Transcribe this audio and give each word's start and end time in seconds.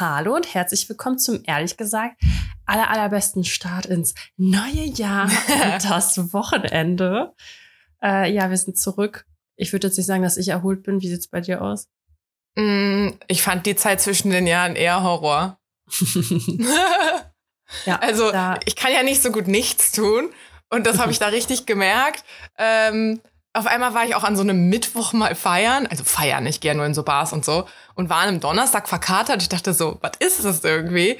Hallo 0.00 0.34
und 0.34 0.54
herzlich 0.54 0.88
willkommen 0.88 1.18
zum 1.18 1.42
ehrlich 1.44 1.76
gesagt 1.76 2.22
aller 2.64 2.88
allerbesten 2.88 3.44
Start 3.44 3.84
ins 3.84 4.14
neue 4.38 4.86
Jahr 4.86 5.24
und 5.74 5.84
das 5.84 6.32
Wochenende. 6.32 7.34
Äh, 8.02 8.32
ja, 8.32 8.48
wir 8.48 8.56
sind 8.56 8.78
zurück. 8.78 9.26
Ich 9.56 9.74
würde 9.74 9.88
jetzt 9.88 9.98
nicht 9.98 10.06
sagen, 10.06 10.22
dass 10.22 10.38
ich 10.38 10.48
erholt 10.48 10.84
bin. 10.84 11.02
Wie 11.02 11.08
sieht's 11.08 11.28
bei 11.28 11.42
dir 11.42 11.60
aus? 11.60 11.86
Mm, 12.54 13.08
ich 13.28 13.42
fand 13.42 13.66
die 13.66 13.76
Zeit 13.76 14.00
zwischen 14.00 14.30
den 14.30 14.46
Jahren 14.46 14.74
eher 14.74 15.02
Horror. 15.02 15.60
ja, 17.84 17.98
also 17.98 18.32
ich 18.64 18.76
kann 18.76 18.94
ja 18.94 19.02
nicht 19.02 19.20
so 19.20 19.30
gut 19.30 19.48
nichts 19.48 19.92
tun 19.92 20.30
und 20.70 20.86
das 20.86 20.98
habe 20.98 21.12
ich 21.12 21.18
da 21.18 21.26
richtig 21.26 21.66
gemerkt. 21.66 22.24
Ähm, 22.56 23.20
auf 23.52 23.66
einmal 23.66 23.94
war 23.94 24.04
ich 24.04 24.14
auch 24.14 24.24
an 24.24 24.36
so 24.36 24.42
einem 24.42 24.68
Mittwoch 24.68 25.12
mal 25.12 25.34
feiern, 25.34 25.86
also 25.86 26.04
feiern, 26.04 26.46
ich 26.46 26.60
gehe 26.60 26.74
nur 26.74 26.86
in 26.86 26.94
so 26.94 27.02
Bars 27.02 27.32
und 27.32 27.44
so, 27.44 27.66
und 27.94 28.08
war 28.08 28.18
an 28.18 28.28
einem 28.28 28.40
Donnerstag 28.40 28.88
verkatert. 28.88 29.42
Ich 29.42 29.48
dachte 29.48 29.74
so, 29.74 29.98
was 30.00 30.12
ist 30.20 30.44
das 30.44 30.62
irgendwie? 30.62 31.18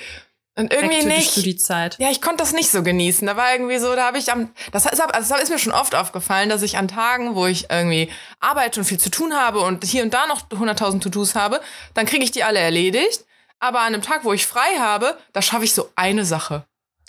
Und 0.57 0.73
irgendwie 0.73 1.07
nicht. 1.07 1.37
Die 1.45 1.57
Zeit. 1.57 1.97
Ja, 1.99 2.11
ich 2.11 2.21
konnte 2.21 2.39
das 2.39 2.53
nicht 2.53 2.71
so 2.71 2.83
genießen. 2.83 3.27
Da 3.27 3.37
war 3.37 3.53
irgendwie 3.53 3.79
so, 3.79 3.95
da 3.95 4.07
habe 4.07 4.19
ich 4.19 4.31
am, 4.31 4.51
das 4.73 4.85
ist, 4.85 5.01
also 5.01 5.35
das 5.35 5.43
ist 5.43 5.51
mir 5.51 5.59
schon 5.59 5.73
oft 5.73 5.95
aufgefallen, 5.95 6.49
dass 6.49 6.63
ich 6.63 6.77
an 6.77 6.89
Tagen, 6.89 7.35
wo 7.35 7.47
ich 7.47 7.71
irgendwie 7.71 8.11
arbeite 8.41 8.81
und 8.81 8.87
viel 8.87 8.99
zu 8.99 9.11
tun 9.11 9.33
habe 9.33 9.61
und 9.61 9.85
hier 9.85 10.03
und 10.03 10.13
da 10.13 10.27
noch 10.27 10.49
100.000 10.49 11.01
To-Dos 11.01 11.35
habe, 11.35 11.61
dann 11.95 12.07
kriege 12.07 12.25
ich 12.25 12.31
die 12.31 12.45
alle 12.45 12.59
erledigt. 12.59 13.25
Aber 13.59 13.81
an 13.81 13.95
einem 13.95 14.03
Tag, 14.03 14.25
wo 14.25 14.33
ich 14.33 14.47
frei 14.47 14.79
habe, 14.79 15.17
da 15.33 15.43
schaffe 15.43 15.65
ich 15.65 15.73
so 15.73 15.91
eine 15.95 16.25
Sache. 16.25 16.65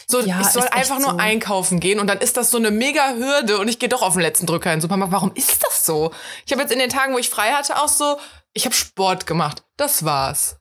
So, 0.07 0.21
ja, 0.21 0.41
ich 0.41 0.47
soll 0.47 0.67
einfach 0.69 0.99
nur 0.99 1.11
so. 1.11 1.17
einkaufen 1.17 1.79
gehen 1.79 1.99
und 1.99 2.07
dann 2.07 2.19
ist 2.19 2.37
das 2.37 2.51
so 2.51 2.57
eine 2.57 2.71
mega 2.71 3.13
Hürde 3.13 3.57
und 3.57 3.67
ich 3.67 3.79
gehe 3.79 3.89
doch 3.89 4.01
auf 4.01 4.13
den 4.13 4.21
letzten 4.21 4.45
Drücker 4.45 4.71
in 4.71 4.77
den 4.77 4.81
Supermarkt. 4.81 5.13
Warum 5.13 5.31
ist 5.35 5.63
das 5.63 5.85
so? 5.85 6.11
Ich 6.45 6.51
habe 6.51 6.61
jetzt 6.61 6.71
in 6.71 6.79
den 6.79 6.89
Tagen, 6.89 7.13
wo 7.13 7.17
ich 7.17 7.29
frei 7.29 7.51
hatte, 7.51 7.81
auch 7.81 7.87
so, 7.87 8.17
ich 8.53 8.65
habe 8.65 8.75
Sport 8.75 9.25
gemacht. 9.25 9.63
Das 9.77 10.03
war's. 10.03 10.57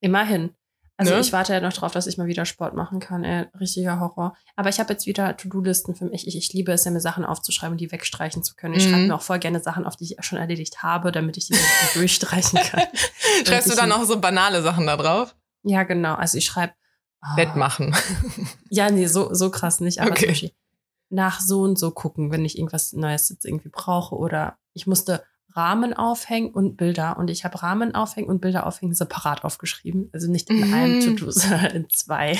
Immerhin. 0.00 0.54
Also 0.96 1.14
ne? 1.14 1.20
ich 1.20 1.32
warte 1.32 1.52
ja 1.52 1.60
noch 1.60 1.72
drauf, 1.72 1.92
dass 1.92 2.06
ich 2.06 2.18
mal 2.18 2.28
wieder 2.28 2.44
Sport 2.44 2.74
machen 2.74 3.00
kann. 3.00 3.24
Ey, 3.24 3.46
richtiger 3.58 3.98
Horror. 3.98 4.36
Aber 4.54 4.68
ich 4.68 4.78
habe 4.78 4.92
jetzt 4.92 5.06
wieder 5.06 5.36
To-Do-Listen 5.36 5.96
für 5.96 6.04
mich. 6.04 6.28
Ich, 6.28 6.36
ich 6.36 6.52
liebe 6.52 6.70
es 6.72 6.84
ja, 6.84 6.92
mir 6.92 7.00
Sachen 7.00 7.24
aufzuschreiben 7.24 7.72
und 7.72 7.80
die 7.80 7.90
wegstreichen 7.90 8.44
zu 8.44 8.54
können. 8.54 8.74
Ich 8.74 8.86
mhm. 8.86 8.90
schreibe 8.90 9.06
mir 9.08 9.14
auch 9.16 9.22
voll 9.22 9.40
gerne 9.40 9.58
Sachen 9.60 9.86
auf, 9.86 9.96
die 9.96 10.04
ich 10.04 10.16
schon 10.24 10.38
erledigt 10.38 10.84
habe, 10.84 11.10
damit 11.10 11.36
ich 11.36 11.48
die 11.48 11.56
durchstreichen 11.94 12.60
kann. 12.60 12.82
Schreibst 13.46 13.72
du 13.72 13.74
dann 13.74 13.90
auch 13.90 14.04
so 14.04 14.20
banale 14.20 14.62
Sachen 14.62 14.86
da 14.86 14.96
drauf? 14.96 15.34
Ja, 15.64 15.82
genau. 15.82 16.14
Also 16.14 16.38
ich 16.38 16.44
schreibe 16.44 16.74
Oh. 17.24 17.36
Bett 17.36 17.56
machen. 17.56 17.94
Ja, 18.70 18.90
nee, 18.90 19.06
so, 19.06 19.32
so 19.32 19.50
krass 19.50 19.78
nicht. 19.78 20.00
Aber 20.00 20.10
okay. 20.10 20.20
zum 20.20 20.28
Beispiel 20.30 20.52
nach 21.10 21.40
so 21.40 21.62
und 21.62 21.78
so 21.78 21.92
gucken, 21.92 22.32
wenn 22.32 22.44
ich 22.44 22.58
irgendwas 22.58 22.92
Neues 22.92 23.28
jetzt 23.28 23.44
irgendwie 23.44 23.68
brauche. 23.68 24.16
Oder 24.16 24.58
ich 24.72 24.88
musste 24.88 25.22
Rahmen 25.54 25.94
aufhängen 25.94 26.50
und 26.52 26.76
Bilder. 26.76 27.16
Und 27.16 27.30
ich 27.30 27.44
habe 27.44 27.62
Rahmen 27.62 27.94
aufhängen 27.94 28.28
und 28.28 28.40
Bilder 28.40 28.66
aufhängen 28.66 28.94
separat 28.94 29.44
aufgeschrieben. 29.44 30.10
Also 30.12 30.28
nicht 30.28 30.50
in 30.50 30.66
mhm. 30.66 30.74
einem 30.74 31.00
To-Do, 31.00 31.30
sondern 31.30 31.70
in 31.70 31.90
zwei. 31.90 32.36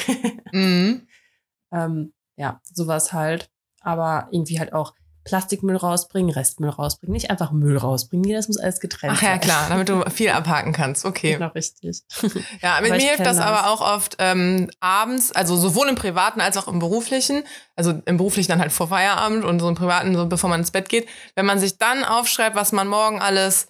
Mhm. 0.53 1.07
ähm, 1.73 2.13
ja, 2.37 2.61
sowas 2.65 3.13
halt. 3.13 3.51
Aber 3.81 4.29
irgendwie 4.33 4.59
halt 4.59 4.73
auch 4.73 4.95
Plastikmüll 5.25 5.77
rausbringen, 5.77 6.31
Restmüll 6.31 6.69
rausbringen, 6.69 7.15
nicht 7.15 7.31
einfach 7.31 7.51
Müll 7.51 7.79
rausbringen. 7.79 8.27
Nee, 8.27 8.35
das 8.35 8.47
muss 8.47 8.59
alles 8.59 8.79
getrennt 8.79 9.19
sein. 9.19 9.27
Ach 9.27 9.33
ja, 9.33 9.39
klar, 9.39 9.67
damit 9.71 9.89
du 9.89 10.03
viel 10.11 10.29
abhaken 10.31 10.73
kannst. 10.73 11.05
Okay. 11.05 11.35
Genau, 11.35 11.49
richtig. 11.49 12.03
Ja, 12.61 12.81
mit 12.83 12.91
mir 12.91 12.99
hilft 12.99 13.21
das, 13.21 13.39
das, 13.39 13.47
aber 13.47 13.71
auch 13.71 13.81
oft 13.81 14.17
ähm, 14.19 14.71
abends, 14.81 15.33
also 15.33 15.57
sowohl 15.57 15.89
im 15.89 15.95
Privaten 15.95 16.41
als 16.41 16.57
auch 16.57 16.69
im 16.69 16.79
Beruflichen, 16.79 17.43
also 17.75 17.95
im 18.05 18.17
Beruflichen 18.19 18.51
dann 18.51 18.61
halt 18.61 18.73
vor 18.73 18.89
Feierabend 18.89 19.45
und 19.45 19.61
so 19.61 19.69
im 19.69 19.75
Privaten, 19.75 20.15
so 20.15 20.27
bevor 20.27 20.51
man 20.51 20.61
ins 20.61 20.71
Bett 20.71 20.89
geht, 20.89 21.09
wenn 21.35 21.47
man 21.47 21.59
sich 21.59 21.79
dann 21.79 22.05
aufschreibt, 22.05 22.55
was 22.55 22.73
man 22.73 22.87
morgen 22.87 23.21
alles 23.21 23.69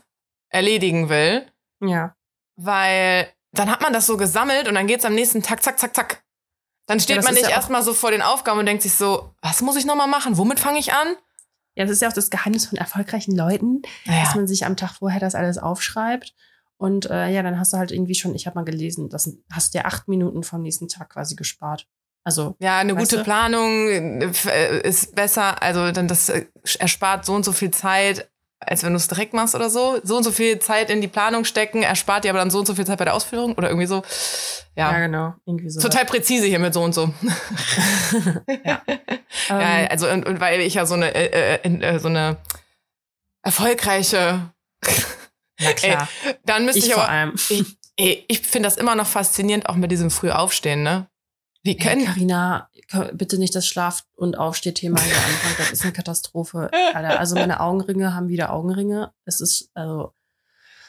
erledigen 0.48 1.08
will. 1.08 1.46
Ja. 1.80 2.16
Weil 2.56 3.28
dann 3.52 3.70
hat 3.70 3.80
man 3.80 3.92
das 3.92 4.06
so 4.06 4.16
gesammelt 4.16 4.68
und 4.68 4.74
dann 4.74 4.86
geht's 4.86 5.04
am 5.04 5.14
nächsten 5.14 5.42
Tag, 5.42 5.62
zack, 5.62 5.78
zack, 5.78 5.94
zack. 5.94 6.24
Dann 6.86 7.00
steht 7.00 7.16
ja, 7.16 7.22
man 7.22 7.34
nicht 7.34 7.44
ja 7.44 7.50
erstmal 7.50 7.82
so 7.82 7.94
vor 7.94 8.10
den 8.10 8.22
Aufgaben 8.22 8.58
und 8.58 8.66
denkt 8.66 8.82
sich 8.82 8.94
so, 8.94 9.34
was 9.40 9.62
muss 9.62 9.76
ich 9.76 9.86
nochmal 9.86 10.08
machen? 10.08 10.36
Womit 10.36 10.60
fange 10.60 10.78
ich 10.78 10.92
an? 10.92 11.16
Ja, 11.76 11.84
das 11.84 11.92
ist 11.92 12.02
ja 12.02 12.08
auch 12.08 12.12
das 12.12 12.30
Geheimnis 12.30 12.66
von 12.66 12.78
erfolgreichen 12.78 13.36
Leuten, 13.36 13.82
ja. 14.04 14.22
dass 14.22 14.34
man 14.34 14.46
sich 14.46 14.64
am 14.64 14.76
Tag 14.76 14.92
vorher 14.92 15.20
das 15.20 15.34
alles 15.34 15.58
aufschreibt. 15.58 16.34
Und 16.76 17.10
äh, 17.10 17.28
ja, 17.30 17.42
dann 17.42 17.58
hast 17.58 17.72
du 17.72 17.76
halt 17.76 17.92
irgendwie 17.92 18.14
schon, 18.14 18.34
ich 18.34 18.46
habe 18.46 18.56
mal 18.56 18.64
gelesen, 18.64 19.08
das 19.08 19.30
hast 19.52 19.74
dir 19.74 19.86
acht 19.86 20.08
Minuten 20.08 20.42
vom 20.42 20.62
nächsten 20.62 20.88
Tag 20.88 21.10
quasi 21.10 21.34
gespart. 21.34 21.86
Also 22.24 22.56
ja, 22.58 22.78
eine 22.78 22.94
gute 22.94 23.18
du? 23.18 23.22
Planung 23.22 23.88
äh, 23.90 24.80
ist 24.80 25.14
besser. 25.14 25.62
Also 25.62 25.92
dann 25.92 26.08
das 26.08 26.30
äh, 26.30 26.46
erspart 26.78 27.26
so 27.26 27.34
und 27.34 27.44
so 27.44 27.52
viel 27.52 27.70
Zeit 27.70 28.30
als 28.60 28.82
wenn 28.82 28.92
du 28.92 28.96
es 28.96 29.08
direkt 29.08 29.34
machst 29.34 29.54
oder 29.54 29.70
so. 29.70 30.00
So 30.02 30.16
und 30.16 30.24
so 30.24 30.32
viel 30.32 30.58
Zeit 30.58 30.90
in 30.90 31.00
die 31.00 31.08
Planung 31.08 31.44
stecken, 31.44 31.82
erspart 31.82 32.24
dir 32.24 32.30
aber 32.30 32.38
dann 32.38 32.50
so 32.50 32.58
und 32.58 32.66
so 32.66 32.74
viel 32.74 32.86
Zeit 32.86 32.98
bei 32.98 33.04
der 33.04 33.14
Ausführung 33.14 33.54
oder 33.54 33.68
irgendwie 33.68 33.86
so. 33.86 34.02
Ja, 34.76 34.92
ja 34.92 35.00
genau. 35.00 35.34
Irgendwie 35.46 35.70
so. 35.70 35.80
Total 35.80 36.04
präzise 36.04 36.46
hier 36.46 36.58
mit 36.58 36.74
so 36.74 36.82
und 36.82 36.94
so. 36.94 37.12
ja. 38.64 38.82
ja, 39.48 39.78
ähm. 39.78 39.88
also 39.90 40.08
und, 40.08 40.26
und, 40.26 40.40
weil 40.40 40.60
ich 40.60 40.74
ja 40.74 40.86
so 40.86 40.94
eine, 40.94 41.14
äh, 41.14 41.58
äh, 41.62 41.80
äh 41.80 41.98
so 41.98 42.08
eine 42.08 42.38
erfolgreiche. 43.42 44.50
Na 45.60 45.72
klar. 45.76 46.08
Ey, 46.24 46.34
dann 46.44 46.64
müsste 46.64 46.80
ich, 46.80 46.88
ich 46.88 46.96
aber. 46.96 47.32
Ich, 47.96 48.24
ich 48.28 48.40
finde 48.40 48.66
das 48.66 48.76
immer 48.76 48.96
noch 48.96 49.06
faszinierend, 49.06 49.68
auch 49.68 49.76
mit 49.76 49.92
diesem 49.92 50.10
Frühaufstehen, 50.10 50.82
ne? 50.82 51.06
Wie 51.62 51.76
können. 51.76 52.04
Carina, 52.04 52.68
bitte 53.12 53.38
nicht 53.38 53.54
das 53.54 53.66
Schlaf- 53.66 54.04
und 54.16 54.36
Aufstehthema 54.38 55.00
hier 55.00 55.16
anfangen. 55.16 55.54
Das 55.58 55.70
ist 55.70 55.82
eine 55.82 55.92
Katastrophe. 55.92 56.70
Alter. 56.92 57.18
Also 57.18 57.34
meine 57.34 57.60
Augenringe 57.60 58.14
haben 58.14 58.28
wieder 58.28 58.52
Augenringe. 58.52 59.12
Es 59.24 59.40
ist, 59.40 59.70
also. 59.74 60.12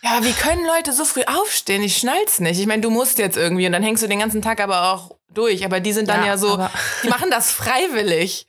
Ja, 0.01 0.23
wie 0.23 0.33
können 0.33 0.65
Leute 0.65 0.93
so 0.93 1.03
früh 1.03 1.23
aufstehen? 1.25 1.81
Ich 1.81 1.97
schnall's 1.97 2.39
nicht. 2.39 2.59
Ich 2.59 2.67
meine, 2.67 2.81
du 2.81 2.89
musst 2.89 3.17
jetzt 3.17 3.37
irgendwie 3.37 3.65
und 3.65 3.71
dann 3.71 3.83
hängst 3.83 4.03
du 4.03 4.07
den 4.07 4.19
ganzen 4.19 4.41
Tag 4.41 4.59
aber 4.59 4.93
auch 4.93 5.17
durch. 5.29 5.65
Aber 5.65 5.79
die 5.79 5.93
sind 5.93 6.09
dann 6.09 6.21
ja, 6.21 6.27
ja 6.27 6.37
so, 6.37 6.57
die 7.03 7.09
machen 7.09 7.31
das 7.31 7.51
freiwillig. 7.51 8.47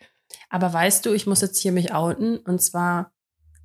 Aber 0.50 0.72
weißt 0.72 1.06
du, 1.06 1.12
ich 1.12 1.26
muss 1.26 1.40
jetzt 1.40 1.58
hier 1.58 1.72
mich 1.72 1.92
outen. 1.94 2.38
Und 2.38 2.60
zwar 2.62 3.12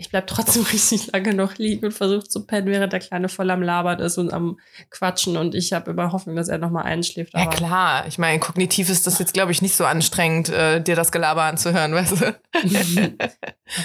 ich 0.02 0.10
bleib 0.10 0.26
trotzdem 0.26 0.64
richtig 0.72 1.12
lange 1.12 1.34
noch 1.36 1.58
liegen 1.58 1.86
und 1.86 1.92
versuche 1.92 2.28
zu 2.28 2.46
pennen, 2.46 2.68
während 2.68 2.92
der 2.92 3.00
Kleine 3.00 3.30
voll 3.30 3.52
am 3.52 3.62
Labern 3.62 4.00
ist 4.00 4.18
und 4.18 4.34
am 4.34 4.60
Quatschen. 4.90 5.38
Und 5.38 5.54
ich 5.54 5.74
habe 5.74 5.92
immer 5.92 6.12
Hoffnung, 6.12 6.36
dass 6.36 6.48
er 6.48 6.58
nochmal 6.58 6.86
einschläft. 6.86 7.34
ja, 7.36 7.46
klar. 7.46 8.08
Ich 8.08 8.18
meine, 8.18 8.40
kognitiv 8.40 8.90
ist 8.90 9.06
das 9.06 9.20
jetzt, 9.20 9.34
glaube 9.34 9.52
ich, 9.52 9.62
nicht 9.62 9.76
so 9.76 9.86
anstrengend, 9.86 10.50
äh, 10.50 10.82
dir 10.82 10.96
das 10.96 11.12
Gelaber 11.12 11.44
anzuhören, 11.44 11.94
weißt 11.94 12.20
du? 12.20 12.40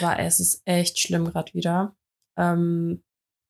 Aber 0.01 0.19
es 0.19 0.41
ist 0.41 0.63
echt 0.65 0.99
schlimm 0.99 1.27
gerade 1.27 1.53
wieder. 1.53 1.95
Ähm, 2.39 3.05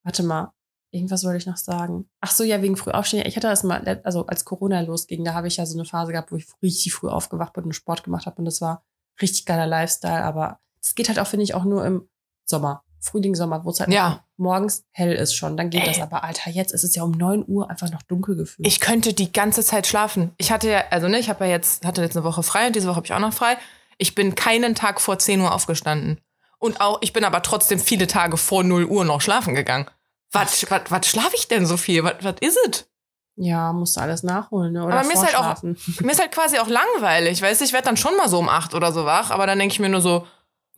warte 0.04 0.24
mal. 0.24 0.52
Irgendwas 0.90 1.24
wollte 1.24 1.38
ich 1.38 1.46
noch 1.46 1.56
sagen. 1.56 2.08
Ach 2.20 2.30
so, 2.30 2.42
ja, 2.42 2.62
wegen 2.62 2.76
früh 2.76 2.90
aufstehen. 2.90 3.26
Ich 3.26 3.36
hatte 3.36 3.48
das 3.48 3.64
mal, 3.64 4.00
also 4.02 4.26
als 4.26 4.44
Corona 4.44 4.80
losging, 4.80 5.24
da 5.24 5.34
habe 5.34 5.46
ich 5.46 5.56
ja 5.58 5.66
so 5.66 5.76
eine 5.76 5.84
Phase 5.84 6.12
gehabt, 6.12 6.32
wo 6.32 6.36
ich 6.36 6.46
richtig 6.62 6.94
früh 6.94 7.08
aufgewacht 7.08 7.52
bin 7.52 7.64
und 7.64 7.74
Sport 7.74 8.02
gemacht 8.02 8.26
habe. 8.26 8.38
Und 8.38 8.46
das 8.46 8.60
war 8.60 8.84
richtig 9.20 9.44
geiler 9.46 9.66
Lifestyle. 9.66 10.24
Aber 10.24 10.58
es 10.80 10.94
geht 10.94 11.08
halt 11.08 11.18
auch, 11.18 11.26
finde 11.26 11.44
ich, 11.44 11.54
auch 11.54 11.64
nur 11.64 11.84
im 11.84 12.08
Sommer. 12.46 12.82
Frühling, 13.00 13.34
Sommer, 13.34 13.64
wo 13.64 13.70
es 13.70 13.80
halt 13.80 13.90
ja. 13.90 14.24
morgens 14.36 14.84
hell 14.90 15.12
ist 15.12 15.34
schon. 15.34 15.56
Dann 15.56 15.70
geht 15.70 15.82
Ey. 15.82 15.88
das 15.88 16.00
aber, 16.00 16.24
Alter, 16.24 16.50
jetzt 16.50 16.72
ist 16.72 16.82
es 16.82 16.94
ja 16.94 17.04
um 17.04 17.12
9 17.12 17.44
Uhr 17.46 17.70
einfach 17.70 17.90
noch 17.90 18.02
dunkel 18.02 18.36
gefühlt. 18.36 18.66
Ich 18.66 18.80
könnte 18.80 19.12
die 19.12 19.32
ganze 19.32 19.62
Zeit 19.62 19.86
schlafen. 19.86 20.32
Ich 20.38 20.50
hatte 20.50 20.70
ja, 20.70 20.84
also 20.90 21.08
ne, 21.08 21.18
ich 21.18 21.28
habe 21.28 21.44
ja 21.44 21.50
jetzt, 21.52 21.84
hatte 21.84 22.02
jetzt 22.02 22.16
eine 22.16 22.24
Woche 22.24 22.42
frei 22.42 22.66
und 22.66 22.74
diese 22.74 22.88
Woche 22.88 22.96
habe 22.96 23.06
ich 23.06 23.12
auch 23.12 23.20
noch 23.20 23.32
frei. 23.32 23.58
Ich 23.98 24.14
bin 24.14 24.34
keinen 24.34 24.74
Tag 24.74 25.00
vor 25.00 25.18
10 25.18 25.40
Uhr 25.40 25.54
aufgestanden. 25.54 26.20
Und 26.58 26.80
auch, 26.80 26.98
ich 27.02 27.12
bin 27.12 27.24
aber 27.24 27.42
trotzdem 27.42 27.78
viele 27.78 28.06
Tage 28.06 28.36
vor 28.36 28.64
0 28.64 28.86
Uhr 28.86 29.04
noch 29.04 29.20
schlafen 29.20 29.54
gegangen. 29.54 29.86
Was, 30.32 30.68
was, 30.70 30.82
was 30.88 31.06
schlafe 31.06 31.36
ich 31.36 31.48
denn 31.48 31.66
so 31.66 31.76
viel? 31.76 32.02
Was, 32.02 32.14
was 32.22 32.36
ist 32.40 32.58
es? 32.68 32.88
Ja, 33.36 33.72
musst 33.72 33.96
du 33.96 34.00
alles 34.00 34.22
nachholen, 34.22 34.72
ne? 34.72 34.84
Oder 34.84 34.94
aber 34.94 35.06
mir 35.06 35.12
ist 35.12 35.24
halt 35.24 35.36
auch, 35.36 35.62
mir 36.00 36.12
ist 36.12 36.20
halt 36.20 36.32
quasi 36.32 36.58
auch 36.58 36.68
langweilig, 36.68 37.42
weißt 37.42 37.60
du, 37.60 37.66
ich 37.66 37.72
werde 37.74 37.84
dann 37.84 37.98
schon 37.98 38.16
mal 38.16 38.30
so 38.30 38.38
um 38.38 38.48
8 38.48 38.74
oder 38.74 38.92
so 38.92 39.04
wach, 39.04 39.30
aber 39.30 39.46
dann 39.46 39.58
denke 39.58 39.74
ich 39.74 39.78
mir 39.78 39.90
nur 39.90 40.00
so, 40.00 40.26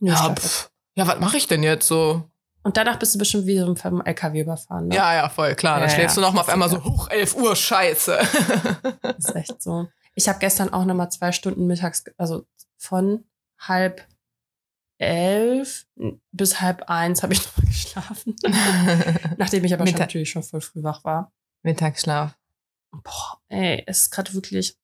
ja, 0.00 0.14
ja 0.14 0.34
pff, 0.34 0.68
ja, 0.98 1.06
was 1.06 1.20
mache 1.20 1.36
ich 1.36 1.46
denn 1.46 1.62
jetzt 1.62 1.86
so? 1.86 2.24
Und 2.62 2.76
danach 2.76 2.98
bist 2.98 3.14
du 3.14 3.18
bestimmt 3.18 3.46
wie 3.46 3.58
so 3.58 3.74
vom 3.76 4.02
LKW 4.04 4.40
überfahren. 4.40 4.88
Ne? 4.88 4.94
Ja, 4.96 5.14
ja, 5.14 5.28
voll, 5.28 5.54
klar. 5.54 5.78
Dann 5.78 5.88
ja, 5.88 5.94
schläfst 5.94 6.16
ja, 6.16 6.22
du 6.22 6.26
noch 6.26 6.34
mal 6.34 6.40
auf 6.40 6.48
einmal 6.48 6.68
so, 6.68 6.82
hoch, 6.84 7.08
11 7.08 7.36
Uhr, 7.36 7.56
scheiße. 7.56 8.18
Das 9.02 9.16
ist 9.18 9.36
echt 9.36 9.62
so. 9.62 9.88
Ich 10.14 10.28
habe 10.28 10.38
gestern 10.40 10.72
auch 10.72 10.84
noch 10.84 10.94
mal 10.94 11.08
zwei 11.08 11.32
Stunden 11.32 11.66
mittags, 11.66 12.04
also 12.16 12.44
von 12.76 13.24
halb 13.58 14.06
elf 14.98 15.86
bis 16.32 16.60
halb 16.60 16.82
eins 16.90 17.22
habe 17.22 17.32
ich 17.32 17.46
noch 17.46 17.56
mal 17.56 17.66
geschlafen. 17.66 18.36
Nachdem 19.38 19.64
ich 19.64 19.72
aber 19.72 19.86
schon 19.86 19.98
natürlich 19.98 20.30
schon 20.30 20.42
voll 20.42 20.60
früh 20.60 20.82
wach 20.82 21.04
war. 21.04 21.32
Mittagsschlaf. 21.62 22.36
Boah, 22.90 23.40
ey, 23.48 23.84
es 23.86 24.00
ist 24.02 24.10
gerade 24.10 24.34
wirklich 24.34 24.76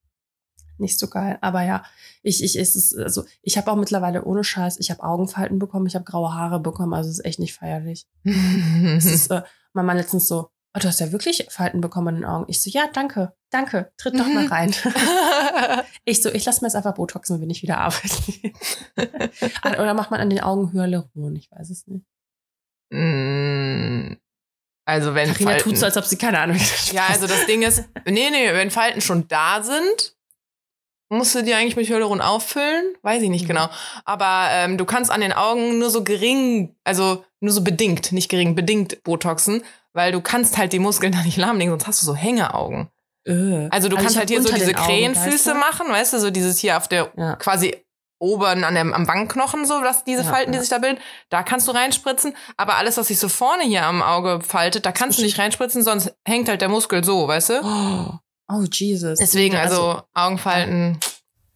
nicht 0.79 0.99
so 0.99 1.09
geil. 1.09 1.39
Aber 1.41 1.63
ja, 1.63 1.85
ich, 2.23 2.43
ich, 2.43 2.57
es 2.57 2.77
ist, 2.77 2.97
also, 2.97 3.25
ich 3.43 3.57
habe 3.57 3.71
auch 3.71 3.77
mittlerweile 3.77 4.25
ohne 4.25 4.45
Scheiß, 4.45 4.79
ich 4.79 4.91
habe 4.91 5.03
Augenfalten 5.03 5.59
bekommen, 5.59 5.87
ich 5.87 5.95
habe 5.95 6.05
graue 6.05 6.35
Haare 6.35 6.61
bekommen, 6.61 6.95
also 6.95 7.11
es 7.11 7.19
ist 7.19 7.25
echt 7.25 7.39
nicht 7.39 7.55
feierlich. 7.55 8.07
es 8.25 9.05
ist, 9.05 9.31
äh, 9.31 9.43
mein 9.73 9.87
Mann 9.87 9.97
letztens 9.97 10.29
so, 10.29 10.51
oh, 10.75 10.79
du 10.81 10.89
hast 10.89 11.01
ja 11.01 11.13
wirklich 11.13 11.47
Falten 11.51 11.81
bekommen 11.81 12.17
in 12.17 12.23
den 12.23 12.25
Augen. 12.25 12.47
Ich 12.49 12.63
so, 12.63 12.71
ja, 12.71 12.89
danke, 12.93 13.33
danke, 13.51 13.93
tritt 13.97 14.19
doch 14.19 14.27
mal 14.27 14.47
rein. 14.47 14.75
ich 16.05 16.23
so, 16.23 16.31
ich 16.31 16.45
lasse 16.45 16.61
mir 16.63 16.69
jetzt 16.69 16.77
einfach 16.77 16.95
Botoxen, 16.95 17.41
wenn 17.41 17.51
ich 17.51 17.63
wieder 17.63 17.79
arbeite. 17.79 18.23
Oder 19.65 19.95
macht 19.95 20.11
man 20.11 20.21
an 20.21 20.31
den 20.31 20.41
Augen 20.41 20.73
Hyaluron, 20.73 21.37
ich 21.37 21.51
weiß 21.51 21.71
es 21.71 21.87
nicht. 21.87 22.05
Mm. 22.91 24.17
Also 24.87 25.15
wenn 25.15 25.33
Carina 25.33 25.53
Falten, 25.53 25.71
tut 25.71 25.79
so, 25.79 25.87
als 25.87 25.97
ob 25.97 26.05
sie 26.05 26.19
keine 26.19 26.39
Ahnung 26.39 26.57
hätte. 26.57 26.95
Ja, 26.95 27.07
also 27.09 27.27
das 27.27 27.47
Ding 27.47 27.63
ist, 27.63 27.89
nee, 28.05 28.31
nee, 28.31 28.53
wenn 28.53 28.71
Falten 28.71 29.01
schon 29.01 29.27
da 29.29 29.63
sind, 29.63 30.14
musst 31.11 31.35
du 31.35 31.43
die 31.43 31.55
eigentlich 31.55 31.77
mit 31.77 31.89
Hyaluron 31.89 32.21
auffüllen? 32.21 32.95
Weiß 33.03 33.23
ich 33.23 33.29
nicht 33.31 33.45
Mhm. 33.45 33.49
genau. 33.49 33.69
Aber 34.05 34.49
ähm, 34.51 34.79
du 34.79 34.85
kannst 34.85 35.11
an 35.11 35.21
den 35.21 35.33
Augen 35.33 35.79
nur 35.79 35.91
so 35.91 36.03
gering, 36.05 36.75
also 36.85 37.25
nur 37.41 37.53
so 37.53 37.63
bedingt, 37.63 38.13
nicht 38.13 38.29
gering, 38.31 38.55
bedingt 38.55 39.03
Botoxen, 39.05 39.63
weil 39.93 40.13
du 40.13 40.21
kannst 40.21 40.57
halt 40.59 40.73
die 40.73 40.79
Muskeln 40.79 41.13
da 41.13 41.23
nicht 41.23 41.37
lahmlegen, 41.37 41.71
sonst 41.73 41.87
hast 41.87 42.03
du 42.03 42.07
so 42.07 42.15
Hängeaugen. 42.15 42.89
Äh. 43.27 43.69
Also 43.71 43.89
du 43.89 43.97
ich 43.97 44.03
kannst 44.03 44.17
halt 44.19 44.29
hier 44.31 44.43
so 44.43 44.53
diese 44.53 44.75
Augen, 44.77 44.85
Krähenfüße 44.87 45.31
weißt 45.33 45.47
du? 45.47 45.55
machen, 45.55 45.89
weißt 45.89 46.13
du, 46.15 46.19
so 46.19 46.31
dieses 46.31 46.59
hier 46.59 46.77
auf 46.77 46.89
der 46.89 47.11
Ja. 47.17 47.37
quasi 47.37 47.77
oben 48.21 48.65
an 48.65 48.75
dem, 48.75 48.95
am 48.95 49.07
Wangenknochen, 49.07 49.67
so 49.67 49.81
dass 49.83 50.05
diese 50.05 50.23
Ja, 50.23 50.31
Falten, 50.31 50.53
die 50.53 50.57
ja. 50.57 50.61
sich 50.63 50.71
da 50.71 50.79
bilden, 50.79 50.99
da 51.31 51.43
kannst 51.43 51.69
du 51.69 51.73
reinspritzen. 51.73 52.35
Aber 52.57 52.77
alles, 52.77 52.97
was 52.97 53.09
sich 53.09 53.19
so 53.19 53.29
vorne 53.29 53.65
hier 53.65 53.85
am 53.85 54.03
Auge 54.03 54.41
faltet, 54.41 54.87
da 54.87 54.93
kannst 54.93 55.19
du 55.19 55.23
nicht 55.23 55.39
reinspritzen, 55.39 55.83
sonst 55.83 56.15
hängt 56.27 56.49
halt 56.49 56.61
der 56.63 56.69
Muskel 56.71 57.05
so, 57.05 57.29
weißt 57.29 57.51
du? 57.51 57.61
Oh, 57.63 58.19
oh 58.49 58.65
Jesus. 58.71 59.19
Deswegen, 59.19 59.57
also 59.57 60.03
Augenfalten 60.13 60.99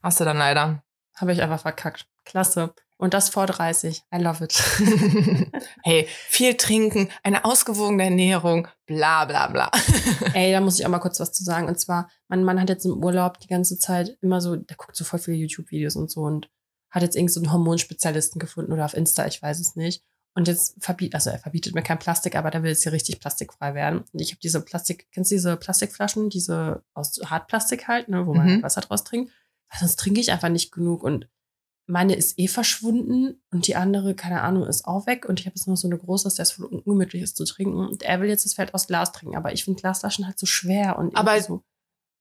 hast 0.03 0.21
du 0.21 0.25
dann 0.25 0.39
leider. 0.39 0.83
Habe 1.17 1.33
ich 1.33 1.43
einfach 1.43 1.61
verkackt. 1.61 2.07
Klasse. 2.25 2.75
Und 2.97 3.15
das 3.15 3.29
vor 3.29 3.47
30. 3.47 4.03
I 4.13 4.19
love 4.19 4.43
it. 4.43 4.53
hey, 5.85 6.09
viel 6.29 6.55
trinken, 6.57 7.09
eine 7.23 7.45
ausgewogene 7.45 8.05
Ernährung, 8.05 8.67
bla 8.87 9.25
bla 9.25 9.47
bla. 9.47 9.71
Ey, 10.35 10.51
da 10.51 10.61
muss 10.61 10.81
ich 10.81 10.85
auch 10.85 10.91
mal 10.91 10.99
kurz 10.99 11.21
was 11.21 11.33
zu 11.33 11.45
sagen. 11.45 11.69
Und 11.69 11.79
zwar, 11.79 12.11
mein 12.27 12.43
Mann 12.43 12.61
hat 12.61 12.69
jetzt 12.69 12.85
im 12.85 13.03
Urlaub 13.03 13.39
die 13.39 13.47
ganze 13.47 13.79
Zeit 13.79 14.19
immer 14.21 14.41
so, 14.41 14.57
der 14.57 14.77
guckt 14.77 14.97
so 14.97 15.05
voll 15.05 15.21
viele 15.21 15.37
YouTube-Videos 15.37 15.95
und 15.95 16.11
so 16.11 16.23
und 16.23 16.51
hat 16.91 17.03
jetzt 17.03 17.15
irgend 17.15 17.31
so 17.31 17.41
einen 17.41 17.53
Hormonspezialisten 17.53 18.41
gefunden 18.41 18.73
oder 18.73 18.85
auf 18.85 18.95
Insta, 18.95 19.27
ich 19.27 19.41
weiß 19.41 19.61
es 19.61 19.77
nicht. 19.77 20.03
Und 20.39 20.47
jetzt 20.47 20.77
verbietet, 20.79 21.17
also 21.17 21.31
er 21.31 21.39
verbietet 21.41 21.75
mir 21.75 21.83
kein 21.83 21.99
Plastik, 21.99 22.37
aber 22.37 22.53
der 22.53 22.63
will 22.63 22.71
jetzt 22.71 22.85
hier 22.85 22.93
richtig 22.93 23.19
plastikfrei 23.19 23.75
werden. 23.75 24.05
Und 24.13 24.21
ich 24.21 24.31
habe 24.31 24.39
diese 24.41 24.61
Plastik, 24.61 25.09
kennst 25.11 25.33
du 25.33 25.35
diese 25.35 25.57
Plastikflaschen, 25.57 26.31
diese 26.31 26.85
aus 26.95 27.19
Hartplastik 27.25 27.89
halt, 27.89 28.09
ne, 28.09 28.25
wo 28.25 28.35
man 28.35 28.47
Mhm. 28.59 28.63
Wasser 28.63 28.81
draus 28.83 29.03
trinkt? 29.03 29.33
Weil 29.69 29.81
sonst 29.81 29.97
trinke 29.99 30.21
ich 30.21 30.31
einfach 30.31 30.49
nicht 30.49 30.71
genug 30.71 31.03
und 31.03 31.27
meine 31.89 32.15
ist 32.15 32.39
eh 32.39 32.47
verschwunden 32.47 33.43
und 33.51 33.67
die 33.67 33.75
andere, 33.75 34.15
keine 34.15 34.43
Ahnung, 34.43 34.65
ist 34.67 34.85
auch 34.85 35.07
weg. 35.07 35.27
Und 35.29 35.41
ich 35.41 35.47
habe 35.47 35.57
jetzt 35.57 35.67
noch 35.67 35.77
so 35.77 35.89
eine 35.89 35.99
große, 35.99 36.25
dass 36.25 36.37
das 36.37 36.53
voll 36.53 36.67
ungemütlich 36.67 37.23
ist 37.23 37.37
zu 37.37 37.45
trinken. 37.45 37.75
Und 37.89 38.03
er 38.05 38.21
will 38.21 38.29
jetzt 38.29 38.45
das 38.45 38.55
Feld 38.55 38.75
aus 38.75 38.87
Glas 38.87 39.11
trinken. 39.11 39.37
Aber 39.37 39.53
ich 39.53 39.65
finde 39.65 39.81
Glasflaschen 39.81 40.25
halt 40.27 40.39
so 40.39 40.47
schwer 40.47 40.99
und 40.99 41.17
Aber- 41.17 41.41
so. 41.41 41.63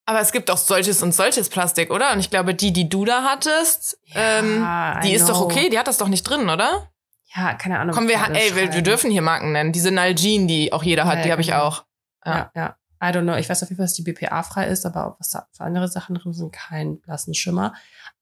Aber 0.06 0.22
es 0.22 0.32
gibt 0.32 0.50
auch 0.50 0.58
solches 0.58 1.04
und 1.04 1.14
solches 1.14 1.50
Plastik, 1.50 1.92
oder? 1.92 2.14
Und 2.14 2.20
ich 2.20 2.30
glaube, 2.30 2.56
die, 2.56 2.72
die 2.74 2.88
du 2.88 3.04
da 3.04 3.24
hattest, 3.24 4.00
ähm, 4.16 4.62
Ja, 4.62 5.02
die 5.02 5.10
I 5.12 5.16
ist 5.16 5.28
doch 5.28 5.36
know. 5.42 5.46
okay, 5.46 5.70
die 5.70 5.78
hat 5.78 5.88
das 5.88 5.98
doch 5.98 6.08
nicht 6.08 6.24
drin, 6.24 6.48
oder? 6.50 6.90
Ja, 7.36 7.54
keine 7.56 7.80
Ahnung. 7.80 7.94
Komm, 7.96 8.08
wir, 8.08 8.16
ey, 8.34 8.56
wir, 8.56 8.74
wir 8.74 8.82
dürfen 8.82 9.12
hier 9.12 9.22
Marken 9.22 9.52
nennen. 9.52 9.72
Diese 9.72 9.92
Nalgene, 9.92 10.48
die 10.48 10.72
auch 10.74 10.84
jeder 10.84 11.06
hat, 11.06 11.18
Ja, 11.18 11.24
die 11.24 11.32
habe 11.32 11.42
ich 11.42 11.48
genau. 11.50 11.64
auch. 11.64 11.86
Ja, 12.26 12.52
ja. 12.56 12.76
I 13.02 13.08
don't 13.08 13.24
know. 13.24 13.36
Ich 13.36 13.48
weiß 13.48 13.62
auf 13.62 13.70
jeden 13.70 13.78
Fall, 13.78 13.86
dass 13.86 13.94
die 13.94 14.02
BPA-frei 14.02 14.66
ist, 14.68 14.86
aber 14.86 15.16
was 15.20 15.30
da 15.30 15.48
für 15.52 15.64
andere 15.64 15.88
Sachen 15.88 16.16
drin 16.16 16.34
sind, 16.34 16.52
kein 16.52 17.00
blassen 17.00 17.34
Schimmer. 17.36 17.74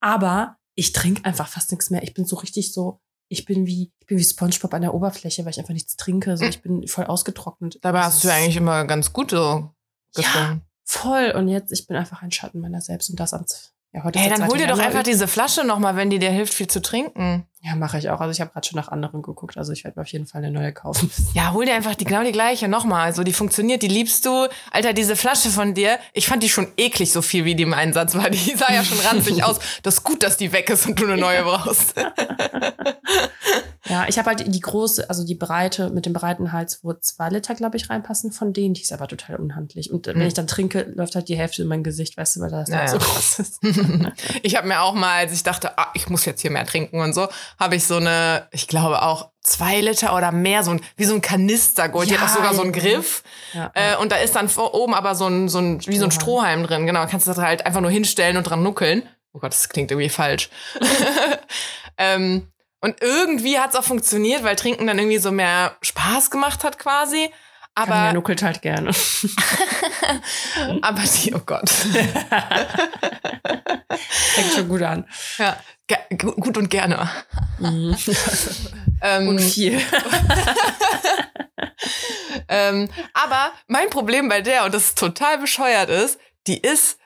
Aber 0.01 0.57
ich 0.73 0.91
trinke 0.91 1.23
einfach 1.23 1.47
fast 1.47 1.71
nichts 1.71 1.89
mehr. 1.91 2.03
Ich 2.03 2.13
bin 2.13 2.25
so 2.25 2.35
richtig 2.35 2.73
so, 2.73 2.99
ich 3.29 3.45
bin 3.45 3.65
wie, 3.65 3.93
ich 3.99 4.05
bin 4.07 4.17
wie 4.17 4.23
Spongebob 4.23 4.73
an 4.73 4.81
der 4.81 4.93
Oberfläche, 4.93 5.45
weil 5.45 5.51
ich 5.51 5.59
einfach 5.59 5.73
nichts 5.73 5.95
trinke. 5.95 6.35
So, 6.35 6.43
ich 6.45 6.61
bin 6.61 6.85
voll 6.87 7.05
ausgetrocknet. 7.05 7.79
Dabei 7.83 7.99
Das 7.99 8.15
hast 8.15 8.23
du 8.25 8.27
ja 8.27 8.33
eigentlich 8.35 8.57
immer 8.57 8.83
ganz 8.85 9.13
gut 9.13 9.31
so 9.31 9.37
Ja, 10.17 10.21
getrunken. 10.23 10.61
voll. 10.83 11.31
Und 11.35 11.47
jetzt, 11.47 11.71
ich 11.71 11.87
bin 11.87 11.95
einfach 11.95 12.21
ein 12.21 12.31
Schatten 12.31 12.59
meiner 12.59 12.81
selbst 12.81 13.09
und 13.09 13.19
das 13.19 13.33
am, 13.33 13.45
ja, 13.93 14.03
heute 14.03 14.19
ist 14.19 14.23
Ey, 14.25 14.29
der 14.29 14.37
dann 14.39 14.47
hol 14.49 14.57
2. 14.57 14.65
dir 14.65 14.67
doch 14.67 14.79
einfach 14.79 15.03
diese 15.03 15.29
Flasche 15.29 15.63
nochmal, 15.63 15.95
wenn 15.95 16.09
die 16.09 16.19
dir 16.19 16.31
hilft, 16.31 16.53
viel 16.53 16.67
zu 16.67 16.81
trinken. 16.81 17.47
Ja, 17.67 17.75
mache 17.75 17.97
ich 17.97 18.09
auch. 18.11 18.19
Also 18.21 18.31
ich 18.31 18.41
habe 18.41 18.51
gerade 18.51 18.67
schon 18.67 18.75
nach 18.77 18.89
anderen 18.89 19.23
geguckt. 19.23 19.57
Also 19.57 19.71
ich 19.73 19.83
werde 19.83 19.97
mir 19.99 20.03
auf 20.03 20.07
jeden 20.11 20.27
Fall 20.27 20.43
eine 20.43 20.51
neue 20.51 20.71
kaufen. 20.71 21.09
Ja, 21.33 21.51
hol 21.51 21.65
dir 21.65 21.73
einfach 21.73 21.95
die, 21.95 22.05
genau 22.05 22.23
die 22.23 22.31
gleiche 22.31 22.67
nochmal. 22.67 23.05
Also 23.05 23.23
die 23.23 23.33
funktioniert, 23.33 23.81
die 23.81 23.87
liebst 23.87 24.25
du. 24.25 24.47
Alter, 24.71 24.93
diese 24.93 25.15
Flasche 25.15 25.49
von 25.49 25.73
dir, 25.73 25.97
ich 26.13 26.27
fand 26.27 26.43
die 26.43 26.49
schon 26.49 26.67
eklig, 26.77 27.11
so 27.11 27.21
viel 27.23 27.43
wie 27.43 27.55
die 27.55 27.63
im 27.63 27.73
Einsatz 27.73 28.13
war. 28.15 28.29
Die 28.35 28.55
sah 28.55 28.71
ja 28.71 28.83
schon 28.83 28.99
ranzig 28.99 29.43
aus. 29.43 29.57
Das 29.83 29.95
ist 29.95 30.03
gut, 30.03 30.21
dass 30.23 30.37
die 30.37 30.51
weg 30.51 30.69
ist 30.69 30.85
und 30.85 30.99
du 30.99 31.05
eine 31.05 31.17
neue 31.17 31.43
brauchst. 31.43 31.95
Ja, 33.87 34.07
ich 34.07 34.17
habe 34.17 34.29
halt 34.31 34.43
die 34.53 34.59
große, 34.59 35.07
also 35.11 35.23
die 35.23 35.35
breite, 35.35 35.91
mit 35.91 36.07
dem 36.07 36.13
breiten 36.13 36.51
Hals, 36.51 36.79
wo 36.81 36.93
zwei 36.93 37.29
Liter, 37.29 37.53
glaube 37.53 37.77
ich, 37.77 37.87
reinpassen 37.87 38.31
von 38.31 38.51
denen. 38.51 38.73
Die 38.73 38.81
ist 38.81 38.91
aber 38.91 39.07
total 39.07 39.35
unhandlich. 39.35 39.91
Und 39.91 40.07
äh, 40.07 40.15
wenn 40.15 40.21
Hm. 40.21 40.27
ich 40.27 40.33
dann 40.33 40.47
trinke, 40.47 40.91
läuft 40.95 41.13
halt 41.13 41.29
die 41.29 41.37
Hälfte 41.37 41.61
in 41.61 41.67
mein 41.67 41.83
Gesicht, 41.83 42.17
weißt 42.17 42.37
du, 42.37 42.39
weil 42.41 42.49
das 42.49 42.69
Ja, 42.69 42.77
halt 42.79 42.89
so 42.89 42.97
groß 42.97 43.39
ist. 43.39 43.59
Ich 44.41 44.55
habe 44.55 44.67
mir 44.67 44.81
auch 44.81 44.95
mal, 44.95 45.17
als 45.19 45.33
ich 45.33 45.43
dachte, 45.43 45.77
ah, 45.77 45.89
ich 45.93 46.09
muss 46.09 46.25
jetzt 46.25 46.41
hier 46.41 46.49
mehr 46.49 46.65
trinken 46.65 46.99
und 46.99 47.13
so, 47.13 47.27
habe 47.59 47.75
ich 47.75 47.85
so 47.85 47.97
eine, 47.97 48.47
ich 48.51 48.67
glaube 48.67 49.01
auch 49.01 49.31
zwei 49.41 49.81
Liter 49.81 50.15
oder 50.15 50.31
mehr, 50.31 50.63
so 50.63 50.71
ein, 50.71 50.81
wie 50.97 51.05
so 51.05 51.13
ein 51.13 51.21
Kanister 51.21 51.89
geholt. 51.89 52.09
die 52.09 52.13
hat 52.17 52.21
Ja, 52.21 52.27
auch 52.27 52.35
sogar 52.35 52.53
so 52.53 52.61
einen 52.63 52.73
ja. 52.73 52.79
Griff. 52.79 53.23
Ja, 53.53 53.71
Äh, 53.73 53.97
und 53.97 54.11
da 54.11 54.17
ist 54.17 54.35
dann 54.35 54.49
vor 54.49 54.73
oben 54.73 54.93
aber 54.93 55.15
so 55.15 55.27
ein, 55.27 55.49
so 55.49 55.59
ein, 55.59 55.85
wie 55.85 55.97
so 55.97 56.05
ein 56.05 56.11
Strohhalm. 56.11 56.63
Strohhalm 56.65 56.67
drin. 56.67 56.85
Genau, 56.87 57.05
kannst 57.07 57.27
du 57.27 57.31
das 57.31 57.39
halt 57.39 57.65
einfach 57.65 57.81
nur 57.81 57.91
hinstellen 57.91 58.37
und 58.37 58.43
dran 58.43 58.63
nuckeln. 58.63 59.07
Oh 59.33 59.39
Gott, 59.39 59.51
das 59.51 59.69
klingt 59.69 59.91
irgendwie 59.91 60.09
falsch. 60.09 60.49
ähm, 61.97 62.47
und 62.81 63.01
irgendwie 63.01 63.57
hat 63.59 63.71
es 63.71 63.75
auch 63.75 63.83
funktioniert, 63.83 64.43
weil 64.43 64.55
Trinken 64.55 64.87
dann 64.87 64.99
irgendwie 64.99 65.17
so 65.17 65.31
mehr 65.31 65.75
Spaß 65.81 66.29
gemacht 66.29 66.63
hat 66.63 66.77
quasi. 66.77 67.29
Aber 67.75 67.93
Aber, 67.93 68.13
nuckelt 68.13 68.41
halt 68.41 68.61
gerne. 68.61 68.91
aber 70.81 71.01
die, 71.01 71.35
oh 71.35 71.41
Gott. 71.45 71.69
Fängt 71.69 72.13
schon 74.53 74.69
gut 74.69 74.81
an. 74.81 75.05
ja, 75.37 75.57
gut 76.17 76.57
und 76.57 76.69
gerne. 76.69 77.09
Mhm. 77.59 77.95
Ähm, 79.01 79.27
Und 79.27 79.39
viel. 79.41 79.79
ähm, 82.47 82.89
aber 83.13 83.51
mein 83.67 83.89
Problem 83.89 84.29
bei 84.29 84.39
der, 84.41 84.63
und 84.63 84.73
das 84.73 84.95
total 84.95 85.37
bescheuert 85.37 85.89
ist, 85.89 86.17
die 86.47 86.57
ist 86.57 86.97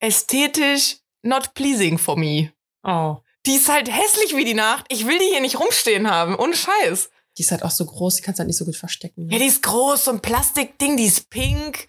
ästhetisch 0.00 0.96
not 1.22 1.52
pleasing 1.54 1.98
for 1.98 2.16
me. 2.16 2.50
Oh. 2.82 3.18
Die 3.46 3.54
ist 3.56 3.68
halt 3.68 3.88
hässlich 3.90 4.34
wie 4.36 4.46
die 4.46 4.54
Nacht. 4.54 4.86
Ich 4.88 5.06
will 5.06 5.18
die 5.18 5.26
hier 5.26 5.42
nicht 5.42 5.60
rumstehen 5.60 6.10
haben. 6.10 6.34
Ohne 6.34 6.56
Scheiß. 6.56 7.10
Die 7.38 7.42
ist 7.42 7.52
halt 7.52 7.62
auch 7.62 7.70
so 7.70 7.86
groß, 7.86 8.16
die 8.16 8.22
kannst 8.22 8.38
du 8.38 8.40
halt 8.40 8.48
nicht 8.48 8.56
so 8.56 8.64
gut 8.64 8.76
verstecken. 8.76 9.28
Ja, 9.30 9.38
die 9.38 9.46
ist 9.46 9.62
groß, 9.62 10.04
so 10.04 10.10
ein 10.10 10.20
Plastikding, 10.20 10.96
die 10.96 11.04
ist 11.04 11.30
pink. 11.30 11.86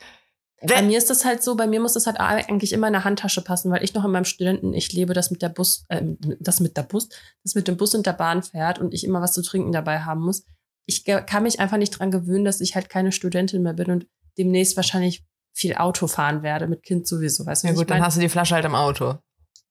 Bei 0.61 0.81
mir 0.81 0.97
ist 0.97 1.09
das 1.09 1.25
halt 1.25 1.41
so, 1.41 1.55
bei 1.55 1.67
mir 1.67 1.79
muss 1.79 1.93
das 1.93 2.05
halt 2.05 2.19
eigentlich 2.19 2.73
immer 2.73 2.87
in 2.87 2.93
der 2.93 3.05
Handtasche 3.05 3.41
passen, 3.41 3.71
weil 3.71 3.83
ich 3.83 3.93
noch 3.93 4.03
in 4.03 4.11
meinem 4.11 4.25
Studenten, 4.25 4.73
ich 4.73 4.91
lebe, 4.91 5.13
das 5.13 5.31
mit 5.31 5.41
der 5.41 5.49
Bus, 5.49 5.85
äh, 5.87 6.03
das 6.39 6.59
mit 6.59 6.75
der 6.75 6.83
Bus, 6.83 7.09
das 7.43 7.55
mit 7.55 7.67
dem 7.67 7.77
Bus 7.77 7.95
und 7.95 8.05
der 8.05 8.13
Bahn 8.13 8.43
fährt 8.43 8.77
und 8.77 8.93
ich 8.93 9.05
immer 9.05 9.21
was 9.21 9.33
zu 9.33 9.41
trinken 9.41 9.71
dabei 9.71 10.01
haben 10.01 10.21
muss. 10.21 10.43
Ich 10.85 11.05
kann 11.05 11.43
mich 11.43 11.59
einfach 11.59 11.77
nicht 11.77 11.91
dran 11.91 12.11
gewöhnen, 12.11 12.45
dass 12.45 12.61
ich 12.61 12.75
halt 12.75 12.89
keine 12.89 13.11
Studentin 13.11 13.63
mehr 13.63 13.73
bin 13.73 13.89
und 13.91 14.07
demnächst 14.37 14.75
wahrscheinlich 14.75 15.23
viel 15.53 15.75
Auto 15.75 16.07
fahren 16.07 16.43
werde, 16.43 16.67
mit 16.67 16.83
Kind 16.83 17.07
sowieso, 17.07 17.45
weißt 17.45 17.63
du? 17.63 17.67
Ja 17.67 17.73
gut, 17.73 17.83
ich 17.83 17.87
dann 17.87 17.99
mein? 17.99 18.05
hast 18.05 18.17
du 18.17 18.21
die 18.21 18.29
Flasche 18.29 18.55
halt 18.55 18.65
im 18.65 18.75
Auto. 18.75 19.17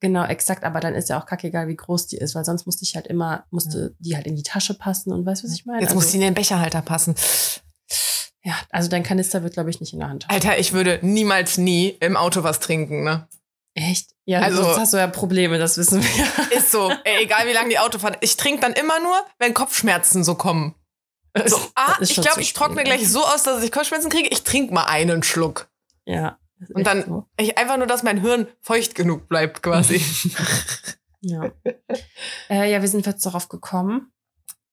Genau, 0.01 0.25
exakt, 0.25 0.63
aber 0.63 0.79
dann 0.81 0.95
ist 0.95 1.09
ja 1.09 1.21
auch 1.21 1.27
kackegal, 1.27 1.67
wie 1.67 1.75
groß 1.77 2.07
die 2.07 2.19
ist, 2.19 2.35
weil 2.35 2.45
sonst 2.45 2.67
musste 2.67 2.85
ich 2.85 2.95
halt 2.95 3.09
immer, 3.09 3.45
musste 3.51 3.97
die 3.99 4.15
halt 4.15 4.27
in 4.27 4.37
die 4.37 4.45
Tasche 4.45 4.75
passen 4.75 5.13
und 5.13 5.27
weißt 5.27 5.43
du, 5.43 5.49
was 5.49 5.55
ich 5.55 5.67
meine? 5.67 5.81
Jetzt 5.81 5.91
also, 5.91 6.01
muss 6.01 6.11
die 6.11 6.19
in 6.19 6.23
den 6.23 6.35
Becherhalter 6.35 6.83
passen. 6.83 7.17
Ja, 8.45 8.55
also 8.71 8.89
dein 8.89 9.03
Kanister 9.03 9.43
wird, 9.43 9.55
glaube 9.55 9.71
ich, 9.71 9.81
nicht 9.81 9.93
in 9.93 9.99
der 9.99 10.09
Hand. 10.09 10.27
Alter, 10.29 10.59
ich 10.59 10.73
würde 10.73 11.01
niemals 11.03 11.59
nie 11.59 11.89
im 12.01 12.17
Auto 12.17 12.45
was 12.45 12.61
trinken, 12.61 13.03
ne? 13.03 13.27
Echt? 13.75 14.11
Ja, 14.25 14.41
Also- 14.41 14.63
sonst 14.63 14.79
hast 14.79 14.93
du 14.93 14.97
ja 14.99 15.07
Probleme, 15.09 15.59
das 15.59 15.77
wissen 15.77 16.03
wir. 16.03 16.57
Ist 16.57 16.71
so. 16.71 16.91
Ey, 17.05 17.25
egal 17.25 17.47
wie 17.49 17.53
lange 17.53 17.71
die 17.71 17.79
Auto 17.79 17.99
fahren. 17.99 18.17
Ich 18.21 18.37
trinke 18.37 18.61
dann 18.61 18.73
immer 18.73 19.01
nur, 19.01 19.17
wenn 19.39 19.55
Kopfschmerzen 19.55 20.23
so 20.25 20.35
kommen. 20.35 20.75
So, 21.47 21.61
ah, 21.75 21.97
ich 22.01 22.15
glaube, 22.15 22.41
ich 22.41 22.53
trockne 22.53 22.77
ne? 22.77 22.85
gleich 22.85 23.09
so 23.09 23.25
aus, 23.25 23.43
dass 23.45 23.63
ich 23.63 23.71
Kopfschmerzen 23.71 24.11
kriege. 24.11 24.29
Ich 24.29 24.43
trinke 24.43 24.73
mal 24.73 24.85
einen 24.85 25.23
Schluck. 25.23 25.69
Ja. 26.05 26.39
Und 26.75 26.87
dann- 26.87 27.05
So. 27.05 27.25
Ich, 27.39 27.57
einfach 27.59 27.77
nur, 27.77 27.87
dass 27.87 28.03
mein 28.03 28.21
Hirn 28.21 28.47
feucht 28.61 28.95
genug 28.95 29.29
bleibt, 29.29 29.63
quasi. 29.63 30.01
Ja. 31.21 31.51
äh, 32.49 32.71
ja, 32.71 32.81
wir 32.81 32.87
sind 32.89 33.05
jetzt 33.07 33.27
darauf 33.27 33.49
gekommen, 33.49 34.13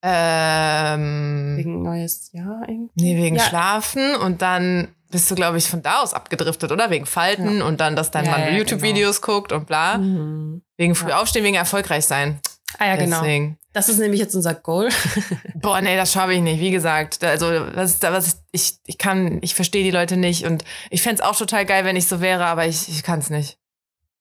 ähm, 0.03 1.57
wegen 1.57 1.81
neues 1.81 2.31
Jahr 2.33 2.61
irgendwie. 2.67 2.91
nee, 3.03 3.17
wegen 3.23 3.35
Ja. 3.37 3.41
Schlafen 3.43 4.15
und 4.15 4.41
dann 4.43 4.89
bist 5.09 5.29
du, 5.31 5.35
glaube 5.35 5.57
ich, 5.57 5.69
von 5.69 5.81
da 5.81 6.01
aus 6.01 6.13
abgedriftet, 6.13 6.71
oder? 6.71 6.89
Wegen 6.89 7.05
Falten 7.05 7.61
und 7.63 7.79
dann, 7.79 7.95
dass 7.95 8.11
dein 8.11 8.25
Ja, 8.25 8.31
Mann 8.31 8.41
ja, 8.41 8.49
YouTube-Videos 8.51 9.21
guckt 9.21 9.51
und 9.53 9.65
bla. 9.65 9.97
Mhm. 9.97 10.61
Wegen 10.77 10.93
früh 10.95 11.09
Ja. 11.09 11.21
aufstehen, 11.21 11.43
wegen 11.43 11.55
erfolgreich 11.55 12.05
sein. 12.05 12.39
Ah 12.79 12.87
ja, 12.87 12.95
genau. 12.95 13.19
Deswegen. 13.21 13.57
Das 13.73 13.89
ist 13.89 13.99
nämlich 13.99 14.19
jetzt 14.19 14.35
unser 14.35 14.53
Goal. 14.53 14.89
Boah, 15.55 15.81
nee, 15.81 15.95
das 15.95 16.11
schaffe 16.11 16.33
ich 16.33 16.41
nicht. 16.41 16.59
Wie 16.59 16.71
gesagt, 16.71 17.23
also 17.23 17.47
was 17.47 18.01
was 18.01 18.41
ich, 18.51 18.77
ich 18.85 18.97
kann, 18.97 19.39
ich 19.41 19.55
verstehe 19.55 19.83
die 19.83 19.91
Leute 19.91 20.17
nicht 20.17 20.45
und 20.45 20.63
ich 20.89 21.01
fänd's 21.01 21.21
auch 21.21 21.35
total 21.35 21.65
geil, 21.65 21.83
wenn 21.85 21.95
ich 21.95 22.07
so 22.07 22.21
wäre, 22.21 22.45
aber 22.45 22.65
ich, 22.65 22.87
ich 22.89 23.03
kann's 23.03 23.29
nicht. 23.29 23.57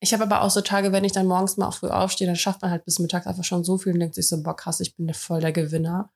Ich 0.00 0.12
habe 0.12 0.24
aber 0.24 0.42
auch 0.42 0.50
so 0.50 0.60
Tage, 0.60 0.92
wenn 0.92 1.04
ich 1.04 1.12
dann 1.12 1.26
morgens 1.26 1.56
mal 1.56 1.66
auch 1.68 1.74
früh 1.74 1.88
aufstehe, 1.88 2.26
dann 2.26 2.36
schafft 2.36 2.60
man 2.62 2.70
halt 2.70 2.84
bis 2.84 2.98
mittags 2.98 3.26
einfach 3.26 3.44
schon 3.44 3.64
so 3.64 3.78
viel 3.78 3.92
und 3.94 4.00
denkt 4.00 4.14
sich 4.16 4.28
so, 4.28 4.42
boah, 4.42 4.54
krass, 4.56 4.80
ich 4.80 4.96
bin 4.96 5.06
der 5.06 5.14
voll 5.14 5.40
der 5.40 5.52
Gewinner. 5.52 6.10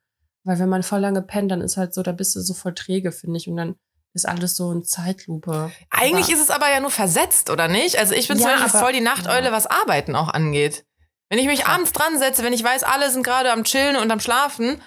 Weil 0.45 0.59
wenn 0.59 0.69
man 0.69 0.83
voll 0.83 1.01
lange 1.01 1.23
pennt, 1.23 1.51
dann 1.51 1.61
ist 1.63 1.77
halt 1.77 1.95
so, 1.95 2.03
da 2.03 2.13
bist 2.13 2.35
du 2.37 2.41
so 2.41 2.55
voll 2.55 2.75
träge, 2.75 3.13
finde 3.13 3.39
ich. 3.39 3.49
Und 3.49 3.57
dann 3.57 3.77
ist 4.15 4.27
alles 4.29 4.57
so 4.57 4.73
in 4.73 4.83
Zeitlupe. 4.85 5.71
Eigentlich 5.91 6.27
Aber- 6.27 6.35
ist 6.35 6.41
es 6.43 6.51
aber 6.51 6.71
ja 6.71 6.81
nur 6.81 6.91
versetzt, 6.91 7.51
oder 7.51 7.69
nicht? 7.69 7.99
Also 7.99 8.15
ich 8.15 8.29
bin 8.29 8.37
zum 8.39 8.47
Ja, 8.49 8.55
Beispiel 8.57 8.71
aber- 8.71 8.85
voll 8.85 8.93
die 8.93 9.01
Nachteule, 9.01 9.47
ja. 9.47 9.53
was 9.53 9.67
Arbeiten 9.67 10.15
auch 10.17 10.29
angeht. 10.29 10.85
Wenn 11.31 11.39
ich 11.39 11.47
mich 11.47 11.67
abends 11.67 11.93
dran 11.93 12.19
setze, 12.19 12.43
wenn 12.43 12.53
ich 12.53 12.65
weiß, 12.65 12.85
alle 12.85 13.11
sind 13.11 13.23
gerade 13.23 13.53
am 13.53 13.65
Chillen 13.65 13.97
und 13.97 14.11
am 14.11 14.21
Schlafen, 14.21 14.81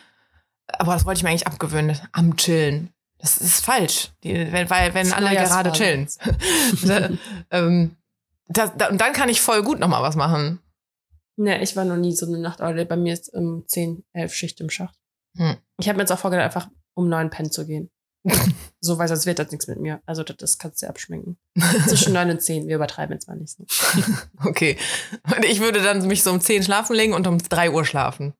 aber 0.77 0.93
das 0.93 1.05
wollte 1.05 1.19
ich 1.19 1.23
mir 1.23 1.29
eigentlich 1.29 1.47
abgewöhnen, 1.47 1.99
am 2.11 2.35
Chillen. 2.37 2.93
Das 3.19 3.37
ist 3.37 3.63
falsch, 3.63 4.11
die, 4.23 4.33
wenn, 4.51 4.69
weil 4.69 4.93
wenn 4.93 5.07
Das 5.07 5.13
alle 5.13 5.29
gerade 5.29 5.71
chillen. 5.71 6.07
Neujahrsvorsatz. 6.81 7.19
da, 7.51 7.57
ähm, 7.57 7.97
das, 8.47 8.71
da, 8.75 8.89
und 8.89 8.99
dann 8.99 9.13
kann 9.13 9.29
ich 9.29 9.41
voll 9.41 9.61
gut 9.61 9.79
noch 9.79 9.87
mal 9.87 10.01
was 10.01 10.15
machen. 10.15 10.59
Ne, 11.37 11.61
ich 11.61 11.75
war 11.75 11.85
noch 11.85 11.97
nie 11.97 12.13
so 12.15 12.25
eine 12.25 12.39
Nachteule. 12.39 12.85
Bei 12.85 12.97
mir 12.97 13.13
ist 13.13 13.31
um 13.33 13.63
10, 13.67 14.03
11 14.13 14.33
Schicht 14.33 14.59
im 14.59 14.69
Schacht. 14.69 14.95
Hm. 15.37 15.57
Ich 15.79 15.87
habe 15.87 15.97
mir 15.97 16.03
jetzt 16.03 16.11
auch 16.11 16.19
vorgedacht, 16.19 16.45
einfach 16.45 16.69
um 16.95 17.09
neun 17.09 17.29
pennen 17.29 17.51
zu 17.51 17.65
gehen. 17.67 17.91
so, 18.79 18.97
weil 18.97 19.07
sonst 19.07 19.25
wird 19.25 19.39
das 19.39 19.51
nichts 19.51 19.67
mit 19.67 19.79
mir. 19.79 20.01
Also 20.05 20.23
das, 20.23 20.37
das 20.37 20.57
kannst 20.57 20.81
du 20.81 20.87
abschminken. 20.87 21.37
Zwischen 21.87 22.13
neun 22.13 22.29
und 22.29 22.41
zehn. 22.41 22.67
Wir 22.67 22.75
übertreiben 22.75 23.13
jetzt 23.13 23.27
mal 23.27 23.37
nicht 23.37 23.55
so. 23.55 23.65
Okay. 24.45 24.77
Und 25.35 25.45
ich 25.45 25.59
würde 25.59 25.81
dann 25.81 26.05
mich 26.07 26.23
so 26.23 26.31
um 26.31 26.41
10 26.41 26.63
schlafen 26.63 26.95
legen 26.95 27.13
und 27.13 27.27
um 27.27 27.37
3 27.37 27.71
Uhr 27.71 27.85
schlafen. 27.85 28.33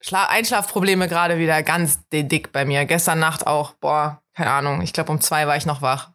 Schla 0.00 0.26
Einschlafprobleme 0.26 1.08
gerade 1.08 1.38
wieder 1.38 1.62
ganz 1.62 2.00
dick 2.12 2.52
bei 2.52 2.64
mir. 2.64 2.84
Gestern 2.84 3.20
Nacht 3.20 3.46
auch, 3.46 3.74
boah, 3.74 4.22
keine 4.34 4.50
Ahnung. 4.50 4.82
Ich 4.82 4.92
glaube, 4.92 5.12
um 5.12 5.20
zwei 5.20 5.46
war 5.46 5.56
ich 5.56 5.66
noch 5.66 5.82
wach. 5.82 6.12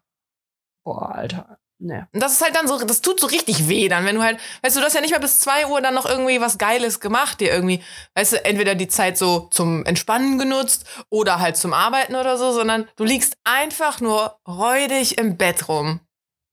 Boah, 0.84 1.15
Alter. 1.15 1.60
Ne. 1.79 2.07
Und 2.12 2.22
das 2.22 2.34
ist 2.34 2.41
halt 2.41 2.55
dann 2.55 2.67
so, 2.67 2.84
das 2.84 3.01
tut 3.01 3.19
so 3.19 3.27
richtig 3.27 3.67
weh 3.67 3.88
dann, 3.88 4.03
wenn 4.03 4.15
du 4.15 4.24
halt, 4.24 4.39
weißt 4.63 4.75
du, 4.75 4.79
du 4.79 4.86
hast 4.86 4.96
ja 4.96 5.01
nicht 5.01 5.12
mal 5.12 5.19
bis 5.19 5.41
zwei 5.41 5.67
Uhr 5.67 5.79
dann 5.79 5.93
noch 5.93 6.07
irgendwie 6.07 6.41
was 6.41 6.57
Geiles 6.57 7.00
gemacht, 7.00 7.39
dir 7.39 7.51
irgendwie, 7.51 7.84
weißt 8.15 8.34
du, 8.34 8.46
entweder 8.46 8.74
die 8.74 8.88
Zeit 8.88 9.15
so 9.17 9.48
zum 9.51 9.86
Entspannen 9.86 10.39
genutzt 10.39 10.86
oder 11.10 11.39
halt 11.39 11.55
zum 11.55 11.74
Arbeiten 11.74 12.15
oder 12.15 12.39
so, 12.39 12.51
sondern 12.51 12.88
du 12.96 13.03
liegst 13.03 13.38
einfach 13.43 14.01
nur 14.01 14.39
räudig 14.48 15.19
im 15.19 15.38
Bett 15.38 15.69
rum 15.69 16.00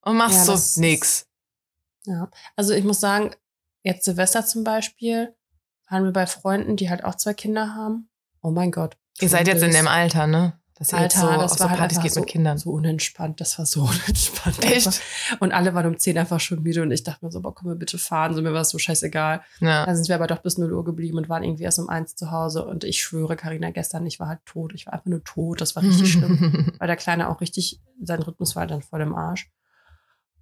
und 0.03 0.17
machst 0.19 0.47
Ja, 0.47 0.57
so 0.57 0.81
nix. 0.81 1.27
Ja. 2.05 2.31
Also 2.55 2.75
ich 2.75 2.85
muss 2.85 3.01
sagen, 3.01 3.35
jetzt 3.83 4.05
Silvester 4.05 4.45
zum 4.45 4.63
Beispiel, 4.63 5.35
waren 5.89 6.05
wir 6.05 6.13
bei 6.13 6.27
Freunden, 6.27 6.77
die 6.77 6.91
halt 6.91 7.05
auch 7.05 7.15
zwei 7.15 7.33
Kinder 7.35 7.75
haben. 7.75 8.11
Oh 8.43 8.51
mein 8.51 8.71
Gott. 8.71 8.97
Ihr 9.21 9.29
seid 9.29 9.47
jetzt 9.47 9.63
in 9.63 9.73
dem 9.73 9.89
Alter, 9.89 10.27
ne? 10.27 10.61
Dass 10.85 10.93
ihr 10.93 10.99
Alter, 10.99 11.03
jetzt 11.03 11.33
so 11.33 11.41
das 11.41 11.51
war 11.53 11.57
so 11.57 11.71
halt 11.71 11.79
Partys 11.79 12.01
geht 12.01 12.13
so, 12.13 12.21
mit 12.21 12.29
Kindern. 12.29 12.59
so 12.59 12.71
unentspannt. 12.71 13.41
Das 13.41 13.59
war 13.59 13.65
so 13.65 13.83
unentspannt. 13.85 14.63
Echt? 14.63 15.01
Und 15.41 15.53
alle 15.53 15.75
waren 15.75 15.87
um 15.87 15.99
10 15.99 16.19
einfach 16.19 16.41
schon 16.41 16.63
müde 16.63 16.83
und 16.83 16.91
ich 16.91 17.03
dachte 17.05 17.25
mir 17.25 17.33
so, 17.33 17.41
boah, 17.41 17.55
komm 17.55 17.69
wir 17.69 17.75
bitte 17.75 17.97
fahren. 17.97 18.35
So, 18.35 18.43
mir 18.43 18.53
war 18.53 18.61
es 18.61 18.69
so 18.69 18.79
scheißegal. 18.79 19.43
Ja. 19.61 19.87
Da 19.87 19.95
sind 19.95 20.09
wir 20.09 20.15
aber 20.15 20.27
doch 20.27 20.43
bis 20.43 20.59
0 20.59 20.73
Uhr 20.73 20.85
geblieben 20.85 21.17
und 21.17 21.31
waren 21.31 21.43
irgendwie 21.43 21.63
erst 21.63 21.79
um 21.79 21.89
eins 21.89 22.17
zu 22.17 22.31
Hause. 22.31 22.67
Und 22.67 22.85
ich 22.85 23.03
schwöre, 23.03 23.37
Karina 23.37 23.71
gestern, 23.71 24.05
ich 24.05 24.21
war 24.21 24.29
halt 24.29 24.45
tot. 24.45 24.75
Ich 24.75 24.85
war 24.85 24.93
einfach 24.93 25.07
nur 25.07 25.25
tot. 25.25 25.63
Das 25.63 25.75
war 25.75 25.83
richtig 25.83 26.13
schlimm. 26.13 26.73
Weil 26.79 26.87
der 26.87 26.97
Kleine 26.97 27.31
auch 27.31 27.41
richtig, 27.41 27.81
sein 28.03 28.21
Rhythmus 28.21 28.55
war 28.57 28.67
dann 28.67 28.83
voll 28.83 29.01
im 29.01 29.15
Arsch. 29.15 29.51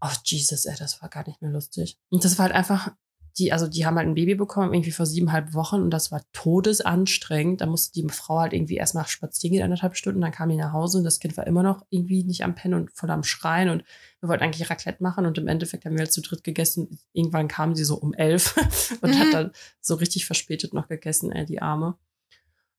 Oh, 0.01 0.11
Jesus, 0.25 0.65
ey, 0.65 0.75
das 0.77 1.01
war 1.01 1.09
gar 1.09 1.25
nicht 1.25 1.41
mehr 1.41 1.53
lustig. 1.53 1.97
Und 2.11 2.25
das 2.25 2.37
war 2.37 2.47
halt 2.47 2.55
einfach, 2.57 2.91
die, 3.39 3.53
also 3.53 3.67
die 3.67 3.87
haben 3.87 3.97
halt 3.97 4.07
ein 4.09 4.15
Baby 4.15 4.35
bekommen, 4.35 4.73
irgendwie 4.75 4.91
vor 4.93 5.07
siebeneinhalb 5.07 5.55
Wochen 5.55 5.77
und 5.83 5.91
das 5.91 6.13
war 6.13 6.23
todesanstrengend. 6.33 7.61
Da 7.61 7.67
musste 7.67 7.93
die 8.01 8.07
Frau 8.09 8.39
halt 8.41 8.53
irgendwie 8.53 8.77
erstmal 8.77 9.07
spazieren 9.07 9.55
gehen, 9.55 9.63
anderthalb 9.65 9.97
Stunden, 9.97 10.21
dann 10.21 10.33
kam 10.33 10.49
die 10.49 10.57
nach 10.57 10.73
Hause 10.73 10.99
und 10.99 11.05
das 11.05 11.19
Kind 11.21 11.37
war 11.37 11.47
immer 11.47 11.63
noch 11.63 11.85
irgendwie 11.91 12.25
nicht 12.25 12.45
am 12.45 12.55
Pennen 12.55 12.75
und 12.75 12.93
voll 12.93 13.11
am 13.11 13.23
Schreien 13.25 13.69
und 13.71 13.85
wir 14.21 14.29
wollten 14.29 14.45
eigentlich 14.45 14.69
Raclette 14.71 15.03
machen 15.03 15.27
und 15.27 15.39
im 15.39 15.49
Endeffekt 15.49 15.85
haben 15.85 15.93
wir 15.95 16.01
halt 16.01 16.13
zu 16.13 16.21
dritt 16.23 16.45
gegessen. 16.45 16.99
Irgendwann 17.13 17.49
kam 17.49 17.75
sie 17.75 17.85
so 17.85 17.97
um 17.97 18.15
elf 18.15 18.55
und 19.01 19.11
Mhm. 19.15 19.19
hat 19.19 19.33
dann 19.35 19.51
so 19.81 19.95
richtig 19.97 20.27
verspätet 20.27 20.75
noch 20.75 20.89
gegessen, 20.89 21.33
ey, 21.33 21.45
die 21.45 21.61
Arme. 21.63 21.97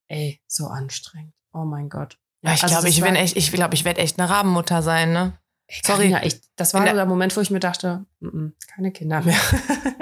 Ey, 0.07 0.39
so 0.47 0.67
anstrengend. 0.67 1.33
Oh 1.53 1.63
mein 1.65 1.89
Gott. 1.89 2.17
Ja, 2.41 2.53
ich 2.53 2.63
Also 2.63 2.75
glaube, 2.75 2.89
ich 2.89 3.01
war- 3.01 3.15
echt, 3.15 3.37
ich 3.37 3.51
glaube, 3.51 3.73
ich 3.73 3.85
werde 3.85 4.01
echt 4.01 4.19
eine 4.19 4.29
Rabenmutter 4.29 4.81
sein, 4.81 5.13
ne? 5.13 5.37
Sorry. 5.69 6.09
Carina, 6.11 6.23
ich, 6.25 6.39
das 6.55 6.73
war 6.73 6.85
so 6.87 6.93
der- 6.93 7.05
Moment, 7.05 7.35
wo 7.35 7.41
ich 7.41 7.49
mir 7.49 7.59
dachte, 7.59 8.05
mm, 8.19 8.47
keine 8.75 8.91
Kinder 8.91 9.21
mehr. 9.21 9.37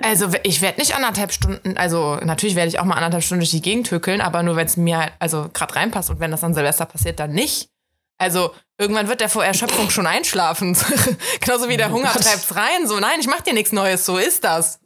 Also 0.03 0.29
ich 0.43 0.61
werde 0.63 0.79
nicht 0.79 0.95
anderthalb 0.95 1.31
Stunden, 1.31 1.77
also 1.77 2.15
natürlich 2.15 2.55
werde 2.55 2.69
ich 2.69 2.79
auch 2.79 2.85
mal 2.85 2.95
anderthalb 2.95 3.23
Stunden 3.23 3.41
durch 3.41 3.51
die 3.51 3.61
Gegend 3.61 3.85
tückeln, 3.87 4.19
aber 4.19 4.41
nur 4.41 4.55
wenn 4.55 4.65
es 4.65 4.75
mir 4.75 4.97
halt, 4.97 5.13
also 5.19 5.47
gerade 5.53 5.75
reinpasst 5.75 6.09
und 6.09 6.19
wenn 6.19 6.31
das 6.31 6.43
an 6.43 6.55
Silvester 6.55 6.85
passiert, 6.87 7.19
dann 7.19 7.31
nicht. 7.33 7.69
Also 8.17 8.51
irgendwann 8.79 9.07
wird 9.07 9.21
der 9.21 9.29
vor 9.29 9.45
Erschöpfung 9.45 9.91
schon 9.91 10.07
einschlafen. 10.07 10.75
Genauso 11.41 11.69
wie 11.69 11.77
der 11.77 11.89
Oh 11.91 11.93
Hunger 11.93 12.11
Gott. 12.13 12.23
treibt's 12.23 12.55
rein. 12.55 12.87
So, 12.87 12.99
nein, 12.99 13.19
ich 13.19 13.27
mach 13.27 13.41
dir 13.41 13.53
nichts 13.53 13.71
Neues, 13.71 14.03
so 14.05 14.17
ist 14.17 14.43
das. 14.43 14.79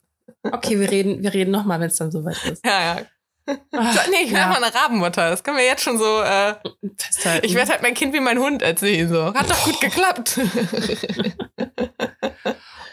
okay, 0.43 0.79
wir 0.81 0.91
reden, 0.91 1.23
wir 1.23 1.33
reden 1.33 1.51
nochmal, 1.51 1.79
wenn 1.79 1.87
es 1.87 1.95
dann 1.95 2.11
soweit 2.11 2.43
ist. 2.45 2.65
Ja, 2.65 2.95
ja. 2.97 3.01
Ach, 3.47 4.07
nee, 4.09 4.23
ich 4.23 4.31
werde 4.31 4.53
ja, 4.53 4.59
mal 4.59 4.63
eine 4.63 4.73
Rabenmutter. 4.73 5.29
Das 5.29 5.43
können 5.43 5.57
wir 5.57 5.65
jetzt 5.65 5.83
schon 5.83 5.97
so. 5.97 6.21
Äh, 6.21 6.55
ich 7.43 7.53
werde 7.53 7.71
halt 7.71 7.81
mein 7.81 7.93
Kind 7.93 8.13
wie 8.13 8.19
mein 8.19 8.39
Hund 8.39 8.61
erziehen. 8.61 9.09
So. 9.09 9.33
Hat 9.33 9.49
doch 9.49 9.63
gut 9.65 9.79
geklappt. 9.81 10.39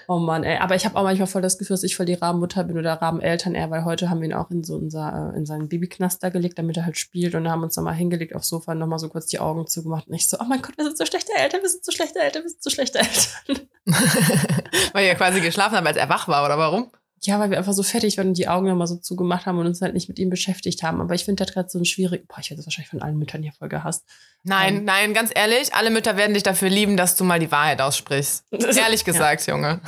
Oh 0.09 0.19
Mann, 0.19 0.45
ey. 0.45 0.59
Aber 0.59 0.75
ich 0.75 0.85
habe 0.85 0.97
auch 0.97 1.05
manchmal 1.05 1.27
voll 1.27 1.41
das 1.41 1.57
Gefühl, 1.57 1.75
dass 1.75 1.85
ich 1.85 1.97
voll 1.97 2.05
die 2.05 2.15
Rabenmutter 2.15 2.65
bin 2.65 2.77
oder 2.77 2.95
Rabeneltern 2.95 3.55
eher, 3.55 3.71
weil 3.71 3.85
heute 3.85 4.11
haben 4.11 4.21
wir 4.21 4.29
ihn 4.29 4.35
auch 4.35 4.51
in 4.51 4.63
so 4.63 4.77
unser, 4.77 5.33
äh, 5.33 5.39
in 5.39 5.47
seinen 5.47 5.69
Babyknaster 5.69 6.31
gelegt, 6.31 6.59
damit 6.59 6.77
er 6.77 6.85
halt 6.85 6.99
spielt 6.99 7.35
und 7.35 7.49
haben 7.49 7.63
uns 7.63 7.77
nochmal 7.77 7.95
hingelegt 7.95 8.35
aufs 8.35 8.49
Sofa 8.49 8.73
und 8.73 8.79
nochmal 8.79 8.99
so 8.99 9.09
kurz 9.09 9.27
die 9.27 9.39
Augen 9.39 9.67
zugemacht 9.67 10.09
und 10.09 10.15
ich 10.15 10.29
so, 10.29 10.37
oh 10.39 10.45
mein 10.45 10.61
Gott, 10.61 10.77
wir 10.77 10.85
sind 10.85 10.99
so 10.99 11.07
schlechte 11.07 11.33
Eltern, 11.35 11.63
wir 11.63 11.69
sind 11.69 11.85
so 11.85 11.93
schlechte 11.93 12.19
Eltern, 12.19 12.43
wir 12.43 12.51
sind 12.51 12.63
so 12.63 12.71
schlechte 12.71 12.99
Eltern. 12.99 13.69
Weil 14.93 15.07
er 15.07 15.15
quasi 15.15 15.41
geschlafen 15.41 15.77
hat, 15.77 15.87
als 15.87 15.97
er 15.97 16.09
wach 16.09 16.29
war, 16.29 16.45
oder 16.45 16.59
warum? 16.59 16.91
Ja, 17.25 17.39
weil 17.39 17.51
wir 17.51 17.59
einfach 17.59 17.73
so 17.73 17.83
fertig 17.85 18.19
waren 18.19 18.29
und 18.29 18.39
die 18.39 18.49
Augen 18.49 18.67
nochmal 18.67 18.89
so 18.89 18.97
zugemacht 18.97 19.47
haben 19.47 19.59
und 19.59 19.67
uns 19.67 19.81
halt 19.81 19.95
nicht 19.95 20.09
mit 20.09 20.19
ihm 20.19 20.29
beschäftigt 20.29 20.83
haben. 20.83 21.01
Aber 21.01 21.15
ich 21.15 21.25
finde, 21.25 21.37
der 21.37 21.47
hat 21.47 21.55
gerade 21.55 21.69
so 21.69 21.79
ein 21.79 21.85
schwierig, 21.85 22.27
boah, 22.27 22.39
ich 22.41 22.51
werde 22.51 22.59
das 22.59 22.67
wahrscheinlich 22.67 22.91
von 22.91 23.01
allen 23.01 23.17
Müttern 23.17 23.43
hier 23.43 23.53
voll 23.53 23.69
gehasst. 23.69 24.05
Nein, 24.43 24.79
Ähm. 24.79 24.85
nein, 24.85 25.15
ganz 25.15 25.31
ehrlich, 25.35 25.73
alle 25.75 25.91
Mütter 25.91 26.17
werden 26.17 26.35
dich 26.35 26.43
dafür 26.43 26.69
lieben, 26.69 26.97
dass 26.97 27.15
du 27.15 27.23
mal 27.25 27.39
die 27.39 27.53
Wahrheit 27.53 27.81
aussprichst. 27.81 28.45
Ehrlich 28.53 29.05
gesagt, 29.05 29.47
Junge. 29.47 29.81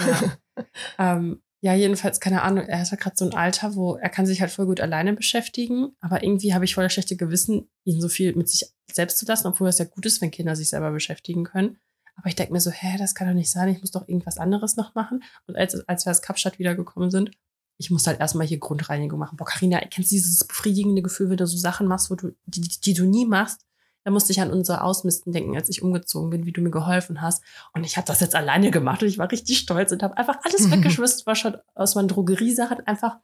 Ähm, 0.99 1.43
ja, 1.61 1.75
jedenfalls, 1.75 2.21
keine 2.21 2.43
Ahnung, 2.43 2.67
er 2.67 2.83
ist 2.83 2.91
halt 2.91 3.01
gerade 3.01 3.17
so 3.17 3.25
ein 3.25 3.35
Alter, 3.35 3.75
wo 3.75 3.97
er 3.97 4.11
kann 4.11 4.27
sich 4.27 4.41
halt 4.41 4.51
voll 4.51 4.67
gut 4.67 4.81
alleine 4.81 5.15
beschäftigen, 5.15 5.97
aber 6.01 6.23
irgendwie 6.23 6.53
habe 6.53 6.67
ich 6.67 6.75
voll 6.75 6.85
das 6.85 6.93
schlechte 6.93 7.17
Gewissen, 7.17 7.71
ihn 7.85 8.01
so 8.01 8.09
viel 8.09 8.35
mit 8.35 8.49
sich 8.51 8.69
selbst 8.93 9.17
zu 9.19 9.25
lassen, 9.27 9.47
obwohl 9.49 9.69
es 9.69 9.79
ja 9.79 9.87
gut 9.87 10.05
ist, 10.05 10.21
wenn 10.21 10.31
Kinder 10.31 10.57
sich 10.57 10.69
selber 10.69 10.91
beschäftigen 10.91 11.45
können. 11.45 11.79
Aber 12.17 12.29
ich 12.29 12.37
denke 12.37 12.53
mir 12.53 12.61
so, 12.61 12.71
hä, 12.71 12.97
das 12.99 13.15
kann 13.15 13.29
doch 13.29 13.35
nicht 13.35 13.51
sein, 13.51 13.69
ich 13.69 13.81
muss 13.81 13.91
doch 13.91 14.09
irgendwas 14.09 14.39
anderes 14.39 14.77
noch 14.77 14.95
machen. 14.95 15.23
Und 15.47 15.57
als, 15.57 15.75
als 15.89 16.07
wir 16.07 16.11
aus 16.11 16.23
Kapstadt 16.23 16.59
wiedergekommen 16.59 17.11
sind, 17.11 17.31
ich 17.77 17.91
musste 17.91 18.11
halt 18.11 18.21
erstmal 18.21 18.47
hier 18.47 18.59
Grundreinigung 18.59 19.19
machen. 19.19 19.37
Boah, 19.37 19.47
Carina, 19.47 19.81
kennst 19.81 20.11
du 20.11 20.15
dieses 20.15 20.47
befriedigende 20.47 21.03
Gefühl, 21.03 21.31
wenn 21.31 21.37
du 21.37 21.47
so 21.47 21.57
Sachen 21.57 21.89
machst, 21.89 22.11
wo 22.11 22.15
du, 22.15 22.35
die, 22.47 22.61
die 22.61 22.95
du 22.95 23.05
nie 23.05 23.27
machst? 23.27 23.67
Da 24.05 24.11
musste 24.11 24.33
ich 24.33 24.41
an 24.41 24.53
unser 24.53 24.85
Ausmisten 24.85 25.33
denken, 25.33 25.57
als 25.57 25.69
ich 25.71 25.83
umgezogen 25.83 26.31
bin, 26.31 26.45
wie 26.45 26.53
du 26.53 26.61
mir 26.61 26.71
geholfen 26.71 27.23
hast. 27.23 27.43
Und 27.73 27.85
ich 27.85 27.97
habe 27.97 28.07
das 28.07 28.21
jetzt 28.21 28.35
alleine 28.35 28.71
gemacht 28.71 29.03
und 29.03 29.09
ich 29.09 29.19
war 29.19 29.31
richtig 29.31 29.59
stolz 29.59 29.93
und 29.93 30.03
habe 30.03 30.17
einfach 30.17 30.39
alles 30.45 30.71
weggeschmissen, 30.71 31.23
was 31.25 31.39
schon 31.39 31.57
aus 31.75 31.95
meinen 31.95 32.09
Drogeriesachen 32.09 32.87
einfach, 32.87 33.19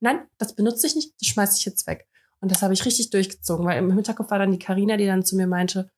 nein, 0.00 0.20
das 0.38 0.54
benutze 0.54 0.86
ich 0.86 0.94
nicht, 0.94 1.14
das 1.20 1.28
schmeiße 1.28 1.56
ich 1.58 1.64
jetzt 1.64 1.86
weg. 1.86 2.06
Und 2.40 2.52
das 2.52 2.62
habe 2.62 2.74
ich 2.74 2.84
richtig 2.84 3.10
durchgezogen, 3.10 3.64
weil 3.64 3.78
im 3.78 3.90
Hinterkopf 3.92 4.30
war 4.30 4.38
dann 4.38 4.52
die 4.52 4.58
Karina, 4.58 4.98
die 4.98 5.06
dann 5.06 5.24
zu 5.24 5.36
mir 5.36 5.46
meinte, 5.46 5.90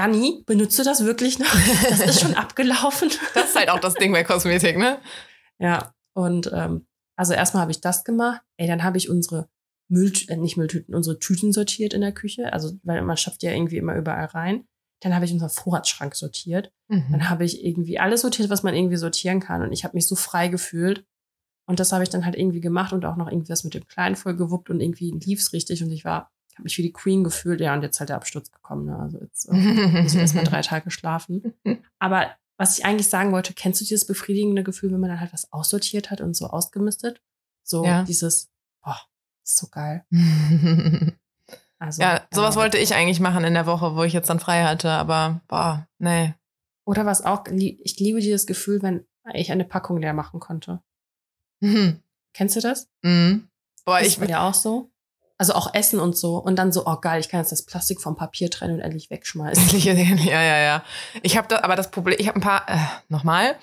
Dani, 0.00 0.42
benutzt 0.46 0.78
du 0.78 0.82
das 0.82 1.04
wirklich 1.04 1.38
noch? 1.38 1.54
Das 1.90 2.00
ist 2.00 2.20
schon 2.20 2.34
abgelaufen. 2.34 3.10
Das 3.34 3.50
ist 3.50 3.56
halt 3.56 3.68
auch 3.68 3.80
das 3.80 3.92
Ding 3.94 4.12
bei 4.12 4.24
Kosmetik, 4.24 4.78
ne? 4.78 4.98
Ja, 5.58 5.92
und 6.14 6.50
ähm, 6.54 6.86
also 7.16 7.34
erstmal 7.34 7.60
habe 7.60 7.70
ich 7.70 7.82
das 7.82 8.02
gemacht. 8.02 8.40
Ey, 8.56 8.66
dann 8.66 8.82
habe 8.82 8.96
ich 8.96 9.10
unsere 9.10 9.50
Müll, 9.88 10.10
äh, 10.28 10.38
nicht 10.38 10.56
Mülltüten, 10.56 10.94
unsere 10.94 11.18
Tüten 11.18 11.52
sortiert 11.52 11.92
in 11.92 12.00
der 12.00 12.12
Küche. 12.12 12.50
Also, 12.50 12.78
weil 12.82 13.02
man 13.02 13.18
schafft 13.18 13.42
ja 13.42 13.52
irgendwie 13.52 13.76
immer 13.76 13.94
überall 13.94 14.24
rein. 14.24 14.64
Dann 15.02 15.14
habe 15.14 15.26
ich 15.26 15.32
unseren 15.32 15.50
Vorratsschrank 15.50 16.14
sortiert. 16.14 16.72
Mhm. 16.88 17.08
Dann 17.10 17.28
habe 17.28 17.44
ich 17.44 17.62
irgendwie 17.62 17.98
alles 17.98 18.22
sortiert, 18.22 18.48
was 18.48 18.62
man 18.62 18.74
irgendwie 18.74 18.96
sortieren 18.96 19.40
kann. 19.40 19.60
Und 19.60 19.72
ich 19.72 19.84
habe 19.84 19.98
mich 19.98 20.08
so 20.08 20.16
frei 20.16 20.48
gefühlt. 20.48 21.04
Und 21.66 21.78
das 21.78 21.92
habe 21.92 22.04
ich 22.04 22.08
dann 22.08 22.24
halt 22.24 22.36
irgendwie 22.36 22.62
gemacht 22.62 22.94
und 22.94 23.04
auch 23.04 23.16
noch 23.16 23.30
irgendwie 23.30 23.50
was 23.50 23.64
mit 23.64 23.74
dem 23.74 23.86
Kleinen 23.86 24.16
voll 24.16 24.34
gewuppt 24.34 24.70
und 24.70 24.80
irgendwie 24.80 25.10
lief's 25.10 25.52
richtig. 25.52 25.82
Und 25.82 25.90
ich 25.90 26.06
war, 26.06 26.32
habe 26.54 26.64
mich 26.64 26.76
wie 26.78 26.82
die 26.82 26.92
Queen 26.92 27.24
gefühlt. 27.24 27.60
Ja, 27.60 27.74
und 27.74 27.82
jetzt 27.82 27.98
halt 28.00 28.08
der 28.10 28.16
Absturz 28.16 28.50
gekommen. 28.50 28.86
Ne? 28.86 28.98
Also 28.98 29.18
jetzt 29.20 29.46
äh, 29.46 29.52
muss 30.02 30.14
ich 30.14 30.20
erstmal 30.20 30.44
drei 30.44 30.62
Tage 30.62 30.90
schlafen. 30.90 31.54
Aber 31.98 32.30
was 32.56 32.78
ich 32.78 32.84
eigentlich 32.84 33.08
sagen 33.08 33.32
wollte, 33.32 33.54
kennst 33.54 33.80
du 33.80 33.84
dieses 33.84 34.06
befriedigende 34.06 34.62
Gefühl, 34.62 34.92
wenn 34.92 35.00
man 35.00 35.10
dann 35.10 35.20
halt 35.20 35.32
was 35.32 35.52
aussortiert 35.52 36.10
hat 36.10 36.20
und 36.20 36.34
so 36.36 36.46
ausgemistet? 36.48 37.22
So 37.62 37.84
Ja. 37.84 38.02
dieses, 38.04 38.50
boah, 38.82 38.98
ist 39.44 39.56
so 39.56 39.68
geil. 39.68 40.04
Also, 41.82 42.02
ja, 42.02 42.26
sowas 42.30 42.56
wollte 42.56 42.76
ich 42.76 42.94
eigentlich 42.94 43.20
machen 43.20 43.42
in 43.42 43.54
der 43.54 43.64
Woche, 43.64 43.96
wo 43.96 44.02
ich 44.02 44.12
jetzt 44.12 44.28
dann 44.28 44.38
frei 44.38 44.64
hatte, 44.64 44.90
aber 44.90 45.40
boah, 45.48 45.88
nee. 45.98 46.34
Oder 46.84 47.06
was 47.06 47.24
auch, 47.24 47.46
ich 47.48 47.98
liebe 47.98 48.20
dieses 48.20 48.46
Gefühl, 48.46 48.82
wenn 48.82 49.06
ich 49.32 49.50
eine 49.50 49.64
Packung 49.64 49.96
leer 49.96 50.12
machen 50.12 50.40
konnte. 50.40 50.82
Mhm. 51.60 52.02
Kennst 52.34 52.56
du 52.56 52.60
das? 52.60 52.90
Mhm. 53.00 53.48
Boah, 53.86 54.00
Ist 54.00 54.08
ich 54.08 54.18
bei 54.20 54.26
dir 54.26 54.42
auch 54.42 54.52
so? 54.52 54.90
Also 55.40 55.54
auch 55.54 55.72
Essen 55.72 56.00
und 56.00 56.18
so. 56.18 56.36
Und 56.36 56.56
dann 56.56 56.70
so, 56.70 56.84
oh 56.86 56.96
geil, 57.00 57.18
ich 57.18 57.30
kann 57.30 57.40
jetzt 57.40 57.50
das 57.50 57.64
Plastik 57.64 58.02
vom 58.02 58.14
Papier 58.14 58.50
trennen 58.50 58.74
und 58.74 58.80
endlich 58.80 59.08
wegschmeißen. 59.08 59.78
ja, 59.80 59.94
ja, 59.94 60.58
ja. 60.58 60.82
Ich 61.22 61.38
habe 61.38 61.48
da, 61.48 61.60
aber 61.62 61.76
das 61.76 61.90
Problem, 61.90 62.16
ich 62.20 62.28
habe 62.28 62.38
ein 62.38 62.42
paar, 62.42 62.68
äh, 62.68 62.76
nochmal, 63.08 63.56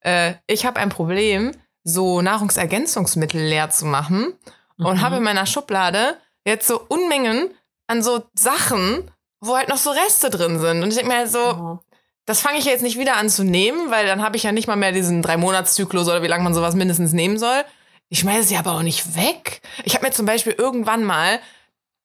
äh, 0.00 0.34
ich 0.46 0.66
habe 0.66 0.78
ein 0.78 0.90
Problem, 0.90 1.52
so 1.84 2.20
Nahrungsergänzungsmittel 2.20 3.40
leer 3.40 3.70
zu 3.70 3.86
machen 3.86 4.34
und 4.76 4.96
Mhm. 4.96 5.00
habe 5.00 5.16
in 5.16 5.22
meiner 5.22 5.46
Schublade 5.46 6.18
jetzt 6.44 6.66
so 6.68 6.78
Unmengen 6.88 7.48
an 7.86 8.02
so 8.02 8.22
Sachen, 8.34 9.10
wo 9.40 9.56
halt 9.56 9.68
noch 9.70 9.78
so 9.78 9.90
Reste 9.90 10.28
drin 10.28 10.60
sind. 10.60 10.82
Und 10.82 10.90
ich 10.90 10.96
denke 10.96 11.10
mir 11.12 11.18
halt 11.18 11.30
so, 11.32 11.38
Oh. 11.38 11.78
das 12.26 12.40
fange 12.42 12.58
ich 12.58 12.66
jetzt 12.66 12.82
nicht 12.82 12.98
wieder 12.98 13.16
an 13.16 13.30
zu 13.30 13.42
nehmen, 13.42 13.90
weil 13.90 14.06
dann 14.06 14.22
habe 14.22 14.36
ich 14.36 14.42
ja 14.42 14.52
nicht 14.52 14.68
mal 14.68 14.76
mehr 14.76 14.92
diesen 14.92 15.22
Drei-Monats-Zyklus 15.22 16.08
oder 16.08 16.22
wie 16.22 16.26
lange 16.28 16.44
man 16.44 16.52
sowas 16.54 16.74
mindestens 16.74 17.12
nehmen 17.14 17.38
soll. 17.38 17.64
Ich 18.12 18.18
schmeiße 18.18 18.48
sie 18.48 18.58
aber 18.58 18.72
auch 18.72 18.82
nicht 18.82 19.16
weg. 19.16 19.62
Ich 19.84 19.94
habe 19.94 20.04
mir 20.04 20.12
zum 20.12 20.26
Beispiel 20.26 20.52
irgendwann 20.52 21.02
mal, 21.02 21.40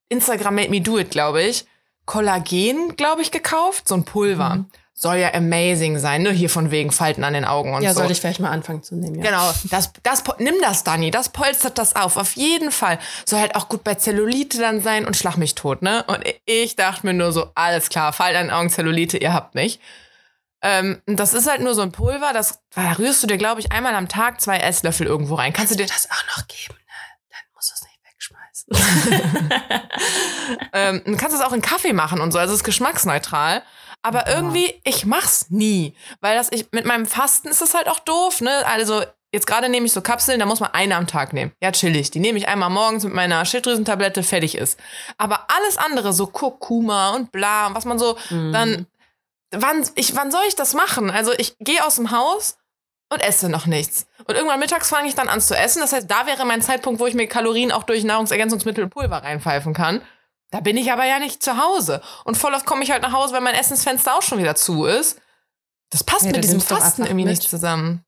Instagram 0.08 0.56
made 0.56 0.70
me 0.70 0.80
do 0.80 0.98
it, 0.98 1.12
glaube 1.12 1.44
ich, 1.44 1.66
Kollagen, 2.06 2.96
glaube 2.96 3.22
ich, 3.22 3.30
gekauft, 3.30 3.90
so 3.90 3.96
ein 3.96 4.06
Pulver. 4.06 4.56
Mhm. 4.56 4.66
Soll 4.94 5.18
ja 5.18 5.34
amazing 5.34 6.00
sein, 6.00 6.22
ne? 6.22 6.32
Hier 6.32 6.50
von 6.50 6.72
wegen 6.72 6.92
Falten 6.92 7.26
an 7.26 7.34
den 7.34 7.44
Augen 7.44 7.74
und 7.76 7.82
Ja, 7.82 7.90
so. 7.92 7.98
sollte 7.98 8.14
ich 8.14 8.22
vielleicht 8.22 8.40
mal 8.40 8.52
anfangen 8.52 8.84
zu 8.84 8.96
nehmen. 8.96 9.16
Ja. 9.16 9.26
Genau, 9.26 9.54
das, 9.70 9.92
das, 10.02 10.24
nimm 10.40 10.56
das, 10.62 10.86
Dani, 10.86 11.12
das 11.12 11.28
polstert 11.28 11.78
das 11.78 11.98
auf, 11.98 12.16
auf 12.16 12.38
jeden 12.38 12.72
Fall. 12.72 13.00
Soll 13.26 13.42
halt 13.42 13.56
auch 13.56 13.68
gut 13.68 13.84
bei 13.84 13.96
Zellulite 13.96 14.60
dann 14.60 14.80
sein 14.80 15.06
und 15.06 15.18
schlag 15.18 15.36
mich 15.36 15.56
tot, 15.56 15.82
ne? 15.82 16.06
Und 16.08 16.24
ich 16.46 16.78
dachte 16.78 17.06
mir 17.06 17.16
nur 17.16 17.34
so, 17.34 17.52
alles 17.54 17.90
klar, 17.90 18.14
Falten 18.14 18.38
an 18.38 18.46
den 18.46 18.54
Augen, 18.54 18.70
Zellulite, 18.70 19.18
ihr 19.18 19.34
habt 19.34 19.56
mich. 19.56 19.82
Ähm, 20.62 21.02
das 21.06 21.34
ist 21.34 21.48
halt 21.50 21.62
nur 21.62 21.76
so 21.76 21.82
ein 21.82 21.92
Pulver, 21.92 22.34
das 22.34 22.60
da 22.74 22.94
rührst 22.94 23.22
du 23.24 23.28
dir, 23.28 23.38
glaube 23.38 23.60
ich, 23.62 23.72
einmal 23.72 23.94
am 23.96 24.08
Tag 24.10 24.42
zwei 24.42 24.58
Esslöffel 24.58 25.06
irgendwo 25.08 25.36
rein. 25.36 25.54
Kannst 25.54 25.72
du 25.74 25.78
dir 25.78 25.86
das 25.86 26.10
auch 26.10 26.38
noch 26.38 26.48
geben? 26.48 26.76
Dann 27.30 27.40
musst 27.54 27.72
du 27.72 27.76
es 27.76 27.82
nicht 27.84 28.00
wegschmeißen. 28.74 29.82
ähm, 30.74 31.02
du 31.06 31.16
kannst 31.18 31.36
es 31.36 31.42
auch 31.44 31.54
in 31.54 31.62
Kaffee 31.62 31.94
machen 31.94 32.22
und 32.22 32.32
so, 32.32 32.40
also 32.40 32.54
es 32.54 32.60
ist 32.62 32.64
geschmacksneutral. 32.66 33.64
Aber 34.04 34.28
irgendwie, 34.28 34.80
ich 34.84 35.06
mach's 35.06 35.48
nie. 35.50 35.94
Weil 36.22 36.38
das 36.38 36.52
ich, 36.52 36.68
mit 36.72 36.86
meinem 36.86 37.06
Fasten 37.06 37.50
ist 37.50 37.62
es 37.62 37.74
halt 37.74 37.90
auch 37.90 38.00
doof, 38.00 38.40
ne? 38.42 38.66
Also, 38.66 39.04
jetzt 39.34 39.48
gerade 39.48 39.68
nehme 39.70 39.86
ich 39.86 39.92
so 39.92 40.02
Kapseln, 40.02 40.40
da 40.40 40.46
muss 40.46 40.62
man 40.62 40.72
eine 40.74 40.96
am 40.96 41.08
Tag 41.08 41.34
nehmen. 41.34 41.52
Ja, 41.62 41.72
chillig. 41.72 42.12
Die 42.12 42.20
nehme 42.20 42.38
ich 42.38 42.48
einmal 42.48 42.70
morgens 42.70 43.04
mit 43.04 43.14
meiner 43.14 43.44
Schilddrüsentablette, 43.44 44.24
fertig 44.24 44.56
ist. 44.56 44.80
Aber 45.18 45.48
alles 45.50 45.78
andere, 45.78 46.14
so 46.14 46.28
Kurkuma 46.28 47.10
und 47.16 47.32
bla, 47.34 47.74
was 47.74 47.84
man 47.86 48.00
so, 48.00 48.18
Mhm. 48.30 48.54
dann, 48.54 48.88
wann, 49.52 49.88
ich, 49.96 50.16
wann 50.16 50.32
soll 50.32 50.44
ich 50.48 50.56
das 50.56 50.74
machen? 50.74 51.10
Also, 51.12 51.34
ich 51.38 51.56
gehe 51.60 51.86
aus 51.86 51.96
dem 51.96 52.12
Haus 52.12 52.58
und 53.10 53.22
esse 53.22 53.50
noch 53.50 53.66
nichts. 53.66 54.06
Und 54.26 54.36
irgendwann 54.36 54.60
mittags 54.60 54.90
fange 54.90 55.08
ich 55.08 55.16
dann 55.16 55.30
an 55.30 55.40
zu 55.42 55.56
essen. 55.58 55.80
Das 55.82 55.94
heißt, 55.94 56.10
da 56.12 56.26
wäre 56.26 56.46
mein 56.46 56.62
Zeitpunkt, 56.62 57.00
wo 57.00 57.08
ich 57.08 57.14
mir 57.14 57.28
Kalorien 57.28 57.72
auch 57.72 57.84
durch 57.84 58.04
Nahrungsergänzungsmittel 58.04 58.84
und 58.84 58.90
Pulver 58.90 59.24
reinpfeifen 59.24 59.74
kann. 59.74 60.02
Da 60.52 60.60
bin 60.62 60.78
ich 60.78 60.92
aber 60.92 61.06
ja 61.06 61.20
nicht 61.20 61.44
zu 61.44 61.58
Hause. 61.58 62.02
Und 62.24 62.38
voll 62.38 62.54
oft 62.54 62.66
komme 62.66 62.84
ich 62.84 62.92
halt 62.92 63.02
nach 63.02 63.12
Hause, 63.14 63.34
weil 63.34 63.42
mein 63.42 63.56
Essensfenster 63.56 64.16
auch 64.16 64.22
schon 64.22 64.40
wieder 64.40 64.56
zu 64.56 64.86
ist. 64.86 65.20
Das 65.90 66.04
passt 66.04 66.24
Ja, 66.26 66.32
mit 66.32 66.44
diesem 66.44 66.60
Fasten 66.62 67.04
irgendwie 67.04 67.26
mit. 67.26 67.38
nicht 67.38 67.50
zusammen. 67.50 68.04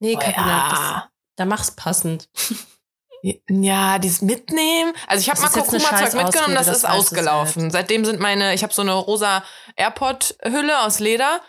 Nee, 0.00 0.14
Oh, 0.16 0.18
Katharina, 0.18 0.68
das, 0.70 0.78
ja. 0.78 1.10
da 1.36 1.44
mach's 1.44 1.70
passend. 1.72 2.28
Ja, 3.22 3.98
dieses 3.98 4.22
Mitnehmen. 4.22 4.92
Also 5.06 5.20
ich 5.20 5.30
habe 5.30 5.40
mal 5.40 5.46
ist 5.48 5.54
Kurkuma-Zeug 5.54 6.14
mitgenommen, 6.14 6.54
das, 6.54 6.68
ist 6.68 6.84
das 6.84 6.90
du 6.90 6.96
ausgelaufen. 6.96 7.70
Seitdem 7.70 8.04
sind 8.04 8.20
meine, 8.20 8.54
ich 8.54 8.62
habe 8.62 8.72
so 8.72 8.82
eine 8.82 8.94
rosa 8.94 9.42
AirPod-Hülle 9.76 10.84
aus 10.84 11.00
Leder. 11.00 11.40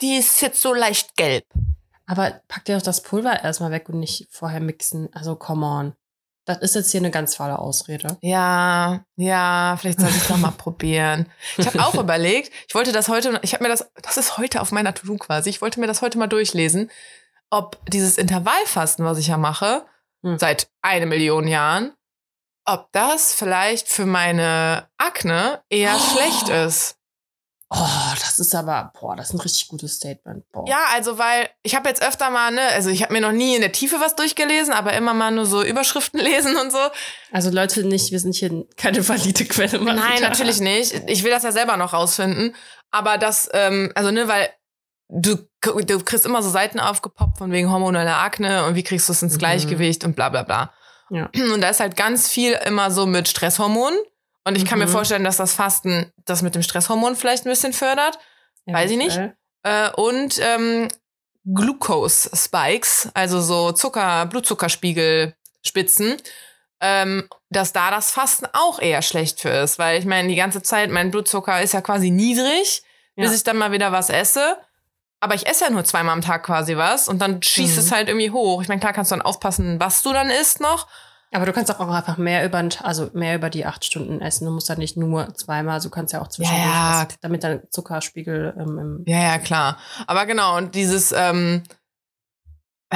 Die 0.00 0.16
ist 0.16 0.40
jetzt 0.42 0.60
so 0.60 0.74
leicht 0.74 1.16
gelb. 1.16 1.44
Aber 2.06 2.40
pack 2.48 2.64
dir 2.64 2.76
doch 2.76 2.82
das 2.82 3.02
Pulver 3.02 3.42
erstmal 3.42 3.72
weg 3.72 3.88
und 3.88 3.98
nicht 3.98 4.28
vorher 4.30 4.60
mixen. 4.60 5.08
Also, 5.12 5.34
come 5.34 5.66
on. 5.66 5.92
Das 6.44 6.58
ist 6.58 6.76
jetzt 6.76 6.92
hier 6.92 7.00
eine 7.00 7.10
ganz 7.10 7.34
faule 7.34 7.58
Ausrede. 7.58 8.18
Ja, 8.20 9.04
ja, 9.16 9.76
vielleicht 9.80 9.98
sollte 9.98 10.16
ich 10.16 10.22
es 10.22 10.28
noch 10.28 10.36
mal 10.36 10.50
probieren. 10.56 11.26
Ich 11.58 11.66
habe 11.66 11.84
auch 11.84 11.96
überlegt, 11.96 12.52
ich 12.68 12.74
wollte 12.76 12.92
das 12.92 13.08
heute, 13.08 13.40
ich 13.42 13.52
habe 13.52 13.64
mir 13.64 13.68
das, 13.68 13.90
das 14.00 14.16
ist 14.16 14.38
heute 14.38 14.60
auf 14.60 14.70
meiner 14.70 14.94
To-Do 14.94 15.16
quasi, 15.16 15.50
ich 15.50 15.60
wollte 15.60 15.80
mir 15.80 15.88
das 15.88 16.02
heute 16.02 16.18
mal 16.18 16.28
durchlesen, 16.28 16.88
ob 17.50 17.84
dieses 17.86 18.16
Intervallfasten, 18.16 19.04
was 19.04 19.18
ich 19.18 19.26
ja 19.26 19.38
mache, 19.38 19.84
Hm. 20.26 20.38
seit 20.38 20.68
eine 20.82 21.06
Million 21.06 21.46
Jahren, 21.46 21.94
ob 22.64 22.90
das 22.92 23.32
vielleicht 23.32 23.88
für 23.88 24.06
meine 24.06 24.88
Akne 24.98 25.62
eher 25.70 25.94
Oh. 25.96 25.98
schlecht 26.16 26.48
ist. 26.48 26.96
Oh, 27.68 28.12
das 28.20 28.38
ist 28.38 28.54
aber, 28.54 28.92
boah, 28.98 29.16
das 29.16 29.28
ist 29.28 29.34
ein 29.34 29.40
richtig 29.40 29.66
gutes 29.66 29.94
Statement. 29.96 30.44
Boah. 30.52 30.64
Ja, 30.68 30.78
also 30.92 31.18
weil 31.18 31.48
ich 31.64 31.74
habe 31.74 31.88
jetzt 31.88 32.00
öfter 32.00 32.30
mal, 32.30 32.52
ne, 32.52 32.60
also 32.74 32.90
ich 32.90 33.02
habe 33.02 33.12
mir 33.12 33.20
noch 33.20 33.32
nie 33.32 33.56
in 33.56 33.60
der 33.60 33.72
Tiefe 33.72 33.98
was 34.00 34.14
durchgelesen, 34.14 34.72
aber 34.72 34.92
immer 34.92 35.14
mal 35.14 35.32
nur 35.32 35.46
so 35.46 35.64
Überschriften 35.64 36.20
lesen 36.24 36.56
und 36.56 36.70
so. 36.70 36.78
Also 37.32 37.50
Leute 37.50 37.82
nicht, 37.84 38.12
wir 38.12 38.20
sind 38.20 38.36
hier 38.36 38.66
keine 38.76 39.06
valide 39.08 39.44
Quelle. 39.46 39.80
Nein, 39.82 40.22
natürlich 40.22 40.60
nicht. 40.60 40.92
Ich 41.08 41.24
will 41.24 41.30
das 41.32 41.42
ja 41.42 41.50
selber 41.50 41.76
noch 41.76 41.92
rausfinden. 41.92 42.54
Aber 42.92 43.18
das, 43.18 43.48
ähm, 43.52 43.90
also 43.96 44.12
ne, 44.12 44.28
weil 44.28 44.48
du, 45.08 45.36
du 45.62 46.00
kriegst 46.04 46.26
immer 46.26 46.42
so 46.42 46.50
Seiten 46.50 46.80
aufgepoppt 46.80 47.38
von 47.38 47.52
wegen 47.52 47.70
hormonelle 47.70 48.14
Akne 48.16 48.64
und 48.66 48.74
wie 48.74 48.82
kriegst 48.82 49.08
du 49.08 49.12
es 49.12 49.22
ins 49.22 49.34
Mhm. 49.34 49.38
Gleichgewicht 49.38 50.04
und 50.04 50.16
bla 50.16 50.28
bla 50.28 50.42
bla. 50.42 50.72
Ja. 51.10 51.28
Und 51.54 51.60
da 51.60 51.68
ist 51.68 51.78
halt 51.80 51.96
ganz 51.96 52.28
viel 52.28 52.52
immer 52.64 52.90
so 52.90 53.06
mit 53.06 53.28
Stresshormonen. 53.28 53.98
Und 54.44 54.56
ich 54.56 54.64
kann 54.64 54.78
mir 54.80 54.86
Mhm. 54.86 54.90
vorstellen, 54.90 55.24
dass 55.24 55.36
das 55.36 55.52
Fasten 55.54 56.12
das 56.24 56.42
mit 56.42 56.54
dem 56.56 56.62
Stresshormon 56.62 57.14
vielleicht 57.16 57.46
ein 57.46 57.50
bisschen 57.50 57.72
fördert. 57.72 58.18
weiß 58.66 58.90
ich 58.90 58.96
nicht. 58.96 59.20
Äh, 59.62 59.90
und 59.92 60.40
ähm, 60.40 60.88
Glucose 61.44 62.28
Spikes, 62.34 63.08
also 63.14 63.40
so 63.40 63.70
Zucker, 63.70 64.26
Blutzuckerspiegelspitzen, 64.26 66.16
ähm, 66.80 67.28
dass 67.50 67.72
da 67.72 67.90
das 67.90 68.10
Fasten 68.10 68.46
auch 68.52 68.78
eher 68.80 69.02
schlecht 69.02 69.40
für 69.40 69.50
ist, 69.50 69.78
weil 69.78 69.98
ich 69.98 70.04
meine, 70.04 70.28
die 70.28 70.34
ganze 70.36 70.62
Zeit, 70.62 70.90
mein 70.90 71.10
Blutzucker 71.10 71.62
ist 71.62 71.72
ja 71.74 71.80
quasi 71.80 72.10
niedrig, 72.10 72.82
bis 73.14 73.30
Ja. 73.30 73.34
ich 73.36 73.44
dann 73.44 73.56
mal 73.56 73.72
wieder 73.72 73.92
was 73.92 74.10
esse. 74.10 74.58
Aber 75.20 75.34
ich 75.34 75.46
esse 75.46 75.64
ja 75.64 75.70
nur 75.70 75.84
zweimal 75.84 76.12
am 76.12 76.20
Tag 76.20 76.42
quasi 76.44 76.76
was 76.76 77.08
und 77.08 77.20
dann 77.20 77.42
schießt 77.42 77.74
Mhm. 77.74 77.78
es 77.80 77.92
halt 77.92 78.08
irgendwie 78.08 78.30
hoch. 78.30 78.60
Ich 78.62 78.68
meine, 78.68 78.80
klar 78.80 78.92
kannst 78.92 79.10
du 79.10 79.16
dann 79.16 79.24
aufpassen, 79.24 79.80
was 79.80 80.02
du 80.02 80.12
dann 80.12 80.28
isst 80.30 80.60
noch. 80.60 80.86
Aber 81.32 81.44
du 81.44 81.52
kannst 81.52 81.74
auch 81.74 81.88
einfach 81.88 82.18
mehr 82.18 82.44
über, 82.44 82.62
also 82.82 83.10
mehr 83.12 83.34
über 83.34 83.50
die 83.50 83.66
acht 83.66 83.84
Stunden 83.84 84.20
essen. 84.20 84.44
Du 84.46 84.52
musst 84.52 84.70
dann 84.70 84.78
nicht 84.78 84.96
nur 84.96 85.34
zweimal, 85.34 85.74
also 85.74 85.88
du 85.88 85.94
kannst 85.94 86.12
ja 86.12 86.20
auch 86.22 86.28
zwischendurch 86.28 86.64
Ja. 86.64 87.06
was, 87.08 87.16
damit 87.20 87.42
dein 87.44 87.62
Zuckerspiegel 87.70 88.54
ähm, 88.58 88.78
im 88.78 89.04
Ja, 89.06 89.18
ja, 89.22 89.38
klar. 89.38 89.78
Aber 90.06 90.24
genau, 90.26 90.56
und 90.56 90.74
dieses, 90.74 91.12
ähm, 91.12 91.64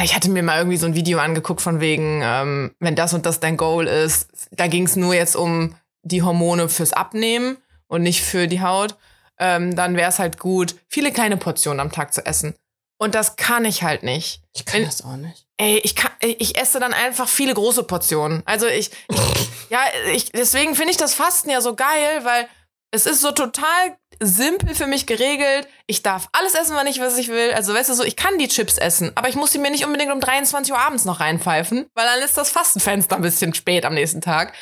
ich 0.02 0.14
hatte 0.14 0.30
mir 0.30 0.42
mal 0.42 0.58
irgendwie 0.58 0.76
so 0.76 0.86
ein 0.86 0.94
Video 0.94 1.18
angeguckt 1.18 1.60
von 1.60 1.80
wegen, 1.80 2.20
ähm, 2.22 2.74
wenn 2.78 2.94
das 2.94 3.12
und 3.12 3.26
das 3.26 3.40
dein 3.40 3.56
Goal 3.56 3.86
ist, 3.86 4.30
da 4.52 4.68
ging 4.68 4.84
es 4.86 4.94
nur 4.96 5.14
jetzt 5.14 5.36
um 5.36 5.74
die 6.02 6.22
Hormone 6.22 6.68
fürs 6.68 6.92
Abnehmen 6.92 7.56
und 7.88 8.02
nicht 8.02 8.22
für 8.22 8.46
die 8.46 8.62
Haut, 8.62 8.94
ähm, 9.40 9.74
dann 9.74 9.96
wäre 9.96 10.08
es 10.10 10.18
halt 10.20 10.38
gut, 10.38 10.76
viele 10.88 11.10
kleine 11.12 11.36
Portionen 11.36 11.80
am 11.80 11.90
Tag 11.90 12.14
zu 12.14 12.24
essen. 12.24 12.54
Und 12.98 13.14
das 13.14 13.36
kann 13.36 13.64
ich 13.64 13.82
halt 13.82 14.02
nicht. 14.02 14.42
Ich 14.54 14.64
kann 14.66 14.80
Wenn- 14.80 14.86
das 14.86 15.02
auch 15.02 15.16
nicht. 15.16 15.46
Ey, 15.56 15.78
ich 15.78 15.94
kann, 15.96 16.10
ich 16.20 16.56
esse 16.58 16.80
dann 16.80 16.92
einfach 16.94 17.28
viele 17.28 17.52
große 17.54 17.82
Portionen. 17.84 18.42
Also 18.46 18.66
ich, 18.66 18.90
ja, 19.70 19.80
ich, 20.12 20.30
deswegen 20.32 20.74
finde 20.74 20.90
ich 20.92 20.96
das 20.96 21.14
Fasten 21.14 21.50
ja 21.50 21.60
so 21.60 21.74
geil, 21.74 22.20
weil 22.24 22.46
es 22.92 23.06
ist 23.06 23.20
so 23.20 23.30
total 23.30 23.96
simpel 24.20 24.74
für 24.74 24.86
mich 24.86 25.06
geregelt. 25.06 25.66
Ich 25.86 26.02
darf 26.02 26.28
alles 26.32 26.54
essen, 26.54 26.74
wann 26.76 26.86
ich, 26.86 27.00
was 27.00 27.16
ich 27.18 27.28
will. 27.28 27.52
Also 27.52 27.72
weißt 27.72 27.88
du 27.90 27.94
so, 27.94 28.04
ich 28.04 28.16
kann 28.16 28.36
die 28.38 28.48
Chips 28.48 28.76
essen, 28.78 29.12
aber 29.14 29.28
ich 29.28 29.36
muss 29.36 29.52
sie 29.52 29.58
mir 29.58 29.70
nicht 29.70 29.84
unbedingt 29.86 30.12
um 30.12 30.20
23 30.20 30.72
Uhr 30.72 30.78
abends 30.78 31.04
noch 31.04 31.20
reinpfeifen, 31.20 31.86
weil 31.94 32.06
dann 32.06 32.20
ist 32.22 32.36
das 32.36 32.50
Fastenfenster 32.50 33.16
ein 33.16 33.22
bisschen 33.22 33.54
spät 33.54 33.84
am 33.84 33.94
nächsten 33.94 34.20
Tag. 34.20 34.52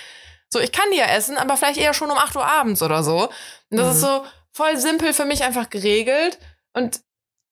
So, 0.51 0.61
ich 0.61 0.73
kann 0.73 0.85
die 0.93 0.99
ja 0.99 1.07
essen, 1.07 1.37
aber 1.39 1.57
vielleicht 1.57 1.79
eher 1.81 1.95
schon 1.95 2.11
um 2.11 2.19
8 2.19 2.37
Uhr 2.37 2.47
abends 2.47 2.83
oder 2.83 3.03
so. 3.03 3.29
Und 3.71 3.77
das 3.79 3.87
Mhm. 3.87 3.93
ist 3.93 4.01
so 4.01 4.25
voll 4.59 4.77
simpel 4.77 5.13
für 5.13 5.25
mich 5.25 5.45
einfach 5.45 5.71
geregelt. 5.71 6.39
Und 6.75 7.01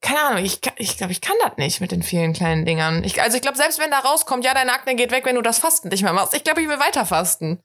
keine 0.03 0.21
Ahnung, 0.21 0.45
ich, 0.45 0.61
ich 0.77 0.99
glaube, 0.99 1.13
ich 1.13 1.21
kann 1.21 1.37
das 1.43 1.57
nicht 1.57 1.81
mit 1.81 1.93
den 1.93 2.03
vielen 2.03 2.33
kleinen 2.33 2.65
Dingern. 2.65 3.05
Ich, 3.05 3.23
also 3.23 3.37
ich 3.37 3.43
glaube, 3.43 3.57
selbst 3.57 3.79
wenn 3.79 3.91
da 3.93 4.01
rauskommt, 4.01 4.45
ja, 4.45 4.55
deine 4.55 4.73
Akne 4.73 4.97
geht 4.97 5.13
weg, 5.13 5.25
wenn 5.25 5.37
du 5.37 5.43
das 5.43 5.59
Fasten 5.59 5.89
nicht 5.89 6.03
mehr 6.03 6.13
machst. 6.13 6.35
Ich 6.35 6.43
glaube, 6.43 6.61
ich 6.61 6.69
will 6.69 6.81
weiter 6.81 7.07
fasten. 7.07 7.61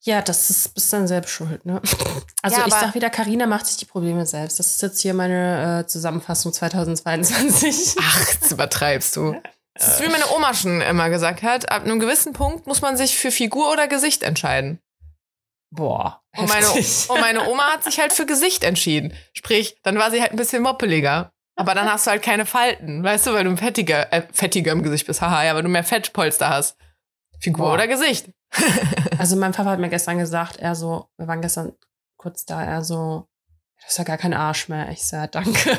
Ja, 0.00 0.22
das 0.22 0.50
ist 0.50 0.74
bist 0.74 0.92
dann 0.92 1.06
selbst 1.06 1.30
schuld, 1.30 1.66
ne? 1.66 1.82
Also 2.42 2.60
Ja, 2.60 2.66
ich 2.66 2.74
sag 2.74 2.94
wieder, 2.94 3.10
Karina 3.10 3.46
macht 3.46 3.66
sich 3.66 3.76
die 3.76 3.86
Probleme 3.86 4.24
selbst. 4.24 4.58
Das 4.58 4.70
ist 4.70 4.82
jetzt 4.82 5.00
hier 5.00 5.14
meine 5.14 5.80
äh, 5.80 5.86
Zusammenfassung 5.86 6.52
2022. 6.52 7.96
Ach, 8.00 8.32
jetzt 8.32 8.52
übertreibst 8.52 9.16
du. 9.16 9.36
Das 9.74 9.94
ist 9.94 10.02
wie 10.02 10.08
meine 10.08 10.28
Oma 10.34 10.54
schon 10.54 10.80
immer 10.80 11.10
gesagt 11.10 11.42
hat, 11.42 11.70
ab 11.70 11.84
einem 11.84 11.98
gewissen 11.98 12.32
Punkt 12.32 12.66
muss 12.66 12.80
man 12.80 12.96
sich 12.96 13.18
für 13.18 13.30
Figur 13.30 13.70
oder 13.70 13.88
Gesicht 13.88 14.22
entscheiden. 14.22 14.80
Boah, 15.70 16.22
Und 16.36 16.48
meine, 16.48 16.66
und 16.68 17.20
meine 17.20 17.48
Oma 17.48 17.72
hat 17.72 17.84
sich 17.84 17.98
halt 17.98 18.12
für 18.12 18.24
Gesicht 18.24 18.64
entschieden. 18.64 19.12
Sprich, 19.32 19.78
dann 19.82 19.98
war 19.98 20.10
sie 20.10 20.20
halt 20.20 20.30
ein 20.30 20.36
bisschen 20.36 20.62
moppeliger. 20.62 21.32
Aber 21.56 21.74
dann 21.74 21.90
hast 21.90 22.06
du 22.06 22.10
halt 22.10 22.22
keine 22.22 22.46
Falten, 22.46 23.02
weißt 23.02 23.26
du, 23.26 23.32
weil 23.32 23.44
du 23.44 23.56
fettiger, 23.56 24.12
äh, 24.12 24.22
fettiger 24.32 24.72
im 24.72 24.82
Gesicht 24.82 25.06
bist. 25.06 25.22
Haha, 25.22 25.44
ja, 25.44 25.54
weil 25.54 25.62
du 25.62 25.68
mehr 25.68 25.84
Fettpolster 25.84 26.50
hast. 26.50 26.76
Figur 27.40 27.66
Boah. 27.66 27.74
oder 27.74 27.88
Gesicht. 27.88 28.30
Also 29.18 29.34
mein 29.36 29.52
Papa 29.52 29.70
hat 29.70 29.78
mir 29.78 29.88
gestern 29.88 30.18
gesagt, 30.18 30.58
er 30.58 30.74
so, 30.74 31.08
wir 31.16 31.26
waren 31.26 31.40
gestern 31.40 31.72
kurz 32.18 32.44
da, 32.44 32.62
er 32.62 32.84
so, 32.84 33.26
das 33.80 33.92
ist 33.92 33.98
ja 33.98 34.04
gar 34.04 34.18
kein 34.18 34.34
Arsch 34.34 34.68
mehr. 34.68 34.90
Ich 34.90 35.06
sag, 35.06 35.32
danke. 35.32 35.78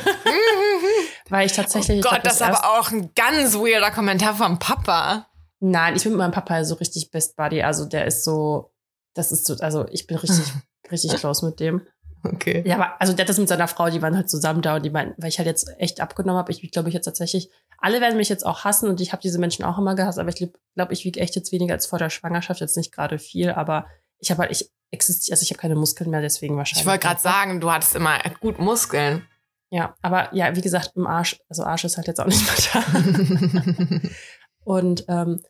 Weil 1.29 1.45
ich 1.45 1.53
tatsächlich. 1.53 1.99
oh 1.99 2.01
Gott, 2.01 2.11
glaub, 2.11 2.23
das 2.23 2.35
ist 2.35 2.41
aber 2.41 2.79
auch 2.79 2.91
ein 2.91 3.11
ganz 3.13 3.53
weirder 3.53 3.91
Kommentar 3.91 4.33
vom 4.33 4.57
Papa. 4.57 5.27
Nein, 5.59 5.95
ich 5.95 6.03
bin 6.03 6.13
mit 6.13 6.19
meinem 6.19 6.31
Papa 6.31 6.63
so 6.63 6.75
richtig 6.75 7.11
Best 7.11 7.35
Buddy. 7.35 7.61
Also 7.61 7.85
der 7.85 8.05
ist 8.05 8.23
so, 8.23 8.71
das 9.17 9.31
ist 9.31 9.45
so, 9.45 9.55
also 9.55 9.85
ich 9.91 10.07
bin 10.07 10.17
richtig, 10.17 10.45
richtig 10.91 11.15
close 11.15 11.45
mit 11.45 11.59
dem. 11.59 11.81
Okay. 12.23 12.63
Ja, 12.65 12.75
aber 12.75 12.99
also 12.99 13.13
der 13.13 13.23
hat 13.23 13.29
das 13.29 13.37
mit 13.37 13.47
seiner 13.47 13.67
Frau, 13.67 13.89
die 13.89 14.01
waren 14.01 14.15
halt 14.15 14.29
zusammen 14.29 14.61
da 14.61 14.75
und 14.75 14.83
die 14.83 14.89
meinten, 14.89 15.21
weil 15.21 15.29
ich 15.29 15.37
halt 15.37 15.47
jetzt 15.47 15.69
echt 15.77 16.01
abgenommen 16.01 16.39
habe, 16.39 16.51
ich 16.51 16.71
glaube 16.71 16.89
ich 16.89 16.95
jetzt 16.95 17.05
tatsächlich, 17.05 17.49
alle 17.77 18.01
werden 18.01 18.17
mich 18.17 18.29
jetzt 18.29 18.45
auch 18.45 18.63
hassen 18.63 18.89
und 18.89 18.99
ich 19.01 19.11
habe 19.11 19.21
diese 19.21 19.39
Menschen 19.39 19.63
auch 19.63 19.77
immer 19.77 19.95
gehasst, 19.95 20.19
aber 20.19 20.29
ich 20.29 20.35
glaube, 20.35 20.53
glaub, 20.75 20.91
ich 20.91 21.05
wiege 21.05 21.19
echt 21.19 21.35
jetzt 21.35 21.51
weniger 21.51 21.73
als 21.73 21.85
vor 21.85 21.99
der 21.99 22.09
Schwangerschaft, 22.09 22.59
jetzt 22.59 22.75
nicht 22.75 22.91
gerade 22.91 23.19
viel, 23.19 23.51
aber 23.51 23.85
ich 24.19 24.31
habe 24.31 24.41
halt, 24.41 24.51
ich 24.51 24.71
existiere, 24.91 25.35
also 25.35 25.43
ich 25.43 25.51
habe 25.51 25.61
keine 25.61 25.75
Muskeln 25.75 26.09
mehr, 26.09 26.21
deswegen 26.21 26.57
wahrscheinlich. 26.57 26.81
Ich 26.81 26.87
wollte 26.87 27.05
gerade 27.05 27.21
sagen, 27.21 27.61
du 27.61 27.71
hattest 27.71 27.95
immer 27.95 28.17
gut 28.39 28.59
Muskeln. 28.59 29.25
Ja, 29.69 29.95
aber 30.01 30.33
ja, 30.33 30.55
wie 30.55 30.61
gesagt, 30.61 30.93
im 30.95 31.05
Arsch, 31.05 31.39
also 31.49 31.63
Arsch 31.63 31.83
ist 31.83 31.97
halt 31.97 32.07
jetzt 32.07 32.19
auch 32.19 32.25
nicht 32.25 32.73
mehr 32.73 32.83
da. 32.83 33.99
Und 34.63 35.05
ähm, 35.07 35.41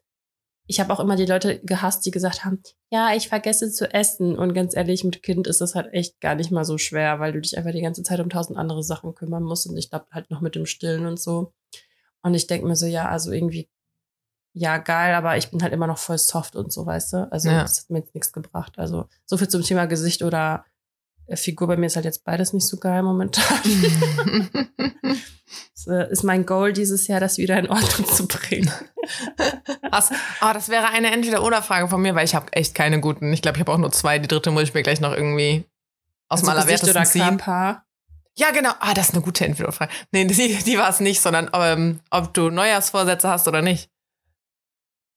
ich 0.67 0.79
habe 0.81 0.91
auch 0.93 0.99
immer 0.99 1.15
die 1.15 1.25
Leute 1.25 1.59
gehasst, 1.59 2.05
die 2.05 2.11
gesagt 2.11 2.43
haben, 2.43 2.61
ja, 2.91 3.13
ich 3.15 3.29
vergesse 3.29 3.71
zu 3.71 3.91
essen. 3.93 4.37
Und 4.37 4.53
ganz 4.53 4.75
ehrlich, 4.75 5.03
mit 5.03 5.23
Kind 5.23 5.47
ist 5.47 5.61
das 5.61 5.75
halt 5.75 5.93
echt 5.93 6.19
gar 6.19 6.35
nicht 6.35 6.51
mal 6.51 6.65
so 6.65 6.77
schwer, 6.77 7.19
weil 7.19 7.31
du 7.33 7.39
dich 7.41 7.57
einfach 7.57 7.71
die 7.71 7.81
ganze 7.81 8.03
Zeit 8.03 8.19
um 8.19 8.29
tausend 8.29 8.57
andere 8.59 8.83
Sachen 8.83 9.15
kümmern 9.15 9.43
musst. 9.43 9.67
Und 9.67 9.77
ich 9.77 9.89
glaube 9.89 10.07
halt 10.11 10.29
noch 10.29 10.41
mit 10.41 10.55
dem 10.55 10.65
Stillen 10.65 11.05
und 11.05 11.19
so. 11.19 11.53
Und 12.21 12.33
ich 12.33 12.47
denke 12.47 12.67
mir 12.67 12.75
so, 12.75 12.85
ja, 12.85 13.07
also 13.07 13.31
irgendwie, 13.31 13.69
ja, 14.53 14.77
geil, 14.77 15.13
aber 15.15 15.37
ich 15.37 15.49
bin 15.51 15.61
halt 15.63 15.71
immer 15.71 15.87
noch 15.87 15.99
voll 15.99 16.17
soft 16.17 16.55
und 16.55 16.73
so, 16.73 16.85
weißt 16.85 17.13
du? 17.13 17.31
Also 17.31 17.49
Ja. 17.49 17.61
das 17.61 17.79
hat 17.81 17.89
mir 17.89 17.99
jetzt 17.99 18.13
nichts 18.13 18.33
gebracht. 18.33 18.73
Also 18.77 19.07
so 19.25 19.37
viel 19.37 19.47
zum 19.47 19.61
Thema 19.61 19.85
Gesicht 19.85 20.21
oder 20.21 20.65
Figur. 21.35 21.67
Bei 21.67 21.77
mir 21.77 21.87
ist 21.87 21.95
halt 21.95 22.05
jetzt 22.05 22.23
beides 22.23 22.53
nicht 22.53 22.67
so 22.67 22.77
geil 22.77 23.03
momentan. 23.03 23.43
Das 25.73 25.87
äh, 25.87 26.11
ist 26.11 26.23
mein 26.23 26.45
Goal 26.45 26.73
dieses 26.73 27.07
Jahr, 27.07 27.19
das 27.19 27.37
wieder 27.37 27.57
in 27.57 27.69
Ordnung 27.69 28.07
zu 28.07 28.27
bringen. 28.27 28.71
Hast, 29.91 30.11
oh, 30.41 30.51
das 30.53 30.69
wäre 30.69 30.87
eine 30.89 31.11
Entweder-Oder-Frage 31.11 31.87
von 31.87 32.01
mir, 32.01 32.15
weil 32.15 32.25
ich 32.25 32.35
habe 32.35 32.51
echt 32.53 32.75
keine 32.75 32.99
guten. 32.99 33.31
Ich 33.31 33.41
glaube, 33.41 33.57
ich 33.57 33.61
habe 33.61 33.71
auch 33.71 33.77
nur 33.77 33.91
zwei. 33.91 34.19
Die 34.19 34.27
dritte 34.27 34.51
muss 34.51 34.63
ich 34.63 34.73
mir 34.73 34.83
gleich 34.83 34.99
noch 34.99 35.13
irgendwie 35.13 35.65
aus 36.27 36.41
dem 36.41 36.49
Also 36.49 36.65
Gesicht 36.65 36.83
Allerwertesten 36.83 37.21
ziehen. 37.21 37.37
Körper. 37.37 37.83
Ja, 38.35 38.51
genau. 38.51 38.71
Ah, 38.79 38.93
das 38.93 39.09
ist 39.09 39.13
eine 39.13 39.23
gute 39.23 39.45
Entweder-Frage. 39.45 39.91
Nee, 40.11 40.25
die, 40.25 40.57
die 40.63 40.77
war 40.77 40.89
es 40.89 40.99
nicht, 40.99 41.21
sondern 41.21 41.49
ähm, 41.53 42.01
ob 42.09 42.33
du 42.33 42.49
Neujahrsvorsätze 42.49 43.29
hast 43.29 43.47
oder 43.47 43.61
nicht. 43.61 43.89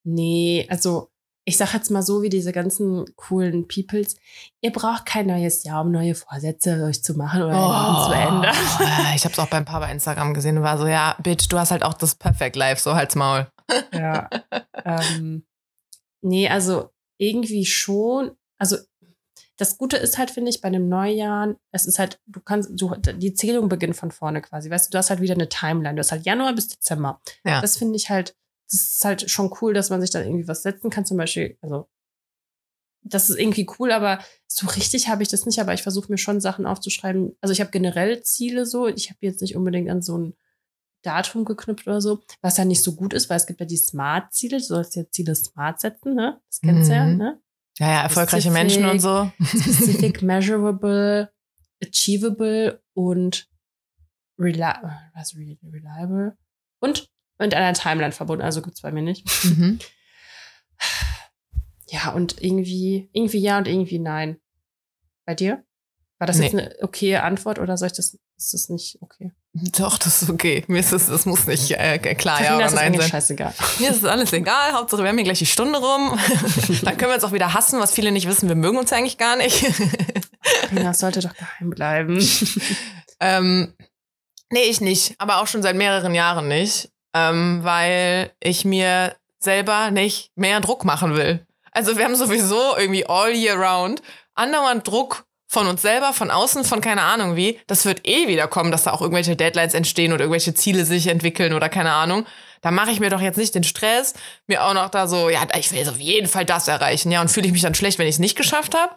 Nee, 0.05 0.67
also 0.71 1.11
ich 1.45 1.57
sag 1.57 1.73
jetzt 1.75 1.91
mal 1.91 2.03
so 2.03 2.23
wie 2.23 2.29
diese 2.29 2.53
ganzen 2.53 3.05
coolen 3.17 3.67
Peoples, 3.67 4.17
ihr 4.61 4.73
braucht 4.73 5.07
kein 5.07 5.27
neues 5.27 5.65
Jahr, 5.65 5.83
um 5.83 5.91
neue 5.91 6.15
Vorsätze 6.15 6.85
euch 6.85 7.03
zu 7.03 7.15
machen 7.15 7.43
oder 7.43 7.55
oh. 7.55 8.07
zu 8.07 8.13
ändern. 8.13 8.55
Oh, 8.79 9.15
Ich 9.15 9.25
habe 9.25 9.33
es 9.33 9.39
auch 9.39 9.49
beim 9.49 9.65
Paar 9.65 9.81
bei 9.81 9.91
Instagram 9.91 10.35
gesehen 10.35 10.59
und 10.59 10.63
war 10.63 10.79
so, 10.79 10.87
ja, 10.87 11.17
Bitch, 11.23 11.49
du 11.49 11.59
hast 11.59 11.71
halt 11.71 11.83
auch 11.83 11.95
das 11.95 12.15
Perfect 12.15 12.57
Life, 12.57 12.81
so 12.81 12.95
halt's 12.95 13.15
Maul. 13.15 13.47
Ja. 13.93 14.29
ähm, 14.85 15.45
nee, 16.23 16.49
also 16.49 16.91
irgendwie 17.19 17.65
schon. 17.67 18.33
Also 18.59 18.77
das 19.61 19.77
Gute 19.79 19.97
ist 19.97 20.19
halt, 20.19 20.31
finde 20.31 20.51
ich, 20.51 20.61
bei 20.61 20.69
einem 20.69 20.89
Neujahr, 20.89 21.55
es 21.71 21.87
ist 21.87 21.99
halt, 21.99 22.19
du 22.27 22.41
kannst, 22.41 22.71
du, 22.73 22.97
die 22.97 23.35
Zählung 23.35 23.69
beginnt 23.69 23.95
von 23.95 24.11
vorne 24.11 24.41
quasi. 24.41 24.71
Weißt 24.71 24.89
du, 24.89 24.91
du 24.91 24.99
hast 24.99 25.11
halt 25.11 25.21
wieder 25.21 25.35
eine 25.35 25.49
Timeline. 25.49 25.95
Du 25.95 26.01
hast 26.01 26.13
halt 26.13 26.25
Januar 26.25 26.55
bis 26.55 26.69
Dezember. 26.69 27.21
Ja. 27.45 27.61
Das 27.61 27.77
finde 27.77 27.97
ich 27.97 28.11
halt, 28.11 28.35
das 28.71 28.81
ist 28.81 29.05
halt 29.05 29.31
schon 29.31 29.53
cool, 29.61 29.75
dass 29.75 29.91
man 29.91 30.01
sich 30.01 30.11
dann 30.11 30.25
irgendwie 30.25 30.47
was 30.49 30.63
setzen 30.63 30.91
kann. 30.91 31.05
Zum 31.05 31.17
Beispiel, 31.17 31.59
also 31.61 31.89
das 33.03 33.31
ist 33.31 33.39
irgendwie 33.39 33.67
cool, 33.79 33.93
aber 33.93 34.23
so 34.47 34.67
richtig 34.69 35.09
habe 35.09 35.23
ich 35.23 35.29
das 35.29 35.47
nicht. 35.47 35.59
Aber 35.61 35.73
ich 35.75 35.83
versuche 35.83 36.11
mir 36.13 36.19
schon 36.19 36.41
Sachen 36.41 36.67
aufzuschreiben. 36.67 37.37
Also 37.41 37.53
ich 37.53 37.61
habe 37.61 37.71
generell 37.71 38.23
Ziele 38.23 38.67
so. 38.67 38.87
Ich 38.87 39.09
habe 39.11 39.19
jetzt 39.23 39.41
nicht 39.41 39.57
unbedingt 39.57 39.91
an 39.91 40.03
so 40.03 40.17
ein 40.19 40.35
Datum 41.03 41.47
geknüpft 41.47 41.87
oder 41.87 42.01
so, 42.03 42.21
was 42.43 42.59
ja 42.59 42.65
nicht 42.67 42.85
so 42.85 42.95
gut 42.95 43.15
ist, 43.15 43.31
weil 43.31 43.39
es 43.39 43.47
gibt 43.47 43.59
ja 43.61 43.67
die 43.67 43.79
Smart-Ziele. 43.79 44.59
Du 44.59 44.63
sollst 44.65 44.95
ja 44.97 45.09
Ziele 45.11 45.35
smart 45.35 45.81
setzen, 45.81 46.15
ne? 46.15 46.41
Das 46.49 46.61
kennst 46.61 46.91
du 46.91 46.95
ja, 46.95 47.07
Mhm. 47.07 47.17
ne? 47.17 47.41
Ja, 47.79 47.87
ja, 47.89 48.03
erfolgreiche 48.03 48.51
Menschen 48.51 48.85
und 48.85 49.01
so. 49.01 49.33
Specific, 49.43 50.21
measurable, 50.23 51.33
achievable 51.83 52.83
und 52.93 53.49
reli 54.39 54.61
was, 55.15 55.35
re- 55.37 55.57
reliable 55.65 56.37
und 56.81 57.09
mit 57.41 57.55
einer 57.55 57.73
Timeline 57.75 58.13
verbunden. 58.13 58.43
Also 58.45 58.63
gibt's 58.63 58.83
bei 58.83 58.93
mir 58.93 59.03
nicht. 59.03 59.27
Mhm. 59.45 59.79
Ja, 61.93 62.11
und 62.13 62.41
irgendwie, 62.41 63.11
irgendwie 63.13 63.41
ja 63.41 63.59
und 63.59 63.67
irgendwie 63.67 63.99
nein. 63.99 64.39
Bei 65.27 65.35
dir? 65.35 65.65
War 66.19 66.27
das 66.29 66.37
Nee. 66.39 66.45
jetzt 66.45 66.55
eine 66.55 66.75
okaye 66.83 67.21
Antwort 67.23 67.59
oder 67.59 67.77
soll 67.77 67.87
ich 67.89 67.95
das, 67.95 68.17
ist 68.37 68.55
das 68.55 68.69
nicht 68.69 68.99
okay? 69.01 69.33
Doch, 69.77 69.99
das 69.99 70.23
ist 70.23 70.31
okay. 70.31 70.63
Mir 70.69 70.79
ist 70.79 70.93
es, 70.93 71.09
das 71.09 71.27
muss 71.27 71.49
nicht 71.49 71.73
äh, 71.73 71.99
klar 72.15 72.41
ja 72.45 72.57
oder 72.57 72.71
nein 72.71 72.95
sein. 72.95 73.09
scheißegal. 73.11 73.53
Mir 73.81 73.91
ist 73.91 73.97
es 73.97 74.05
alles 74.05 74.33
egal. 74.33 74.73
Hauptsache, 74.75 75.03
wir 75.03 75.09
haben 75.09 75.17
hier 75.17 75.25
gleich 75.25 75.41
die 75.41 75.47
Stunde 75.47 75.81
rum. 75.81 76.17
Dann 76.83 76.97
können 76.97 77.11
wir 77.11 77.15
uns 77.17 77.25
auch 77.25 77.33
wieder 77.33 77.55
hassen, 77.55 77.81
was 77.81 77.93
viele 77.93 78.13
nicht 78.13 78.29
wissen. 78.29 78.49
Wir 78.49 78.55
mögen 78.55 78.79
uns 78.79 78.93
eigentlich 78.93 79.19
gar 79.19 79.35
nicht. 79.35 79.61
Ja, 80.73 80.85
das 80.85 81.01
sollte 81.01 81.19
doch 81.21 81.35
geheim 81.35 81.71
bleiben. 81.71 82.25
ähm, 83.19 83.75
nee, 84.51 84.63
ich 84.69 84.81
nicht. 84.81 85.17
Aber 85.19 85.43
auch 85.43 85.49
schon 85.49 85.63
seit 85.63 85.75
mehreren 85.75 86.15
Jahren 86.15 86.47
nicht. 86.47 86.91
Ähm, 87.15 87.61
weil 87.63 88.33
ich 88.41 88.65
mir 88.65 89.17
selber 89.39 89.91
nicht 89.91 90.31
mehr 90.37 90.61
Druck 90.61 90.85
machen 90.85 91.17
will. 91.17 91.45
Also 91.73 91.97
wir 91.97 92.05
haben 92.05 92.15
sowieso 92.15 92.77
irgendwie 92.77 93.07
all 93.07 93.33
year 93.33 93.57
round 93.57 94.03
andauernd 94.35 94.87
Druck 94.87 95.25
von 95.49 95.67
uns 95.67 95.83
selber, 95.83 96.13
von 96.13 96.31
außen, 96.31 96.65
von 96.65 96.81
keine 96.81 97.03
Ahnung 97.03 97.35
wie. 97.35 97.61
Das 97.67 97.85
wird 97.85 98.07
eh 98.07 98.29
wieder 98.29 98.47
kommen, 98.47 98.71
dass 98.71 98.85
da 98.85 98.93
auch 98.93 99.01
irgendwelche 99.01 99.35
Deadlines 99.35 99.75
entstehen 99.75 100.13
oder 100.13 100.23
irgendwelche 100.23 100.55
Ziele 100.55 100.85
sich 100.85 101.09
entwickeln 101.09 101.53
oder 101.53 101.69
keine 101.69 101.93
Ahnung. 101.93 102.27
Da 102.61 102.71
mache 102.71 102.91
ich 102.93 103.01
mir 103.01 103.11
doch 103.11 103.21
jetzt 103.21 103.39
nicht 103.39 103.55
den 103.55 103.65
Stress, 103.65 104.15
mir 104.47 104.65
auch 104.65 104.75
noch 104.75 104.91
da 104.91 105.09
so, 105.09 105.29
ja, 105.29 105.41
ich 105.59 105.71
will 105.73 105.79
jetzt 105.79 105.89
auf 105.89 105.99
jeden 105.99 106.29
Fall 106.29 106.45
das 106.45 106.69
erreichen, 106.69 107.11
ja, 107.11 107.21
und 107.21 107.31
fühle 107.31 107.47
ich 107.47 107.53
mich 107.53 107.63
dann 107.63 107.75
schlecht, 107.75 107.99
wenn 107.99 108.07
ich 108.07 108.17
es 108.17 108.19
nicht 108.21 108.37
geschafft 108.37 108.75
habe. 108.77 108.95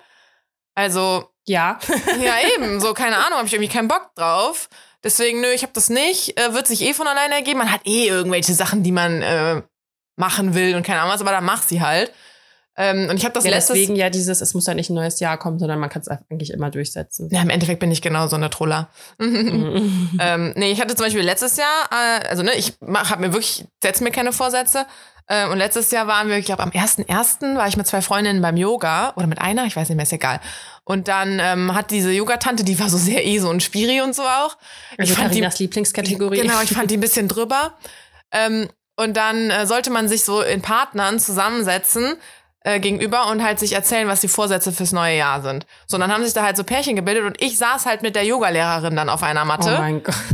Also, 0.76 1.30
Ja. 1.46 1.80
ja, 2.22 2.36
eben. 2.56 2.80
So, 2.80 2.94
keine 2.94 3.18
Ahnung, 3.18 3.38
habe 3.38 3.48
ich 3.48 3.54
irgendwie 3.54 3.74
keinen 3.74 3.88
Bock 3.88 4.12
drauf. 4.16 4.70
Deswegen, 5.04 5.42
nö, 5.42 5.48
ich 5.52 5.64
habe 5.64 5.74
das 5.74 5.90
nicht. 5.90 6.40
Äh, 6.40 6.54
wird 6.54 6.68
sich 6.68 6.82
eh 6.82 6.94
von 6.94 7.08
alleine 7.08 7.36
ergeben. 7.36 7.60
Man 7.60 7.72
hat 7.72 7.86
eh 7.86 8.08
irgendwelche 8.08 8.54
Sachen, 8.54 8.84
die 8.84 8.92
man 8.92 9.22
äh, 9.22 9.62
machen 10.16 10.54
will 10.54 10.76
und 10.76 10.84
keine 10.86 11.00
Ahnung 11.02 11.14
was, 11.14 11.22
aber 11.22 11.32
dann 11.32 11.46
mach 11.46 11.62
sie 11.62 11.82
halt. 11.82 12.12
Ähm, 12.76 13.08
und 13.10 13.18
ich 13.18 13.24
habe 13.24 13.34
das 13.34 13.44
ja, 13.44 13.52
letztes... 13.52 13.76
deswegen 13.76 13.96
ja 13.96 14.10
dieses, 14.10 14.42
es 14.42 14.54
muss 14.54 14.66
ja 14.66 14.74
nicht 14.74 14.90
ein 14.90 14.96
neues 14.96 15.20
Jahr 15.20 15.38
kommen, 15.38 15.60
sondern 15.60 15.80
man 15.80 15.90
kann 15.90 16.02
es 16.02 16.08
eigentlich 16.08 16.52
immer 16.52 16.72
durchsetzen. 16.72 17.30
Ja, 17.32 17.42
im 17.42 17.50
Endeffekt 17.50 17.80
bin 17.80 17.92
ich 17.92 18.02
genau 18.02 18.28
so 18.28 18.36
eine 18.36 18.50
Troller. 18.50 18.90
Mhm. 19.24 20.20
ähm, 20.20 20.54
nee, 20.56 20.72
ich 20.72 20.82
hatte 20.82 20.96
zum 20.96 21.06
Beispiel 21.06 21.22
letztes 21.22 21.58
Jahr, 21.58 21.90
äh, 21.92 22.28
also 22.28 22.44
ne, 22.44 22.54
ich 22.56 22.74
habe 22.82 23.22
mir 23.22 23.34
wirklich, 23.34 23.66
setze 23.82 24.04
mir 24.04 24.12
keine 24.12 24.34
Vorsätze. 24.34 24.86
Äh, 25.28 25.48
und 25.48 25.58
letztes 25.58 25.92
Jahr 25.92 26.08
waren 26.08 26.28
wir, 26.28 26.38
ich 26.38 26.46
glaube, 26.46 26.64
am 26.64 26.70
1.1. 26.70 27.56
war 27.56 27.68
ich 27.68 27.78
mit 27.78 27.88
zwei 27.88 28.02
Freundinnen 28.02 28.42
beim 28.42 28.58
Yoga 28.58 29.14
oder 29.16 29.28
mit 29.28 29.40
einer, 29.40 29.66
ich 29.66 29.76
weiß 29.76 29.90
nicht 29.90 29.96
mehr, 29.96 30.04
ist 30.04 30.14
egal. 30.14 30.42
Und 30.84 31.08
dann 31.08 31.40
ähm, 31.42 31.74
hat 31.74 31.92
diese 31.92 32.12
Yogatante, 32.12 32.64
die 32.64 32.80
war 32.80 32.90
so 32.90 32.98
sehr 32.98 33.26
eh 33.26 33.40
so 33.40 33.50
ein 33.50 33.62
Spiri 33.62 34.02
und 34.02 34.14
so 34.16 34.24
auch. 34.24 34.58
Also 34.98 35.14
ich 35.14 35.18
fand 35.18 35.32
die, 35.32 35.40
Carinas 35.40 35.60
Lieblingskategorie. 35.60 36.42
Genau, 36.42 36.62
ich 36.62 36.72
fand 36.72 36.92
die 36.92 36.98
ein 36.98 37.02
bisschen 37.02 37.28
drüber. 37.28 37.74
Ähm, 38.32 38.68
und 38.96 39.16
dann 39.16 39.50
äh, 39.50 39.66
sollte 39.66 39.90
man 39.92 40.08
sich 40.08 40.24
so 40.24 40.42
in 40.42 40.62
Partnern 40.62 41.20
zusammensetzen 41.20 42.16
äh, 42.64 42.80
gegenüber 42.80 43.28
und 43.28 43.44
halt 43.44 43.60
sich 43.60 43.74
erzählen, 43.74 44.08
was 44.08 44.22
die 44.22 44.28
Vorsätze 44.28 44.72
fürs 44.72 44.92
neue 44.92 45.18
Jahr 45.18 45.42
sind. 45.42 45.66
So, 45.88 45.98
und 45.98 46.02
dann 46.02 46.12
haben 46.14 46.24
sich 46.24 46.34
da 46.34 46.44
halt 46.44 46.58
so 46.58 46.64
Pärchen 46.64 46.96
gebildet 46.96 47.26
und 47.26 47.42
ich 47.42 47.58
saß 47.58 47.86
halt 47.86 48.02
mit 48.02 48.16
der 48.16 48.24
Yogalehrerin 48.26 48.96
dann 48.96 49.10
auf 49.10 49.22
einer 49.24 49.44
Oh 49.44 49.46
Matte. 49.46 49.78
mein 49.78 50.02
Gott. 50.04 50.16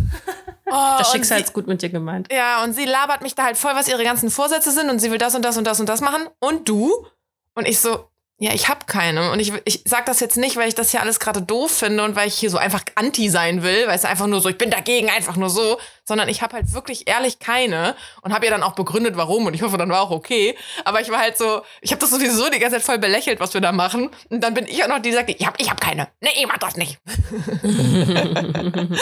Oh, 0.72 0.96
Das 1.00 1.12
Schicksal 1.12 1.42
ist 1.42 1.54
gut 1.54 1.66
mit 1.66 1.82
dir 1.82 1.90
gemeint. 1.90 2.32
ja, 2.32 2.64
und 2.64 2.74
sie 2.74 2.86
labert 2.86 3.24
mich 3.24 3.34
da 3.34 3.44
halt 3.46 3.58
voll, 3.58 3.72
was 3.74 3.88
ihre 3.88 4.04
ganzen 4.04 4.30
Vorsätze 4.30 4.70
sind 4.72 4.92
und 4.92 5.00
sie 5.00 5.10
will 5.10 5.18
das 5.18 5.34
und 5.34 5.44
das 5.44 5.58
und 5.58 5.64
das 5.66 5.80
und 5.80 5.90
das 5.90 6.00
machen. 6.00 6.28
Und 6.40 6.70
du? 6.70 7.08
Und 7.56 7.68
ich 7.68 7.80
so, 7.80 8.06
ja, 8.42 8.54
ich 8.54 8.70
hab 8.70 8.88
keine. 8.88 9.32
Und 9.32 9.40
ich, 9.42 9.52
ich 9.66 9.84
sag 9.86 10.06
das 10.06 10.22
jetzt 10.22 10.38
nicht, 10.38 10.56
weil 10.56 10.70
ich 10.70 10.76
das 10.76 10.92
hier 10.92 11.02
alles 11.02 11.20
gerade 11.20 11.42
doof 11.42 11.72
finde 11.72 12.06
und 12.06 12.16
weil 12.16 12.30
ich 12.30 12.36
hier 12.36 12.50
so 12.50 12.58
einfach 12.58 12.82
anti 12.96 13.30
sein 13.30 13.64
will, 13.64 13.86
weil 13.86 13.96
es 13.96 14.06
einfach 14.06 14.28
nur 14.28 14.40
so, 14.40 14.48
ich 14.48 14.58
bin 14.58 14.70
dagegen, 14.70 15.10
einfach 15.10 15.36
nur 15.36 15.50
so, 15.50 15.78
sondern 16.06 16.30
ich 16.30 16.42
habe 16.42 16.56
halt 16.56 16.74
wirklich 16.74 17.10
ehrlich 17.10 17.40
keine 17.40 17.98
und 18.22 18.34
habe 18.34 18.46
ihr 18.46 18.52
dann 18.52 18.64
auch 18.64 18.76
begründet, 18.76 19.18
warum 19.18 19.46
und 19.46 19.54
ich 19.54 19.62
hoffe, 19.62 19.78
dann 19.78 19.90
war 19.90 20.02
auch 20.02 20.12
okay. 20.12 20.56
Aber 20.86 21.02
ich 21.02 21.10
war 21.10 21.20
halt 21.20 21.38
so, 21.38 21.64
ich 21.82 21.92
habe 21.92 22.00
das 22.00 22.12
sowieso 22.12 22.50
die 22.50 22.60
ganze 22.60 22.78
Zeit 22.78 22.86
voll 22.86 22.98
belächelt, 22.98 23.42
was 23.42 23.54
wir 23.54 23.60
da 23.60 23.74
machen. 23.74 24.10
Und 24.30 24.42
dann 24.42 24.54
bin 24.54 24.66
ich 24.68 24.82
auch 24.84 24.88
noch 24.88 25.00
die, 25.00 25.10
die 25.10 25.16
sagt, 25.16 25.30
ich 25.30 25.46
hab, 25.46 25.60
ich 25.60 25.70
hab 25.70 25.82
keine. 25.82 26.08
Nee, 26.22 26.30
ich 26.36 26.48
mach 26.48 26.58
das 26.58 26.78
nicht. 26.78 26.98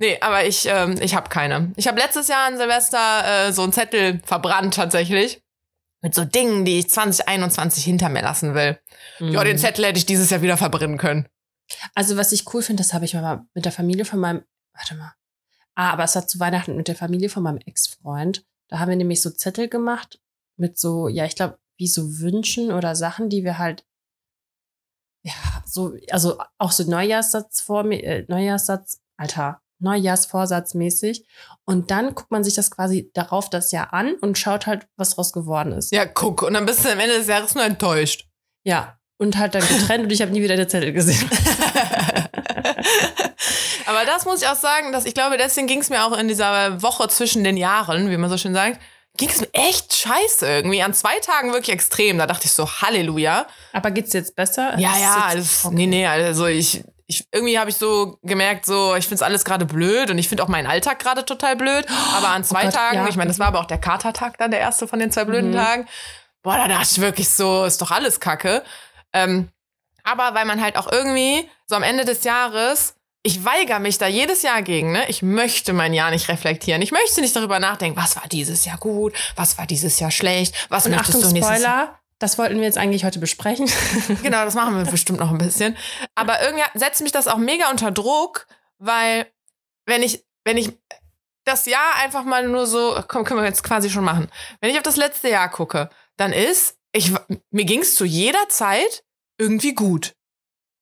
Nee, 0.00 0.18
aber 0.20 0.44
ich, 0.44 0.66
ähm, 0.66 0.96
ich 1.00 1.14
habe 1.14 1.28
keine. 1.28 1.72
Ich 1.76 1.88
habe 1.88 1.98
letztes 1.98 2.28
Jahr 2.28 2.46
an 2.46 2.56
Silvester 2.56 3.48
äh, 3.48 3.52
so 3.52 3.62
einen 3.62 3.72
Zettel 3.72 4.20
verbrannt 4.24 4.74
tatsächlich. 4.74 5.40
Mit 6.00 6.14
so 6.14 6.24
Dingen, 6.24 6.64
die 6.64 6.78
ich 6.78 6.90
2021 6.90 7.84
hinter 7.84 8.08
mir 8.08 8.22
lassen 8.22 8.54
will. 8.54 8.78
Ja, 9.18 9.42
den 9.42 9.58
Zettel 9.58 9.84
hätte 9.84 9.98
ich 9.98 10.06
dieses 10.06 10.30
Jahr 10.30 10.42
wieder 10.42 10.56
verbrennen 10.56 10.96
können. 10.96 11.28
Also, 11.94 12.16
was 12.16 12.32
ich 12.32 12.52
cool 12.54 12.62
finde, 12.62 12.82
das 12.82 12.94
habe 12.94 13.04
ich 13.04 13.14
mal 13.14 13.44
mit 13.54 13.64
der 13.64 13.72
Familie 13.72 14.04
von 14.04 14.20
meinem, 14.20 14.44
warte 14.72 14.94
mal. 14.94 15.12
Ah, 15.74 15.90
aber 15.90 16.04
es 16.04 16.14
war 16.14 16.26
zu 16.26 16.40
Weihnachten 16.40 16.76
mit 16.76 16.88
der 16.88 16.96
Familie 16.96 17.28
von 17.28 17.42
meinem 17.42 17.58
Ex-Freund. 17.58 18.44
Da 18.68 18.78
haben 18.78 18.88
wir 18.88 18.96
nämlich 18.96 19.22
so 19.22 19.30
Zettel 19.30 19.68
gemacht 19.68 20.20
mit 20.56 20.78
so, 20.78 21.08
ja, 21.08 21.24
ich 21.24 21.36
glaube, 21.36 21.58
wie 21.76 21.86
so 21.86 22.18
Wünschen 22.18 22.72
oder 22.72 22.94
Sachen, 22.96 23.28
die 23.28 23.44
wir 23.44 23.58
halt, 23.58 23.84
ja, 25.22 25.34
so, 25.64 25.94
also 26.10 26.38
auch 26.58 26.72
so 26.72 26.88
Neujahrssatz 26.88 27.60
vor 27.60 27.84
mir, 27.84 28.02
äh, 28.02 28.24
Neujahrssatz, 28.28 29.00
Alter, 29.16 29.62
Neujahrsvorsatzmäßig. 29.80 31.24
Und 31.64 31.90
dann 31.90 32.14
guckt 32.14 32.30
man 32.30 32.44
sich 32.44 32.54
das 32.54 32.70
quasi 32.70 33.10
darauf 33.14 33.50
das 33.50 33.72
Jahr 33.72 33.92
an 33.92 34.14
und 34.20 34.38
schaut 34.38 34.66
halt, 34.66 34.86
was 34.96 35.10
draus 35.10 35.32
geworden 35.32 35.72
ist. 35.72 35.92
Ja, 35.92 36.06
guck. 36.06 36.42
Und 36.42 36.54
dann 36.54 36.66
bist 36.66 36.84
du 36.84 36.92
am 36.92 36.98
Ende 36.98 37.18
des 37.18 37.26
Jahres 37.26 37.54
nur 37.54 37.64
enttäuscht. 37.64 38.26
Ja. 38.64 38.98
Und 39.18 39.36
halt 39.36 39.54
dann 39.54 39.66
getrennt 39.66 40.04
und 40.04 40.12
ich 40.12 40.22
habe 40.22 40.30
nie 40.30 40.42
wieder 40.42 40.56
den 40.56 40.68
Zettel 40.68 40.92
gesehen. 40.92 41.28
Aber 43.86 44.04
das 44.04 44.26
muss 44.26 44.42
ich 44.42 44.48
auch 44.48 44.54
sagen, 44.54 44.92
dass 44.92 45.06
ich 45.06 45.14
glaube, 45.14 45.38
deswegen 45.38 45.66
ging 45.66 45.80
es 45.80 45.90
mir 45.90 46.04
auch 46.04 46.16
in 46.16 46.28
dieser 46.28 46.80
Woche 46.82 47.08
zwischen 47.08 47.42
den 47.42 47.56
Jahren, 47.56 48.10
wie 48.10 48.16
man 48.16 48.30
so 48.30 48.38
schön 48.38 48.54
sagt, 48.54 48.78
ging 49.16 49.28
es 49.28 49.40
mir 49.40 49.52
echt 49.52 49.94
scheiße 49.94 50.46
irgendwie. 50.46 50.82
An 50.82 50.94
zwei 50.94 51.18
Tagen 51.20 51.52
wirklich 51.52 51.74
extrem. 51.74 52.18
Da 52.18 52.26
dachte 52.26 52.46
ich 52.46 52.52
so, 52.52 52.70
Halleluja. 52.70 53.46
Aber 53.72 53.90
geht's 53.90 54.12
jetzt 54.12 54.36
besser? 54.36 54.78
Ja, 54.78 54.96
ja, 54.96 55.34
das, 55.34 55.68
nee, 55.70 55.86
nee, 55.86 56.06
also 56.06 56.46
ich, 56.46 56.84
ich 57.10 57.26
irgendwie 57.32 57.58
habe 57.58 57.70
ich 57.70 57.76
so 57.76 58.18
gemerkt, 58.22 58.66
so 58.66 58.94
ich 58.94 59.06
find's 59.08 59.22
alles 59.22 59.44
gerade 59.44 59.64
blöd 59.64 60.10
und 60.10 60.18
ich 60.18 60.28
find 60.28 60.40
auch 60.42 60.48
meinen 60.48 60.66
Alltag 60.66 60.98
gerade 60.98 61.24
total 61.24 61.56
blöd. 61.56 61.86
Aber 62.14 62.28
an 62.28 62.44
zwei 62.44 62.64
Gott, 62.64 62.74
Tagen, 62.74 62.96
ja. 62.98 63.08
ich 63.08 63.16
meine, 63.16 63.28
das 63.28 63.38
war 63.38 63.46
aber 63.48 63.60
auch 63.60 63.64
der 63.66 63.78
Katertag 63.78 64.36
dann, 64.38 64.50
der 64.50 64.60
erste 64.60 64.86
von 64.86 64.98
den 64.98 65.10
zwei 65.10 65.24
blöden 65.24 65.50
Mhm. 65.50 65.56
Tagen. 65.56 65.88
boah, 66.42 66.56
da 66.56 66.68
dachte 66.68 66.86
ich 66.92 67.00
wirklich 67.00 67.28
so, 67.30 67.64
ist 67.64 67.80
doch 67.82 67.90
alles 67.90 68.20
Kacke. 68.20 68.62
Ähm, 69.12 69.48
aber 70.04 70.34
weil 70.34 70.44
man 70.44 70.62
halt 70.62 70.76
auch 70.76 70.90
irgendwie 70.92 71.48
so 71.66 71.74
am 71.76 71.82
Ende 71.82 72.04
des 72.04 72.24
Jahres, 72.24 72.94
ich 73.22 73.44
weigere 73.44 73.78
mich 73.80 73.98
da 73.98 74.06
jedes 74.06 74.42
Jahr 74.42 74.62
gegen, 74.62 74.92
ne? 74.92 75.04
Ich 75.08 75.22
möchte 75.22 75.72
mein 75.72 75.92
Jahr 75.92 76.10
nicht 76.10 76.28
reflektieren. 76.28 76.80
Ich 76.82 76.92
möchte 76.92 77.20
nicht 77.20 77.34
darüber 77.34 77.58
nachdenken, 77.58 77.98
was 78.00 78.16
war 78.16 78.28
dieses 78.28 78.64
Jahr 78.64 78.78
gut, 78.78 79.12
was 79.34 79.58
war 79.58 79.66
dieses 79.66 79.98
Jahr 79.98 80.10
schlecht, 80.10 80.54
was 80.68 80.84
Und 80.86 80.92
möchtest 80.92 81.18
Achtung, 81.18 81.30
du 81.30 81.34
nächstes 81.34 81.62
Jahr. 81.62 81.97
Das 82.20 82.36
wollten 82.38 82.56
wir 82.56 82.64
jetzt 82.64 82.78
eigentlich 82.78 83.04
heute 83.04 83.18
besprechen. 83.20 83.70
Genau, 84.22 84.44
das 84.44 84.54
machen 84.54 84.76
wir 84.76 84.90
bestimmt 84.90 85.20
noch 85.20 85.30
ein 85.30 85.38
bisschen. 85.38 85.76
Aber 86.14 86.42
irgendwie 86.42 86.64
setzt 86.74 87.00
mich 87.00 87.12
das 87.12 87.28
auch 87.28 87.36
mega 87.38 87.70
unter 87.70 87.90
Druck, 87.90 88.46
weil 88.78 89.26
wenn 89.86 90.02
ich, 90.02 90.24
wenn 90.44 90.56
ich 90.56 90.72
das 91.44 91.64
Jahr 91.66 91.94
einfach 92.02 92.24
mal 92.24 92.46
nur 92.46 92.66
so, 92.66 93.00
komm, 93.08 93.24
können 93.24 93.40
wir 93.40 93.46
jetzt 93.46 93.62
quasi 93.64 93.88
schon 93.88 94.04
machen. 94.04 94.28
Wenn 94.60 94.70
ich 94.70 94.76
auf 94.76 94.82
das 94.82 94.96
letzte 94.96 95.28
Jahr 95.30 95.48
gucke, 95.48 95.88
dann 96.16 96.32
ist, 96.32 96.76
ich, 96.92 97.12
mir 97.50 97.64
ging 97.64 97.80
es 97.80 97.94
zu 97.94 98.04
jeder 98.04 98.48
Zeit 98.48 99.04
irgendwie 99.38 99.74
gut. 99.74 100.12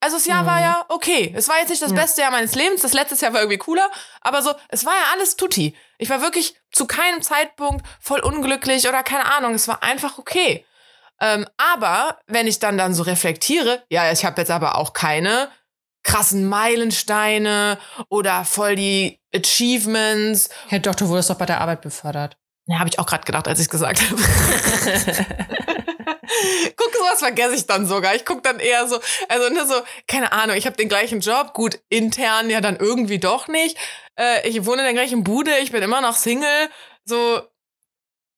Also 0.01 0.16
das 0.16 0.27
Jahr 0.27 0.42
Mhm. 0.42 0.46
war 0.46 0.61
ja 0.61 0.85
okay. 0.88 1.33
Es 1.37 1.49
war 1.49 1.59
jetzt 1.59 1.68
nicht 1.70 1.83
das 1.83 1.90
Ja. 1.90 1.96
beste 1.96 2.20
Jahr 2.22 2.31
meines 2.31 2.55
Lebens. 2.55 2.83
Das 2.83 2.92
letzte 2.94 3.16
Jahr 3.25 3.33
war 3.33 3.40
irgendwie 3.40 3.59
cooler. 3.59 3.90
Aber 4.20 4.42
so, 4.42 4.53
es 4.68 4.85
war 4.85 4.92
ja 4.92 5.12
alles 5.12 5.37
tutti. 5.37 5.77
Ich 5.99 6.11
war 6.11 6.20
wirklich 6.20 6.55
zu 6.72 6.87
keinem 6.87 7.22
Zeitpunkt 7.22 7.87
voll 8.01 8.20
unglücklich 8.20 8.88
oder 8.88 9.03
keine 9.03 9.33
Ahnung. 9.35 9.55
Es 9.55 9.68
war 9.68 9.83
einfach 9.83 10.18
okay. 10.18 10.65
Ähm, 11.20 11.46
aber 11.57 12.18
wenn 12.26 12.46
ich 12.46 12.59
dann 12.59 12.79
dann 12.79 12.94
so 12.94 13.02
reflektiere, 13.02 13.83
ja, 13.90 14.12
ich 14.12 14.24
habe 14.24 14.40
jetzt 14.40 14.50
aber 14.50 14.76
auch 14.76 14.92
keine 14.92 15.48
krassen 16.02 16.48
Meilensteine 16.48 17.79
oder 18.09 18.44
voll 18.44 18.76
die 18.76 19.20
Achievements. 19.35 20.50
Herr 20.68 20.79
Doktor, 20.79 21.09
wurdest 21.09 21.31
doch 21.31 21.37
bei 21.37 21.46
der 21.46 21.61
Arbeit 21.61 21.81
befördert. 21.81 22.37
Ja, 22.66 22.79
habe 22.79 22.88
ich 22.88 22.98
auch 22.98 23.07
gerade 23.07 23.24
gedacht, 23.24 23.48
als 23.48 23.59
ich 23.61 23.66
es 23.66 23.70
gesagt 23.70 24.00
habe. 24.02 24.16
Guck, 26.76 26.94
sowas 26.94 27.18
vergesse 27.18 27.55
ich 27.55 27.66
dann 27.66 27.87
sogar. 27.87 28.14
Ich 28.14 28.24
guck 28.24 28.42
dann 28.42 28.59
eher 28.59 28.87
so, 28.88 28.98
also 29.29 29.48
ne, 29.52 29.66
so, 29.66 29.74
keine 30.07 30.33
Ahnung, 30.33 30.57
ich 30.57 30.66
habe 30.66 30.76
den 30.76 30.88
gleichen 30.88 31.20
Job, 31.20 31.55
gut, 31.55 31.81
intern 31.88 32.50
ja 32.50 32.61
dann 32.61 32.76
irgendwie 32.76 33.18
doch 33.18 33.48
nicht. 33.48 33.79
Äh, 34.18 34.48
ich 34.48 34.64
wohne 34.66 34.79
in 34.79 34.85
der 34.85 34.94
gleichen 34.94 35.24
Bude, 35.24 35.57
ich 35.59 35.72
bin 35.72 35.83
immer 35.83 36.00
noch 36.00 36.16
Single. 36.16 36.68
So, 37.05 37.42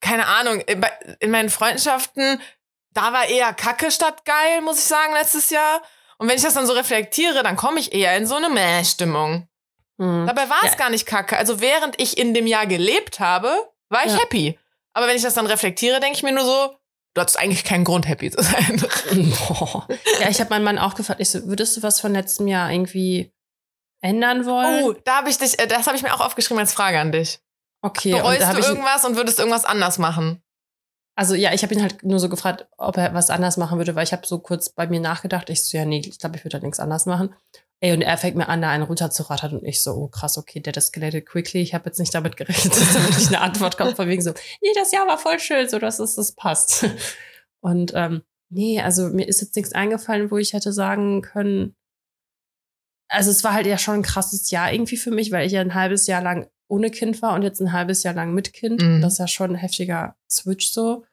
keine 0.00 0.26
Ahnung, 0.26 0.60
in, 0.60 1.30
meinen 1.30 1.50
Freundschaften, 1.50 2.40
da 2.92 3.12
war 3.12 3.26
eher 3.26 3.52
Kacke 3.54 3.90
statt 3.90 4.24
geil, 4.24 4.60
muss 4.62 4.78
ich 4.78 4.84
sagen, 4.84 5.12
letztes 5.12 5.50
Jahr. 5.50 5.82
Und 6.18 6.28
wenn 6.28 6.36
ich 6.36 6.42
das 6.42 6.54
dann 6.54 6.66
so 6.66 6.72
reflektiere, 6.72 7.42
dann 7.42 7.56
komme 7.56 7.78
ich 7.80 7.92
eher 7.94 8.16
in 8.16 8.26
so 8.26 8.34
eine 8.36 8.48
Mäh-Stimmung. 8.48 9.48
Hm. 10.00 10.26
Dabei 10.26 10.48
war 10.48 10.58
es 10.64 10.70
Ja. 10.72 10.76
gar 10.76 10.90
nicht 10.90 11.06
kacke. 11.06 11.36
Also 11.36 11.60
während 11.60 12.00
ich 12.00 12.18
in 12.18 12.34
dem 12.34 12.46
Jahr 12.46 12.66
gelebt 12.66 13.20
habe, 13.20 13.52
war 13.88 14.04
ich 14.04 14.12
Ja. 14.12 14.18
happy. 14.20 14.58
Aber 14.94 15.06
wenn 15.06 15.16
ich 15.16 15.22
das 15.22 15.34
dann 15.34 15.46
reflektiere, 15.46 16.00
denke 16.00 16.16
ich 16.16 16.22
mir 16.24 16.32
nur 16.32 16.44
so, 16.44 16.76
du 17.14 17.20
hattest 17.20 17.38
eigentlich 17.38 17.64
keinen 17.64 17.84
Grund, 17.84 18.08
happy 18.08 18.30
zu 18.30 18.42
sein. 18.42 18.84
Ja, 20.20 20.28
ich 20.28 20.40
habe 20.40 20.50
meinen 20.50 20.64
Mann 20.64 20.78
auch 20.78 20.94
gefragt, 20.94 21.20
ich 21.20 21.30
so, 21.30 21.46
würdest 21.46 21.76
du 21.76 21.82
was 21.82 22.00
von 22.00 22.12
letztem 22.12 22.48
Jahr 22.48 22.70
irgendwie 22.70 23.32
ändern 24.00 24.44
wollen? 24.46 24.84
Oh, 24.84 24.92
da 25.04 25.16
habe 25.18 25.30
ich 25.30 25.38
dich, 25.38 25.58
äh, 25.58 25.66
das 25.66 25.86
habe 25.86 25.96
ich 25.96 26.02
mir 26.02 26.14
auch 26.14 26.20
aufgeschrieben 26.20 26.58
als 26.60 26.72
Frage 26.72 26.98
an 27.00 27.12
dich. 27.12 27.40
okay. 27.82 28.12
Bereust 28.12 28.42
du 28.52 28.58
irgendwas 28.58 29.04
und 29.04 29.16
würdest 29.16 29.38
irgendwas 29.38 29.64
anders 29.64 29.98
machen? 29.98 30.42
Also 31.18 31.34
ja, 31.34 31.52
ich 31.52 31.64
habe 31.64 31.74
ihn 31.74 31.82
halt 31.82 32.04
nur 32.04 32.20
so 32.20 32.28
gefragt, 32.28 32.68
ob 32.76 32.96
er 32.96 33.12
was 33.12 33.28
anders 33.28 33.56
machen 33.56 33.76
würde, 33.76 33.96
weil 33.96 34.04
ich 34.04 34.12
habe 34.12 34.24
so 34.24 34.38
kurz 34.38 34.68
bei 34.68 34.86
mir 34.86 35.00
nachgedacht. 35.00 35.50
Ich 35.50 35.64
so, 35.64 35.76
ja, 35.76 35.84
nee, 35.84 35.98
ich 35.98 36.20
glaube, 36.20 36.36
ich 36.36 36.44
würde 36.44 36.54
halt 36.54 36.62
nichts 36.62 36.78
anders 36.78 37.06
machen. 37.06 37.34
Ey, 37.80 37.92
und 37.92 38.02
er 38.02 38.16
fängt 38.16 38.36
mir 38.36 38.48
an, 38.48 38.62
da 38.62 38.70
einen 38.70 38.84
runterzurattern 38.84 39.58
und 39.58 39.64
ich 39.64 39.82
so, 39.82 39.94
oh 39.94 40.06
krass, 40.06 40.38
okay, 40.38 40.60
der 40.60 40.76
escalated 40.76 41.26
quickly. 41.26 41.60
Ich 41.60 41.74
habe 41.74 41.86
jetzt 41.86 41.98
nicht 41.98 42.14
damit 42.14 42.36
gerechnet, 42.36 42.72
dass 42.76 42.94
da 42.94 43.02
wirklich 43.02 43.26
eine 43.26 43.40
Antwort 43.40 43.76
kommt, 43.76 43.96
von 43.96 44.06
wegen 44.06 44.22
so, 44.22 44.30
nee, 44.62 44.70
das 44.76 44.92
Jahr 44.92 45.08
war 45.08 45.18
voll 45.18 45.40
schön, 45.40 45.68
so 45.68 45.80
dass 45.80 45.98
es 45.98 46.14
das 46.14 46.30
passt. 46.30 46.86
Und 47.60 47.90
ähm, 47.96 48.22
nee, 48.48 48.80
also 48.80 49.08
mir 49.08 49.26
ist 49.26 49.40
jetzt 49.40 49.56
nichts 49.56 49.72
eingefallen, 49.72 50.30
wo 50.30 50.36
ich 50.36 50.52
hätte 50.52 50.72
sagen 50.72 51.22
können, 51.22 51.74
also 53.08 53.32
es 53.32 53.42
war 53.42 53.54
halt 53.54 53.66
ja 53.66 53.76
schon 53.76 53.94
ein 53.94 54.02
krasses 54.02 54.52
Jahr 54.52 54.72
irgendwie 54.72 54.96
für 54.96 55.10
mich, 55.10 55.32
weil 55.32 55.48
ich 55.48 55.52
ja 55.52 55.62
ein 55.62 55.74
halbes 55.74 56.06
Jahr 56.06 56.22
lang 56.22 56.48
ohne 56.68 56.90
Kind 56.90 57.22
war 57.22 57.34
und 57.34 57.42
jetzt 57.42 57.60
ein 57.60 57.72
halbes 57.72 58.04
Jahr 58.04 58.14
lang 58.14 58.34
mit 58.34 58.52
Kind. 58.52 58.82
Mhm. 58.82 59.00
Das 59.00 59.14
ist 59.14 59.18
ja 59.18 59.26
schon 59.26 59.50
ein 59.50 59.56
heftiger 59.56 60.14
Switch 60.30 60.70
so. 60.70 61.04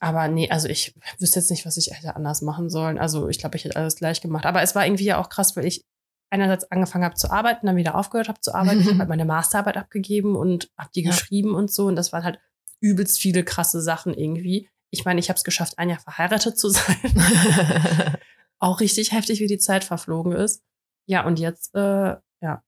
Aber 0.00 0.28
nee, 0.28 0.50
also 0.50 0.66
ich 0.68 0.94
wüsste 1.18 1.40
jetzt 1.40 1.50
nicht, 1.50 1.66
was 1.66 1.76
ich 1.76 1.90
hätte 1.92 2.16
anders 2.16 2.40
machen 2.40 2.70
sollen. 2.70 2.98
Also 2.98 3.28
ich 3.28 3.38
glaube, 3.38 3.56
ich 3.56 3.64
hätte 3.64 3.76
alles 3.76 3.96
gleich 3.96 4.20
gemacht. 4.20 4.46
Aber 4.46 4.62
es 4.62 4.74
war 4.74 4.86
irgendwie 4.86 5.04
ja 5.04 5.18
auch 5.18 5.28
krass, 5.28 5.56
weil 5.56 5.66
ich 5.66 5.84
einerseits 6.30 6.70
angefangen 6.70 7.04
habe 7.04 7.16
zu 7.16 7.30
arbeiten, 7.30 7.66
dann 7.66 7.76
wieder 7.76 7.96
aufgehört 7.96 8.28
habe 8.28 8.40
zu 8.40 8.54
arbeiten. 8.54 8.80
Ich 8.80 8.86
habe 8.86 8.98
halt 9.00 9.08
meine 9.08 9.24
Masterarbeit 9.26 9.76
abgegeben 9.76 10.36
und 10.36 10.70
habe 10.78 10.90
die 10.94 11.02
Ja. 11.02 11.10
geschrieben 11.10 11.54
und 11.54 11.70
so. 11.70 11.86
Und 11.86 11.96
das 11.96 12.12
waren 12.12 12.24
halt 12.24 12.38
übelst 12.80 13.18
viele 13.20 13.44
krasse 13.44 13.82
Sachen 13.82 14.14
irgendwie. 14.14 14.68
Ich 14.90 15.04
meine, 15.04 15.20
ich 15.20 15.28
habe 15.28 15.36
es 15.36 15.44
geschafft, 15.44 15.78
ein 15.78 15.90
Jahr 15.90 16.00
verheiratet 16.00 16.58
zu 16.58 16.70
sein. 16.70 16.96
auch 18.58 18.80
richtig 18.80 19.12
heftig, 19.12 19.40
wie 19.40 19.46
die 19.46 19.58
Zeit 19.58 19.84
verflogen 19.84 20.32
ist. 20.32 20.62
Ja, 21.06 21.26
und 21.26 21.38
jetzt, 21.38 21.74
äh, 21.74 22.16
ja, 22.40 22.62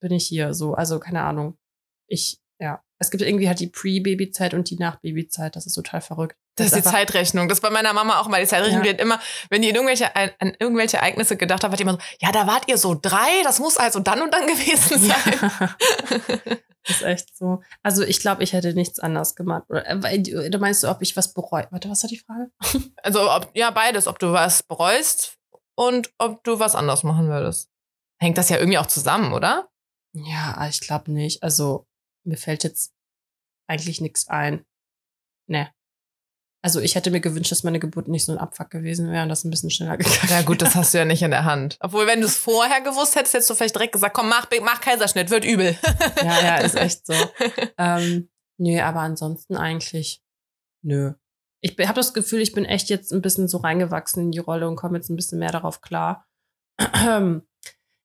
bin 0.00 0.12
ich 0.12 0.26
hier 0.26 0.54
so. 0.54 0.74
Also, 0.74 0.98
keine 0.98 1.22
Ahnung. 1.22 1.58
Ich, 2.06 2.38
ja. 2.58 2.82
Es 2.98 3.10
gibt 3.10 3.22
irgendwie 3.22 3.48
halt 3.48 3.60
die 3.60 3.66
Pre-Baby-Zeit 3.66 4.54
und 4.54 4.70
die 4.70 4.76
Nach-Baby-Zeit. 4.76 5.56
Das 5.56 5.66
ist 5.66 5.74
total 5.74 6.00
verrückt. 6.00 6.36
Das 6.56 6.68
ist 6.68 6.76
die 6.76 6.82
Zeitrechnung. 6.82 7.48
Das 7.48 7.58
ist 7.58 7.62
bei 7.62 7.70
meiner 7.70 7.92
Mama 7.92 8.20
auch 8.20 8.28
mal 8.28 8.40
die 8.40 8.46
Zeitrechnung. 8.46 8.84
Ja. 8.84 8.84
Die 8.84 8.90
hat 8.90 9.00
immer, 9.00 9.20
wenn 9.50 9.62
die 9.62 9.68
irgendwelche, 9.68 10.14
an, 10.14 10.30
an 10.38 10.56
irgendwelche 10.58 10.98
Ereignisse 10.98 11.36
gedacht 11.36 11.64
hat, 11.64 11.72
hat 11.72 11.78
die 11.78 11.82
immer 11.82 11.94
so, 11.94 11.98
ja, 12.20 12.30
da 12.32 12.46
wart 12.46 12.68
ihr 12.68 12.78
so 12.78 12.98
drei, 13.00 13.42
das 13.42 13.58
muss 13.58 13.76
also 13.76 13.98
dann 13.98 14.22
und 14.22 14.32
dann 14.32 14.46
gewesen 14.46 15.00
sein. 15.00 15.50
Ja. 15.58 16.56
ist 16.88 17.02
echt 17.02 17.36
so. 17.36 17.62
Also, 17.82 18.02
ich 18.02 18.20
glaube, 18.20 18.42
ich 18.42 18.52
hätte 18.52 18.74
nichts 18.74 19.00
anders 19.00 19.34
gemacht. 19.34 19.64
Oder, 19.68 19.86
äh, 19.86 20.50
du 20.50 20.58
meinst, 20.58 20.82
du, 20.82 20.88
ob 20.88 21.02
ich 21.02 21.16
was 21.16 21.32
bereue? 21.32 21.66
Warte, 21.70 21.90
was 21.90 22.02
war 22.02 22.08
die 22.08 22.18
Frage? 22.18 22.50
Also, 23.02 23.30
ob, 23.30 23.50
ja, 23.54 23.70
beides. 23.70 24.06
Ob 24.06 24.18
du 24.18 24.32
was 24.32 24.62
bereust 24.62 25.38
und 25.74 26.12
ob 26.18 26.44
du 26.44 26.58
was 26.58 26.74
anders 26.74 27.02
machen 27.02 27.28
würdest. 27.28 27.70
Hängt 28.20 28.38
das 28.38 28.48
ja 28.48 28.58
irgendwie 28.58 28.78
auch 28.78 28.86
zusammen, 28.86 29.32
oder? 29.32 29.68
Ja, 30.12 30.66
ich 30.68 30.80
glaube 30.80 31.10
nicht. 31.10 31.42
Also, 31.42 31.86
mir 32.24 32.36
fällt 32.36 32.64
jetzt 32.64 32.92
eigentlich 33.68 34.00
nichts 34.00 34.28
ein. 34.28 34.64
Ne. 35.46 35.70
Also, 36.62 36.80
ich 36.80 36.94
hätte 36.94 37.10
mir 37.10 37.20
gewünscht, 37.20 37.52
dass 37.52 37.62
meine 37.62 37.78
Geburt 37.78 38.08
nicht 38.08 38.24
so 38.24 38.32
ein 38.32 38.38
Abfuck 38.38 38.70
gewesen 38.70 39.10
wäre 39.10 39.22
und 39.22 39.28
das 39.28 39.44
ein 39.44 39.50
bisschen 39.50 39.70
schneller 39.70 39.96
gegangen 39.98 40.18
Ja, 40.30 40.40
gut, 40.42 40.62
das 40.62 40.74
hast 40.74 40.94
du 40.94 40.98
ja 40.98 41.04
nicht 41.04 41.22
in 41.22 41.30
der 41.30 41.44
Hand. 41.44 41.76
Obwohl, 41.80 42.06
wenn 42.06 42.20
du 42.22 42.26
es 42.26 42.36
vorher 42.38 42.80
gewusst 42.80 43.16
hättest, 43.16 43.34
hättest 43.34 43.50
du 43.50 43.54
vielleicht 43.54 43.74
direkt 43.74 43.92
gesagt, 43.92 44.14
komm, 44.14 44.28
mach, 44.30 44.48
mach 44.62 44.80
Kaiserschnitt, 44.80 45.28
wird 45.30 45.44
übel. 45.44 45.76
Ja, 46.22 46.40
ja, 46.42 46.56
ist 46.62 46.74
echt 46.76 47.06
so. 47.06 47.12
ähm, 47.76 48.30
nö, 48.58 48.80
aber 48.80 49.00
ansonsten 49.00 49.56
eigentlich, 49.56 50.22
nö. 50.82 51.12
Ich 51.60 51.78
habe 51.78 51.94
das 51.94 52.12
Gefühl, 52.14 52.40
ich 52.40 52.52
bin 52.52 52.64
echt 52.66 52.88
jetzt 52.90 53.12
ein 53.12 53.22
bisschen 53.22 53.48
so 53.48 53.58
reingewachsen 53.58 54.22
in 54.24 54.30
die 54.32 54.38
Rolle 54.38 54.68
und 54.68 54.76
komme 54.76 54.96
jetzt 54.98 55.08
ein 55.10 55.16
bisschen 55.16 55.38
mehr 55.38 55.52
darauf 55.52 55.80
klar. 55.82 56.26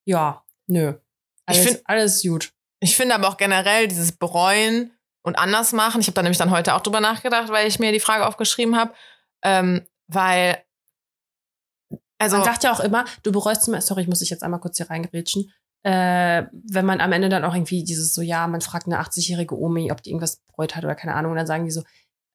ja, 0.06 0.46
nö. 0.68 0.94
Ich 1.50 1.58
Alles, 1.58 1.64
find- 1.66 1.82
alles 1.86 2.22
gut. 2.24 2.54
Ich 2.80 2.96
finde 2.96 3.16
aber 3.16 3.28
auch 3.28 3.38
generell 3.38 3.88
dieses 3.88 4.12
Bereuen 4.14 4.92
und 5.24 5.38
anders 5.38 5.74
machen. 5.74 6.02
Ich 6.02 6.08
habe 6.08 6.16
da 6.16 6.22
nämlich 6.24 6.38
dann 6.38 6.52
heute 6.52 6.74
auch 6.76 6.82
drüber 6.82 7.02
nachgedacht, 7.02 7.50
weil 7.50 7.68
ich 7.68 7.80
mir 7.80 7.92
die 7.92 8.00
Frage 8.00 8.26
aufgeschrieben 8.26 8.78
habe. 8.78 8.94
Ähm, 9.44 9.86
weil, 10.08 10.58
also, 12.18 12.38
Man 12.38 12.46
sagt 12.46 12.64
ja 12.64 12.72
auch 12.72 12.80
immer, 12.80 13.06
du 13.24 13.32
bereust 13.32 13.68
immer, 13.68 13.82
sorry, 13.82 14.02
ich 14.04 14.08
muss 14.08 14.20
dich 14.20 14.30
jetzt 14.30 14.44
einmal 14.44 14.60
kurz 14.60 14.78
hier 14.78 14.90
reingerätschen, 14.90 15.52
äh, 15.84 16.44
wenn 16.52 16.86
man 16.86 17.00
am 17.00 17.12
Ende 17.14 17.30
dann 17.30 17.46
auch 17.46 17.54
irgendwie 17.54 17.84
dieses 17.84 18.14
so, 18.14 18.22
ja, 18.22 18.48
man 18.48 18.60
fragt 18.62 18.88
eine 18.88 19.00
80-jährige 19.00 19.58
Omi, 19.58 19.92
ob 19.92 20.04
die 20.04 20.10
irgendwas 20.10 20.42
bereut 20.48 20.76
hat 20.76 20.84
oder 20.84 20.96
keine 20.96 21.16
Ahnung, 21.16 21.32
und 21.32 21.38
dann 21.38 21.48
sagen 21.48 21.64
die 21.66 21.72
so, 21.72 21.84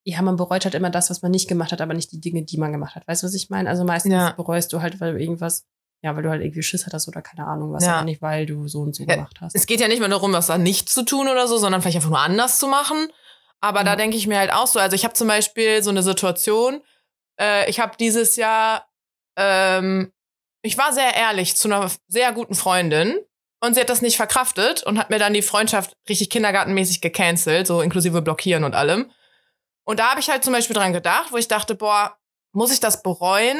ja, 0.07 0.21
man 0.23 0.37
bereut 0.37 0.65
halt 0.65 0.75
immer 0.75 0.91
das, 0.91 1.11
was 1.11 1.23
man 1.23 1.31
nicht 1.31 1.49
gemacht 1.49 1.73
hat, 1.73 1.81
aber 1.81 1.95
nicht 1.95 2.13
die 2.13 2.21
Dinge, 2.21 2.43
die 2.45 2.59
man 2.59 2.73
gemacht 2.73 2.95
hat. 2.95 3.07
Weißt 3.09 3.23
du, 3.23 3.27
was 3.27 3.35
ich 3.35 3.51
meine? 3.51 3.69
Also 3.69 3.85
meistens 3.85 4.13
Ja. 4.13 4.33
bereust 4.33 4.73
du 4.73 4.81
halt, 4.83 5.01
weil 5.01 5.15
du 5.15 5.21
irgendwas, 5.21 5.67
ja, 6.05 6.15
weil 6.15 6.23
du 6.23 6.29
halt 6.29 6.43
irgendwie 6.43 6.63
Schiss 6.63 6.85
hattest 6.87 7.09
oder 7.09 7.23
keine 7.23 7.47
Ahnung 7.47 7.73
was, 7.73 7.85
Ja. 7.85 7.97
aber 7.97 8.05
nicht, 8.05 8.21
weil 8.21 8.45
du 8.45 8.69
so 8.69 8.81
und 8.83 8.95
so 8.95 9.05
Ja, 9.05 9.15
gemacht 9.17 9.39
hast. 9.41 9.57
es 9.57 9.65
geht 9.67 9.81
ja 9.81 9.89
nicht 9.89 10.01
mehr 10.01 10.09
darum, 10.11 10.33
was 10.35 10.49
da 10.49 10.59
nicht 10.59 10.89
zu 10.91 11.03
tun 11.03 11.29
oder 11.29 11.49
so, 11.49 11.57
sondern 11.57 11.81
vielleicht 11.81 11.97
einfach 11.97 12.11
nur 12.11 12.21
anders 12.21 12.59
zu 12.59 12.69
machen. 12.69 13.09
Aber 13.63 13.79
Ja. 13.81 13.85
da 13.85 13.97
denke 13.97 14.17
ich 14.19 14.27
mir 14.27 14.39
halt 14.39 14.53
auch 14.53 14.67
so, 14.67 14.79
also 14.79 14.95
ich 14.95 15.05
habe 15.05 15.15
zum 15.15 15.27
Beispiel 15.29 15.83
so 15.83 15.89
eine 15.89 16.03
Situation, 16.03 16.83
äh, 17.41 17.69
ich 17.71 17.81
habe 17.81 17.97
dieses 17.99 18.37
Jahr, 18.37 18.87
ähm, 19.37 20.13
ich 20.63 20.77
war 20.77 20.93
sehr 20.93 21.15
ehrlich 21.17 21.57
zu 21.57 21.69
einer 21.69 21.91
sehr 22.07 22.33
guten 22.33 22.55
Freundin 22.55 23.19
und 23.61 23.73
sie 23.75 23.81
hat 23.81 23.89
das 23.89 24.03
nicht 24.03 24.17
verkraftet 24.19 24.83
und 24.83 24.99
hat 24.99 25.09
mir 25.09 25.19
dann 25.19 25.33
die 25.33 25.41
Freundschaft 25.43 25.97
richtig 26.07 26.29
kindergartenmäßig 26.29 27.01
gecancelt, 27.01 27.67
so 27.67 27.81
inklusive 27.81 28.21
Blockieren 28.21 28.65
und 28.65 28.75
allem. 28.75 29.11
Und 29.85 29.99
da 30.01 30.11
habe 30.11 30.21
ich 30.21 30.29
halt 30.29 30.45
zum 30.45 30.53
Beispiel 30.53 30.77
dran 30.77 30.93
gedacht, 30.93 31.33
wo 31.33 31.39
ich 31.39 31.49
dachte, 31.49 31.75
boah, 31.75 32.17
muss 32.53 32.73
ich 32.73 32.81
das 32.81 33.03
bereuen? 33.03 33.57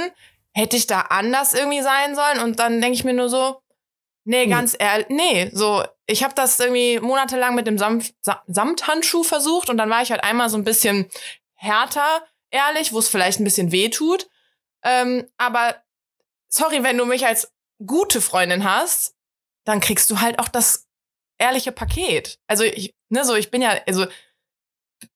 Hätte 0.55 0.77
ich 0.77 0.87
da 0.87 1.01
anders 1.01 1.53
irgendwie 1.53 1.83
sein 1.83 2.15
sollen? 2.15 2.39
Und 2.39 2.59
dann 2.61 2.81
denke 2.81 2.95
ich 2.95 3.05
mir 3.05 3.13
nur 3.13 3.29
so, 3.29 3.61
nee, 4.25 4.45
Hm. 4.45 4.51
ganz 4.51 4.77
ehrlich, 4.79 5.09
nee, 5.09 5.51
so, 5.53 5.85
ich 6.07 6.23
habe 6.23 6.35
das 6.35 6.59
irgendwie 6.61 7.01
monatelang 7.01 7.55
mit 7.55 7.67
dem 7.67 7.79
Samt, 7.79 8.15
Sa- 8.21 8.43
Samthandschuh 8.47 9.25
versucht 9.25 9.69
und 9.69 9.77
dann 9.77 9.91
war 9.91 10.03
ich 10.03 10.11
halt 10.11 10.23
einmal 10.23 10.49
so 10.51 10.57
ein 10.57 10.65
bisschen 10.65 11.11
härter, 11.55 12.25
ehrlich, 12.51 12.93
wo 12.93 12.99
es 12.99 13.09
vielleicht 13.09 13.41
ein 13.41 13.45
bisschen 13.45 13.73
weh 13.73 13.89
tut. 13.89 14.29
Ähm, 14.85 15.29
aber 15.39 15.83
sorry, 16.49 16.83
wenn 16.83 16.99
du 16.99 17.05
mich 17.07 17.27
als 17.27 17.53
gute 17.85 18.21
Freundin 18.21 18.65
hast, 18.65 19.15
dann 19.65 19.81
kriegst 19.81 20.11
du 20.11 20.21
halt 20.21 20.39
auch 20.39 20.49
das 20.49 20.87
ehrliche 21.39 21.73
Paket. 21.73 22.39
Also 22.47 22.65
ich, 22.65 22.95
ne, 23.09 23.25
so 23.25 23.35
ich 23.35 23.51
bin 23.51 23.61
ja, 23.63 23.81
also 23.87 24.07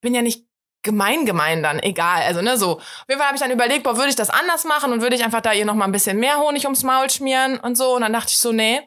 bin 0.01 0.13
ja 0.13 0.21
nicht 0.21 0.45
gemein 0.81 1.25
gemein 1.25 1.63
dann, 1.63 1.79
egal. 1.79 2.23
Also, 2.23 2.41
ne, 2.41 2.57
so. 2.57 2.77
Auf 2.77 3.05
jeden 3.07 3.19
Fall 3.19 3.27
habe 3.27 3.35
ich 3.35 3.41
dann 3.41 3.51
überlegt, 3.51 3.83
boah, 3.83 3.97
würde 3.97 4.09
ich 4.09 4.15
das 4.15 4.29
anders 4.29 4.63
machen 4.65 4.91
und 4.93 5.01
würde 5.01 5.15
ich 5.15 5.23
einfach 5.23 5.41
da 5.41 5.53
ihr 5.53 5.65
noch 5.65 5.75
mal 5.75 5.85
ein 5.85 5.91
bisschen 5.91 6.17
mehr 6.17 6.39
Honig 6.39 6.63
ums 6.63 6.83
Maul 6.83 7.09
schmieren 7.09 7.59
und 7.59 7.75
so. 7.75 7.95
Und 7.95 8.01
dann 8.01 8.13
dachte 8.13 8.31
ich 8.31 8.39
so, 8.39 8.51
nee, 8.51 8.81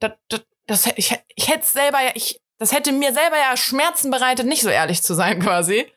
das, 0.00 0.12
das, 0.28 0.42
das 0.66 0.86
ich, 0.96 1.18
ich 1.34 1.48
hätte 1.48 1.64
selber 1.64 2.00
ja, 2.02 2.10
ich, 2.14 2.40
das 2.58 2.72
hätte 2.72 2.92
mir 2.92 3.12
selber 3.12 3.36
ja 3.36 3.56
Schmerzen 3.56 4.10
bereitet, 4.10 4.46
nicht 4.46 4.62
so 4.62 4.68
ehrlich 4.68 5.02
zu 5.02 5.14
sein, 5.14 5.40
quasi. 5.42 5.90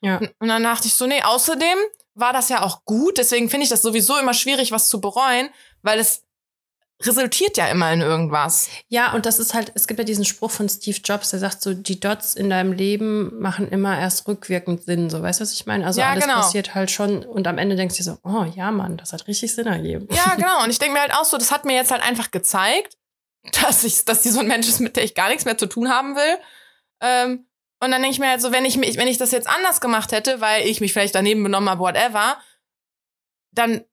Ja. 0.00 0.18
Und 0.38 0.48
dann 0.48 0.62
dachte 0.62 0.88
ich 0.88 0.94
so, 0.94 1.06
nee, 1.06 1.22
außerdem 1.22 1.78
war 2.14 2.32
das 2.32 2.48
ja 2.48 2.62
auch 2.62 2.84
gut. 2.84 3.18
Deswegen 3.18 3.48
finde 3.48 3.64
ich 3.64 3.70
das 3.70 3.82
sowieso 3.82 4.18
immer 4.18 4.34
schwierig, 4.34 4.72
was 4.72 4.88
zu 4.88 5.00
bereuen, 5.00 5.48
weil 5.82 5.98
es 5.98 6.24
resultiert 7.06 7.56
ja 7.56 7.66
immer 7.68 7.92
in 7.92 8.00
irgendwas. 8.00 8.68
Ja, 8.88 9.12
und 9.12 9.26
das 9.26 9.38
ist 9.38 9.54
halt, 9.54 9.72
es 9.74 9.86
gibt 9.86 9.98
ja 9.98 10.04
diesen 10.04 10.24
Spruch 10.24 10.50
von 10.50 10.68
Steve 10.68 10.98
Jobs, 11.04 11.30
der 11.30 11.38
sagt 11.38 11.62
so, 11.62 11.74
die 11.74 12.00
Dots 12.00 12.34
in 12.34 12.50
deinem 12.50 12.72
Leben 12.72 13.38
machen 13.40 13.68
immer 13.68 13.98
erst 13.98 14.26
rückwirkend 14.28 14.84
Sinn. 14.84 15.10
So, 15.10 15.22
weißt 15.22 15.40
du, 15.40 15.42
was 15.42 15.52
ich 15.52 15.66
meine? 15.66 15.86
Also 15.86 16.00
Ja, 16.00 16.10
alles 16.10 16.24
genau. 16.24 16.36
passiert 16.36 16.74
halt 16.74 16.90
schon 16.90 17.24
und 17.24 17.46
am 17.46 17.58
Ende 17.58 17.76
denkst 17.76 17.96
du 17.96 18.02
dir 18.02 18.10
so, 18.10 18.18
oh 18.24 18.44
ja, 18.54 18.70
Mann, 18.70 18.96
das 18.96 19.12
hat 19.12 19.26
richtig 19.26 19.54
Sinn 19.54 19.66
ergeben. 19.66 20.08
Ja, 20.10 20.34
genau. 20.36 20.62
Und 20.62 20.70
ich 20.70 20.78
denke 20.78 20.94
mir 20.94 21.00
halt 21.00 21.14
auch 21.14 21.24
so, 21.24 21.38
das 21.38 21.50
hat 21.50 21.64
mir 21.64 21.74
jetzt 21.74 21.90
halt 21.90 22.02
einfach 22.02 22.30
gezeigt, 22.30 22.96
dass 23.60 23.84
ich, 23.84 24.04
dass 24.04 24.22
die 24.22 24.28
so 24.30 24.40
ein 24.40 24.48
Mensch 24.48 24.68
ist, 24.68 24.80
mit 24.80 24.96
der 24.96 25.04
ich 25.04 25.14
gar 25.14 25.28
nichts 25.28 25.44
mehr 25.44 25.58
zu 25.58 25.66
tun 25.66 25.88
haben 25.88 26.14
will. 26.16 26.38
Ähm, 27.00 27.46
und 27.80 27.90
dann 27.90 28.00
denke 28.00 28.10
ich 28.10 28.20
mir 28.20 28.28
halt 28.28 28.40
so, 28.40 28.52
wenn 28.52 28.64
ich 28.64 28.76
mich, 28.76 28.96
wenn 28.96 29.08
ich 29.08 29.18
das 29.18 29.32
jetzt 29.32 29.48
anders 29.48 29.80
gemacht 29.80 30.12
hätte, 30.12 30.40
weil 30.40 30.66
ich 30.66 30.80
mich 30.80 30.92
vielleicht 30.92 31.16
daneben 31.16 31.42
benommen 31.42 31.68
habe, 31.68 31.80
whatever, 31.80 32.36
dann 33.50 33.84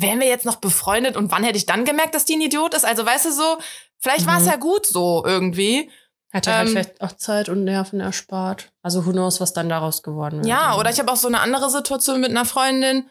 wären 0.00 0.20
wir 0.20 0.28
jetzt 0.28 0.46
noch 0.46 0.56
befreundet 0.56 1.16
und 1.16 1.32
wann 1.32 1.42
hätte 1.42 1.58
ich 1.58 1.66
dann 1.66 1.84
gemerkt, 1.84 2.14
dass 2.14 2.24
die 2.24 2.34
ein 2.36 2.40
Idiot 2.40 2.72
ist? 2.74 2.84
Also 2.84 3.04
weißt 3.04 3.26
du 3.26 3.32
so, 3.32 3.58
vielleicht 3.98 4.26
war 4.26 4.36
es 4.38 4.44
Mhm. 4.44 4.50
ja 4.50 4.56
gut 4.56 4.86
so 4.86 5.24
irgendwie. 5.26 5.90
Hat 6.32 6.46
er 6.46 6.56
halt 6.58 6.66
Ähm, 6.68 6.72
vielleicht 6.74 7.00
auch 7.00 7.12
Zeit 7.12 7.48
und 7.48 7.64
Nerven 7.64 8.00
erspart. 8.00 8.70
Also 8.82 9.06
who 9.06 9.12
knows, 9.12 9.40
was 9.40 9.54
dann 9.54 9.68
daraus 9.68 10.02
geworden 10.02 10.38
wäre. 10.40 10.48
Ja, 10.48 10.76
oder 10.76 10.90
ich 10.90 10.98
habe 11.00 11.10
auch 11.10 11.16
so 11.16 11.26
eine 11.26 11.40
andere 11.40 11.68
Situation 11.70 12.20
mit 12.20 12.30
einer 12.30 12.44
Freundin, 12.44 13.10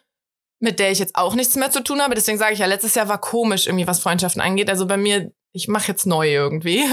mit 0.59 0.79
der 0.79 0.91
ich 0.91 0.99
jetzt 0.99 1.15
auch 1.15 1.35
nichts 1.35 1.55
mehr 1.55 1.71
zu 1.71 1.83
tun 1.83 2.01
habe. 2.01 2.15
Deswegen 2.15 2.37
sage 2.37 2.53
ich 2.53 2.59
ja, 2.59 2.67
letztes 2.67 2.95
Jahr 2.95 3.09
war 3.09 3.19
komisch 3.19 3.67
irgendwie, 3.67 3.87
was 3.87 3.99
Freundschaften 3.99 4.41
angeht. 4.41 4.69
Also 4.69 4.85
bei 4.85 4.97
mir, 4.97 5.31
ich 5.51 5.67
mache 5.67 5.87
jetzt 5.89 6.05
neu 6.05 6.29
irgendwie. 6.31 6.85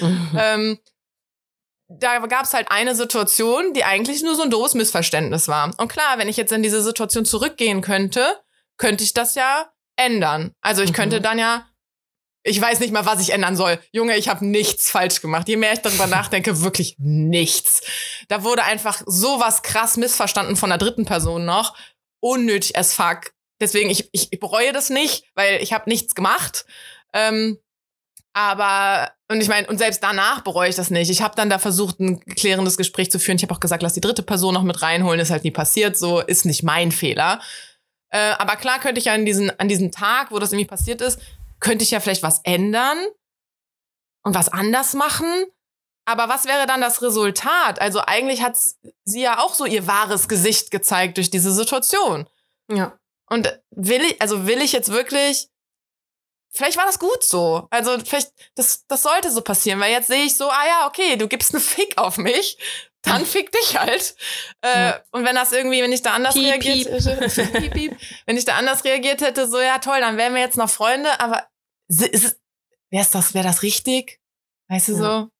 Mhm. 0.00 0.30
ähm, 0.38 0.78
da 1.88 2.18
gab 2.26 2.44
es 2.44 2.54
halt 2.54 2.70
eine 2.70 2.94
Situation, 2.94 3.72
die 3.72 3.82
eigentlich 3.82 4.22
nur 4.22 4.36
so 4.36 4.42
ein 4.42 4.50
doofes 4.50 4.74
Missverständnis 4.74 5.48
war. 5.48 5.72
Und 5.76 5.88
klar, 5.88 6.18
wenn 6.18 6.28
ich 6.28 6.36
jetzt 6.36 6.52
in 6.52 6.62
diese 6.62 6.82
Situation 6.82 7.24
zurückgehen 7.24 7.80
könnte, 7.80 8.38
könnte 8.80 9.04
ich 9.04 9.12
das 9.14 9.34
ja 9.36 9.70
ändern. 9.96 10.52
Also 10.62 10.82
ich 10.82 10.90
Mhm. 10.90 10.94
könnte 10.94 11.20
dann 11.20 11.38
ja, 11.38 11.66
ich 12.42 12.60
weiß 12.60 12.80
nicht 12.80 12.92
mal, 12.92 13.04
was 13.04 13.20
ich 13.20 13.30
ändern 13.30 13.54
soll. 13.54 13.78
Junge, 13.92 14.16
ich 14.16 14.28
habe 14.28 14.46
nichts 14.46 14.90
falsch 14.90 15.20
gemacht. 15.20 15.46
Je 15.48 15.56
mehr 15.56 15.74
ich 15.74 15.80
darüber 15.80 16.06
nachdenke, 16.08 16.62
wirklich 16.62 16.96
nichts. 16.98 17.82
Da 18.28 18.42
wurde 18.42 18.64
einfach 18.64 19.02
sowas 19.06 19.62
krass 19.62 19.96
missverstanden 19.98 20.56
von 20.56 20.70
der 20.70 20.78
dritten 20.78 21.04
Person 21.04 21.44
noch. 21.44 21.76
Unnötig 22.20 22.76
as 22.76 22.94
fuck. 22.94 23.32
Deswegen, 23.60 23.90
ich, 23.90 24.08
ich 24.12 24.30
bereue 24.40 24.72
das 24.72 24.88
nicht, 24.88 25.24
weil 25.34 25.62
ich 25.62 25.74
habe 25.74 25.88
nichts 25.90 26.14
gemacht. 26.14 26.64
Ähm, 27.12 27.58
aber, 28.32 29.12
und 29.28 29.40
ich 29.42 29.48
meine, 29.48 29.66
und 29.66 29.78
selbst 29.78 30.02
danach 30.02 30.40
bereue 30.42 30.70
ich 30.70 30.76
das 30.76 30.88
nicht. 30.90 31.10
Ich 31.10 31.20
habe 31.20 31.34
dann 31.36 31.50
da 31.50 31.58
versucht, 31.58 32.00
ein 32.00 32.20
klärendes 32.20 32.76
Gespräch 32.76 33.10
zu 33.10 33.18
führen. 33.18 33.36
Ich 33.36 33.42
habe 33.42 33.52
auch 33.54 33.60
gesagt, 33.60 33.82
lass 33.82 33.92
die 33.94 34.00
dritte 34.00 34.22
Person 34.22 34.54
noch 34.54 34.62
mit 34.62 34.80
reinholen. 34.82 35.20
Ist 35.20 35.30
halt 35.30 35.44
nie 35.44 35.50
passiert. 35.50 35.98
So 35.98 36.20
ist 36.20 36.46
nicht 36.46 36.62
mein 36.62 36.92
Fehler. 36.92 37.40
Äh, 38.10 38.32
aber 38.38 38.56
klar 38.56 38.80
könnte 38.80 38.98
ich 38.98 39.06
ja 39.06 39.14
an 39.14 39.24
diesen, 39.24 39.58
an 39.58 39.68
diesem 39.68 39.92
Tag, 39.92 40.30
wo 40.30 40.38
das 40.38 40.52
irgendwie 40.52 40.68
passiert 40.68 41.00
ist, 41.00 41.20
könnte 41.60 41.84
ich 41.84 41.90
ja 41.90 42.00
vielleicht 42.00 42.22
was 42.22 42.40
ändern 42.44 42.98
und 44.22 44.34
was 44.34 44.48
anders 44.48 44.94
machen. 44.94 45.46
Aber 46.06 46.28
was 46.28 46.46
wäre 46.46 46.66
dann 46.66 46.80
das 46.80 47.02
Resultat? 47.02 47.80
Also 47.80 48.00
eigentlich 48.04 48.42
hat 48.42 48.56
sie 49.04 49.22
ja 49.22 49.38
auch 49.38 49.54
so 49.54 49.64
ihr 49.64 49.86
wahres 49.86 50.28
Gesicht 50.28 50.70
gezeigt 50.70 51.16
durch 51.16 51.30
diese 51.30 51.52
Situation. 51.52 52.28
ja. 52.68 52.96
Und 53.32 53.60
will 53.70 54.00
ich, 54.00 54.20
also 54.20 54.48
will 54.48 54.60
ich 54.60 54.72
jetzt 54.72 54.90
wirklich, 54.90 55.48
vielleicht 56.52 56.76
war 56.76 56.86
das 56.86 56.98
gut 56.98 57.22
so. 57.22 57.68
Also 57.70 57.96
vielleicht, 58.00 58.32
das, 58.56 58.84
das 58.88 59.02
sollte 59.02 59.30
so 59.30 59.40
passieren, 59.40 59.78
weil 59.78 59.92
jetzt 59.92 60.08
sehe 60.08 60.24
ich 60.24 60.36
so, 60.36 60.50
ah 60.50 60.66
ja, 60.66 60.88
okay, 60.88 61.14
du 61.14 61.28
gibst 61.28 61.54
einen 61.54 61.62
Fick 61.62 61.96
auf 61.96 62.18
mich, 62.18 62.58
dann 63.02 63.24
fick 63.24 63.50
dich 63.52 63.78
halt. 63.78 64.14
Äh, 64.62 64.68
Ja. 64.90 65.02
Und 65.12 65.24
wenn 65.24 65.34
das 65.34 65.52
irgendwie, 65.52 65.82
wenn 65.82 65.92
ich 65.92 66.02
da 66.02 66.12
anders 66.14 66.34
Piep, 66.34 66.46
reagiert 66.46 66.88
piep. 67.34 67.52
piep, 67.52 67.72
piep, 67.72 67.96
wenn 68.26 68.36
ich 68.36 68.44
da 68.44 68.56
anders 68.56 68.84
reagiert 68.84 69.20
hätte, 69.22 69.48
so 69.48 69.60
ja 69.60 69.78
toll, 69.78 70.00
dann 70.00 70.16
wären 70.16 70.34
wir 70.34 70.40
jetzt 70.42 70.56
noch 70.56 70.70
Freunde, 70.70 71.18
aber 71.20 71.46
wäre 71.88 73.06
das, 73.12 73.34
wäre 73.34 73.44
das 73.46 73.62
richtig? 73.62 74.20
Weißt 74.68 74.88
du 74.88 74.92
Ja. 74.92 74.98
so? 74.98 75.30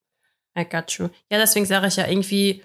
I 0.58 0.64
got 0.64 0.90
you. 0.92 1.08
Ja, 1.30 1.38
deswegen 1.38 1.66
sage 1.66 1.86
ich 1.86 1.96
ja, 1.96 2.06
irgendwie 2.08 2.64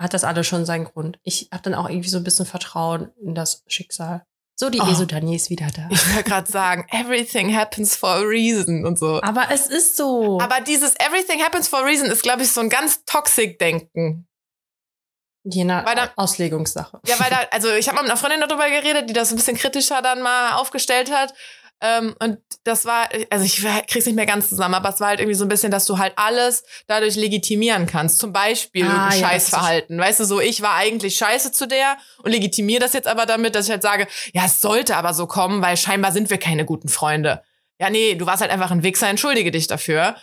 hat 0.00 0.14
das 0.14 0.24
alles 0.24 0.46
schon 0.46 0.64
seinen 0.66 0.84
Grund. 0.84 1.18
Ich 1.22 1.48
habe 1.52 1.62
dann 1.62 1.74
auch 1.74 1.88
irgendwie 1.88 2.08
so 2.10 2.18
ein 2.18 2.24
bisschen 2.24 2.46
Vertrauen 2.46 3.10
in 3.22 3.34
das 3.34 3.64
Schicksal. 3.66 4.24
So, 4.60 4.70
die 4.70 4.80
Oh. 4.80 4.86
Esotanie 4.90 5.36
ist 5.36 5.50
wieder 5.50 5.68
da. 5.68 5.88
Ich 5.90 6.04
wollte 6.14 6.28
gerade 6.28 6.50
sagen, 6.50 6.84
everything 6.90 7.54
happens 7.54 7.94
for 7.94 8.08
a 8.10 8.20
reason 8.22 8.84
und 8.84 8.98
so. 8.98 9.22
Aber 9.22 9.46
es 9.52 9.68
ist 9.68 9.96
so. 9.96 10.40
Aber 10.40 10.60
dieses 10.60 10.94
Everything 10.98 11.40
happens 11.40 11.68
for 11.68 11.78
a 11.78 11.82
reason 11.82 12.06
ist, 12.06 12.24
glaube 12.24 12.42
ich, 12.42 12.50
so 12.50 12.60
ein 12.60 12.68
ganz 12.68 13.04
toxic 13.04 13.60
Denken. 13.60 14.26
Je 15.44 15.62
nach 15.64 15.84
da- 15.94 16.10
Auslegungssache. 16.16 17.00
Ja, 17.06 17.20
weil 17.20 17.30
da, 17.30 17.38
also 17.52 17.70
ich 17.72 17.86
habe 17.86 17.94
mal 17.96 18.02
mit 18.02 18.10
einer 18.10 18.18
Freundin 18.20 18.40
darüber 18.40 18.68
geredet, 18.68 19.08
die 19.08 19.12
das 19.14 19.30
ein 19.30 19.36
bisschen 19.36 19.56
kritischer 19.56 20.02
dann 20.02 20.22
mal 20.22 20.54
aufgestellt 20.54 21.12
hat. 21.12 21.32
Ähm, 21.80 22.14
und 22.18 22.38
das 22.64 22.84
war, 22.86 23.08
also 23.30 23.44
ich 23.44 23.62
krieg's 23.86 24.06
nicht 24.06 24.16
mehr 24.16 24.26
ganz 24.26 24.48
zusammen, 24.48 24.74
aber 24.74 24.88
es 24.88 24.98
war 25.00 25.08
halt 25.08 25.20
irgendwie 25.20 25.36
so 25.36 25.44
ein 25.44 25.48
bisschen, 25.48 25.70
dass 25.70 25.84
du 25.84 25.98
halt 25.98 26.12
alles 26.16 26.64
dadurch 26.88 27.14
legitimieren 27.14 27.86
kannst. 27.86 28.18
Zum 28.18 28.32
Beispiel 28.32 28.84
Ah, 28.84 29.10
ja, 29.14 29.28
Scheißverhalten. 29.28 29.98
Weißt 29.98 30.18
du, 30.20 30.24
so 30.24 30.40
ich 30.40 30.60
war 30.60 30.74
eigentlich 30.74 31.14
scheiße 31.16 31.52
zu 31.52 31.68
der 31.68 31.96
und 32.22 32.32
legitimiere 32.32 32.80
das 32.80 32.94
jetzt 32.94 33.06
aber 33.06 33.26
damit, 33.26 33.54
dass 33.54 33.66
ich 33.66 33.70
halt 33.70 33.82
sage, 33.82 34.08
ja, 34.32 34.46
es 34.46 34.60
sollte 34.60 34.96
aber 34.96 35.14
so 35.14 35.26
kommen, 35.28 35.62
weil 35.62 35.76
scheinbar 35.76 36.10
sind 36.12 36.30
wir 36.30 36.38
keine 36.38 36.64
guten 36.64 36.88
Freunde. 36.88 37.42
Ja, 37.80 37.90
nee, 37.90 38.16
du 38.16 38.26
warst 38.26 38.42
halt 38.42 38.50
einfach 38.50 38.72
ein 38.72 38.82
Wichser, 38.82 39.08
entschuldige 39.08 39.52
dich 39.52 39.68
dafür. 39.68 40.16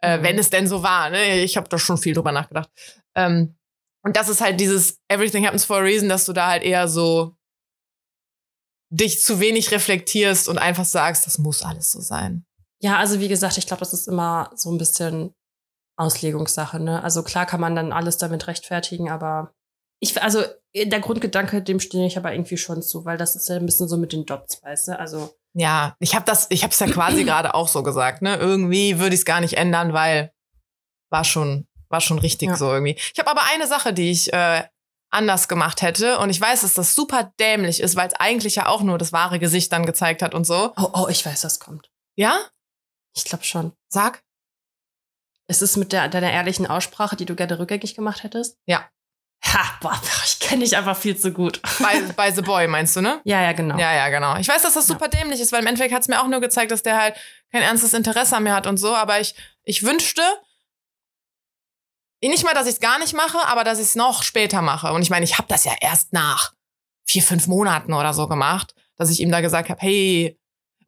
Äh, 0.00 0.18
Mhm. 0.18 0.22
wenn 0.22 0.38
es 0.38 0.50
denn 0.50 0.66
so 0.68 0.82
war. 0.84 1.10
Ne? 1.10 1.40
Ich 1.42 1.56
habe 1.56 1.68
da 1.68 1.78
schon 1.78 1.98
viel 1.98 2.14
drüber 2.14 2.32
nachgedacht. 2.32 2.68
Ähm, 3.16 3.56
und 4.04 4.16
das 4.16 4.28
ist 4.28 4.40
halt 4.40 4.58
dieses 4.60 4.98
Everything 5.08 5.44
happens 5.46 5.64
for 5.64 5.76
a 5.78 5.80
reason, 5.80 6.08
dass 6.08 6.24
du 6.24 6.32
da 6.32 6.48
halt 6.48 6.62
eher 6.64 6.88
so 6.88 7.36
dich 8.92 9.22
zu 9.22 9.40
wenig 9.40 9.70
reflektierst 9.70 10.48
und 10.48 10.58
einfach 10.58 10.84
sagst, 10.84 11.26
das 11.26 11.38
muss 11.38 11.62
alles 11.62 11.90
so 11.92 12.00
sein. 12.00 12.44
Ja, 12.80 12.98
also 12.98 13.20
wie 13.20 13.28
gesagt, 13.28 13.56
ich 13.56 13.66
glaube, 13.66 13.80
das 13.80 13.94
ist 13.94 14.06
immer 14.06 14.50
so 14.54 14.70
ein 14.70 14.76
bisschen 14.78 15.34
Auslegungssache. 15.96 16.78
Ne? 16.78 17.02
Also 17.02 17.22
klar 17.22 17.46
kann 17.46 17.60
man 17.60 17.74
dann 17.74 17.92
alles 17.92 18.18
damit 18.18 18.46
rechtfertigen, 18.46 19.08
aber 19.10 19.54
ich, 20.00 20.20
also 20.22 20.42
der 20.74 21.00
Grundgedanke, 21.00 21.62
dem 21.62 21.80
stehe 21.80 22.06
ich 22.06 22.16
aber 22.18 22.32
irgendwie 22.32 22.56
schon 22.56 22.82
zu, 22.82 23.04
weil 23.04 23.16
das 23.16 23.36
ist 23.36 23.48
ja 23.48 23.56
ein 23.56 23.66
bisschen 23.66 23.88
so 23.88 23.96
mit 23.96 24.12
den 24.12 24.26
Dots, 24.26 24.62
weißt 24.62 24.88
du? 24.88 24.98
Also 24.98 25.32
Ja, 25.54 25.96
ich 26.00 26.14
habe 26.14 26.24
das, 26.26 26.48
ich 26.50 26.62
habe 26.64 26.72
es 26.72 26.78
ja 26.80 26.86
quasi 26.88 27.24
gerade 27.24 27.54
auch 27.54 27.68
so 27.68 27.82
gesagt. 27.82 28.20
Ne, 28.20 28.36
irgendwie 28.36 28.98
würde 28.98 29.14
ich 29.14 29.20
es 29.20 29.24
gar 29.26 29.40
nicht 29.40 29.54
ändern, 29.56 29.92
weil 29.92 30.32
war 31.10 31.24
schon, 31.24 31.66
war 31.88 32.00
schon 32.00 32.18
richtig 32.18 32.48
Ja. 32.48 32.56
so 32.56 32.72
irgendwie. 32.72 32.96
Ich 33.12 33.18
habe 33.18 33.30
aber 33.30 33.42
eine 33.54 33.66
Sache, 33.66 33.92
die 33.94 34.10
ich 34.10 34.32
äh, 34.32 34.64
anders 35.12 35.46
gemacht 35.48 35.82
hätte 35.82 36.18
und 36.18 36.30
ich 36.30 36.40
weiß, 36.40 36.62
dass 36.62 36.74
das 36.74 36.94
super 36.94 37.32
dämlich 37.38 37.80
ist, 37.80 37.96
weil 37.96 38.08
es 38.08 38.14
eigentlich 38.14 38.56
ja 38.56 38.66
auch 38.66 38.80
nur 38.82 38.98
das 38.98 39.12
wahre 39.12 39.38
Gesicht 39.38 39.72
dann 39.72 39.86
gezeigt 39.86 40.22
hat 40.22 40.34
und 40.34 40.44
so. 40.46 40.72
oh, 40.76 40.90
oh, 40.94 41.06
ich 41.08 41.24
weiß, 41.24 41.44
was 41.44 41.60
kommt. 41.60 41.90
Ja, 42.16 42.38
Ich 43.14 43.24
glaube 43.24 43.44
schon. 43.44 43.72
sag. 43.88 44.22
Es 45.48 45.60
ist 45.60 45.76
mit 45.76 45.92
der, 45.92 46.08
deiner 46.08 46.32
ehrlichen 46.32 46.66
Aussprache, 46.66 47.16
die 47.16 47.26
du 47.26 47.34
gerne 47.34 47.58
rückgängig 47.58 47.94
gemacht 47.94 48.22
hättest? 48.22 48.56
Ja. 48.66 48.88
Ha, 49.44 49.78
boah, 49.80 50.00
ich 50.24 50.38
kenne 50.38 50.62
dich 50.64 50.76
einfach 50.76 50.96
viel 50.96 51.16
zu 51.16 51.32
gut. 51.32 51.60
Bei, 51.80 52.00
bei 52.16 52.30
The 52.30 52.42
Boy 52.42 52.68
meinst 52.68 52.96
du, 52.96 53.00
ne? 53.02 53.20
Ja, 53.24 53.42
ja, 53.42 53.52
genau. 53.52 53.76
Ja, 53.76 53.92
ja, 53.92 54.08
genau. 54.08 54.36
Ich 54.36 54.48
weiß, 54.48 54.62
dass 54.62 54.74
das 54.74 54.88
Ja. 54.88 54.94
super 54.94 55.08
dämlich 55.08 55.40
ist, 55.40 55.52
weil 55.52 55.60
im 55.60 55.66
Endeffekt 55.66 55.92
hat 55.92 56.02
es 56.02 56.08
mir 56.08 56.22
auch 56.22 56.28
nur 56.28 56.40
gezeigt, 56.40 56.70
dass 56.70 56.82
der 56.82 56.98
halt 56.98 57.16
kein 57.50 57.62
ernstes 57.62 57.92
Interesse 57.92 58.36
an 58.36 58.44
mir 58.44 58.54
hat 58.54 58.66
und 58.66 58.76
so. 58.78 58.94
Aber 58.94 59.20
ich, 59.20 59.34
ich 59.64 59.82
wünschte, 59.82 60.22
nicht 62.30 62.44
mal, 62.44 62.54
dass 62.54 62.66
ich 62.66 62.74
es 62.74 62.80
gar 62.80 62.98
nicht 62.98 63.14
mache, 63.14 63.38
aber 63.48 63.64
dass 63.64 63.78
ich 63.78 63.86
es 63.86 63.94
noch 63.94 64.22
später 64.22 64.62
mache. 64.62 64.92
Und 64.92 65.02
ich 65.02 65.10
meine, 65.10 65.24
ich 65.24 65.38
habe 65.38 65.48
das 65.48 65.64
ja 65.64 65.72
erst 65.80 66.12
nach 66.12 66.52
vier, 67.04 67.22
fünf 67.22 67.46
Monaten 67.46 67.92
oder 67.92 68.14
so 68.14 68.28
gemacht, 68.28 68.74
dass 68.96 69.10
ich 69.10 69.20
ihm 69.20 69.30
da 69.30 69.40
gesagt 69.40 69.68
habe, 69.70 69.80
hey, 69.80 70.38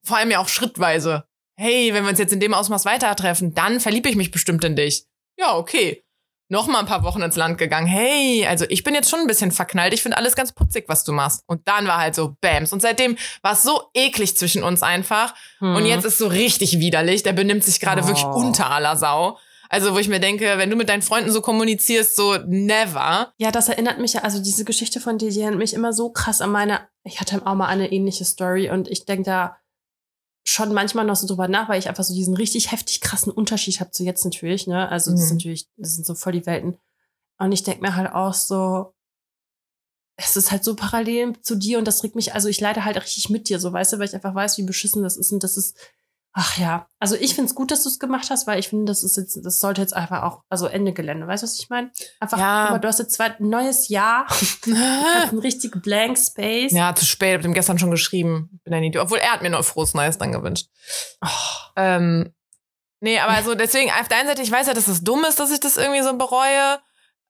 vor 0.02 0.16
allem 0.18 0.30
ja 0.30 0.38
auch 0.38 0.48
schrittweise, 0.48 1.24
hey, 1.56 1.92
wenn 1.94 2.04
wir 2.04 2.10
uns 2.10 2.18
jetzt 2.18 2.32
in 2.32 2.40
dem 2.40 2.54
Ausmaß 2.54 2.84
weiter 2.84 3.14
treffen, 3.16 3.54
dann 3.54 3.80
verliebe 3.80 4.08
ich 4.08 4.16
mich 4.16 4.30
bestimmt 4.30 4.64
in 4.64 4.76
dich. 4.76 5.06
Ja, 5.38 5.56
okay. 5.56 6.02
Noch 6.50 6.66
mal 6.66 6.78
ein 6.80 6.86
paar 6.86 7.02
Wochen 7.04 7.22
ins 7.22 7.36
Land 7.36 7.56
gegangen. 7.56 7.86
Hey, 7.86 8.46
also 8.46 8.66
ich 8.68 8.84
bin 8.84 8.94
jetzt 8.94 9.08
schon 9.08 9.18
ein 9.20 9.26
bisschen 9.26 9.50
verknallt. 9.50 9.94
Ich 9.94 10.02
finde 10.02 10.18
alles 10.18 10.36
ganz 10.36 10.52
putzig, 10.52 10.84
was 10.88 11.02
du 11.02 11.12
machst. 11.12 11.42
Und 11.46 11.66
dann 11.66 11.86
war 11.86 11.96
halt 11.98 12.14
so 12.14 12.36
Bams. 12.40 12.72
Und 12.72 12.82
seitdem 12.82 13.16
war 13.42 13.54
es 13.54 13.62
so 13.62 13.88
eklig 13.94 14.36
zwischen 14.36 14.62
uns 14.62 14.82
einfach. 14.82 15.34
Hm. 15.58 15.74
Und 15.74 15.86
jetzt 15.86 16.04
ist 16.04 16.18
so 16.18 16.26
richtig 16.26 16.78
widerlich. 16.80 17.22
Der 17.22 17.32
benimmt 17.32 17.64
sich 17.64 17.80
gerade 17.80 18.02
Oh. 18.02 18.06
wirklich 18.06 18.24
unter 18.26 18.70
aller 18.70 18.96
Sau. 18.96 19.38
Also, 19.74 19.92
wo 19.92 19.98
ich 19.98 20.06
mir 20.08 20.20
denke, 20.20 20.44
wenn 20.56 20.70
du 20.70 20.76
mit 20.76 20.88
deinen 20.88 21.02
Freunden 21.02 21.32
so 21.32 21.40
kommunizierst, 21.40 22.14
so 22.14 22.36
never. 22.46 23.32
Ja, 23.38 23.50
das 23.50 23.68
erinnert 23.68 23.98
mich 23.98 24.12
ja, 24.12 24.22
also 24.22 24.40
diese 24.40 24.64
Geschichte 24.64 25.00
von 25.00 25.18
dir, 25.18 25.30
die 25.30 25.40
erinnert 25.40 25.58
mich 25.58 25.74
immer 25.74 25.92
so 25.92 26.10
krass 26.10 26.40
an 26.40 26.50
meine, 26.50 26.88
ich 27.02 27.20
hatte 27.20 27.44
auch 27.44 27.54
mal 27.56 27.66
eine 27.66 27.90
ähnliche 27.90 28.24
Story 28.24 28.70
und 28.70 28.86
ich 28.86 29.04
denke 29.04 29.24
da 29.24 29.56
schon 30.46 30.72
manchmal 30.72 31.04
noch 31.04 31.16
so 31.16 31.26
drüber 31.26 31.48
nach, 31.48 31.68
weil 31.68 31.80
ich 31.80 31.88
einfach 31.88 32.04
so 32.04 32.14
diesen 32.14 32.36
richtig 32.36 32.70
heftig 32.70 33.00
krassen 33.00 33.32
Unterschied 33.32 33.80
habe 33.80 33.90
zu 33.90 34.04
jetzt 34.04 34.24
natürlich, 34.24 34.68
ne? 34.68 34.88
Also 34.88 35.10
das 35.10 35.22
ist 35.22 35.30
Mhm. 35.30 35.36
natürlich, 35.38 35.66
das 35.76 35.94
sind 35.94 36.06
so 36.06 36.14
voll 36.14 36.34
die 36.34 36.46
Welten. 36.46 36.78
Und 37.38 37.50
ich 37.50 37.64
denke 37.64 37.80
mir 37.80 37.96
halt 37.96 38.12
auch 38.12 38.34
so, 38.34 38.94
es 40.16 40.36
ist 40.36 40.52
halt 40.52 40.62
so 40.62 40.76
parallel 40.76 41.32
zu 41.40 41.56
dir 41.56 41.78
und 41.78 41.88
das 41.88 42.04
regt 42.04 42.14
mich, 42.14 42.32
also 42.32 42.48
ich 42.48 42.60
leide 42.60 42.84
halt 42.84 42.96
richtig 42.96 43.28
mit 43.30 43.48
dir, 43.48 43.58
so 43.58 43.72
weißt 43.72 43.92
du, 43.92 43.98
weil 43.98 44.06
ich 44.06 44.14
einfach 44.14 44.36
weiß, 44.36 44.56
wie 44.58 44.62
beschissen 44.62 45.02
das 45.02 45.16
ist 45.16 45.32
und 45.32 45.42
das 45.42 45.56
ist, 45.56 45.76
ach 46.36 46.58
ja, 46.58 46.86
also 46.98 47.14
ich 47.14 47.34
finde 47.34 47.48
es 47.48 47.54
gut, 47.54 47.70
dass 47.70 47.84
du 47.84 47.88
es 47.88 47.98
gemacht 48.00 48.28
hast, 48.28 48.46
weil 48.48 48.58
ich 48.58 48.68
finde, 48.68 48.86
das 48.90 49.02
ist 49.04 49.16
jetzt, 49.16 49.38
das 49.44 49.60
sollte 49.60 49.80
jetzt 49.80 49.94
einfach 49.94 50.22
auch, 50.24 50.42
also 50.48 50.66
Ende 50.66 50.92
Gelände, 50.92 51.26
weißt 51.28 51.42
du, 51.42 51.46
was 51.46 51.58
ich 51.58 51.70
meine? 51.70 51.90
Einfach, 52.20 52.38
Ja. 52.38 52.68
mal, 52.70 52.78
du 52.80 52.88
hast 52.88 52.98
jetzt 52.98 53.14
zwei, 53.14 53.26
ein 53.26 53.48
neues 53.48 53.88
Jahr, 53.88 54.26
ein 54.66 55.38
richtig 55.38 55.80
blank 55.80 56.18
Space. 56.18 56.72
ja, 56.72 56.94
zu 56.94 57.04
spät, 57.06 57.34
hab 57.36 57.42
dem 57.42 57.54
gestern 57.54 57.78
schon 57.78 57.90
geschrieben. 57.92 58.60
Bin 58.64 58.74
ein 58.74 58.82
Idiot. 58.84 59.04
Obwohl 59.04 59.18
er 59.18 59.32
hat 59.32 59.42
mir 59.42 59.50
noch 59.50 59.64
frohes 59.64 59.94
Neues 59.94 60.18
dann 60.18 60.32
gewünscht. 60.32 60.66
Oh, 61.24 61.28
Ähm, 61.76 62.34
nee, 63.00 63.18
aber 63.20 63.32
also 63.34 63.54
deswegen, 63.54 63.90
auf 63.90 64.08
der 64.08 64.18
einen 64.18 64.28
Seite, 64.28 64.42
ich 64.42 64.50
weiß 64.50 64.66
ja, 64.66 64.74
dass 64.74 64.88
es 64.88 65.02
dumm 65.04 65.24
ist, 65.24 65.38
dass 65.38 65.52
ich 65.52 65.60
das 65.60 65.76
irgendwie 65.76 66.02
so 66.02 66.16
bereue. 66.18 66.80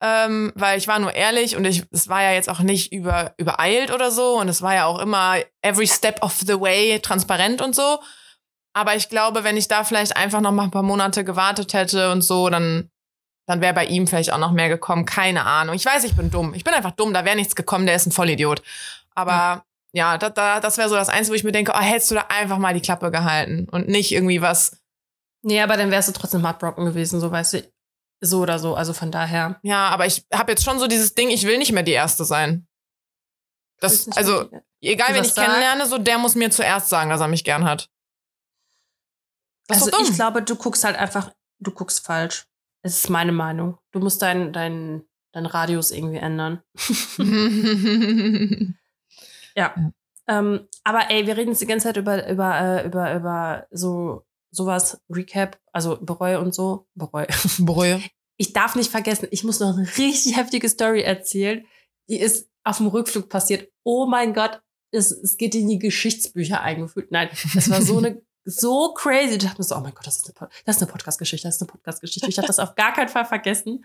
Ähm, 0.01 0.53
weil 0.57 0.77
ich 0.77 0.89
war 0.89 0.99
nur 0.99 1.15
ehrlich 1.15 1.57
und 1.57 1.65
ich, 1.65 1.85
es 1.91 2.09
war 2.09 2.23
ja 2.23 2.33
jetzt 2.33 2.49
auch 2.51 2.61
nicht 2.61 2.93
über, 2.93 3.33
übereilt 3.39 3.91
oder 3.93 4.11
so 4.11 4.39
und 4.39 4.49
es 4.49 4.61
war 4.61 4.75
ja 4.75 4.87
auch 4.87 4.99
immer 4.99 5.37
every 5.63 5.87
step 5.87 6.23
of 6.23 6.35
the 6.47 6.61
way 6.61 6.99
transparent 7.01 7.63
und 7.63 7.75
so. 7.75 8.01
Aber 8.75 8.97
ich 8.97 9.09
glaube, 9.09 9.45
wenn 9.45 9.57
ich 9.57 9.69
da 9.69 9.85
vielleicht 9.85 10.17
einfach 10.17 10.41
noch 10.41 10.53
mal 10.53 10.65
ein 10.65 10.71
paar 10.71 10.83
Monate 10.83 11.25
gewartet 11.25 11.73
hätte 11.73 12.11
und 12.11 12.23
so, 12.23 12.51
dann, 12.51 12.91
dann 13.47 13.61
wäre 13.61 13.73
bei 13.73 13.87
ihm 13.87 14.07
vielleicht 14.07 14.33
auch 14.33 14.39
noch 14.39 14.51
mehr 14.51 14.69
gekommen. 14.69 15.07
Keine 15.07 15.47
Ahnung. 15.47 15.77
Ich 15.77 15.87
weiß, 15.87 16.05
ich 16.05 16.17
bin 16.17 16.31
dumm. 16.31 16.55
Ich 16.55 16.65
bin 16.65 16.75
einfach 16.75 16.91
dumm. 16.91 17.15
Da 17.15 17.25
wäre 17.25 17.37
nichts 17.37 17.55
gekommen. 17.55 17.87
Der 17.87 17.95
ist 17.95 18.07
ein 18.07 18.13
Vollidiot. 18.13 18.63
Aber 19.15 19.65
ja, 19.93 20.19
da, 20.19 20.29
da, 20.29 20.59
das 20.59 20.77
wäre 20.77 20.89
so 20.89 20.97
das 20.97 21.09
Einzige, 21.09 21.33
wo 21.33 21.37
ich 21.37 21.45
mir 21.45 21.53
denke, 21.53 21.73
oh, 21.75 21.81
hättest 21.81 22.11
du 22.11 22.17
da 22.17 22.27
einfach 22.29 22.59
mal 22.59 22.75
die 22.75 22.81
Klappe 22.81 23.13
gehalten 23.13 23.69
und 23.71 23.87
nicht 23.87 24.11
irgendwie 24.11 24.43
was. 24.43 24.83
Nee, 25.43 25.61
aber 25.61 25.77
dann 25.77 25.93
wärst 25.93 26.09
du 26.09 26.13
trotzdem 26.13 26.43
heartbroken 26.43 26.85
gewesen, 26.85 27.21
so 27.21 27.31
weißt 27.31 27.53
du, 27.55 27.73
so 28.21 28.41
oder 28.41 28.59
so, 28.59 28.75
also 28.75 28.93
von 28.93 29.13
daher. 29.13 29.61
Ja, 29.63 29.89
aber 29.89 30.07
ich 30.07 30.25
habe 30.33 30.51
jetzt 30.51 30.65
schon 30.65 30.81
so 30.81 30.89
dieses 30.89 31.15
Ding, 31.15 31.31
ich 31.31 31.47
will 31.47 31.59
nicht 31.59 31.73
mehr 31.73 31.83
die 31.85 31.93
Erste 31.93 32.25
sein. 32.25 32.67
Das, 33.79 34.09
also, 34.17 34.49
egal 34.81 35.15
wen 35.15 35.23
ich 35.23 35.33
sagt? 35.33 35.47
kennenlerne, 35.47 35.87
so 35.87 35.99
der 35.99 36.19
muss 36.19 36.35
mir 36.35 36.51
zuerst 36.51 36.89
sagen, 36.89 37.11
dass 37.11 37.21
er 37.21 37.29
mich 37.29 37.45
gern 37.45 37.65
hat. 37.65 37.89
Also 39.69 39.91
ich 40.01 40.13
glaube, 40.13 40.43
du 40.43 40.57
guckst 40.57 40.85
halt 40.85 40.97
einfach, 40.97 41.33
du 41.59 41.71
guckst 41.71 42.05
falsch. 42.05 42.47
Es 42.83 42.99
ist 42.99 43.11
meine 43.11 43.33
Meinung. 43.33 43.79
Du 43.93 44.01
musst 44.01 44.21
deinen 44.21 44.53
dein, 44.53 45.05
dein 45.33 45.47
Radius 45.47 45.91
irgendwie 45.91 46.19
ändern. 46.19 46.63
Ja. 49.57 49.75
Ähm, 50.27 50.69
aber 50.85 51.11
ey, 51.11 51.27
wir 51.27 51.37
reden 51.37 51.51
jetzt 51.51 51.61
die 51.61 51.67
ganze 51.67 51.89
Zeit 51.89 51.97
über, 51.97 52.29
über, 52.29 52.61
äh, 52.61 52.87
über, 52.87 53.15
über 53.15 53.67
so 53.71 54.25
sowas, 54.51 55.01
Recap, 55.11 55.59
also 55.73 55.99
Bereue 56.01 56.41
und 56.41 56.55
so. 56.55 56.87
Bereue. 56.95 57.27
Bereue. 57.59 58.01
Ich 58.37 58.53
darf 58.53 58.75
nicht 58.75 58.91
vergessen, 58.91 59.29
ich 59.31 59.45
muss 59.45 59.61
noch 59.61 59.77
eine 59.77 59.87
richtig 59.99 60.37
heftige 60.37 60.69
Story 60.69 61.03
erzählen. 61.03 61.65
Die 62.09 62.19
ist 62.19 62.49
auf 62.65 62.79
dem 62.79 62.87
Rückflug 62.87 63.29
passiert. 63.29 63.71
Oh 63.83 64.07
mein 64.07 64.35
Gott, 64.35 64.61
es, 64.91 65.11
es 65.11 65.37
geht 65.37 65.55
in 65.55 65.69
die 65.69 65.79
Geschichtsbücher 65.79 66.61
eingeführt. 66.61 67.11
Nein, 67.11 67.29
es 67.33 67.71
war 67.71 67.83
so 67.83 67.99
eine 67.99 68.23
so 68.45 68.93
crazy. 68.95 69.35
Ich 69.35 69.39
dachte 69.45 69.59
mir 69.59 69.65
so, 69.65 69.75
oh 69.77 69.81
mein 69.81 69.95
Gott, 69.95 70.07
das 70.07 70.17
ist 70.17 70.27
eine, 70.27 70.35
Pod- 70.35 70.51
das 70.65 70.77
ist 70.77 70.83
eine 70.83 70.91
Podcast-Geschichte, 70.93 71.49
das 71.49 71.57
ist 71.57 71.63
eine 71.63 71.69
Podcast-Geschichte. 71.69 72.29
Ich 72.29 72.39
habe 72.39 72.47
das 72.47 72.59
auf 72.59 72.75
gar 72.75 72.93
keinen 72.93 73.09
Fall 73.09 73.25
vergessen. 73.25 73.85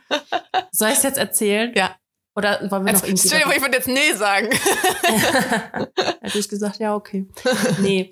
Soll 0.71 0.89
ich 0.89 0.97
es 0.97 1.03
jetzt 1.03 1.17
erzählen? 1.17 1.71
Ja. 1.75 1.95
Oder 2.35 2.59
wollen 2.71 2.85
wir 2.85 2.93
noch 2.93 3.03
irgendwie 3.03 3.27
Stell 3.27 3.41
ich 3.53 3.61
würde 3.61 3.77
jetzt 3.77 3.87
nee 3.87 4.13
sagen. 4.13 4.47
Hätte 6.21 6.39
ich 6.39 6.47
gesagt, 6.49 6.79
ja, 6.79 6.95
okay. 6.95 7.27
Nee, 7.79 8.11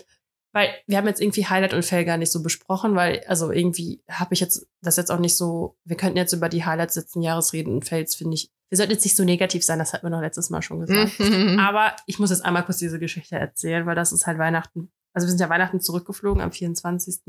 weil 0.54 0.74
wir 0.88 0.98
haben 0.98 1.08
jetzt 1.08 1.22
irgendwie 1.22 1.46
Highlight 1.46 1.74
und 1.74 1.86
Fail 1.86 2.04
gar 2.04 2.18
nicht 2.18 2.32
so 2.32 2.42
besprochen, 2.42 2.96
weil, 2.96 3.24
also 3.28 3.52
irgendwie 3.52 4.02
habe 4.10 4.34
ich 4.34 4.40
jetzt 4.40 4.66
das 4.82 4.98
jetzt 4.98 5.12
auch 5.12 5.20
nicht 5.20 5.38
so, 5.38 5.78
wir 5.86 5.98
könnten 5.98 6.18
jetzt 6.18 6.34
über 6.34 6.50
die 6.50 6.66
Highlights 6.66 6.96
letzten 6.96 7.22
Jahres 7.22 7.54
reden 7.54 7.74
und 7.74 7.86
Fails, 7.88 8.16
finde 8.16 8.36
ich. 8.36 8.52
Wir 8.70 8.78
sollten 8.78 8.92
jetzt 8.92 9.06
nicht 9.06 9.16
so 9.16 9.24
negativ 9.24 9.64
sein, 9.64 9.80
das 9.80 9.94
hatten 9.94 10.06
wir 10.06 10.10
noch 10.10 10.20
letztes 10.22 10.50
Mal 10.50 10.62
schon 10.62 10.82
gesagt. 10.82 11.20
Mhm. 11.20 11.58
Aber 11.60 11.96
ich 12.06 12.20
muss 12.20 12.32
jetzt 12.32 12.44
einmal 12.44 12.66
kurz 12.66 12.80
diese 12.80 13.00
Geschichte 13.00 13.36
erzählen, 13.38 13.86
weil 13.86 13.96
das 13.96 14.12
ist 14.12 14.26
halt 14.28 14.40
Weihnachten. 14.40 14.92
Also 15.18 15.26
wir 15.26 15.32
sind 15.32 15.40
ja 15.42 15.50
Weihnachten 15.50 15.82
zurückgeflogen 15.82 16.44
am 16.44 16.52
24. 16.52 17.22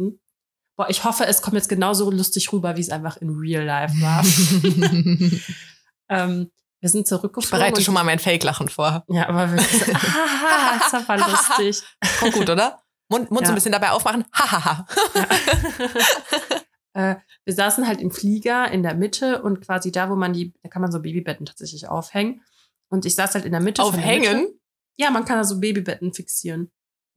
Boah, 0.77 0.91
ich 0.91 1.05
hoffe, 1.05 1.25
es 1.25 1.41
kommt 1.41 1.55
jetzt 1.57 1.71
genauso 1.71 2.11
lustig 2.11 2.53
rüber, 2.53 2.77
wie 2.77 2.83
es 2.83 2.91
einfach 2.91 3.17
in 3.17 3.31
Real 3.31 3.65
Life 3.65 3.95
war. 4.03 4.23
ähm, 6.11 6.51
wir 6.81 6.89
sind 6.91 7.01
Ich 7.01 7.07
zurückgeflogen. 7.07 7.59
bereite 7.59 7.77
und- 7.79 7.83
schon 7.85 7.95
mal 7.95 8.05
mein 8.05 8.19
Fake-Lachen 8.19 8.69
vor. 8.69 9.05
Ja, 9.09 9.27
aber 9.31 9.51
wirklich 9.53 9.83
so, 9.87 9.91
ah, 9.95 10.79
das 10.91 11.09
war 11.09 11.17
lustig. 11.17 11.83
Kommt 12.21 12.35
gut, 12.35 12.51
oder? 12.51 12.83
Mund, 13.09 13.31
Mund 13.31 13.39
so 13.41 13.45
Ja. 13.45 13.49
ein 13.53 13.55
bisschen 13.55 13.73
dabei 13.73 13.91
aufmachen. 13.93 14.27
Hahaha. 14.35 14.87
äh, 16.93 17.17
wir 17.47 17.55
saßen 17.55 17.87
halt 17.89 18.03
im 18.03 18.11
Flieger 18.11 18.71
in 18.71 18.83
der 18.83 18.95
Mitte 18.95 19.41
und 19.43 19.63
quasi 19.65 19.91
da, 19.91 20.11
wo 20.11 20.15
man 20.15 20.35
die, 20.35 20.53
da 20.63 20.69
kann 20.69 20.83
man 20.83 20.93
so 20.93 21.01
Babybetten 21.01 21.47
tatsächlich 21.47 21.89
aufhängen. 21.89 22.43
Und 22.91 23.07
ich 23.07 23.15
saß 23.15 23.35
halt 23.35 23.47
in 23.47 23.53
der 23.53 23.61
Mitte. 23.63 23.81
der 23.81 23.87
Aufhängen? 23.87 24.41
Mitte. 24.43 24.55
Ja, 24.99 25.11
man 25.11 25.25
kann 25.25 25.39
da 25.39 25.45
so 25.45 25.59
Babybetten 25.61 26.13
fixieren. 26.13 26.71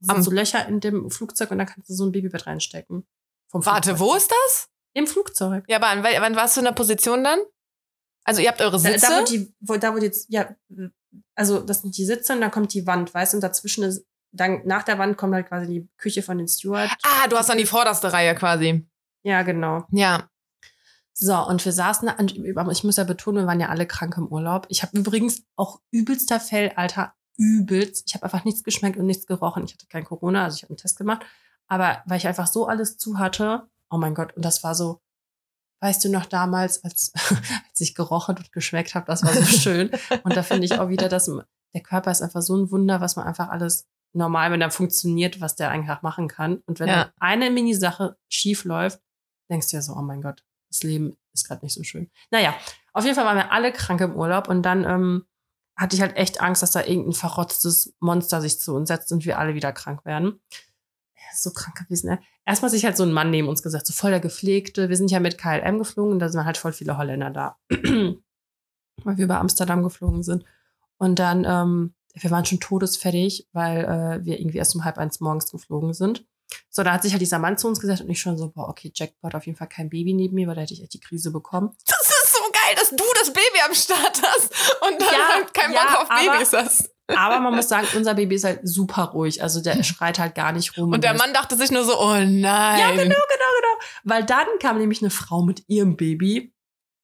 Das 0.04 0.16
sind 0.16 0.24
so 0.24 0.30
Löcher 0.30 0.66
in 0.68 0.80
dem 0.80 1.10
Flugzeug 1.10 1.50
und 1.50 1.58
da 1.58 1.64
kannst 1.64 1.88
du 1.88 1.94
so 1.94 2.04
ein 2.06 2.12
Babybett 2.12 2.46
reinstecken. 2.46 3.06
Vom 3.48 3.64
Warte, 3.66 3.98
wo 3.98 4.14
ist 4.14 4.30
das? 4.30 4.68
Im 4.94 5.06
Flugzeug. 5.06 5.64
Ja, 5.68 5.76
aber 5.76 5.88
an, 5.88 6.02
wann 6.02 6.36
warst 6.36 6.56
du 6.56 6.60
in 6.60 6.64
der 6.66 6.72
Position 6.72 7.22
dann? 7.24 7.38
Also 8.24 8.40
ihr 8.40 8.48
habt 8.48 8.60
eure 8.60 8.72
Da, 8.72 8.78
Sitze. 8.78 9.06
da, 9.08 9.20
wo 9.20 9.24
die, 9.24 9.54
wo, 9.60 9.76
da, 9.76 9.94
wo 9.94 9.98
die 9.98 10.06
jetzt, 10.06 10.26
ja, 10.30 10.54
also 11.34 11.60
das 11.60 11.82
sind 11.82 11.96
die 11.96 12.04
Sitze 12.04 12.32
und 12.34 12.40
dann 12.40 12.50
kommt 12.50 12.72
die 12.74 12.86
Wand, 12.86 13.12
weißt 13.12 13.32
du, 13.32 13.36
und 13.38 13.40
dazwischen 13.42 13.84
ist, 13.84 14.04
dann 14.32 14.62
nach 14.64 14.82
der 14.82 14.98
Wand 14.98 15.16
kommt 15.16 15.34
halt 15.34 15.48
quasi 15.48 15.66
die 15.66 15.88
Küche 15.98 16.22
von 16.22 16.38
den 16.38 16.48
Steward. 16.48 16.90
ah, 17.02 17.28
du 17.28 17.36
hast 17.36 17.48
dann 17.48 17.58
die 17.58 17.66
vorderste 17.66 18.12
Reihe 18.12 18.34
quasi. 18.34 18.86
Ja, 19.24 19.42
genau. 19.42 19.84
Ja. 19.90 20.28
So, 21.14 21.36
und 21.46 21.62
wir 21.64 21.72
saßen 21.72 22.08
da, 22.08 22.14
und 22.14 22.34
ich 22.72 22.84
muss 22.84 22.96
ja 22.96 23.04
betonen, 23.04 23.42
wir 23.42 23.46
waren 23.46 23.60
ja 23.60 23.68
alle 23.68 23.86
krank 23.86 24.16
im 24.16 24.28
Urlaub. 24.28 24.66
Ich 24.70 24.82
habe 24.82 24.96
übrigens 24.98 25.42
auch 25.56 25.80
übelster 25.90 26.40
Fell, 26.40 26.72
Alter, 26.76 27.14
übelst. 27.36 28.04
Ich 28.06 28.14
habe 28.14 28.24
einfach 28.24 28.44
nichts 28.44 28.62
geschmeckt 28.62 28.96
und 28.98 29.06
nichts 29.06 29.26
gerochen. 29.26 29.64
Ich 29.64 29.72
hatte 29.74 29.86
kein 29.86 30.04
Corona, 30.04 30.44
also 30.44 30.56
ich 30.56 30.62
habe 30.62 30.70
einen 30.70 30.76
Test 30.78 30.96
gemacht. 30.96 31.24
Aber 31.68 32.02
weil 32.06 32.18
ich 32.18 32.26
einfach 32.26 32.46
so 32.46 32.66
alles 32.66 32.98
zu 32.98 33.18
hatte, 33.18 33.68
oh 33.90 33.96
mein 33.98 34.14
Gott, 34.14 34.34
und 34.36 34.44
das 34.44 34.62
war 34.62 34.74
so, 34.74 35.00
weißt 35.80 36.04
du 36.04 36.10
noch 36.10 36.26
damals, 36.26 36.82
als, 36.84 37.12
als 37.68 37.80
ich 37.80 37.94
gerochen 37.94 38.36
und 38.36 38.52
geschmeckt 38.52 38.94
habe, 38.94 39.06
das 39.06 39.22
war 39.22 39.32
so 39.32 39.42
schön. 39.44 39.90
Und 40.24 40.36
da 40.36 40.42
finde 40.42 40.64
ich 40.66 40.78
auch 40.78 40.88
wieder, 40.88 41.08
dass 41.08 41.26
der 41.74 41.82
Körper 41.82 42.10
ist 42.10 42.22
einfach 42.22 42.42
so 42.42 42.56
ein 42.56 42.70
Wunder, 42.70 43.00
was 43.00 43.16
man 43.16 43.26
einfach 43.26 43.48
alles 43.48 43.86
normal, 44.14 44.50
wenn 44.52 44.60
er 44.60 44.70
funktioniert, 44.70 45.40
was 45.40 45.56
der 45.56 45.70
eigentlich 45.70 46.02
machen 46.02 46.28
kann. 46.28 46.62
Und 46.66 46.78
wenn 46.80 46.88
Ja. 46.88 47.10
eine 47.18 47.50
Mini-Sache 47.50 48.16
schief 48.28 48.64
läuft, 48.64 49.00
denkst 49.50 49.70
du 49.70 49.76
ja 49.76 49.82
so, 49.82 49.94
oh 49.94 50.02
mein 50.02 50.20
Gott, 50.20 50.44
das 50.70 50.82
Leben 50.82 51.16
ist 51.32 51.48
gerade 51.48 51.64
nicht 51.64 51.72
so 51.74 51.82
schön. 51.82 52.10
Naja, 52.30 52.54
auf 52.92 53.04
jeden 53.04 53.16
Fall 53.16 53.24
waren 53.24 53.38
wir 53.38 53.50
alle 53.52 53.72
krank 53.72 54.00
im 54.02 54.14
Urlaub 54.14 54.48
und 54.48 54.62
dann 54.62 54.84
ähm, 54.84 55.26
hatte 55.82 55.96
ich 55.96 56.02
halt 56.02 56.16
echt 56.16 56.40
Angst, 56.40 56.62
dass 56.62 56.70
da 56.70 56.80
irgendein 56.84 57.12
verrotztes 57.12 57.94
Monster 58.00 58.40
sich 58.40 58.60
zu 58.60 58.74
uns 58.74 58.88
setzt 58.88 59.12
und 59.12 59.24
wir 59.24 59.38
alle 59.38 59.54
wieder 59.54 59.72
krank 59.72 60.04
werden. 60.04 60.40
Er 61.14 61.36
so 61.36 61.50
krank 61.50 61.76
gewesen, 61.76 62.08
ne? 62.10 62.20
Erstmal 62.44 62.70
sich 62.70 62.84
halt 62.84 62.96
so 62.96 63.04
ein 63.04 63.12
Mann 63.12 63.30
neben 63.30 63.48
uns 63.48 63.62
gesagt, 63.62 63.86
so 63.86 63.92
voll 63.92 64.10
der 64.10 64.20
Gepflegte. 64.20 64.88
Wir 64.88 64.96
sind 64.96 65.10
ja 65.10 65.20
mit 65.20 65.38
KLM 65.38 65.78
geflogen 65.78 66.14
und 66.14 66.18
da 66.18 66.28
sind 66.28 66.44
halt 66.44 66.56
voll 66.56 66.72
viele 66.72 66.98
Holländer 66.98 67.30
da. 67.30 67.56
weil 69.04 69.16
wir 69.16 69.24
über 69.24 69.38
Amsterdam 69.38 69.82
geflogen 69.82 70.22
sind. 70.22 70.44
Und 70.98 71.18
dann, 71.18 71.44
ähm, 71.44 71.94
wir 72.14 72.30
waren 72.30 72.44
schon 72.44 72.60
todesfertig, 72.60 73.48
weil 73.52 73.84
äh, 73.84 74.24
wir 74.24 74.38
irgendwie 74.38 74.58
erst 74.58 74.74
um 74.74 74.84
halb 74.84 74.98
eins 74.98 75.20
morgens 75.20 75.50
geflogen 75.50 75.94
sind. 75.94 76.24
So, 76.68 76.82
da 76.82 76.92
hat 76.92 77.02
sich 77.02 77.12
halt 77.12 77.22
dieser 77.22 77.38
Mann 77.38 77.56
zu 77.56 77.66
uns 77.66 77.80
gesagt 77.80 78.02
und 78.02 78.10
ich 78.10 78.20
schon 78.20 78.36
so, 78.36 78.50
boah, 78.50 78.68
okay, 78.68 78.92
Jackpot, 78.94 79.34
auf 79.34 79.46
jeden 79.46 79.56
Fall 79.56 79.68
kein 79.68 79.88
Baby 79.88 80.12
neben 80.12 80.34
mir, 80.34 80.46
weil 80.46 80.54
da 80.54 80.62
hätte 80.62 80.74
ich 80.74 80.82
echt 80.82 80.94
die 80.94 81.00
Krise 81.00 81.30
bekommen. 81.30 81.70
Das 81.86 82.11
geil, 82.74 82.76
dass 82.80 82.90
du 82.90 83.04
das 83.20 83.32
Baby 83.32 83.60
am 83.66 83.74
Start 83.74 84.20
hast 84.22 84.52
und 84.88 85.00
dann 85.00 85.08
Ja, 85.12 85.28
halt 85.34 85.54
keinen 85.54 85.72
ja, 85.72 85.80
Bock 85.84 86.02
auf 86.02 86.10
aber- 86.10 86.32
Babys 86.32 86.52
hast. 86.52 86.90
Aber 87.14 87.40
man 87.40 87.54
muss 87.56 87.68
sagen, 87.68 87.86
unser 87.96 88.14
Baby 88.14 88.36
ist 88.36 88.44
halt 88.44 88.60
super 88.62 89.04
ruhig. 89.06 89.42
Also 89.42 89.60
der 89.60 89.82
schreit 89.82 90.18
halt 90.18 90.34
gar 90.34 90.52
nicht 90.52 90.78
rum. 90.78 90.92
Und 90.92 91.04
der 91.04 91.14
Mann 91.14 91.34
dachte 91.34 91.56
sich 91.56 91.70
nur 91.70 91.84
so, 91.84 91.98
oh 92.00 92.14
nein. 92.14 92.34
Ja, 92.78 92.90
genau, 92.90 92.98
genau, 93.02 93.08
genau. 93.08 93.86
Weil 94.04 94.24
dann 94.24 94.46
kam 94.60 94.78
nämlich 94.78 95.02
eine 95.02 95.10
Frau 95.10 95.42
mit 95.42 95.64
ihrem 95.68 95.96
Baby. 95.96 96.54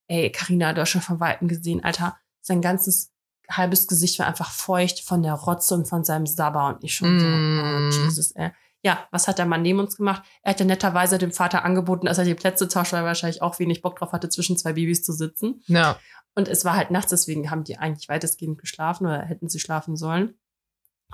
Ey, 0.06 0.32
Karina, 0.32 0.72
du 0.72 0.80
hast 0.80 0.90
schon 0.90 1.02
von 1.02 1.20
Weitem 1.20 1.48
gesehen, 1.48 1.84
Alter. 1.84 2.16
Sein 2.40 2.62
ganzes 2.62 3.10
halbes 3.50 3.86
Gesicht 3.86 4.18
war 4.18 4.26
einfach 4.26 4.50
feucht 4.50 5.04
von 5.04 5.22
der 5.22 5.34
Rotze 5.34 5.74
und 5.74 5.86
von 5.86 6.04
seinem 6.04 6.26
Sabber. 6.26 6.68
Und 6.68 6.84
ich 6.84 6.94
schon 6.94 7.16
Mm. 7.16 7.90
so, 7.90 7.98
oh, 8.00 8.04
Jesus, 8.04 8.30
ey. 8.32 8.50
Ja, 8.84 9.08
was 9.10 9.26
hat 9.26 9.38
der 9.38 9.46
Mann 9.46 9.62
neben 9.62 9.80
uns 9.80 9.96
gemacht? 9.96 10.22
Er 10.42 10.50
hat 10.50 10.60
ja 10.60 10.66
netterweise 10.66 11.18
dem 11.18 11.32
Vater 11.32 11.64
angeboten, 11.64 12.06
dass 12.06 12.18
er 12.18 12.24
die 12.24 12.34
Plätze 12.34 12.68
tauscht, 12.68 12.92
weil 12.92 13.00
er 13.00 13.06
wahrscheinlich 13.06 13.42
auch 13.42 13.58
wenig 13.58 13.82
Bock 13.82 13.98
drauf 13.98 14.12
hatte, 14.12 14.28
zwischen 14.28 14.56
zwei 14.56 14.74
Babys 14.74 15.02
zu 15.02 15.12
sitzen. 15.12 15.62
Ja. 15.66 15.98
Und 16.34 16.46
es 16.46 16.64
war 16.64 16.76
halt 16.76 16.92
nachts, 16.92 17.10
deswegen 17.10 17.50
haben 17.50 17.64
die 17.64 17.78
eigentlich 17.78 18.08
weitestgehend 18.08 18.58
geschlafen 18.58 19.06
oder 19.06 19.22
hätten 19.22 19.48
sie 19.48 19.58
schlafen 19.58 19.96
sollen. 19.96 20.38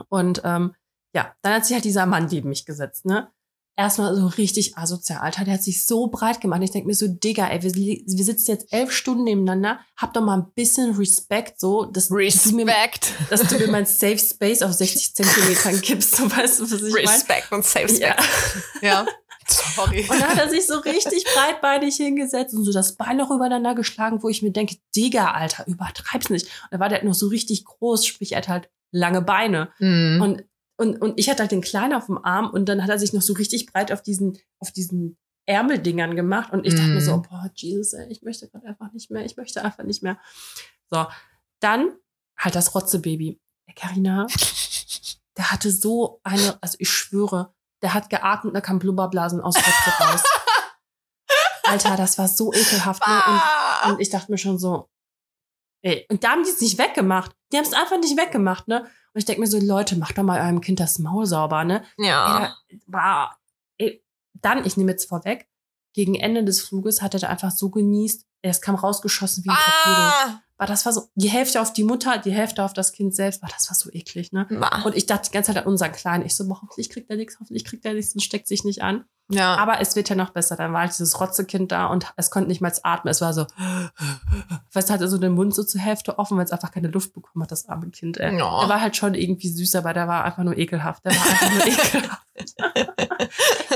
Und 0.09 0.43
ähm, 0.45 0.75
ja, 1.15 1.35
dann 1.43 1.55
hat 1.55 1.65
sich 1.65 1.75
halt 1.75 1.85
dieser 1.85 2.07
Mann 2.07 2.27
neben 2.27 2.49
mich 2.49 2.67
gesetzt, 2.67 3.07
ne? 3.07 3.31
Erstmal 3.77 4.15
so 4.15 4.27
richtig 4.29 4.79
asozial, 4.79 5.19
Alter. 5.19 5.45
Der 5.45 5.55
hat 5.55 5.63
sich 5.65 5.85
so 5.85 6.07
breit 6.07 6.41
gemacht. 6.41 6.63
Ich 6.63 6.71
denke 6.71 6.87
mir 6.87 6.95
so, 6.95 7.09
Digga, 7.09 7.49
ey, 7.49 7.63
wir, 7.63 7.75
wir 7.75 8.25
sitzen 8.25 8.53
jetzt 8.53 8.73
elf 8.73 8.93
Stunden 8.93 9.25
nebeneinander. 9.25 9.81
Hab 9.97 10.15
doch 10.15 10.23
mal 10.23 10.39
ein 10.39 10.53
bisschen 10.55 10.95
Respekt, 10.95 11.59
so, 11.59 11.85
dass 11.85 12.09
du 12.09 12.15
mir, 12.15 12.67
dass 13.31 13.43
du 13.43 13.59
mir 13.59 13.69
mein 13.69 13.87
Safe 13.87 14.19
Space 14.19 14.63
auf 14.63 14.73
60 14.73 15.15
Zentimetern 15.17 15.81
gibst. 15.81 16.17
So 16.17 16.31
weißt 16.31 16.61
du, 16.61 16.65
was 16.71 16.73
ich 16.73 16.93
meine? 16.93 17.09
Respect 17.09 17.51
und 17.51 17.65
Safe 17.65 17.93
Ja. 17.95 18.13
Space. 18.23 18.63
Ja. 18.81 19.07
Sorry. 19.47 20.03
Und 20.09 20.21
dann 20.21 20.29
hat 20.29 20.39
er 20.39 20.49
sich 20.49 20.67
so 20.67 20.79
richtig 20.79 21.25
breitbeinig 21.35 21.97
hingesetzt 21.97 22.55
und 22.55 22.65
so 22.65 22.73
das 22.73 22.95
Bein 22.95 23.17
noch 23.17 23.31
übereinander 23.31 23.75
geschlagen, 23.75 24.23
wo 24.23 24.29
ich 24.29 24.43
mir 24.43 24.53
denke, 24.53 24.77
Digga, 24.95 25.33
Alter, 25.33 25.67
übertreib's 25.67 26.31
nicht. 26.31 26.47
Und 26.47 26.69
dann 26.73 26.81
war 26.81 26.89
der 26.89 26.99
halt 26.99 27.09
noch 27.09 27.15
so 27.15 27.27
richtig 27.27 27.65
groß, 27.65 28.07
sprich, 28.07 28.33
er 28.33 28.39
hat 28.39 28.49
halt 28.49 28.71
lange 28.91 29.21
Beine. 29.21 29.71
Mhm. 29.81 30.21
Und, 30.23 30.45
und, 30.77 31.01
und 31.01 31.19
ich 31.19 31.29
hatte 31.31 31.41
halt 31.43 31.53
den 31.53 31.61
Kleinen 31.61 31.95
auf 31.95 32.07
dem 32.07 32.19
Arm 32.25 32.51
und 32.51 32.67
dann 32.69 32.83
hat 32.83 32.91
er 32.91 32.99
sich 32.99 33.13
noch 33.13 33.23
so 33.23 33.33
richtig 33.35 33.67
breit 33.67 33.93
auf 33.93 34.03
diesen, 34.03 34.39
auf 34.59 34.71
diesen 34.73 35.17
Ärmeldingern 35.47 36.17
gemacht. 36.17 36.53
Und 36.53 36.67
ich 36.67 36.75
dachte 36.75 36.89
mir 36.91 37.01
so, 37.01 37.17
Mhm. 37.19 37.23
boah, 37.23 37.51
Jesus, 37.55 37.93
ey, 37.93 38.07
ich 38.11 38.23
möchte 38.23 38.49
gerade 38.49 38.67
einfach 38.67 38.93
nicht 38.93 39.11
mehr, 39.11 39.25
ich 39.25 39.37
möchte 39.37 39.63
einfach 39.63 39.85
nicht 39.85 40.03
mehr. 40.03 40.19
So, 40.91 41.07
dann 41.61 41.93
halt 42.39 42.55
das 42.55 42.75
Rotzebaby. 42.75 43.41
Ey, 43.67 43.75
Carina, 43.75 44.27
der 45.37 45.51
hatte 45.53 45.71
so 45.71 46.21
eine, 46.25 46.59
also 46.61 46.77
ich 46.81 46.91
schwöre, 46.91 47.55
der 47.83 47.95
hat 47.95 48.09
geatmet 48.11 48.51
und 48.51 48.55
da 48.55 48.61
kam 48.61 48.79
Blubberblasen 48.79 49.41
aus 49.41 49.57
Rotze 49.57 49.91
raus. 50.05 50.23
Alter, 51.65 51.97
das 51.97 52.19
war 52.19 52.29
so 52.29 52.53
ekelhaft. 52.53 53.07
Ne? 53.07 53.15
Und, 53.15 53.23
Ah. 53.41 53.91
und 53.91 54.01
ich 54.01 54.11
dachte 54.11 54.31
mir 54.31 54.39
schon 54.39 54.59
so, 54.59 54.89
ey, 55.83 56.07
und 56.11 56.23
da 56.25 56.31
haben 56.31 56.43
die 56.45 56.51
es 56.51 56.61
nicht 56.61 56.79
weggemacht. 56.79 57.33
Die 57.53 57.57
haben 57.57 57.65
es 57.65 57.73
einfach 57.73 57.99
nicht 57.99 58.17
weggemacht, 58.17 58.69
ne? 58.69 58.87
Und 59.15 59.21
ich 59.21 59.25
denke 59.25 59.41
mir 59.41 59.47
so, 59.47 59.61
Leute, 59.61 59.97
macht 59.97 60.19
doch 60.19 60.25
mal 60.25 60.41
eurem 60.41 60.61
Kind 60.61 60.81
das 60.81 60.99
Maul 60.99 61.25
sauber, 61.25 61.65
ne? 61.65 61.85
ja. 62.89 63.37
Ey, 63.79 64.05
dann, 64.35 64.67
ich 64.67 64.77
nehme 64.77 64.91
jetzt 64.91 65.09
vorweg, 65.09 65.49
gegen 65.93 66.17
Ende 66.17 66.43
des 66.45 66.61
Fluges 66.61 67.01
hat 67.01 67.15
er 67.15 67.21
da 67.21 67.29
einfach 67.29 67.53
so 67.53 67.71
genießt, 67.71 68.27
es 68.43 68.61
kam 68.61 68.75
rausgeschossen 68.75 69.45
wie 69.45 69.51
ein 69.51 69.57
Torpedo. 69.57 70.41
War 70.65 70.69
das 70.69 70.87
war 70.87 70.95
so, 70.95 71.11
die 71.15 71.29
Hälfte 71.29 71.61
auf 71.61 71.75
die 71.75 71.85
Mutter, 71.85 72.17
die 72.17 72.33
Hälfte 72.33 72.65
auf 72.65 72.73
das 72.73 72.93
Kind 72.93 73.15
selbst, 73.15 73.43
war 73.43 73.51
das 73.51 73.69
war 73.69 73.75
so 73.75 73.91
eklig, 73.93 74.33
ne? 74.33 74.47
Ah. 74.63 74.81
Und 74.85 74.97
ich 74.97 75.05
dachte 75.05 75.29
die 75.29 75.35
ganze 75.35 75.53
Zeit 75.53 75.63
an 75.63 75.69
unseren 75.69 75.93
Kleinen. 75.93 76.25
Ich 76.25 76.35
so, 76.35 76.49
boah, 76.49 76.59
hoffentlich 76.63 76.89
kriegt 76.89 77.11
er 77.11 77.17
nichts, 77.17 77.39
hoffentlich 77.39 77.67
kriegt 77.67 77.85
er 77.85 77.93
nichts 77.93 78.15
und 78.15 78.23
steckt 78.23 78.49
sich 78.49 78.65
nicht 78.65 78.81
an. 78.81 79.05
Ja. 79.31 79.57
Aber 79.57 79.83
es 79.83 79.95
wird 79.95 80.09
ja 80.09 80.17
noch 80.17 80.31
besser. 80.31 80.57
Dann 80.57 80.73
war 80.73 80.81
halt 80.81 80.93
dieses 80.93 81.21
Rotzekind 81.21 81.71
da 81.71 81.89
und 81.89 82.15
es 82.17 82.31
konnte 82.31 82.49
nicht 82.49 82.63
mal 82.63 82.73
atmen. 82.83 83.11
Es 83.11 83.21
war 83.21 83.35
so, 83.35 83.47
weißt 84.73 84.89
du, 84.89 84.95
hatte 84.95 85.07
so 85.09 85.19
den 85.19 85.35
Mund 85.35 85.55
so 85.55 85.65
zur 85.65 85.83
Hälfte 85.83 86.19
offen, 86.19 86.39
weil 86.39 86.47
es 86.47 86.53
einfach 86.53 86.71
keine 86.71 86.89
Luft 86.89 87.13
bekommen 87.13 87.43
hat, 87.43 87.53
das 87.53 87.69
arme 87.69 87.91
Kind. 87.91 88.17
Ey. 88.17 88.39
Ja. 88.39 88.61
Der 88.61 88.69
war 88.71 88.81
halt 88.81 88.97
schon 88.97 89.13
irgendwie 89.13 89.51
süß, 89.51 89.77
aber 89.77 89.93
der 89.93 90.09
war 90.09 90.25
einfach 90.25 90.45
nur 90.45 90.57
ekelhaft. 90.57 91.05
Der 91.05 91.13
war 91.13 91.27
einfach 91.27 91.53
nur 91.53 91.67
ekelhaft. 91.67 92.23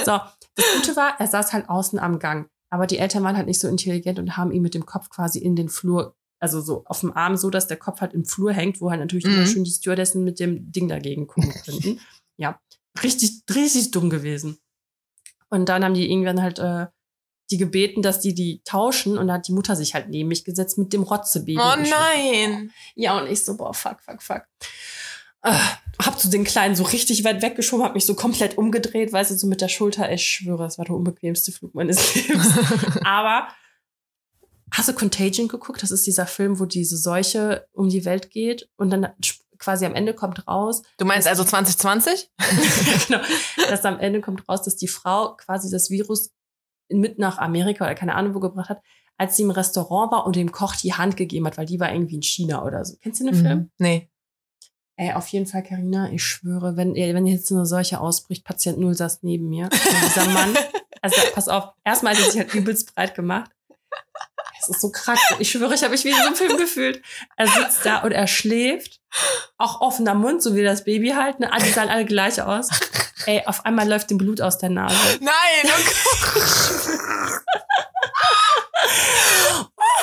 so, 0.06 0.20
das 0.54 0.64
Gute 0.76 0.96
war, 0.96 1.20
er 1.20 1.26
saß 1.26 1.52
halt 1.52 1.68
außen 1.68 1.98
am 1.98 2.18
Gang. 2.18 2.48
Aber 2.70 2.86
die 2.86 2.96
Eltern 2.96 3.24
waren 3.24 3.36
halt 3.36 3.46
nicht 3.46 3.60
so 3.60 3.68
intelligent 3.68 4.18
und 4.18 4.38
haben 4.38 4.52
ihn 4.52 4.62
mit 4.62 4.72
dem 4.72 4.86
Kopf 4.86 5.10
quasi 5.10 5.38
in 5.38 5.54
den 5.54 5.68
Flur, 5.68 6.14
also 6.40 6.60
so 6.60 6.84
auf 6.86 7.00
dem 7.00 7.12
Arm, 7.12 7.36
so 7.36 7.50
dass 7.50 7.66
der 7.66 7.76
Kopf 7.76 8.00
halt 8.00 8.12
im 8.14 8.24
Flur 8.24 8.52
hängt, 8.52 8.80
wo 8.80 8.90
halt 8.90 9.00
natürlich 9.00 9.26
Mhm. 9.26 9.34
immer 9.34 9.46
schön 9.46 9.64
die 9.64 9.70
Stewardessen 9.70 10.24
mit 10.24 10.38
dem 10.40 10.70
Ding 10.72 10.88
dagegen 10.88 11.26
gucken 11.26 11.52
könnten. 11.64 12.00
ja, 12.36 12.60
richtig, 13.02 13.42
richtig 13.54 13.90
dumm 13.90 14.10
gewesen. 14.10 14.58
Und 15.50 15.68
dann 15.68 15.82
haben 15.84 15.94
die 15.94 16.10
irgendwann 16.10 16.42
halt 16.42 16.58
äh, 16.58 16.86
die 17.50 17.56
gebeten, 17.56 18.02
dass 18.02 18.20
die 18.20 18.34
die 18.34 18.60
tauschen 18.64 19.16
und 19.16 19.28
da 19.28 19.34
hat 19.34 19.48
die 19.48 19.52
Mutter 19.52 19.74
sich 19.74 19.94
halt 19.94 20.10
neben 20.10 20.28
mich 20.28 20.44
gesetzt 20.44 20.76
mit 20.76 20.92
dem 20.92 21.02
Rotzebaby. 21.02 21.58
oh 21.58 21.76
nein. 21.76 22.70
ja, 22.94 23.18
und 23.18 23.26
ich 23.30 23.42
so, 23.44 23.56
boah, 23.56 23.72
fuck, 23.72 24.02
fuck, 24.02 24.22
fuck. 24.22 24.42
Äh, 25.42 25.54
hab 26.04 26.20
so 26.20 26.28
den 26.30 26.44
Kleinen 26.44 26.74
so 26.76 26.82
richtig 26.84 27.24
weit 27.24 27.40
weggeschoben, 27.42 27.84
hab 27.86 27.94
mich 27.94 28.04
so 28.04 28.14
komplett 28.14 28.58
umgedreht, 28.58 29.12
weißt 29.12 29.30
du, 29.30 29.34
so 29.36 29.46
mit 29.46 29.60
der 29.62 29.68
Schulter. 29.68 30.12
Ich 30.12 30.22
schwöre, 30.26 30.66
es 30.66 30.76
war 30.78 30.84
der 30.84 30.94
unbequemste 30.96 31.50
Flug 31.52 31.74
meines 31.74 32.14
Lebens. 32.14 32.48
Aber 33.04 33.48
hast 34.72 34.88
du 34.88 34.92
Contagion 34.92 35.48
geguckt? 35.48 35.82
Das 35.82 35.90
ist 35.90 36.06
dieser 36.06 36.26
Film, 36.26 36.58
wo 36.58 36.66
diese 36.66 36.96
Seuche 36.96 37.66
um 37.72 37.88
die 37.88 38.04
Welt 38.04 38.30
geht 38.30 38.68
und 38.76 38.90
dann 38.90 39.08
quasi 39.58 39.84
am 39.84 39.94
Ende 39.94 40.14
kommt 40.14 40.46
raus, 40.46 40.82
Du 40.98 41.04
meinst 41.04 41.26
also 41.26 41.44
2020? 41.44 42.30
genau, 43.08 43.20
dass 43.68 43.84
am 43.84 43.98
Ende 43.98 44.20
kommt 44.20 44.48
raus, 44.48 44.62
dass 44.62 44.76
die 44.76 44.88
Frau 44.88 45.34
quasi 45.36 45.70
das 45.70 45.90
Virus 45.90 46.30
mit 46.88 47.18
nach 47.18 47.38
Amerika 47.38 47.84
oder 47.84 47.94
keine 47.94 48.14
Ahnung 48.14 48.34
wo 48.34 48.40
gebracht 48.40 48.68
hat, 48.68 48.82
als 49.16 49.36
sie 49.36 49.42
im 49.42 49.50
Restaurant 49.50 50.12
war 50.12 50.26
und 50.26 50.36
dem 50.36 50.52
Koch 50.52 50.76
die 50.76 50.94
Hand 50.94 51.16
gegeben 51.16 51.46
hat, 51.46 51.58
weil 51.58 51.66
die 51.66 51.80
war 51.80 51.92
irgendwie 51.92 52.16
in 52.16 52.22
China 52.22 52.64
oder 52.64 52.84
so. 52.84 52.96
Kennst 53.02 53.20
du 53.20 53.24
den 53.24 53.34
Film? 53.34 53.58
Mhm. 53.58 53.70
Nee. 53.78 54.10
Ey, 54.96 55.12
auf 55.12 55.28
jeden 55.28 55.46
Fall, 55.46 55.62
Karina, 55.62 56.10
ich 56.10 56.24
schwöre, 56.24 56.76
wenn, 56.76 56.94
wenn 56.94 57.26
jetzt 57.26 57.52
eine 57.52 57.66
solche 57.66 58.00
ausbricht, 58.00 58.44
Patient 58.44 58.78
Null 58.78 58.94
saß 58.94 59.22
neben 59.22 59.48
mir. 59.48 59.66
Und 59.66 59.72
dieser 59.72 60.28
Mann, 60.30 60.56
also 61.02 61.16
pass 61.34 61.48
auf, 61.48 61.72
erstmal 61.84 62.14
hat 62.14 62.24
er 62.24 62.30
sich 62.30 62.40
halt 62.40 62.54
übelst 62.54 62.94
breit 62.94 63.14
gemacht. 63.14 63.50
Es 64.60 64.68
ist 64.68 64.80
so 64.80 64.90
krank. 64.90 65.18
Ich 65.38 65.50
schwöre, 65.50 65.74
ich 65.74 65.82
habe 65.82 65.92
mich 65.92 66.04
wie 66.04 66.10
in 66.10 66.16
so 66.16 66.22
einem 66.26 66.34
Film 66.34 66.56
gefühlt. 66.56 67.02
Er 67.36 67.46
sitzt 67.46 67.84
da 67.84 67.98
und 67.98 68.12
er 68.12 68.26
schläft. 68.26 69.00
Auch 69.56 69.80
offener 69.80 70.14
Mund, 70.14 70.42
so 70.42 70.54
wie 70.54 70.62
das 70.64 70.84
Baby 70.84 71.10
halt. 71.10 71.40
Ne? 71.40 71.52
Ah, 71.52 71.58
Die 71.58 71.70
sahen 71.70 71.88
alle 71.88 72.04
gleich 72.04 72.42
aus. 72.42 72.68
Ey, 73.26 73.42
auf 73.46 73.64
einmal 73.64 73.88
läuft 73.88 74.10
dem 74.10 74.18
Blut 74.18 74.40
aus 74.40 74.58
der 74.58 74.70
Nase. 74.70 74.96
Nein. 75.20 75.32
Okay. 75.64 76.40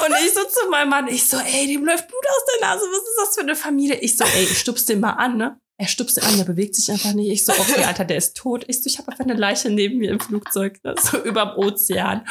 Und 0.05 0.13
ich 0.25 0.33
so 0.33 0.43
zu 0.43 0.69
meinem 0.69 0.89
Mann, 0.89 1.07
ich 1.07 1.27
so, 1.27 1.38
ey, 1.38 1.67
dem 1.67 1.86
läuft 1.86 2.07
Blut 2.07 2.23
aus 2.27 2.43
der 2.53 2.67
Nase. 2.67 2.86
Was 2.86 2.97
ist 3.09 3.17
das 3.19 3.36
für 3.36 3.41
eine 3.41 3.55
Familie? 3.55 3.95
Ich 3.97 4.17
so, 4.17 4.23
ey, 4.23 4.43
ich 4.43 4.59
stupst 4.59 4.88
den 4.89 4.99
mal 4.99 5.11
an, 5.13 5.38
ne? 5.38 5.59
Er 5.77 5.88
stupst 5.88 6.17
den 6.17 6.23
an, 6.23 6.38
der 6.38 6.43
bewegt 6.45 6.75
sich 6.75 6.89
einfach 6.91 7.13
nicht. 7.13 7.29
Ich 7.31 7.45
so, 7.45 7.51
okay, 7.53 7.83
Alter, 7.83 8.05
der 8.05 8.17
ist 8.17 8.38
tot. 8.38 8.63
Ich 8.67 8.81
so, 8.81 8.88
ich 8.88 8.97
habe 8.97 9.11
einfach 9.11 9.23
eine 9.25 9.33
Leiche 9.33 9.69
neben 9.69 9.97
mir 9.97 10.11
im 10.11 10.19
Flugzeug, 10.19 10.81
ne? 10.83 10.95
so 11.01 11.17
überm 11.19 11.57
Ozean. 11.57 12.25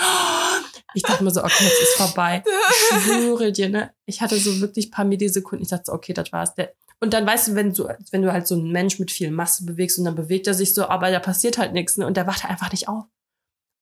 Ich 0.94 1.02
dachte 1.02 1.24
mir 1.24 1.30
so, 1.30 1.42
okay, 1.42 1.64
jetzt 1.64 1.82
ist 1.82 1.96
vorbei. 1.96 2.42
Ich 2.70 3.02
schwöre 3.02 3.52
dir, 3.52 3.68
ne? 3.68 3.92
Ich 4.06 4.20
hatte 4.20 4.36
so 4.38 4.60
wirklich 4.60 4.90
paar 4.90 5.04
Millisekunden. 5.04 5.64
Ich 5.64 5.70
dachte 5.70 5.84
so, 5.86 5.92
okay, 5.92 6.12
das 6.12 6.32
war's. 6.32 6.54
Der 6.54 6.74
und 7.00 7.12
dann 7.12 7.26
weißt 7.26 7.48
du, 7.48 7.54
wenn 7.54 7.74
du, 7.74 7.88
wenn 8.12 8.22
du 8.22 8.32
halt 8.32 8.46
so 8.46 8.54
einen 8.54 8.72
Mensch 8.72 8.98
mit 8.98 9.10
viel 9.10 9.30
Masse 9.30 9.66
bewegst 9.66 9.98
und 9.98 10.06
dann 10.06 10.14
bewegt 10.14 10.46
er 10.46 10.54
sich 10.54 10.72
so, 10.72 10.88
aber 10.88 11.10
da 11.10 11.18
passiert 11.18 11.58
halt 11.58 11.74
nichts, 11.74 11.98
ne? 11.98 12.06
Und 12.06 12.16
der 12.16 12.26
wacht 12.26 12.42
halt 12.42 12.50
einfach 12.50 12.70
nicht 12.70 12.88
auf. 12.88 13.04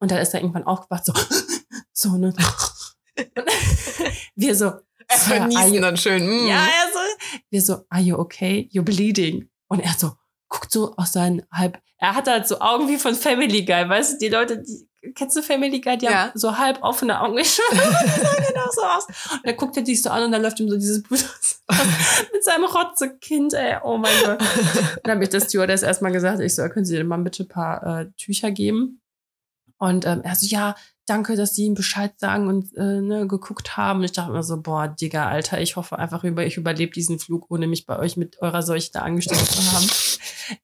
Und 0.01 0.11
dann 0.11 0.19
ist 0.19 0.35
er 0.35 0.41
irgendwann 0.41 0.67
aufgewacht, 0.67 1.05
so, 1.05 1.13
so, 1.93 2.17
ne? 2.17 2.35
Wir 4.35 4.57
so, 4.57 4.73
Er 5.07 5.19
verniesen 5.19 5.83
dann 5.83 5.97
schön. 5.97 6.27
Mm. 6.27 6.49
ja, 6.49 6.65
er 6.65 6.93
so, 6.93 6.99
wir 7.51 7.63
so, 7.63 7.85
are 7.91 8.03
you 8.03 8.17
okay? 8.17 8.69
You're 8.73 8.83
bleeding. 8.83 9.49
Und 9.69 9.81
er 9.81 9.95
so, 9.97 10.17
guckt 10.49 10.73
so 10.73 10.97
aus 10.97 11.13
seinen 11.13 11.43
halb, 11.53 11.81
er 11.99 12.17
hat 12.17 12.27
halt 12.27 12.49
so 12.49 12.59
Augen 12.61 12.89
wie 12.89 12.99
von 12.99 13.15
Family 13.15 13.65
Guy, 13.65 13.89
weißt 13.89 14.15
du, 14.15 14.19
die 14.19 14.29
Leute, 14.31 14.63
die, 14.63 14.89
kennst 15.15 15.37
du 15.37 15.43
Family 15.43 15.81
Guy, 15.81 15.99
die 15.99 16.07
Ja. 16.07 16.29
haben 16.29 16.39
so 16.39 16.59
halb 16.59 16.83
offene 16.83 17.21
Augen. 17.21 17.37
Ich 17.39 17.53
sah 17.53 17.63
genau 18.49 18.69
so 18.73 18.83
aus. 18.83 19.07
Und 19.33 19.47
dann 19.47 19.57
guckt 19.57 19.77
er 19.77 19.83
dich 19.83 20.03
so 20.03 20.11
an 20.11 20.25
und 20.25 20.33
dann 20.33 20.43
läuft 20.43 20.61
ihm 20.61 20.69
so 20.69 20.77
dieses 20.77 21.03
Blut 21.03 21.21
aus, 21.25 21.63
mit 22.33 22.45
seinem 22.45 22.65
Rotzekind, 22.65 23.55
ey, 23.55 23.77
oh 23.83 23.99
mein 23.99 24.13
Gott. 24.25 24.41
Dann 25.03 25.15
habe 25.15 25.25
ich 25.25 25.31
das 25.31 25.45
Stewardess 25.45 25.83
erstmal 25.83 26.13
gesagt, 26.13 26.41
ich 26.41 26.55
so, 26.55 26.63
können 26.69 26.85
Sie 26.85 26.97
denn 26.97 27.07
mal 27.07 27.19
bitte 27.19 27.45
ein 27.45 27.49
paar 27.49 28.01
äh, 28.01 28.07
Tücher 28.17 28.51
geben? 28.51 29.01
Und 29.79 30.07
ähm, 30.07 30.21
er 30.23 30.37
so, 30.37 30.47
ja, 30.47 30.77
danke, 31.07 31.37
dass 31.37 31.55
Sie 31.55 31.65
ihm 31.65 31.75
Bescheid 31.75 32.13
sagen 32.19 32.49
und 32.49 32.75
äh, 32.77 33.01
ne, 33.01 33.27
geguckt 33.27 33.77
haben. 33.77 34.01
Und 34.01 34.05
ich 34.05 34.13
dachte 34.13 34.33
mir 34.33 34.43
so, 34.43 34.61
boah, 34.61 34.89
Digga, 34.89 35.29
Alter, 35.29 35.61
ich 35.61 35.77
hoffe 35.77 35.99
einfach, 35.99 36.25
über, 36.25 36.47
ich 36.47 36.57
überlebe 36.57 36.93
diesen 36.93 37.19
Flug, 37.19 37.51
ohne 37.51 37.67
mich 37.67 37.87
bei 37.87 37.99
euch 37.99 38.17
mit 38.17 38.41
eurer 38.41 38.63
Seuche 38.63 38.91
da 38.93 39.01
angesteckt 39.01 39.47
zu 39.47 39.73
haben. 39.73 39.87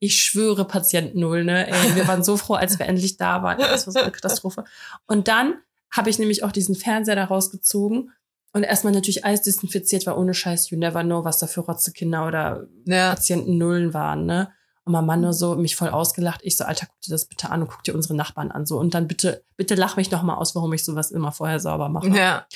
Ich 0.01 0.21
schwöre, 0.23 0.67
Patient 0.67 1.15
Null, 1.15 1.45
ne? 1.45 1.69
Ey, 1.69 1.95
wir 1.95 2.07
waren 2.09 2.25
so 2.25 2.37
froh, 2.37 2.55
als 2.55 2.79
wir 2.79 2.87
endlich 2.87 3.17
da 3.17 3.43
waren. 3.43 3.59
Das 3.59 3.87
war 3.87 3.93
so 3.93 4.01
eine 4.01 4.11
Katastrophe. 4.11 4.65
Und 5.07 5.29
dann 5.29 5.55
habe 5.91 6.11
ich 6.11 6.19
nämlich 6.19 6.43
auch 6.43 6.53
diesen 6.53 6.75
Fernseher 6.75 7.15
da 7.15 7.25
rausgezogen 7.25 8.11
und 8.53 8.65
erstmal 8.65 8.93
natürlich 8.93 9.25
alles 9.25 9.43
desinfiziert, 9.43 10.05
weil 10.07 10.15
ohne 10.15 10.35
Scheiß, 10.35 10.71
you 10.71 10.79
never 10.79 11.05
know, 11.05 11.25
was 11.25 11.39
da 11.39 11.47
für 11.47 11.61
Rotzekinder 11.61 12.27
oder 12.27 12.67
Ja. 12.87 13.11
Patienten 13.11 13.57
Nullen 13.57 13.95
waren, 13.95 14.27
ne? 14.27 14.51
Und 14.89 14.93
mein 14.93 15.05
Mann 15.05 15.21
nur 15.21 15.35
so, 15.35 15.55
mich 15.55 15.77
voll 15.77 15.91
ausgelacht. 15.91 16.41
Ich 16.45 16.57
so, 16.57 16.65
Alter, 16.65 16.87
guck 16.87 16.99
dir 17.03 17.11
das 17.11 17.27
bitte 17.27 17.51
an 17.51 17.61
und 17.61 17.69
guck 17.69 17.85
dir 17.85 17.95
unsere 17.95 18.15
Nachbarn 18.15 18.51
an. 18.51 18.65
So. 18.65 18.79
Und 18.79 18.95
dann 18.95 19.07
bitte, 19.07 19.45
bitte 19.59 19.75
lach 19.75 19.97
mich 19.97 20.11
noch 20.11 20.23
mal 20.23 20.37
aus, 20.37 20.55
warum 20.55 20.73
ich 20.73 20.83
sowas 20.83 21.11
immer 21.11 21.31
vorher 21.31 21.61
sauber 21.61 21.91
mache. 21.91 22.09
Ja. 22.09 22.47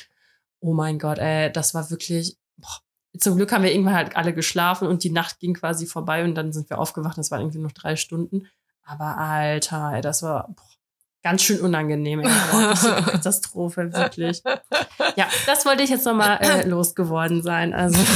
Oh 0.59 0.73
mein 0.73 0.99
Gott, 0.99 1.19
ey, 1.19 1.53
das 1.53 1.75
war 1.75 1.91
wirklich. 1.91 2.39
Boah. 2.57 2.79
Zum 3.19 3.37
Glück 3.37 3.53
haben 3.53 3.65
wir 3.65 3.71
irgendwann 3.71 3.97
halt 3.97 4.17
alle 4.17 4.33
geschlafen 4.33 4.89
und 4.89 5.05
die 5.05 5.11
Nacht 5.11 5.41
ging 5.41 5.53
quasi 5.53 5.85
vorbei 5.85 6.25
und 6.25 6.35
dann 6.35 6.55
sind 6.55 6.71
wir 6.71 6.79
aufgewacht. 6.79 7.19
Das 7.19 7.31
waren 7.31 7.43
irgendwie 7.43 7.59
noch 7.59 7.73
drei 7.73 7.97
Stunden. 7.97 8.49
Aber 8.83 9.19
Alter, 9.19 9.93
ey, 9.93 10.01
das 10.01 10.23
war 10.23 10.49
boah, 10.49 10.65
ganz 11.23 11.43
schön 11.43 11.61
unangenehm. 11.61 12.21
Ey. 12.21 12.29
Katastrophe, 13.11 13.93
wirklich. 13.93 14.43
Ja, 15.17 15.29
das 15.45 15.67
wollte 15.67 15.83
ich 15.83 15.91
jetzt 15.91 16.07
noch 16.07 16.15
mal 16.15 16.37
äh, 16.37 16.63
losgeworden 16.67 17.43
sein. 17.43 17.75
Also. 17.75 17.99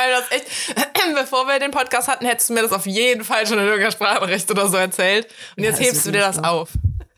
Weil 0.00 0.10
das 0.12 0.30
echt, 0.32 0.74
bevor 1.14 1.46
wir 1.46 1.58
den 1.58 1.70
Podcast 1.70 2.08
hatten, 2.08 2.24
hättest 2.26 2.48
du 2.50 2.54
mir 2.54 2.62
das 2.62 2.72
auf 2.72 2.86
jeden 2.86 3.24
Fall 3.24 3.46
schon 3.46 3.58
in 3.58 3.64
irgendeiner 3.64 3.90
Sprachnachricht 3.92 4.50
oder 4.50 4.68
so 4.68 4.76
erzählt. 4.76 5.26
Und 5.56 5.64
Ja, 5.64 5.70
jetzt 5.70 5.80
hebst 5.80 6.06
du 6.06 6.10
dir 6.12 6.20
das 6.20 6.36
so. 6.36 6.42
auf. 6.42 6.70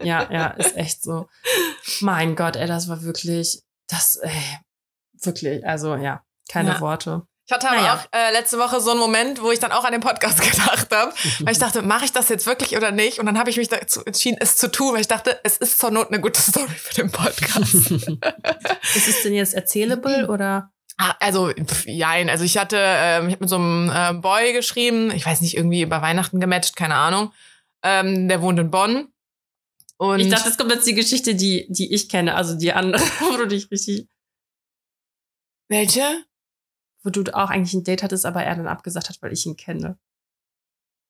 Ja, 0.03 0.27
ja, 0.33 0.47
ist 0.49 0.77
echt 0.77 1.03
so. 1.03 1.29
Mein 2.01 2.35
Gott, 2.35 2.57
ey, 2.57 2.67
das 2.67 2.89
war 2.89 3.03
wirklich, 3.03 3.63
das, 3.89 4.17
ey, 4.17 4.31
wirklich, 5.23 5.65
also 5.67 5.95
ja, 5.95 6.23
keine 6.51 6.71
Ja. 6.73 6.81
Worte. 6.81 7.23
Ich 7.47 7.53
hatte 7.53 7.69
aber 7.69 7.77
Naja. 7.81 7.95
auch 7.95 8.17
äh, 8.17 8.33
letzte 8.33 8.59
Woche 8.59 8.81
so 8.81 8.93
einen 8.93 9.01
Moment, 9.01 9.43
wo 9.43 9.51
ich 9.51 9.59
dann 9.59 9.73
auch 9.73 9.85
an 9.85 9.93
den 9.93 10.01
Podcast 10.01 10.41
gedacht 10.51 10.89
habe, 10.93 11.13
weil 11.41 11.53
ich 11.53 11.59
dachte, 11.59 11.83
mache 11.83 12.05
ich 12.05 12.13
das 12.13 12.29
jetzt 12.29 12.47
wirklich 12.47 12.77
oder 12.77 12.93
nicht? 12.93 13.19
Und 13.19 13.27
dann 13.27 13.37
habe 13.39 13.51
ich 13.51 13.57
mich 13.57 13.69
dazu 13.69 14.05
entschieden, 14.05 14.39
es 14.41 14.57
zu 14.57 14.71
tun, 14.71 14.95
weil 14.95 15.01
ich 15.03 15.09
dachte, 15.09 15.39
es 15.43 15.57
ist 15.59 15.79
zur 15.79 15.91
Not 15.91 16.09
eine 16.09 16.21
gute 16.21 16.41
Story 16.51 16.69
für 16.75 16.95
den 16.95 17.11
Podcast. 17.11 17.75
ist 18.95 19.09
es 19.09 19.23
denn 19.23 19.35
jetzt 19.35 19.55
erzählable 19.55 20.29
oder? 20.29 20.71
Ah, 21.03 21.17
also, 21.19 21.51
pf, 21.51 21.87
jein. 21.87 22.31
Also 22.31 22.45
ich 22.45 22.57
hatte, 22.59 22.77
ähm, 22.79 23.27
ich 23.27 23.33
habe 23.33 23.43
mit 23.43 23.51
so 23.51 23.57
einem 23.57 23.91
äh, 23.91 24.13
Boy 24.21 24.53
geschrieben, 24.53 25.11
ich 25.11 25.27
weiß 25.27 25.41
nicht, 25.41 25.57
irgendwie 25.57 25.83
über 25.83 26.01
Weihnachten 26.01 26.39
gematcht, 26.39 26.77
keine 26.77 26.95
Ahnung. 26.95 27.33
Ähm, 27.83 28.29
der 28.29 28.41
wohnt 28.41 28.61
in 28.61 28.71
Bonn. 28.71 29.09
Und 29.97 30.21
Ich 30.21 30.29
dachte, 30.29 30.49
das 30.49 30.57
kommt 30.57 30.71
jetzt 30.71 30.87
die 30.87 30.95
Geschichte, 30.95 31.35
die, 31.35 31.67
die 31.69 31.93
ich 31.93 32.09
kenne, 32.09 32.37
also 32.37 32.57
die 32.57 32.73
andere, 32.73 33.03
wo 33.21 33.37
du 33.37 33.49
dich 33.49 33.69
richtig, 33.73 34.07
welche? 35.69 36.25
wo 37.03 37.11
du 37.11 37.25
auch 37.35 37.51
eigentlich 37.51 37.75
ein 37.75 37.83
Date 37.83 38.05
hattest, 38.05 38.25
aber 38.25 38.45
er 38.45 38.55
dann 38.55 38.69
abgesagt 38.69 39.09
hat, 39.09 39.21
weil 39.23 39.33
ich 39.33 39.45
ihn 39.45 39.57
kenne. 39.57 39.99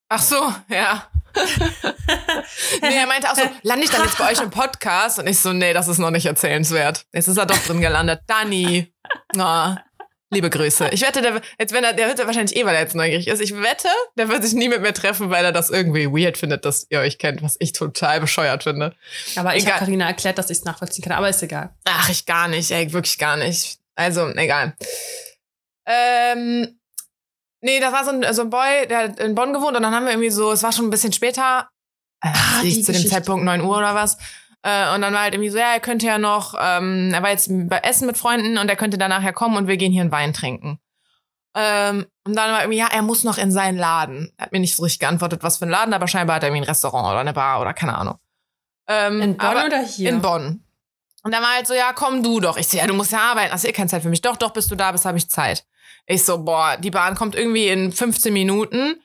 Ach 0.09 0.22
so, 0.22 0.55
ja. 0.68 1.11
er 3.03 3.09
meinte 3.09 3.31
auch 3.31 3.35
so, 3.35 3.43
lande 3.63 3.85
ich 3.85 3.91
dann 3.91 4.03
jetzt 4.03 4.19
bei 4.19 4.31
euch 4.31 4.41
im 4.41 4.51
Podcast? 4.63 5.19
Und 5.19 5.27
ich 5.27 5.41
so, 5.41 5.53
nee, 5.53 5.73
das 5.73 5.89
ist 5.89 5.99
noch 5.99 6.11
nicht 6.11 6.27
erzählenswert. 6.27 7.05
Jetzt 7.13 7.29
ist 7.29 7.37
er 7.37 7.47
doch 7.47 7.59
drin 7.59 7.81
gelandet. 7.81 8.21
Dani. 8.27 8.93
Oh, 9.37 9.75
liebe 10.31 10.51
Grüße. 10.51 10.89
Ich 10.93 11.03
wette, 11.03 11.21
der, 11.21 11.41
jetzt, 11.59 11.73
wenn 11.73 11.83
er, 11.83 11.93
der 11.93 12.09
wird 12.09 12.19
ja 12.19 12.27
wahrscheinlich 12.27 12.57
eh, 12.57 12.65
weil 12.65 12.75
er 12.75 12.83
jetzt 12.83 12.95
neugierig 12.95 13.27
ist. 13.27 13.41
Ich 13.41 13.55
wette, 13.55 13.89
der 14.17 14.29
wird 14.29 14.45
sich 14.45 14.55
nie 14.55 14.69
mit 14.69 14.83
mir 14.83 14.95
treffen, 14.95 15.31
weil 15.31 15.45
er 15.45 15.53
das 15.53 15.71
irgendwie 15.71 16.07
weird 16.07 16.39
findet, 16.39 16.65
dass 16.65 16.87
ihr 16.91 17.01
euch 17.01 17.19
kennt, 17.19 17.43
was 17.43 17.57
ich 17.59 17.73
total 17.73 18.21
bescheuert 18.21 18.63
finde. 18.63 18.95
Aber 19.37 19.57
ich 19.57 19.67
habe 19.67 19.81
Carina 19.81 20.07
erklärt, 20.07 20.39
dass 20.39 20.51
ich 20.51 20.59
es 20.59 20.65
nachvollziehen 20.65 21.05
kann, 21.05 21.13
aber 21.13 21.29
ist 21.29 21.43
egal. 21.43 21.71
Ach, 21.85 22.09
ich 22.09 22.25
gar 22.25 22.49
nicht, 22.49 22.71
ey, 22.71 22.93
wirklich 22.93 23.19
gar 23.19 23.37
nicht. 23.37 23.79
Also, 23.97 24.29
egal. 24.29 24.75
Ähm, 25.87 26.79
nee, 27.61 27.81
das 27.81 27.93
war 27.93 28.05
so 28.05 28.11
ein, 28.11 28.33
so 28.33 28.43
ein 28.43 28.51
Boy, 28.51 28.87
der 28.89 28.99
hat 28.99 29.19
in 29.19 29.35
Bonn 29.35 29.53
gewohnt 29.53 29.77
und 29.77 29.83
dann 29.83 29.93
haben 29.93 30.05
wir 30.05 30.13
irgendwie 30.13 30.31
so, 30.31 30.53
es 30.53 30.63
war 30.63 30.73
schon 30.73 30.87
ein 30.87 30.91
bisschen 30.91 31.13
später, 31.13 31.69
äh, 32.23 32.29
Ah, 32.29 32.62
ich 32.62 32.85
zu 32.85 32.93
dem. 32.93 33.07
Zeitpunkt 33.07 33.45
9 33.45 33.61
Uhr 33.61 33.77
oder 33.77 33.95
was. 33.95 34.16
Äh, 34.62 34.95
und 34.95 35.03
dann 35.03 35.12
war 35.12 35.23
halt 35.23 35.35
irgendwie 35.35 35.51
so, 35.51 35.59
ja, 35.59 35.73
er 35.73 35.81
könnte 35.81 36.07
ja 36.07 36.18
noch, 36.18 36.55
ähm, 36.61 37.11
er 37.12 37.23
war 37.23 37.31
jetzt 37.31 37.49
bei 37.68 37.79
Essen 37.79 38.07
mit 38.07 38.16
Freunden 38.16 38.59
und 38.59 38.68
er 38.68 38.77
könnte 38.77 38.97
danach 38.99 39.23
ja 39.23 39.33
kommen 39.33 39.57
und 39.57 39.66
wir 39.66 39.77
gehen 39.77 39.93
hier 39.93 40.03
einen 40.03 40.12
Wein 40.12 40.33
trinken. 40.33 40.79
Ähm, 41.55 42.07
und 42.25 42.35
dann 42.37 42.53
war 42.53 42.61
irgendwie, 42.62 42.79
ja, 42.79 42.87
er 42.93 43.03
muss 43.03 43.25
noch 43.25 43.39
in 43.39 43.51
seinen 43.53 43.77
Laden. 43.77 44.33
Er 44.37 44.45
hat 44.47 44.53
mir 44.53 44.61
nicht 44.61 44.75
so 44.77 44.85
richtig 44.85 45.01
geantwortet, 45.01 45.43
was 45.43 45.59
für 45.59 45.66
ein 45.66 45.70
Laden, 45.70 45.93
aber 45.93 46.09
scheinbar 46.09 46.37
hat 46.37 46.45
er 46.45 46.49
irgendwie 46.49 46.62
ein 46.62 46.68
Restaurant 46.68 47.07
oder 47.09 47.18
eine 47.18 47.33
Bar 47.33 47.61
oder 47.61 47.75
keine 47.75 47.97
Ahnung. 47.99 48.18
Ähm, 48.89 49.20
In 49.20 49.37
Bonn 49.37 49.57
oder 49.66 49.83
hier? 49.85 50.09
in 50.09 50.23
Bonn. 50.23 50.64
Und 51.25 51.33
dann 51.33 51.43
war 51.43 51.55
halt 51.55 51.66
so, 51.66 51.75
ja, 51.75 51.93
komm 51.93 52.23
du 52.23 52.41
doch. 52.41 52.57
Ich 52.57 52.68
so, 52.68 52.77
ja, 52.77 52.87
du 52.87 52.95
musst 52.95 53.12
ja 53.12 53.18
arbeiten, 53.18 53.53
hast 53.53 53.64
eh 53.64 53.73
keine 53.73 53.89
Zeit 53.89 54.03
für 54.03 54.09
mich. 54.09 54.23
Doch, 54.23 54.37
doch, 54.37 54.53
bis 54.53 54.66
du 54.68 54.75
da 54.77 54.93
bist, 54.93 55.05
habe 55.05 55.18
ich 55.18 55.29
Zeit. 55.29 55.64
Ich 56.07 56.25
so, 56.25 56.43
boah, 56.43 56.77
die 56.79 56.91
Bahn 56.91 57.14
kommt 57.14 57.35
irgendwie 57.35 57.68
in 57.68 57.93
15 57.93 58.33
Minuten 58.33 59.02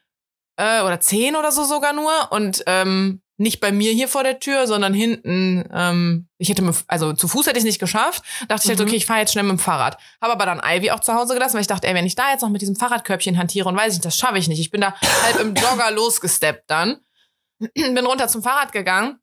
äh, 0.58 0.82
oder 0.82 0.99
10 0.99 1.36
oder 1.36 1.51
so 1.51 1.64
sogar 1.64 1.93
nur. 1.93 2.12
Und 2.32 2.64
ähm, 2.68 3.22
nicht 3.39 3.60
bei 3.60 3.72
mir 3.72 3.91
hier 3.93 4.08
vor 4.08 4.24
der 4.24 4.39
Tür, 4.39 4.66
sondern 4.68 4.93
hinten. 4.95 5.64
Ähm, 5.72 6.28
ich 6.39 6.49
hätte, 6.49 6.68
also 6.88 7.14
zu 7.14 7.28
Fuß 7.28 7.45
hätte 7.47 7.60
ich 7.60 7.66
nicht 7.66 7.80
geschafft. 7.80 8.24
Dachte 8.47 8.64
ich 8.66 8.70
halt, 8.70 8.80
Mhm. 8.80 8.86
okay, 8.88 8.95
ich 8.95 9.05
fahre 9.05 9.20
jetzt 9.20 9.32
schnell 9.32 9.43
mit 9.43 9.51
dem 9.51 9.60
Fahrrad. 9.60 9.97
Habe 10.22 10.34
aber 10.34 10.45
dann 10.47 10.60
Ivy 10.64 10.89
auch 10.91 10.99
zu 11.01 11.14
Hause 11.14 11.34
gelassen, 11.36 11.53
weil 11.53 11.62
ich 11.62 11.68
dachte, 11.68 11.88
ey, 11.88 11.93
wenn 11.93 12.05
ich 12.08 12.16
da 12.16 12.32
jetzt 12.32 12.41
noch 12.41 12.49
mit 12.49 12.62
diesem 12.62 12.76
Fahrradkörbchen 12.76 13.38
hantiere 13.38 13.70
und 13.70 13.78
weiß 13.78 13.93
ich, 13.93 14.01
das 14.01 14.18
schaffe 14.18 14.39
ich 14.39 14.47
nicht. 14.47 14.60
Ich 14.60 14.72
bin 14.72 14.82
da 14.82 14.95
halb 15.24 15.39
im 15.39 15.53
Jogger 15.53 15.91
losgesteppt 15.95 16.70
dann. 16.70 16.97
bin 17.76 18.05
runter 18.05 18.28
zum 18.28 18.41
Fahrrad 18.41 18.72
gegangen 18.72 19.20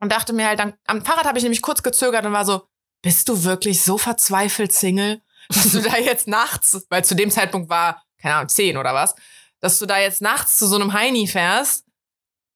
und 0.00 0.10
dachte 0.10 0.32
mir 0.32 0.48
halt, 0.48 0.58
dann, 0.58 0.74
am 0.86 1.04
Fahrrad 1.04 1.24
habe 1.26 1.38
ich 1.38 1.44
nämlich 1.44 1.62
kurz 1.62 1.82
gezögert 1.84 2.26
und 2.26 2.32
war 2.32 2.44
so, 2.44 2.62
bist 3.02 3.28
du 3.28 3.44
wirklich 3.44 3.82
so 3.82 3.96
verzweifelt 3.98 4.72
Single, 4.72 5.22
dass 5.48 5.70
du 5.72 5.80
da 5.80 5.96
jetzt 5.98 6.26
nachts, 6.26 6.84
weil 6.90 7.04
zu 7.04 7.14
dem 7.14 7.30
Zeitpunkt 7.30 7.68
war, 7.70 8.02
keine 8.20 8.34
Ahnung, 8.36 8.48
zehn 8.48 8.76
oder 8.76 8.92
was, 8.94 9.14
dass 9.62 9.78
du 9.78 9.86
da 9.86 9.98
jetzt 9.98 10.20
nachts 10.20 10.58
zu 10.58 10.66
so 10.66 10.74
einem 10.76 10.92
Heini 10.92 11.26
fährst? 11.26 11.86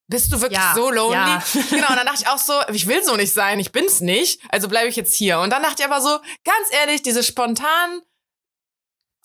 Bist 0.08 0.30
du 0.32 0.40
wirklich 0.40 0.58
Ja, 0.60 0.72
so 0.74 0.90
lonely? 0.90 1.14
ja. 1.16 1.42
Genau, 1.70 1.88
und 1.88 1.96
dann 1.96 2.06
dachte 2.06 2.22
ich 2.22 2.28
auch 2.28 2.38
so, 2.38 2.52
ich 2.72 2.86
will 2.86 3.02
so 3.02 3.16
nicht 3.16 3.32
sein, 3.32 3.58
ich 3.58 3.72
bin's 3.72 4.00
nicht, 4.00 4.40
also 4.50 4.68
bleibe 4.68 4.88
ich 4.88 4.94
jetzt 4.96 5.14
hier. 5.14 5.40
Und 5.40 5.50
dann 5.50 5.62
dachte 5.62 5.76
ich 5.82 5.84
aber 5.84 6.00
so, 6.00 6.18
ganz 6.44 6.68
ehrlich, 6.80 7.02
diese 7.02 7.22
spontanen, 7.24 8.02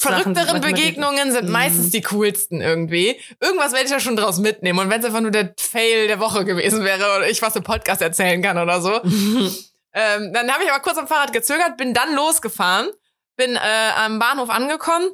Sachen, 0.01 0.23
verrückteren 0.23 0.61
Begegnungen 0.61 1.31
sind 1.31 1.45
Mhm. 1.45 1.51
meistens 1.51 1.91
die 1.91 2.01
coolsten 2.01 2.61
irgendwie. 2.61 3.19
Irgendwas 3.39 3.71
werde 3.73 3.85
ich 3.85 3.91
ja 3.91 3.99
schon 3.99 4.15
draus 4.15 4.39
mitnehmen. 4.39 4.79
Und 4.79 4.89
wenn 4.89 4.99
es 4.99 5.05
einfach 5.05 5.21
nur 5.21 5.29
der 5.29 5.53
Fail 5.59 6.07
der 6.07 6.19
Woche 6.19 6.43
gewesen 6.45 6.83
wäre 6.83 7.15
oder 7.17 7.29
ich 7.29 7.39
was 7.43 7.55
im 7.55 7.61
Podcast 7.63 8.01
erzählen 8.01 8.41
kann 8.41 8.57
oder 8.57 8.81
so. 8.81 8.93
ähm, 9.93 10.33
dann 10.33 10.51
habe 10.51 10.63
ich 10.63 10.71
aber 10.71 10.81
kurz 10.81 10.97
am 10.97 11.07
Fahrrad 11.07 11.31
gezögert, 11.33 11.77
bin 11.77 11.93
dann 11.93 12.15
losgefahren, 12.15 12.89
bin 13.37 13.55
äh, 13.55 13.59
am 13.95 14.17
Bahnhof 14.17 14.49
angekommen, 14.49 15.11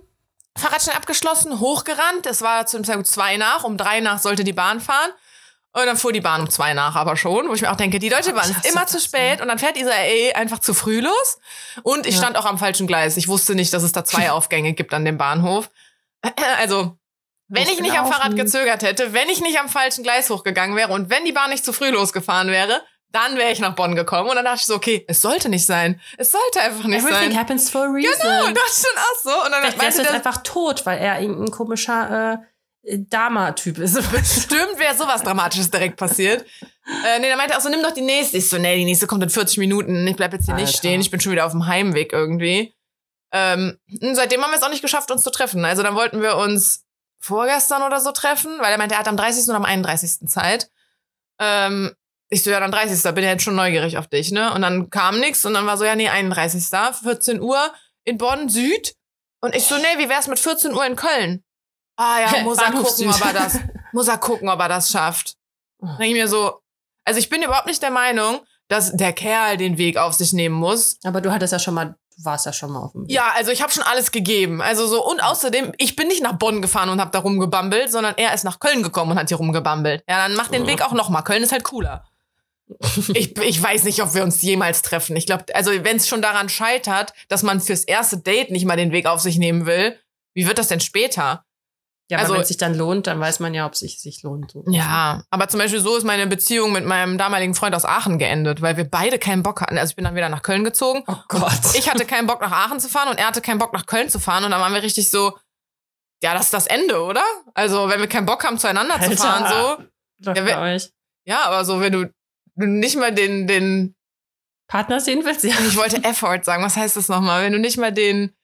Fahrrad 0.58 0.82
schnell 0.82 0.96
abgeschlossen, 0.96 1.60
hochgerannt. 1.60 2.26
Es 2.26 2.42
war 2.42 2.66
zum 2.66 2.84
Zeitpunkt 2.84 3.08
zwei 3.08 3.38
nach, 3.38 3.64
um 3.64 3.78
drei 3.78 4.00
nach 4.00 4.20
sollte 4.20 4.44
die 4.44 4.54
Bahn 4.54 4.80
fahren. 4.82 5.12
Und 5.74 5.86
dann 5.86 5.98
fuhr 5.98 6.12
die 6.12 6.22
Bahn 6.22 6.42
um 6.42 6.50
zwei 6.50 6.74
nach 6.74 6.96
aber 6.96 7.16
schon, 7.18 7.48
wo 7.50 7.54
ich 7.54 7.62
mir 7.62 7.72
auch 7.72 7.76
denke, 7.76 8.00
die 8.00 8.10
Deutsche 8.10 8.34
Bahn 8.34 8.50
ich 8.50 8.58
ist 8.58 8.72
immer 8.72 8.88
zu 8.88 9.00
spät 9.00 9.42
und 9.42 9.48
dann 9.48 9.60
fährt 9.60 9.78
Israel 9.78 10.34
einfach 10.34 10.58
zu 10.60 10.74
früh 10.74 11.02
los. 11.02 11.38
Und 11.84 12.08
ich 12.08 12.16
Ja. 12.16 12.22
stand 12.24 12.38
auch 12.38 12.46
am 12.46 12.58
falschen 12.58 12.88
Gleis. 12.88 13.16
Ich 13.18 13.28
wusste 13.28 13.54
nicht, 13.54 13.72
dass 13.74 13.84
es 13.84 13.92
da 13.92 14.04
zwei 14.04 14.32
Aufgänge 14.32 14.74
gibt 14.74 14.94
an 14.94 15.06
dem 15.06 15.18
Bahnhof. 15.18 15.70
Also, 16.60 16.98
wenn 17.48 17.64
Muss 17.64 17.72
ich 17.74 17.80
nicht 17.82 17.98
am. 17.98 18.12
Fahrrad 18.12 18.36
gezögert 18.36 18.82
hätte, 18.82 19.14
wenn 19.14 19.30
ich 19.30 19.40
nicht 19.42 19.60
am 19.60 19.70
falschen 19.70 20.04
Gleis 20.04 20.30
hochgegangen 20.30 20.76
wäre 20.76 20.92
und 20.92 21.10
wenn 21.10 21.24
die 21.26 21.32
Bahn 21.32 21.50
nicht 21.52 21.64
zu 21.64 21.72
früh 21.74 21.90
losgefahren 21.90 22.50
wäre, 22.50 22.82
dann 23.12 23.38
wäre 23.38 23.52
ich 23.52 23.60
nach 23.60 23.76
Bonn 23.76 23.96
gekommen. 23.96 24.30
Und 24.30 24.36
dann 24.36 24.46
dachte 24.46 24.60
ich 24.60 24.66
so, 24.66 24.76
okay, 24.76 25.06
es 25.08 25.22
sollte 25.22 25.50
nicht 25.50 25.66
sein. 25.66 26.00
Es 26.18 26.32
sollte 26.32 26.62
einfach 26.62 26.86
nicht 26.86 27.04
Everything 27.04 27.32
sein. 27.32 27.40
happens 27.40 27.70
for 27.70 27.84
a 27.84 27.90
reason. 27.90 28.14
Genau, 28.22 28.48
das 28.52 28.86
schon 28.86 28.98
auch 28.98 29.24
so. 29.24 29.46
Und 29.46 29.52
dann 29.52 29.62
Vielleicht 29.62 29.78
meinte 29.78 29.98
jetzt 29.98 30.10
der, 30.10 30.16
einfach 30.16 30.38
tot, 30.44 30.86
weil 30.86 31.00
er 31.00 31.22
irgendein 31.22 31.52
komischer 31.52 32.42
äh, 32.84 32.98
Dama-Typ 32.98 33.78
ist. 33.80 33.96
Stimmt, 34.44 34.78
wäre 34.78 34.96
sowas 34.96 35.24
Dramatisches 35.24 35.72
direkt 35.72 35.98
passiert. 35.98 36.46
Äh, 37.06 37.20
nee, 37.20 37.28
der 37.28 37.38
meinte 37.38 37.58
auch 37.58 37.62
so, 37.62 37.70
nimm 37.70 37.82
doch 37.82 37.94
die 37.94 38.02
nächste. 38.02 38.38
Ich 38.38 38.50
so, 38.50 38.58
nee, 38.58 38.76
die 38.78 38.86
nächste 38.86 39.08
kommt 39.08 39.24
in 39.24 39.30
40 39.30 39.58
Minuten. 39.58 40.06
Ich 40.08 40.16
bleib 40.16 40.34
jetzt 40.34 40.46
hier 40.46 40.56
nicht 40.56 40.68
Alter. 40.68 40.78
stehen. 40.78 41.02
Ich 41.02 41.12
bin 41.12 41.20
schon 41.20 41.32
wieder 41.32 41.46
auf 41.46 41.52
dem 41.52 41.68
Heimweg 41.68 42.14
irgendwie. 42.14 42.74
Ähm, 43.32 43.78
seitdem 44.14 44.42
haben 44.42 44.52
wir 44.52 44.58
es 44.58 44.64
auch 44.64 44.70
nicht 44.70 44.82
geschafft, 44.82 45.12
uns 45.12 45.24
zu 45.24 45.32
treffen. 45.32 45.66
Also 45.66 45.84
dann 45.84 45.96
wollten 45.96 46.22
wir 46.22 46.38
uns 46.38 46.86
vorgestern 47.20 47.84
oder 47.84 48.00
so 48.00 48.12
treffen, 48.12 48.58
weil 48.60 48.72
er 48.72 48.78
meinte, 48.78 48.96
er 48.96 49.00
hat 49.00 49.08
am 49.08 49.18
30. 49.18 49.50
und 49.50 49.56
am 49.56 49.66
31. 49.66 50.28
Zeit. 50.30 50.70
Ähm, 51.40 51.94
ich 52.30 52.44
so, 52.44 52.52
ja, 52.52 52.60
dann 52.60 52.72
30. 52.72 53.14
bin 53.14 53.24
ja 53.24 53.32
jetzt 53.32 53.44
schon 53.44 53.56
neugierig 53.56 53.98
auf 53.98 54.08
dich, 54.08 54.32
ne? 54.32 54.54
Und 54.54 54.62
dann 54.62 54.90
kam 54.90 55.20
nix 55.20 55.46
und 55.46 55.54
dann 55.54 55.66
war 55.66 55.78
so, 55.78 55.86
ja, 55.86 55.96
nee, 55.96 56.10
31. 56.10 56.64
14 57.02 57.42
Uhr 57.42 57.72
in 58.04 58.18
Bonn 58.18 58.50
Süd. 58.50 58.96
Und 59.42 59.56
ich 59.56 59.64
so, 59.64 59.76
nee, 59.78 59.98
wie 59.98 60.10
wär's 60.10 60.28
mit 60.28 60.40
14 60.40 60.74
Uhr 60.74 60.86
in 60.86 60.96
Köln? 60.96 61.44
Ah 61.96 62.20
ja, 62.20 62.42
muss 62.44 62.58
er 62.58 62.72
gucken, 62.72 63.10
ob 63.10 63.26
er 63.26 63.34
das, 63.34 63.60
muss 63.94 64.08
er 64.08 64.18
gucken, 64.18 64.50
ob 64.50 64.60
er 64.60 64.70
das 64.70 64.92
schafft. 64.92 65.36
Dann 65.80 65.98
denk 65.98 66.12
ich 66.12 66.22
mir 66.22 66.28
so, 66.28 66.60
also 67.06 67.20
ich 67.20 67.30
bin 67.30 67.42
überhaupt 67.42 67.68
nicht 67.68 67.82
der 67.82 67.92
Meinung, 67.92 68.42
dass 68.68 68.92
der 68.92 69.14
Kerl 69.14 69.56
den 69.58 69.78
Weg 69.78 69.98
auf 69.98 70.14
sich 70.14 70.34
nehmen 70.34 70.56
muss. 70.56 70.98
Aber 71.04 71.22
du 71.22 71.32
hattest 71.32 71.54
ja 71.54 71.60
schon 71.60 71.74
mal, 71.74 71.96
du 72.18 72.26
warst 72.26 72.46
ja 72.46 72.52
schon 72.52 72.72
mal 72.72 72.82
auf 72.82 72.92
dem 72.92 73.04
Weg. 73.04 73.12
Ja, 73.12 73.32
also 73.36 73.52
ich 73.52 73.62
habe 73.62 73.72
schon 73.72 73.84
alles 73.84 74.12
gegeben. 74.12 74.62
Also 74.62 74.86
so 74.88 75.08
und 75.08 75.24
außerdem, 75.24 75.72
ich 75.78 75.96
bin 75.96 76.10
nicht 76.10 76.22
nach 76.22 76.34
Bonn 76.34 76.62
gefahren 76.62 76.90
und 76.90 77.00
habe 77.00 77.12
da 77.12 77.20
rumgebambelt, 77.20 77.90
sondern 77.92 78.16
er 78.18 78.34
ist 78.34 78.44
nach 78.44 78.60
Köln 78.60 78.84
gekommen 78.84 79.12
und 79.12 79.20
hat 79.20 79.30
hier 79.30 79.38
rumgebambelt. 79.38 80.04
Ja, 80.10 80.28
dann 80.28 80.36
mach 80.36 80.50
den 80.50 80.68
Weg 80.68 80.82
auch 80.82 80.92
noch 80.92 81.10
mal. 81.10 81.22
Köln 81.22 81.44
ist 81.44 81.54
halt 81.54 81.64
cooler. 81.64 82.04
Ich, 83.14 83.38
ich 83.38 83.62
weiß 83.64 83.84
nicht, 83.86 84.02
ob 84.04 84.14
wir 84.14 84.24
uns 84.24 84.42
jemals 84.42 84.82
treffen. 84.82 85.16
Ich 85.16 85.26
glaube, 85.26 85.46
also 85.56 85.72
wenn 85.84 85.98
es 85.98 86.08
schon 86.08 86.22
daran 86.22 86.50
scheitert, 86.50 87.14
dass 87.30 87.44
man 87.44 87.62
fürs 87.62 87.84
erste 87.86 88.18
Date 88.18 88.52
nicht 88.52 88.66
mal 88.66 88.76
den 88.76 88.92
Weg 88.92 89.06
auf 89.06 89.22
sich 89.22 89.38
nehmen 89.38 89.66
will, 89.66 89.98
wie 90.34 90.48
wird 90.48 90.58
das 90.58 90.68
denn 90.68 90.80
später? 90.82 91.44
Ja, 92.10 92.18
aber 92.18 92.24
Also- 92.24 92.34
wenn 92.36 92.42
es 92.42 92.48
sich 92.50 92.58
dann 92.58 92.76
lohnt, 92.76 93.08
dann 93.08 93.20
weiß 93.20 93.40
man 93.40 93.54
ja, 93.54 93.66
ob 93.66 93.74
es 93.74 93.80
sich, 93.80 94.00
sich 94.02 94.22
lohnt. 94.24 94.52
So. 94.52 94.64
Ja, 94.70 95.24
aber 95.30 95.48
zum 95.50 95.60
Beispiel 95.60 95.80
so 95.82 95.96
ist 95.98 96.04
meine 96.06 96.28
Beziehung 96.28 96.72
mit 96.72 96.86
meinem 96.86 97.18
damaligen 97.18 97.54
Freund 97.56 97.76
aus 97.76 97.84
Aachen 97.86 98.18
geendet, 98.18 98.62
weil 98.62 98.78
wir 98.78 98.86
beide 98.90 99.18
keinen 99.20 99.44
Bock 99.44 99.62
hatten. 99.62 99.78
Also 99.78 99.92
ich 99.92 99.96
bin 99.96 100.06
dann 100.06 100.16
wieder 100.16 100.30
nach 100.30 100.42
Köln 100.42 100.64
gezogen. 100.64 101.04
Oh 101.08 101.16
Gott. 101.30 101.52
Ich 101.78 101.90
hatte 101.90 102.06
keinen 102.06 102.28
Bock 102.28 102.40
nach 102.42 102.52
Aachen 102.52 102.80
zu 102.80 102.88
fahren 102.90 103.10
und 103.10 103.18
er 103.20 103.28
hatte 103.28 103.42
keinen 103.42 103.60
Bock 103.60 103.74
nach 103.74 103.86
Köln 103.86 104.10
zu 104.10 104.20
fahren 104.20 104.44
und 104.46 104.52
dann 104.52 104.62
waren 104.62 104.74
wir 104.74 104.84
richtig 104.84 105.10
so, 105.10 105.38
ja, 106.24 106.34
das 106.34 106.46
ist 106.46 106.54
das 106.54 106.68
Ende, 106.68 107.02
oder? 107.02 107.24
Also 107.54 107.90
wenn 107.90 108.00
wir 108.00 108.08
keinen 108.08 108.26
Bock 108.26 108.44
haben 108.46 108.58
zueinander 108.58 108.96
zu 109.02 109.10
Alter. 109.12 109.18
fahren, 109.18 109.78
so, 109.80 109.84
Läuft 110.32 110.48
Ja, 110.50 110.62
euch. 110.62 110.90
ja, 111.26 111.44
aber 111.46 111.64
so 111.66 111.80
wenn 111.82 111.92
du, 111.94 112.10
du 112.58 112.68
nicht 112.68 112.98
mal 112.98 113.14
den, 113.14 113.48
den, 113.48 113.96
Partner 114.68 115.00
sehen 115.00 115.24
willst? 115.24 115.44
Ja. 115.44 115.56
ich 115.66 115.78
wollte 115.78 116.04
Effort 116.04 116.44
sagen, 116.44 116.64
was 116.64 116.76
heißt 116.76 116.98
das 116.98 117.08
nochmal? 117.08 117.44
Wenn 117.44 117.54
du 117.54 117.60
nicht 117.60 117.78
mal 117.78 117.92
den 117.94 118.36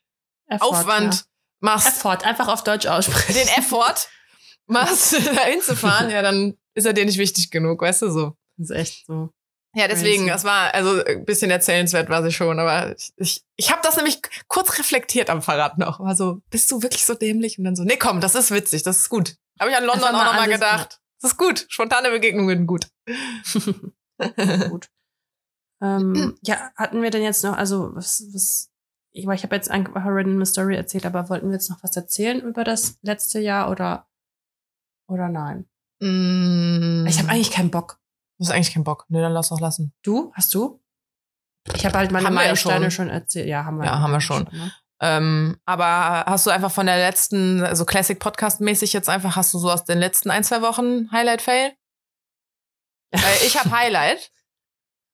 Effort, 0.47 0.68
Aufwand 0.68 1.16
Ja. 1.16 1.22
machst, 1.59 1.88
Effort, 1.88 2.24
einfach 2.24 2.47
auf 2.47 2.64
Deutsch 2.64 2.86
aussprechen. 2.86 3.34
den 3.34 3.47
Effort 3.57 4.07
machst, 4.68 5.14
da 5.36 5.41
hinzufahren, 5.43 6.09
ja, 6.09 6.22
dann 6.22 6.57
ist 6.76 6.86
er 6.86 6.93
dir 6.93 7.05
nicht 7.05 7.18
wichtig 7.18 7.51
genug, 7.51 7.82
weißt 7.82 8.03
du 8.03 8.09
so. 8.09 8.38
Das 8.57 8.70
ist 8.70 8.76
echt 8.76 9.05
so. 9.05 9.30
Ja, 9.76 9.88
deswegen, 9.88 10.26
Crazy. 10.26 10.30
das 10.30 10.43
war, 10.43 10.74
also 10.74 11.03
ein 11.03 11.26
bisschen 11.26 11.49
erzählenswert 11.49 12.07
war 12.07 12.22
sie 12.22 12.32
schon, 12.32 12.59
aber 12.59 12.95
ich, 12.95 13.11
ich, 13.18 13.43
ich 13.55 13.72
habe 13.72 13.82
das 13.84 13.95
nämlich 13.95 14.22
kurz 14.47 14.78
reflektiert 14.78 15.32
am 15.32 15.41
Fahrrad 15.41 15.80
noch. 15.80 15.99
War 15.99 16.16
so, 16.16 16.41
bist 16.51 16.72
du 16.72 16.84
wirklich 16.84 17.05
so 17.05 17.16
dämlich? 17.16 17.57
Und 17.57 17.64
dann 17.64 17.76
so, 17.76 17.84
nee, 17.84 17.97
komm, 17.97 18.22
das 18.22 18.36
ist 18.36 18.51
witzig, 18.51 18.84
das 18.84 18.97
ist 18.97 19.09
gut. 19.09 19.36
Habe 19.59 19.72
ich 19.72 19.78
an 19.78 19.84
London 19.84 20.03
Einfach 20.03 20.20
auch 20.20 20.26
mal 20.26 20.32
nochmal 20.34 20.49
gedacht. 20.49 20.99
Das 21.22 21.32
ist 21.32 21.38
gut. 21.38 21.66
Spontane 21.70 22.11
Begegnungen, 22.11 22.68
gut. 22.68 22.88
Gut. 24.69 24.89
ähm, 25.82 26.36
ja, 26.43 26.71
hatten 26.76 27.01
wir 27.01 27.09
denn 27.11 27.24
jetzt 27.24 27.43
noch, 27.43 27.57
also 27.57 27.95
was, 27.95 28.24
was, 28.34 28.71
ich, 29.11 29.28
ich 29.28 29.43
habe 29.43 29.55
jetzt 29.55 29.69
einfach 29.69 30.03
eine 30.05 30.45
Story 30.45 30.76
erzählt, 30.76 31.05
aber 31.05 31.30
wollten 31.30 31.47
wir 31.47 31.53
jetzt 31.53 31.69
noch 31.69 31.84
was 31.84 31.95
erzählen 31.95 32.41
über 32.41 32.63
das 32.63 32.97
letzte 33.01 33.39
Jahr 33.39 33.69
oder, 33.69 34.07
oder 35.07 35.30
nein? 35.30 35.67
Mm, 36.01 37.05
Ich 37.07 37.19
habe 37.19 37.30
eigentlich 37.30 37.51
keinen 37.51 37.71
Bock. 37.71 37.99
Du 38.39 38.45
hast 38.45 38.51
eigentlich 38.51 38.74
keinen 38.74 38.84
Bock. 38.84 39.05
Nee, 39.09 39.21
dann 39.21 39.32
lass 39.34 39.49
doch 39.49 39.59
lassen. 39.59 39.93
Du? 40.03 40.32
Hast 40.34 40.53
du? 40.53 40.82
Ich 41.76 41.86
habe 41.86 41.97
halt 41.97 42.11
meine 42.11 42.26
Haben 42.28 42.34
Meilensteine 42.34 42.91
schon. 42.91 43.05
schon 43.07 43.09
erzählt. 43.09 43.47
Ja, 43.47 43.63
haben 43.63 43.78
wir. 43.78 43.86
Ja, 43.86 43.99
haben 43.99 44.11
wir 44.11 44.19
schon. 44.21 44.43
ne? 44.51 44.71
Ähm, 45.01 45.57
aber 45.65 46.26
hast 46.26 46.45
du 46.45 46.49
einfach 46.49 46.71
von 46.71 46.86
der 46.86 46.97
letzten, 46.97 47.61
also 47.63 47.86
Classic 47.86 48.19
Podcast 48.19 48.61
mäßig 48.61 48.93
jetzt 48.93 49.09
einfach, 49.09 49.36
hast 49.36 49.53
du 49.53 49.59
so 49.59 49.69
aus 49.71 49.84
den 49.86 49.99
letzten 49.99 50.32
ein, 50.32 50.43
zwei 50.43 50.61
Wochen 50.61 51.11
Highlight-Fail? 51.11 51.74
Äh, 53.14 53.45
ich 53.45 53.57
habe 53.57 53.72
Highlight. 53.72 54.32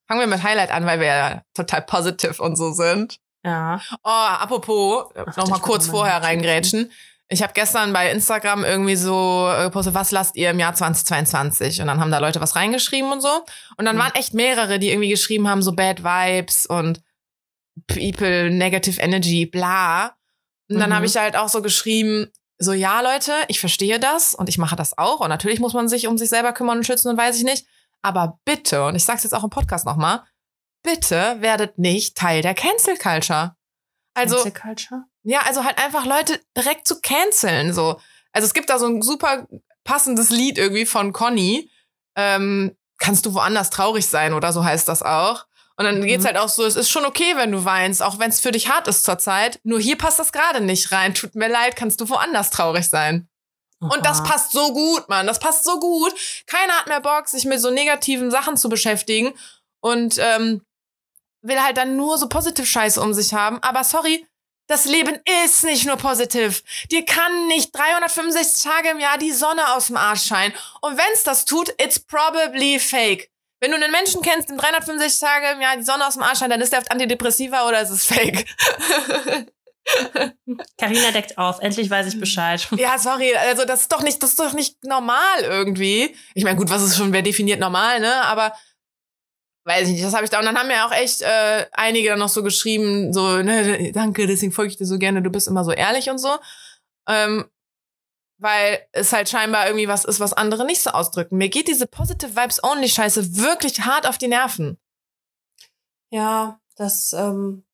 Fangen 0.07 0.21
wir 0.21 0.27
mit 0.27 0.41
Highlight 0.43 0.71
an, 0.71 0.85
weil 0.85 0.99
wir 0.99 1.05
ja 1.07 1.41
total 1.53 1.81
positive 1.83 2.41
und 2.41 2.55
so 2.55 2.71
sind. 2.71 3.19
Ja. 3.45 3.79
Oh, 4.03 4.09
apropos, 4.09 5.05
Ach, 5.15 5.37
noch 5.37 5.47
mal 5.49 5.57
ich 5.57 5.61
kurz 5.61 5.87
vorher 5.87 6.21
reingrätschen. 6.23 6.91
Ich 7.31 7.43
habe 7.43 7.53
gestern 7.53 7.93
bei 7.93 8.09
Instagram 8.11 8.63
irgendwie 8.65 8.95
so 8.95 9.47
äh, 9.55 9.65
gepostet, 9.65 9.93
was 9.93 10.09
lasst 10.11 10.35
ihr 10.35 10.49
im 10.49 10.59
Jahr 10.59 10.73
2022? 10.73 11.79
Und 11.79 11.87
dann 11.87 11.99
haben 11.99 12.09
da 12.09 12.17
Leute 12.17 12.41
was 12.41 12.55
reingeschrieben 12.55 13.11
und 13.11 13.21
so. 13.21 13.29
Und 13.77 13.85
dann 13.85 13.95
Mhm. 13.97 13.99
waren 13.99 14.15
echt 14.15 14.33
mehrere, 14.33 14.79
die 14.79 14.89
irgendwie 14.89 15.09
geschrieben 15.09 15.47
haben, 15.47 15.61
so 15.61 15.73
Bad 15.73 16.03
Vibes 16.03 16.65
und 16.65 17.01
People, 17.87 18.49
Negative 18.49 18.99
Energy, 18.99 19.45
bla. 19.45 20.15
Und 20.69 20.79
dann 20.79 20.89
Mhm. 20.89 20.95
habe 20.95 21.05
ich 21.05 21.15
halt 21.17 21.35
auch 21.35 21.49
so 21.49 21.61
geschrieben, 21.61 22.31
so 22.57 22.73
ja, 22.73 22.99
Leute, 23.01 23.33
ich 23.47 23.59
verstehe 23.59 23.99
das 23.99 24.33
und 24.33 24.49
ich 24.49 24.57
mache 24.57 24.75
das 24.75 24.97
auch. 24.97 25.19
Und 25.19 25.29
natürlich 25.29 25.59
muss 25.59 25.73
man 25.73 25.87
sich 25.87 26.07
um 26.07 26.17
sich 26.17 26.29
selber 26.29 26.51
kümmern 26.51 26.79
und 26.79 26.83
schützen 26.83 27.09
und 27.09 27.17
weiß 27.17 27.37
ich 27.37 27.43
nicht. 27.43 27.65
Aber 28.01 28.39
bitte, 28.45 28.85
und 28.85 28.95
ich 28.95 29.03
sag's 29.05 29.23
jetzt 29.23 29.33
auch 29.33 29.43
im 29.43 29.49
Podcast 29.49 29.85
nochmal, 29.85 30.23
bitte 30.83 31.37
werdet 31.39 31.77
nicht 31.77 32.15
Teil 32.15 32.41
der 32.41 32.53
Cancel 32.55 32.97
Culture. 32.97 33.55
Also, 34.15 34.35
Cancel 34.35 34.53
Culture? 34.53 35.03
ja, 35.23 35.41
also 35.45 35.63
halt 35.65 35.77
einfach 35.77 36.05
Leute 36.05 36.39
direkt 36.57 36.87
zu 36.87 36.99
canceln. 37.01 37.73
So. 37.73 37.99
Also 38.33 38.45
es 38.45 38.53
gibt 38.53 38.69
da 38.69 38.79
so 38.79 38.87
ein 38.87 39.01
super 39.01 39.47
passendes 39.83 40.29
Lied 40.29 40.57
irgendwie 40.57 40.85
von 40.85 41.13
Conny. 41.13 41.69
Ähm, 42.15 42.75
kannst 42.97 43.25
du 43.25 43.33
woanders 43.33 43.69
traurig 43.69 44.07
sein 44.07 44.33
oder 44.33 44.51
so 44.51 44.63
heißt 44.63 44.87
das 44.87 45.03
auch. 45.03 45.45
Und 45.77 45.85
dann 45.85 45.99
Mhm. 46.01 46.05
geht's 46.07 46.25
halt 46.25 46.37
auch 46.37 46.49
so, 46.49 46.65
es 46.65 46.75
ist 46.75 46.89
schon 46.89 47.05
okay, 47.05 47.35
wenn 47.37 47.53
du 47.53 47.63
weinst, 47.63 48.03
auch 48.03 48.19
wenn 48.19 48.29
es 48.29 48.41
für 48.41 48.51
dich 48.51 48.69
hart 48.69 48.89
ist 48.89 49.05
zurzeit. 49.05 49.61
Nur 49.63 49.79
hier 49.79 49.97
passt 49.97 50.19
das 50.19 50.33
gerade 50.33 50.59
nicht 50.59 50.91
rein. 50.91 51.13
Tut 51.13 51.35
mir 51.35 51.47
leid, 51.47 51.77
kannst 51.77 52.01
du 52.01 52.09
woanders 52.09 52.49
traurig 52.49 52.89
sein. 52.89 53.28
Und 53.79 54.05
das 54.05 54.23
passt 54.23 54.51
so 54.51 54.73
gut, 54.73 55.07
Mann. 55.07 55.25
Das 55.25 55.39
passt 55.39 55.63
so 55.63 55.79
gut. 55.79 56.13
Keiner 56.47 56.73
hat 56.73 56.87
mehr 56.87 56.99
Bock, 56.99 57.27
sich 57.27 57.45
mit 57.45 57.61
so 57.61 57.71
negativen 57.71 58.29
Sachen 58.29 58.57
zu 58.57 58.67
beschäftigen 58.67 59.33
und 59.79 60.17
ähm, 60.19 60.61
will 61.41 61.61
halt 61.61 61.77
dann 61.77 61.95
nur 61.95 62.17
so 62.17 62.27
positive 62.27 62.65
Scheiße 62.65 63.01
um 63.01 63.13
sich 63.13 63.33
haben. 63.33 63.59
Aber 63.63 63.83
sorry, 63.85 64.27
das 64.67 64.85
Leben 64.85 65.17
ist 65.45 65.63
nicht 65.63 65.85
nur 65.85 65.95
positiv. 65.95 66.63
Dir 66.91 67.05
kann 67.05 67.47
nicht 67.47 67.75
365 67.75 68.63
Tage 68.63 68.89
im 68.89 68.99
Jahr 68.99 69.17
die 69.17 69.31
Sonne 69.31 69.73
aus 69.73 69.87
dem 69.87 69.97
Arsch 69.97 70.23
scheinen. 70.23 70.53
Und 70.81 70.97
wenn's 70.97 71.23
das 71.23 71.45
tut, 71.45 71.73
it's 71.81 71.99
probably 71.99 72.79
fake. 72.79 73.31
Wenn 73.61 73.71
du 73.71 73.77
einen 73.77 73.91
Menschen 73.91 74.21
kennst, 74.21 74.49
dem 74.49 74.57
365 74.57 75.19
Tage 75.19 75.51
im 75.51 75.61
Jahr 75.61 75.75
die 75.75 75.83
Sonne 75.83 76.05
aus 76.05 76.13
dem 76.13 76.23
Arsch 76.23 76.39
scheint, 76.39 76.51
dann 76.51 76.61
ist 76.61 76.71
der 76.71 76.79
auf 76.79 76.91
Antidepressiva 76.91 77.67
oder 77.67 77.81
ist 77.81 77.89
es 77.89 78.05
fake. 78.05 78.45
Carina 80.77 81.11
deckt 81.11 81.37
auf. 81.37 81.59
Endlich 81.59 81.89
weiß 81.89 82.07
ich 82.07 82.19
Bescheid. 82.19 82.67
Ja, 82.77 82.97
sorry, 82.97 83.35
also 83.35 83.65
das 83.65 83.81
ist 83.81 83.91
doch 83.91 84.01
nicht, 84.01 84.21
das 84.21 84.31
ist 84.31 84.39
doch 84.39 84.53
nicht 84.53 84.83
normal 84.83 85.41
irgendwie. 85.41 86.15
Ich 86.33 86.43
meine, 86.43 86.57
gut, 86.57 86.69
was 86.69 86.81
ist 86.81 86.97
schon, 86.97 87.13
wer 87.13 87.21
definiert 87.21 87.59
normal, 87.59 87.99
ne? 87.99 88.23
Aber 88.25 88.53
weiß 89.65 89.87
ich 89.87 89.93
nicht, 89.93 90.03
das 90.03 90.13
habe 90.13 90.23
ich 90.23 90.29
da. 90.29 90.39
Und 90.39 90.45
dann 90.45 90.57
haben 90.57 90.67
mir 90.67 90.85
auch 90.85 90.91
echt 90.91 91.21
äh, 91.21 91.65
einige 91.73 92.09
dann 92.09 92.19
noch 92.19 92.29
so 92.29 92.43
geschrieben, 92.43 93.13
so, 93.13 93.41
ne, 93.41 93.91
danke, 93.91 94.27
deswegen 94.27 94.51
folge 94.51 94.71
ich 94.71 94.77
dir 94.77 94.85
so 94.85 94.97
gerne, 94.97 95.21
du 95.21 95.29
bist 95.29 95.47
immer 95.47 95.63
so 95.63 95.71
ehrlich 95.71 96.09
und 96.09 96.17
so. 96.17 96.37
Ähm, 97.07 97.45
weil 98.39 98.87
es 98.93 99.11
halt 99.11 99.29
scheinbar 99.29 99.67
irgendwie 99.67 99.87
was 99.87 100.05
ist, 100.05 100.19
was 100.19 100.33
andere 100.33 100.65
nicht 100.65 100.81
so 100.81 100.91
ausdrücken. 100.91 101.37
Mir 101.37 101.49
geht 101.49 101.67
diese 101.67 101.87
Positive 101.87 102.35
Vibes 102.35 102.63
Only 102.63 102.87
Scheiße 102.87 103.35
wirklich 103.35 103.81
hart 103.81 104.07
auf 104.07 104.17
die 104.17 104.29
Nerven. 104.29 104.77
Ja, 106.09 106.59
das, 106.77 107.13
ähm, 107.13 107.65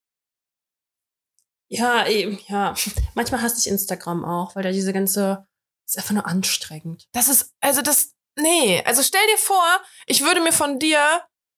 ja, 1.68 2.08
eben, 2.08 2.40
ja. 2.48 2.74
Manchmal 3.14 3.42
hasse 3.42 3.60
ich 3.60 3.68
Instagram 3.68 4.26
auch, 4.26 4.56
weil 4.56 4.64
da 4.64 4.72
diese 4.72 4.94
ganze, 4.94 5.46
ist 5.86 5.98
einfach 5.98 6.14
nur 6.14 6.28
anstrengend. 6.28 7.08
Das 7.12 7.28
ist, 7.28 7.54
also 7.62 7.82
das, 7.82 8.14
nee, 8.38 8.82
also 8.86 9.04
stell 9.04 9.26
dir 9.32 9.38
vor, 9.38 9.66
ich 10.06 10.22
würde 10.22 10.42
mir 10.42 10.54
von 10.54 10.80
dir 10.80 11.00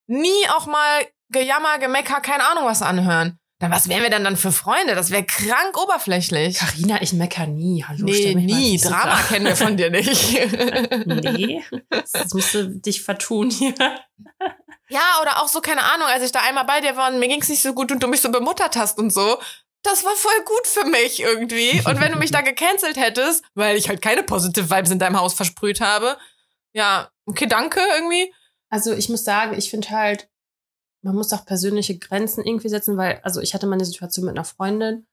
nie 0.08 0.50
auch 0.50 0.66
mal 0.66 1.08
Gejammer, 1.30 1.78
Gemecker, 1.80 2.22
keine 2.22 2.46
Ahnung 2.46 2.66
was 2.66 2.82
anhören. 2.82 3.40
Dann 3.60 3.72
was 3.72 3.90
wären 3.90 4.04
wir 4.04 4.12
denn 4.12 4.24
dann 4.24 4.38
für 4.38 4.52
Freunde? 4.52 4.94
Das 4.94 5.10
wäre 5.10 5.24
krank 5.24 5.82
oberflächlich. 5.82 6.60
Carina, 6.60 7.02
ich 7.02 7.14
mecker 7.14 7.48
nie. 7.48 7.84
Hallo, 7.88 8.06
nee, 8.06 8.36
nie. 8.36 8.78
Drama 8.78 9.06
dar. 9.06 9.24
kennen 9.24 9.46
wir 9.46 9.56
von 9.56 9.76
dir 9.78 9.90
nicht. 9.90 10.38
Nee, 11.08 11.64
das 11.90 12.34
musst 12.34 12.54
du 12.54 12.68
dich 12.80 13.02
vertun 13.02 13.50
hier. 13.50 13.74
ja, 14.90 15.02
oder 15.22 15.42
auch 15.42 15.48
so, 15.48 15.60
keine 15.62 15.82
Ahnung, 15.82 16.08
als 16.08 16.24
ich 16.24 16.32
da 16.32 16.42
einmal 16.42 16.66
bei 16.66 16.82
dir 16.82 16.96
war 16.96 17.12
und 17.12 17.20
mir 17.20 17.28
ging's 17.28 17.50
nicht 17.50 17.64
so 17.64 17.74
gut 17.74 17.92
und 17.92 18.04
du 18.04 18.08
mich 18.08 18.22
so 18.22 18.32
bemuttert 18.32 18.76
hast 18.76 19.00
und 19.00 19.12
so. 19.12 19.40
Das 19.88 20.04
war 20.04 20.16
voll 20.16 20.44
gut 20.44 20.68
für 20.68 20.84
mich 20.84 21.22
irgendwie. 21.22 21.82
Und 21.86 22.02
wenn 22.02 22.12
du 22.12 22.18
mich 22.18 22.32
da 22.32 22.42
gecancelt 22.52 22.98
hättest, 22.98 23.46
weil 23.56 23.78
ich 23.78 23.88
halt 23.88 24.02
keine 24.02 24.22
Positive 24.22 24.70
Vibes 24.70 24.92
in 24.92 25.00
deinem 25.00 25.18
Haus 25.18 25.34
versprüht 25.34 25.80
habe, 25.80 26.18
ja, 26.74 27.10
okay, 27.26 27.48
danke 27.48 27.80
irgendwie. 27.96 28.34
Also 28.70 28.92
ich 28.92 29.08
muss 29.08 29.24
sagen, 29.24 29.58
ich 29.58 29.70
finde 29.70 29.90
halt, 29.92 30.30
man 31.04 31.16
muss 31.16 31.32
auch 31.32 31.46
persönliche 31.46 31.98
Grenzen 31.98 32.44
irgendwie 32.44 32.68
setzen, 32.68 32.98
weil, 32.98 33.22
also 33.24 33.40
ich 33.40 33.54
hatte 33.54 33.66
mal 33.66 33.76
eine 33.76 33.86
Situation 33.86 34.26
mit 34.26 34.36
einer 34.36 34.44
Freundin, 34.44 35.08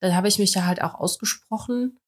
da 0.00 0.14
habe 0.14 0.28
ich 0.28 0.38
mich 0.38 0.52
da 0.52 0.64
halt 0.64 0.80
auch 0.80 0.94
ausgesprochen. 0.94 2.00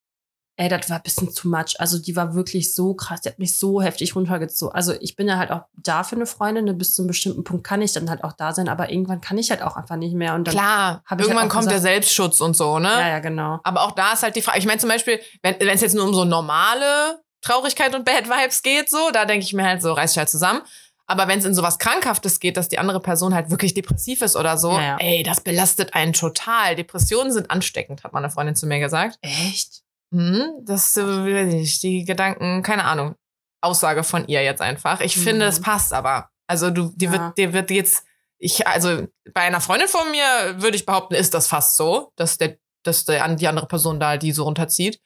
Ey, 0.59 0.70
das 0.70 0.88
war 0.88 0.96
ein 0.96 1.02
bisschen 1.02 1.34
too 1.34 1.48
much. 1.48 1.78
Also 1.78 1.98
die 1.98 2.16
war 2.16 2.34
wirklich 2.34 2.74
so 2.74 2.94
krass, 2.94 3.20
die 3.20 3.28
hat 3.28 3.38
mich 3.38 3.59
so 3.59 3.82
heftig 3.82 4.16
runtergezogen. 4.16 4.74
Also 4.74 4.94
ich 5.00 5.14
bin 5.14 5.28
ja 5.28 5.36
halt 5.36 5.50
auch 5.50 5.62
da 5.76 6.02
für 6.02 6.16
eine 6.16 6.24
Freundin, 6.24 6.64
ne, 6.64 6.72
bis 6.72 6.94
zu 6.94 7.02
einem 7.02 7.09
bestimmten 7.09 7.44
Punkt 7.44 7.62
kann 7.66 7.82
ich 7.82 7.92
dann 7.92 8.09
halt 8.09 8.24
auch 8.24 8.32
da 8.32 8.54
sein, 8.54 8.68
aber 8.70 8.90
irgendwann 8.90 9.20
kann 9.20 9.36
ich 9.36 9.50
halt 9.50 9.61
auch 9.62 9.76
einfach 9.76 9.96
nicht 9.96 10.14
mehr. 10.14 10.34
Und 10.34 10.46
dann, 10.48 10.54
Klar, 10.54 11.02
ich 11.04 11.11
irgendwann 11.18 11.40
halt 11.42 11.50
kommt 11.50 11.66
der 11.66 11.74
gesagt- 11.74 11.82
Selbstschutz 11.82 12.40
und 12.40 12.57
so, 12.57 12.78
ne? 12.78 12.88
Ja, 12.88 13.09
ja, 13.09 13.18
genau. 13.18 13.61
Aber 13.64 13.82
auch 13.82 13.92
da 13.92 14.14
ist 14.14 14.22
halt 14.22 14.34
die 14.34 14.40
Frage, 14.42 14.59
ich 14.59 14.66
meine 14.66 14.80
zum 14.80 14.88
Beispiel, 14.88 15.20
wenn 15.42 15.57
es 15.61 15.82
jetzt 15.82 15.94
nur 15.94 16.04
um 16.04 16.14
so 16.14 16.24
normale 16.24 17.20
Traurigkeit 17.42 17.94
und 17.94 18.04
Bad 18.07 18.24
Vibes 18.28 18.62
geht, 18.62 18.88
so, 18.90 19.11
da 19.12 19.24
denke 19.26 19.44
ich 19.44 19.52
mir 19.52 19.64
halt 19.64 19.82
so, 19.82 19.92
reiß 19.92 20.12
dich 20.12 20.18
halt 20.18 20.30
zusammen. 20.30 20.62
Aber 21.07 21.28
wenn 21.28 21.38
es 21.38 21.44
in 21.44 21.54
sowas 21.54 21.78
Krankhaftes 21.78 22.40
geht, 22.40 22.57
dass 22.57 22.68
die 22.68 22.78
andere 22.80 23.00
Person 23.00 23.32
halt 23.34 23.50
wirklich 23.50 23.74
depressiv 23.74 24.22
ist 24.22 24.34
oder 24.34 24.57
so, 24.59 24.72
Ja, 24.72 24.82
ja. 24.82 24.96
ey, 25.00 25.22
das 25.22 25.40
belastet 25.40 25.94
einen 25.94 26.12
total. 26.14 26.74
Depressionen 26.74 27.30
sind 27.32 27.50
ansteckend, 27.50 28.02
hat 28.02 28.12
meine 28.12 28.30
Freundin 28.30 28.57
zu 28.57 28.66
mir 28.66 28.80
gesagt. 28.80 29.18
Echt? 29.22 29.82
Hm, 30.12 30.64
das, 30.64 30.96
äh, 30.96 31.02
weiß 31.04 31.54
ich 31.54 31.80
die 31.80 32.04
Gedanken, 32.04 32.62
keine 32.62 32.84
Ahnung. 32.84 33.14
Aussage 33.61 34.04
von 34.04 34.26
ihr 34.28 34.42
jetzt 34.42 34.61
einfach. 34.62 35.00
Ich 35.00 35.16
Mhm. 35.16 35.20
finde, 35.22 35.46
es 35.46 35.61
passt 35.61 35.92
aber. 35.92 36.30
Also 36.46 36.70
du, 36.70 36.92
dir 36.94 37.11
Ja. 37.11 37.12
wird, 37.12 37.38
dir 37.38 37.52
wird 37.52 37.70
jetzt, 37.70 38.04
ich, 38.38 38.66
also 38.66 39.07
bei 39.34 39.40
einer 39.40 39.61
Freundin 39.61 39.88
von 39.88 40.09
mir 40.11 40.61
würde 40.62 40.76
ich 40.76 40.86
behaupten, 40.86 41.14
ist 41.14 41.34
das 41.34 41.48
fast 41.48 41.76
so, 41.76 42.12
dass 42.16 42.38
der, 42.38 42.59
dass 42.84 43.04
der, 43.04 43.26
die 43.34 43.48
andere 43.48 43.66
Person 43.66 43.98
da 43.98 44.16
die 44.16 44.30
so 44.32 44.44
runterzieht. 44.44 45.00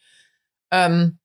Ähm, 0.71 1.19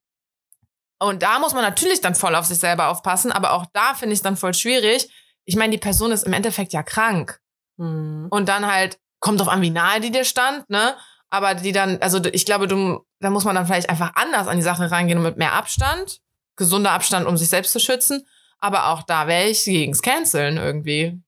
und 1.00 1.22
da 1.24 1.40
muss 1.40 1.54
man 1.54 1.64
natürlich 1.64 2.00
dann 2.00 2.16
voll 2.16 2.36
auf 2.36 2.46
sich 2.46 2.58
selber 2.60 2.88
aufpassen, 2.88 3.32
aber 3.32 3.52
auch 3.52 3.66
da 3.74 3.94
finde 3.96 4.14
ich 4.14 4.20
es 4.20 4.24
dann 4.24 4.38
voll 4.38 4.54
schwierig. 4.54 5.10
Ich 5.44 5.58
meine, 5.58 5.72
die 5.72 5.78
Person 5.78 6.12
ist 6.14 6.24
im 6.24 6.34
Endeffekt 6.34 6.72
ja 6.72 6.84
krank. 6.84 7.40
Hm. 7.78 8.28
Und 8.30 8.48
dann 8.48 8.66
halt, 8.66 8.98
kommt 9.20 9.40
drauf 9.42 9.50
an, 9.50 9.62
wie 9.62 9.70
nahe 9.72 10.00
die 10.00 10.12
dir 10.12 10.24
stand, 10.24 10.70
ne? 10.70 10.96
Aber 11.30 11.56
die 11.56 11.72
dann, 11.72 11.98
also 12.02 12.24
ich 12.26 12.46
glaube, 12.46 12.68
du, 12.68 13.06
da 13.20 13.30
muss 13.30 13.44
man 13.44 13.56
dann 13.56 13.66
vielleicht 13.66 13.90
einfach 13.90 14.14
anders 14.16 14.48
an 14.48 14.58
die 14.58 14.64
Sache 14.64 14.90
reingehen 14.92 15.18
und 15.18 15.24
mit 15.24 15.38
mehr 15.38 15.54
Abstand, 15.54 16.22
gesunder 16.56 16.92
Abstand, 16.92 17.26
um 17.26 17.38
sich 17.38 17.50
selbst 17.50 17.72
zu 17.72 17.80
schützen. 17.80 18.26
Aber 18.60 18.88
auch 18.88 19.04
da 19.04 19.28
wäre 19.28 19.50
ich 19.50 19.64
gegens 19.64 20.02
Canceln 20.02 20.58
irgendwie. 20.58 21.22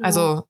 Also, 0.00 0.48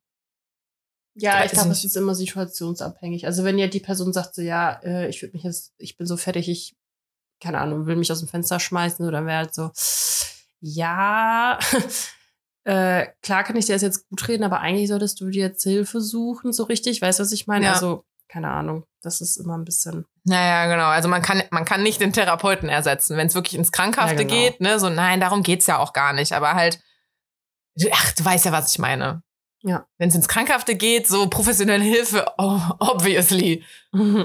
Ja, 1.14 1.44
ich 1.44 1.52
glaube, 1.52 1.70
es 1.70 1.84
ist 1.84 1.96
immer 1.96 2.14
situationsabhängig. 2.14 3.26
Also 3.26 3.44
wenn 3.44 3.58
ja 3.58 3.66
die 3.66 3.80
Person 3.80 4.12
sagt 4.12 4.34
so, 4.34 4.42
ja, 4.42 4.80
äh, 4.82 5.08
ich 5.08 5.20
würde 5.20 5.34
mich 5.34 5.42
jetzt, 5.42 5.72
ich 5.78 5.96
bin 5.96 6.06
so 6.06 6.16
fertig, 6.16 6.48
ich, 6.48 6.74
keine 7.40 7.58
Ahnung, 7.58 7.86
will 7.86 7.96
mich 7.96 8.10
aus 8.12 8.20
dem 8.20 8.28
Fenster 8.28 8.60
schmeißen 8.60 9.06
oder 9.06 9.26
wäre 9.26 9.38
halt 9.38 9.54
so, 9.54 9.70
ja, 10.60 11.58
äh, 12.64 13.06
klar 13.20 13.44
kann 13.44 13.56
ich 13.56 13.66
dir 13.66 13.74
das 13.74 13.82
jetzt 13.82 14.08
gut 14.08 14.26
reden, 14.28 14.44
aber 14.44 14.60
eigentlich 14.60 14.88
solltest 14.88 15.20
du 15.20 15.28
dir 15.28 15.46
jetzt 15.48 15.64
Hilfe 15.64 16.00
suchen, 16.00 16.52
so 16.52 16.62
richtig. 16.62 17.02
Weißt 17.02 17.18
du, 17.18 17.24
was 17.24 17.32
ich 17.32 17.46
meine? 17.46 17.66
Ja. 17.66 17.72
Also, 17.74 18.04
keine 18.32 18.50
Ahnung. 18.50 18.84
Das 19.02 19.20
ist 19.20 19.36
immer 19.36 19.58
ein 19.58 19.64
bisschen. 19.64 20.06
naja, 20.24 20.66
genau. 20.66 20.86
Also 20.86 21.08
man 21.08 21.20
kann, 21.20 21.42
man 21.50 21.66
kann 21.66 21.82
nicht 21.82 22.00
den 22.00 22.14
Therapeuten 22.14 22.68
ersetzen, 22.70 23.16
wenn 23.18 23.26
es 23.26 23.34
wirklich 23.34 23.54
ins 23.56 23.72
Krankhafte 23.72 24.22
Ja, 24.22 24.28
genau. 24.28 24.32
geht, 24.34 24.60
ne? 24.60 24.80
So, 24.80 24.88
nein, 24.88 25.20
darum 25.20 25.42
geht's 25.42 25.66
ja 25.66 25.78
auch 25.78 25.92
gar 25.92 26.14
nicht. 26.14 26.32
Aber 26.32 26.54
halt, 26.54 26.80
ach, 27.92 28.12
du 28.12 28.24
weißt 28.24 28.46
ja, 28.46 28.52
was 28.52 28.72
ich 28.72 28.78
meine. 28.78 29.22
Ja. 29.62 29.86
Wenn 29.98 30.08
es 30.08 30.14
ins 30.14 30.28
Krankhafte 30.28 30.74
geht, 30.76 31.06
so 31.06 31.28
professionelle 31.28 31.84
Hilfe, 31.84 32.24
oh, 32.38 32.60
obviously. 32.78 33.64
Ja. 33.92 34.24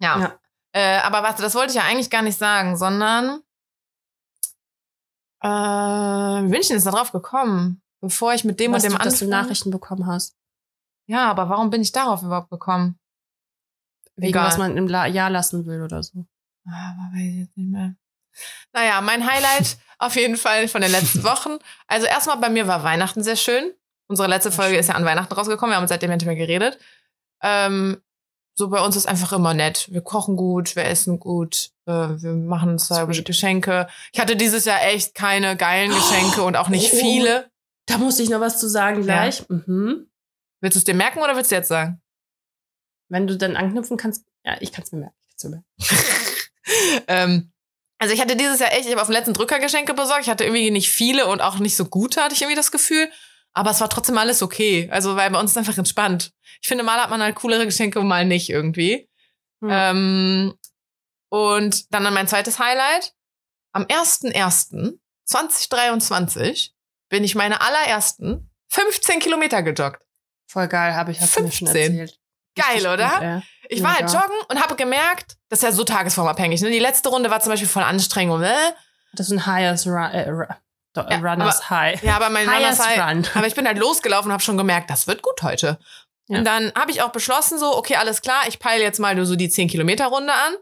Ja. 0.00 0.38
Äh, 0.72 0.98
aber 1.00 1.22
warte, 1.22 1.42
das 1.42 1.54
wollte 1.54 1.70
ich 1.70 1.76
ja 1.76 1.82
eigentlich 1.82 2.10
gar 2.10 2.22
nicht 2.22 2.38
sagen, 2.38 2.76
sondern 2.78 3.42
äh, 5.42 5.48
wie 5.48 6.50
bin 6.50 6.60
ich 6.60 6.68
denn 6.68 6.76
jetzt 6.76 6.86
da 6.86 6.90
drauf 6.90 7.12
gekommen? 7.12 7.82
Bevor 8.00 8.32
ich 8.32 8.44
mit 8.44 8.60
dem 8.60 8.72
Was 8.72 8.84
und 8.84 8.92
dem 8.92 8.98
du, 8.98 9.04
dass 9.04 9.18
du? 9.18 9.26
Nachrichten 9.28 9.70
bekommen 9.70 10.06
hast. 10.06 10.36
Ja, 11.06 11.30
aber 11.30 11.48
warum 11.50 11.68
bin 11.70 11.82
ich 11.82 11.92
darauf 11.92 12.22
überhaupt 12.22 12.50
gekommen? 12.50 12.98
Wegen 14.16 14.28
Egal. 14.30 14.46
was 14.46 14.58
man 14.58 14.76
im 14.76 14.88
La 14.88 15.06
Jahr 15.06 15.30
lassen 15.30 15.66
will 15.66 15.82
oder 15.82 16.02
so. 16.02 16.26
Ah, 16.66 16.90
Aber 16.92 17.14
weiß 17.16 17.22
ich 17.28 17.36
jetzt 17.36 17.56
nicht 17.56 17.70
mehr. 17.70 17.94
Naja, 18.72 19.00
mein 19.00 19.26
Highlight 19.26 19.76
auf 19.98 20.16
jeden 20.16 20.36
Fall 20.36 20.68
von 20.68 20.80
den 20.82 20.90
letzten 20.90 21.22
Wochen. 21.24 21.58
Also 21.86 22.06
erstmal 22.06 22.38
bei 22.38 22.48
mir 22.50 22.66
war 22.66 22.82
Weihnachten 22.82 23.22
sehr 23.22 23.36
schön. 23.36 23.72
Unsere 24.08 24.28
letzte 24.28 24.50
Folge 24.52 24.72
schön. 24.72 24.80
ist 24.80 24.88
ja 24.88 24.94
an 24.94 25.04
Weihnachten 25.04 25.32
rausgekommen. 25.34 25.72
Wir 25.72 25.76
haben 25.78 25.88
seitdem 25.88 26.10
nicht 26.10 26.24
mehr 26.26 26.36
geredet. 26.36 26.78
Ähm, 27.42 28.00
so 28.54 28.68
bei 28.70 28.80
uns 28.82 28.96
ist 28.96 29.06
einfach 29.06 29.32
immer 29.34 29.52
nett. 29.52 29.88
Wir 29.92 30.00
kochen 30.00 30.36
gut, 30.36 30.76
wir 30.76 30.84
essen 30.86 31.18
gut, 31.20 31.70
äh, 31.84 31.92
wir 31.92 32.32
machen 32.32 32.70
uns 32.70 32.86
Sweet. 32.86 33.24
Geschenke. 33.26 33.86
Ich 34.12 34.18
hatte 34.20 34.34
dieses 34.36 34.64
Jahr 34.64 34.82
echt 34.82 35.14
keine 35.14 35.56
geilen 35.56 35.90
Geschenke 35.90 36.42
und 36.42 36.56
auch 36.56 36.68
nicht 36.68 36.90
Oh. 36.94 36.96
viele. 36.96 37.50
Da 37.86 37.98
muss 37.98 38.18
ich 38.18 38.30
noch 38.30 38.40
was 38.40 38.58
zu 38.58 38.68
sagen 38.68 39.02
gleich. 39.02 39.46
Mhm. 39.50 40.08
Willst 40.62 40.74
du 40.76 40.78
es 40.78 40.84
dir 40.84 40.94
merken 40.94 41.18
oder 41.20 41.36
willst 41.36 41.50
du 41.50 41.54
jetzt 41.56 41.68
sagen? 41.68 42.00
Wenn 43.08 43.26
du 43.26 43.36
dann 43.36 43.56
anknüpfen 43.56 43.96
kannst, 43.96 44.24
ja, 44.44 44.56
ich 44.60 44.70
kann 44.72 44.84
es 44.84 44.92
mir 44.92 45.00
merken. 45.00 45.16
Ich 45.22 45.30
kann's 45.30 45.42
mir 45.44 45.50
merken. 45.50 45.66
ähm, 47.08 47.52
also 47.98 48.12
ich 48.12 48.20
hatte 48.20 48.36
dieses 48.36 48.60
Jahr 48.60 48.72
echt, 48.72 48.84
ich 48.86 48.92
habe 48.92 49.00
auf 49.00 49.08
den 49.08 49.14
letzten 49.14 49.32
Drücker 49.34 49.58
Geschenke 49.58 49.94
besorgt. 49.94 50.22
Ich 50.22 50.28
hatte 50.28 50.44
irgendwie 50.44 50.70
nicht 50.70 50.90
viele 50.90 51.26
und 51.26 51.40
auch 51.40 51.58
nicht 51.58 51.76
so 51.76 51.86
gute, 51.86 52.22
hatte 52.22 52.34
ich 52.34 52.42
irgendwie 52.42 52.56
das 52.56 52.72
Gefühl. 52.72 53.10
Aber 53.52 53.70
es 53.70 53.80
war 53.80 53.88
trotzdem 53.88 54.18
alles 54.18 54.42
okay. 54.42 54.88
Also, 54.90 55.16
weil 55.16 55.30
bei 55.30 55.40
uns 55.40 55.52
ist 55.52 55.56
einfach 55.56 55.78
entspannt. 55.78 56.34
Ich 56.60 56.68
finde, 56.68 56.84
mal 56.84 57.00
hat 57.00 57.08
man 57.10 57.22
halt 57.22 57.36
coolere 57.36 57.64
Geschenke 57.64 58.00
und 58.00 58.06
mal 58.06 58.26
nicht 58.26 58.50
irgendwie. 58.50 59.08
Hm. 59.62 59.70
Ähm, 59.70 60.52
und 61.30 61.90
dann 61.92 62.02
mein 62.12 62.28
zweites 62.28 62.58
Highlight. 62.58 63.14
Am 63.72 63.84
1.1.2023 63.84 66.72
bin 67.08 67.24
ich 67.24 67.34
meine 67.34 67.62
allerersten 67.62 68.50
15 68.68 69.20
Kilometer 69.20 69.62
gejoggt. 69.62 70.02
Voll 70.46 70.68
geil, 70.68 70.94
habe 70.94 71.12
ich 71.12 71.20
hast 71.20 71.36
du 71.36 71.42
mir 71.42 71.52
schon 71.52 71.68
15. 71.68 71.98
erzählt. 71.98 72.18
Geil, 72.56 72.86
oder? 72.86 73.08
gut. 73.42 73.42
Ich 73.68 73.82
war 73.82 73.94
halt 73.98 74.12
joggen 74.12 74.36
und 74.48 74.62
habe 74.62 74.76
gemerkt, 74.76 75.36
das 75.48 75.58
ist 75.60 75.62
ja 75.64 75.72
so 75.72 75.84
tagesformabhängig. 75.84 76.60
Ne? 76.62 76.70
Die 76.70 76.78
letzte 76.78 77.08
Runde 77.08 77.30
war 77.30 77.40
zum 77.40 77.50
Beispiel 77.52 77.68
voll 77.68 77.82
anstrengend. 77.82 78.34
Und, 78.34 78.42
äh, 78.44 78.54
Das 79.12 79.26
ist 79.26 79.32
ein 79.32 79.46
Highest 79.46 79.86
Run, 79.86 80.10
äh, 80.12 80.28
Ru- 80.30 80.54
Do- 80.94 81.02
Ja, 81.10 81.16
Runners 81.18 81.68
High. 81.68 82.02
ja, 82.02 82.16
aber 82.16 82.30
mein 82.30 82.48
Highest 82.48 82.80
Runners 82.80 82.96
High- 82.98 83.10
Run. 83.16 83.26
Aber 83.34 83.46
ich 83.46 83.54
bin 83.54 83.66
halt 83.66 83.78
losgelaufen 83.78 84.28
und 84.28 84.32
habe 84.32 84.42
schon 84.42 84.56
gemerkt, 84.56 84.88
das 84.90 85.06
wird 85.06 85.22
gut 85.22 85.42
heute. 85.42 85.78
Ja. 86.28 86.38
Und 86.38 86.44
dann 86.44 86.72
habe 86.76 86.90
ich 86.90 87.02
auch 87.02 87.10
beschlossen, 87.10 87.58
so, 87.58 87.76
okay, 87.76 87.96
alles 87.96 88.22
klar, 88.22 88.42
ich 88.48 88.58
peile 88.58 88.82
jetzt 88.82 88.98
mal 88.98 89.14
nur 89.14 89.26
so 89.26 89.36
die 89.36 89.48
10-Kilometer-Runde 89.48 90.32
an. 90.32 90.54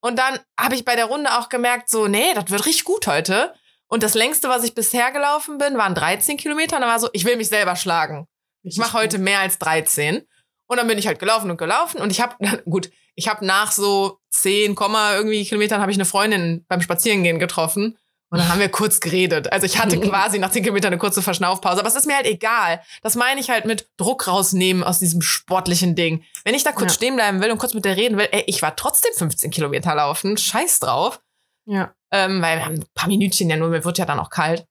Und 0.00 0.18
dann 0.18 0.38
habe 0.60 0.74
ich 0.74 0.84
bei 0.84 0.96
der 0.96 1.06
Runde 1.06 1.38
auch 1.38 1.48
gemerkt, 1.48 1.88
so, 1.88 2.06
nee, 2.08 2.34
das 2.34 2.50
wird 2.50 2.66
richtig 2.66 2.84
gut 2.84 3.06
heute. 3.06 3.54
Und 3.86 4.02
das 4.02 4.14
längste, 4.14 4.48
was 4.48 4.64
ich 4.64 4.74
bisher 4.74 5.12
gelaufen 5.12 5.56
bin, 5.58 5.76
waren 5.78 5.94
13 5.94 6.36
Kilometer. 6.36 6.76
Und 6.76 6.82
dann 6.82 6.90
war 6.90 6.98
so, 7.00 7.08
ich 7.12 7.24
will 7.24 7.36
mich 7.36 7.48
selber 7.48 7.76
schlagen. 7.76 8.26
Ich 8.62 8.76
mache 8.78 8.94
heute 8.94 9.18
mehr 9.18 9.40
als 9.40 9.58
13. 9.58 10.26
Und 10.66 10.76
dann 10.78 10.86
bin 10.86 10.98
ich 10.98 11.06
halt 11.06 11.18
gelaufen 11.18 11.50
und 11.50 11.56
gelaufen. 11.56 12.00
Und 12.00 12.10
ich 12.10 12.20
habe, 12.20 12.36
gut, 12.64 12.90
ich 13.14 13.28
habe 13.28 13.44
nach 13.44 13.72
so 13.72 14.18
10, 14.30 14.74
Komma 14.74 15.14
irgendwie 15.14 15.44
Kilometern 15.44 15.80
habe 15.80 15.90
ich 15.92 15.96
eine 15.96 16.04
Freundin 16.04 16.64
beim 16.68 16.80
Spazierengehen 16.80 17.38
getroffen. 17.38 17.96
Und 18.30 18.38
dann 18.38 18.48
haben 18.48 18.58
wir 18.58 18.68
kurz 18.68 18.98
geredet. 18.98 19.52
Also 19.52 19.66
ich 19.66 19.78
hatte 19.78 20.00
quasi 20.00 20.40
nach 20.40 20.50
10 20.50 20.62
Kilometern 20.64 20.92
eine 20.92 20.98
kurze 20.98 21.22
Verschnaufpause. 21.22 21.78
Aber 21.78 21.86
es 21.88 21.94
ist 21.94 22.06
mir 22.06 22.16
halt 22.16 22.26
egal. 22.26 22.80
Das 23.02 23.14
meine 23.14 23.40
ich 23.40 23.50
halt 23.50 23.64
mit 23.64 23.88
Druck 23.96 24.26
rausnehmen 24.26 24.82
aus 24.82 24.98
diesem 24.98 25.22
sportlichen 25.22 25.94
Ding. 25.94 26.24
Wenn 26.44 26.54
ich 26.54 26.64
da 26.64 26.72
kurz 26.72 26.92
Ja. 26.92 26.96
stehen 26.96 27.14
bleiben 27.16 27.40
will 27.40 27.52
und 27.52 27.58
kurz 27.58 27.74
mit 27.74 27.84
der 27.84 27.96
reden 27.96 28.16
will, 28.18 28.28
ey, 28.32 28.42
ich 28.48 28.60
war 28.62 28.74
trotzdem 28.74 29.12
15 29.14 29.52
Kilometer 29.52 29.94
laufen. 29.94 30.36
Scheiß 30.36 30.80
drauf. 30.80 31.20
Ja. 31.66 31.94
Ähm, 32.10 32.42
weil 32.42 32.58
wir 32.58 32.64
haben 32.64 32.74
ein 32.74 32.86
paar 32.94 33.08
Minütchen 33.08 33.48
ja 33.50 33.56
nur, 33.56 33.68
mir 33.68 33.84
wird 33.84 33.98
ja 33.98 34.04
dann 34.04 34.18
auch 34.18 34.30
kalt. 34.30 34.66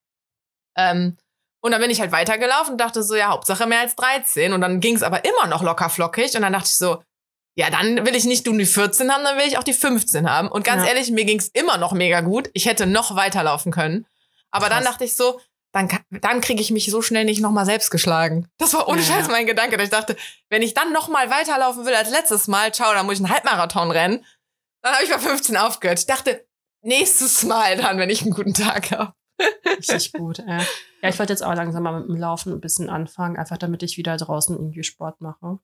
Ähm, 0.76 1.16
und 1.64 1.70
dann 1.70 1.80
bin 1.80 1.90
ich 1.90 1.98
halt 1.98 2.12
weitergelaufen 2.12 2.72
und 2.72 2.78
dachte 2.78 3.02
so, 3.02 3.14
ja, 3.14 3.28
Hauptsache 3.28 3.66
mehr 3.66 3.80
als 3.80 3.96
13. 3.96 4.52
Und 4.52 4.60
dann 4.60 4.80
ging 4.80 4.96
es 4.96 5.02
aber 5.02 5.24
immer 5.24 5.46
noch 5.46 5.62
locker 5.62 5.88
flockig. 5.88 6.34
Und 6.36 6.42
dann 6.42 6.52
dachte 6.52 6.66
ich 6.66 6.74
so, 6.76 7.02
ja, 7.56 7.70
dann 7.70 8.04
will 8.04 8.14
ich 8.14 8.26
nicht 8.26 8.44
nur 8.44 8.54
die 8.58 8.66
14 8.66 9.10
haben, 9.10 9.24
dann 9.24 9.38
will 9.38 9.46
ich 9.46 9.56
auch 9.56 9.62
die 9.62 9.72
15 9.72 10.28
haben. 10.30 10.48
Und 10.48 10.62
ganz 10.62 10.82
Ja. 10.82 10.88
ehrlich, 10.90 11.10
mir 11.10 11.24
ging 11.24 11.38
es 11.38 11.48
immer 11.48 11.78
noch 11.78 11.92
mega 11.92 12.20
gut. 12.20 12.50
Ich 12.52 12.66
hätte 12.66 12.84
noch 12.84 13.16
weiterlaufen 13.16 13.72
können. 13.72 14.06
Aber 14.50 14.68
dann 14.68 14.82
Krass. 14.82 14.90
dachte 14.92 15.04
ich 15.04 15.16
so, 15.16 15.40
dann, 15.72 15.88
dann 16.10 16.42
kriege 16.42 16.60
ich 16.60 16.70
mich 16.70 16.90
so 16.90 17.00
schnell 17.00 17.24
nicht 17.24 17.40
nochmal 17.40 17.64
selbst 17.64 17.90
geschlagen. 17.90 18.46
Das 18.58 18.74
war 18.74 18.86
ohne 18.86 19.00
Ja, 19.00 19.14
Scheiß 19.14 19.28
mein 19.28 19.46
Gedanke. 19.46 19.82
Ich 19.82 19.88
dachte, 19.88 20.16
wenn 20.50 20.60
ich 20.60 20.74
dann 20.74 20.92
nochmal 20.92 21.30
weiterlaufen 21.30 21.86
will 21.86 21.94
als 21.94 22.10
letztes 22.10 22.46
Mal, 22.46 22.74
ciao, 22.74 22.92
dann 22.92 23.06
muss 23.06 23.14
ich 23.14 23.24
einen 23.24 23.32
Halbmarathon 23.32 23.90
rennen. 23.90 24.22
Dann 24.82 24.92
habe 24.92 25.02
ich 25.02 25.10
bei 25.10 25.18
15 25.18 25.56
aufgehört. 25.56 25.98
Ich 25.98 26.06
dachte, 26.06 26.46
nächstes 26.82 27.42
Mal 27.44 27.78
dann, 27.78 27.96
wenn 27.96 28.10
ich 28.10 28.20
einen 28.20 28.32
guten 28.32 28.52
Tag 28.52 28.90
habe. 28.90 29.14
Richtig 29.78 30.12
gut. 30.12 30.38
Äh. 30.38 30.58
Ja, 31.02 31.08
ich 31.08 31.18
wollte 31.18 31.32
jetzt 31.32 31.42
auch 31.42 31.54
langsam 31.54 31.82
mal 31.82 32.00
mit 32.00 32.08
dem 32.08 32.16
Laufen 32.16 32.52
ein 32.52 32.60
bisschen 32.60 32.88
anfangen, 32.88 33.36
einfach 33.36 33.58
damit 33.58 33.82
ich 33.82 33.96
wieder 33.96 34.16
draußen 34.16 34.56
irgendwie 34.56 34.84
Sport 34.84 35.20
mache. 35.20 35.58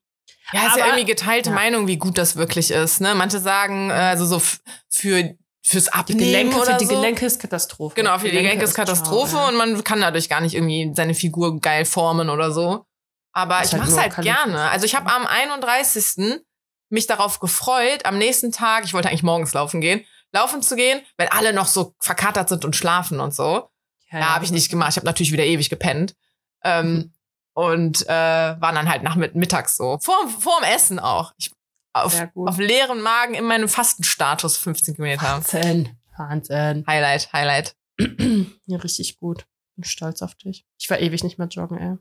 Ja, 0.53 0.67
ist 0.67 0.77
ja 0.77 0.85
irgendwie 0.87 1.05
geteilte 1.05 1.49
ja. 1.49 1.55
Meinung, 1.55 1.87
wie 1.87 1.97
gut 1.97 2.17
das 2.17 2.35
wirklich 2.35 2.71
ist. 2.71 3.01
Ne? 3.01 3.15
Manche 3.15 3.39
sagen, 3.39 3.89
äh, 3.89 3.93
also 3.93 4.25
so 4.25 4.41
für 4.89 5.35
fürs 5.63 5.85
Die 5.85 5.91
Abnehmen 5.93 6.19
Gelenke, 6.19 6.57
oder 6.57 6.71
für 6.73 6.77
die 6.79 6.85
so. 6.85 6.95
Gelenke 6.95 7.25
ist 7.25 7.39
Katastrophe. 7.39 7.95
Genau, 7.95 8.17
für 8.17 8.29
die 8.29 8.37
Gelenke 8.37 8.65
ist 8.65 8.73
Katastrophe 8.73 9.31
ciao, 9.31 9.47
und 9.47 9.57
man 9.57 9.83
kann 9.83 10.01
dadurch 10.01 10.27
gar 10.27 10.41
nicht 10.41 10.55
irgendwie 10.55 10.91
seine 10.95 11.13
Figur 11.13 11.59
geil 11.59 11.85
formen 11.85 12.29
oder 12.29 12.51
so. 12.51 12.85
Aber 13.33 13.61
Ist 13.61 13.67
ich 13.67 13.73
halt 13.73 13.83
mach's 13.83 13.91
nur 13.91 14.01
halt 14.01 14.15
gerne. 14.17 14.69
Also 14.69 14.85
ich 14.85 14.95
habe 14.95 15.11
am 15.11 15.25
31. 15.25 16.41
mich 16.89 17.07
darauf 17.07 17.39
gefreut, 17.39 18.05
am 18.05 18.17
nächsten 18.17 18.51
Tag, 18.51 18.83
ich 18.85 18.93
wollte 18.93 19.09
eigentlich 19.09 19.23
morgens 19.23 19.53
laufen 19.53 19.81
gehen, 19.81 20.03
laufen 20.31 20.61
zu 20.61 20.75
gehen, 20.75 21.01
wenn 21.17 21.27
alle 21.29 21.53
noch 21.53 21.67
so 21.67 21.95
verkatert 21.99 22.49
sind 22.49 22.65
und 22.65 22.75
schlafen 22.75 23.19
und 23.19 23.33
so. 23.33 23.69
Ja, 24.11 24.19
Ja, 24.19 24.35
habe 24.35 24.45
ich 24.45 24.51
nicht 24.51 24.69
gemacht. 24.69 24.91
Ich 24.91 24.95
habe 24.97 25.05
natürlich 25.05 25.31
wieder 25.31 25.45
ewig 25.45 25.69
gepennt. 25.69 26.15
Ähm, 26.63 27.13
und 27.53 28.05
äh, 28.07 28.09
war 28.09 28.71
dann 28.71 28.89
halt 28.89 29.03
nach 29.03 29.15
mit, 29.15 29.35
mittags 29.35 29.75
so. 29.77 29.97
Vor, 30.01 30.27
vor 30.27 30.59
dem 30.61 30.73
Essen 30.73 30.99
auch. 30.99 31.33
Ich, 31.37 31.51
auf, 31.93 32.15
auf 32.35 32.57
leeren 32.57 33.01
Magen 33.01 33.33
in 33.33 33.43
meinem 33.43 33.67
Fastenstatus 33.67 34.57
15 34.57 34.95
Kilometer. 34.95 35.23
Wahnsinn. 35.23 35.97
Wahnsinn. 36.17 36.85
Highlight, 36.87 37.33
Highlight. 37.33 37.75
Ja, 38.65 38.77
richtig 38.77 39.19
gut. 39.19 39.45
Bin 39.75 39.83
stolz 39.83 40.21
auf 40.21 40.35
dich. 40.35 40.65
Ich 40.79 40.89
war 40.89 40.99
ewig 40.99 41.23
nicht 41.23 41.37
mehr 41.37 41.47
joggen, 41.47 41.77
ey. 41.77 41.97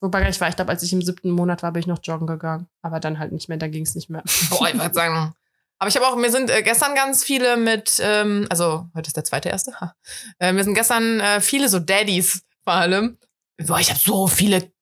Wobei 0.00 0.28
ich 0.28 0.40
war, 0.40 0.48
ich 0.48 0.56
glaube, 0.56 0.70
als 0.70 0.82
ich 0.82 0.92
im 0.92 1.02
siebten 1.02 1.30
Monat 1.30 1.62
war, 1.62 1.72
bin 1.72 1.80
ich 1.80 1.86
noch 1.86 2.00
joggen 2.02 2.26
gegangen. 2.26 2.68
Aber 2.82 2.98
dann 3.00 3.18
halt 3.18 3.32
nicht 3.32 3.48
mehr, 3.48 3.58
da 3.58 3.68
ging 3.68 3.84
es 3.84 3.94
nicht 3.94 4.10
mehr. 4.10 4.22
Boah, 4.50 4.68
ich 4.68 4.74
würde 4.78 4.94
sagen. 4.94 5.34
Aber 5.78 5.88
ich 5.88 5.96
habe 5.96 6.06
auch, 6.06 6.16
mir 6.16 6.30
sind 6.30 6.50
äh, 6.50 6.62
gestern 6.62 6.94
ganz 6.94 7.22
viele 7.22 7.56
mit, 7.56 8.00
ähm, 8.02 8.46
also 8.50 8.86
heute 8.94 9.06
ist 9.06 9.16
der 9.16 9.24
zweite 9.24 9.48
erste. 9.48 9.80
Ha. 9.80 9.94
Äh, 10.40 10.52
mir 10.52 10.64
sind 10.64 10.74
gestern 10.74 11.20
äh, 11.20 11.40
viele 11.40 11.68
so 11.68 11.78
Daddies 11.78 12.42
vor 12.64 12.74
allem. 12.74 13.18
Boah, 13.64 13.78
ich 13.78 13.90
habe 13.90 14.00
so 14.00 14.26
viele 14.26 14.72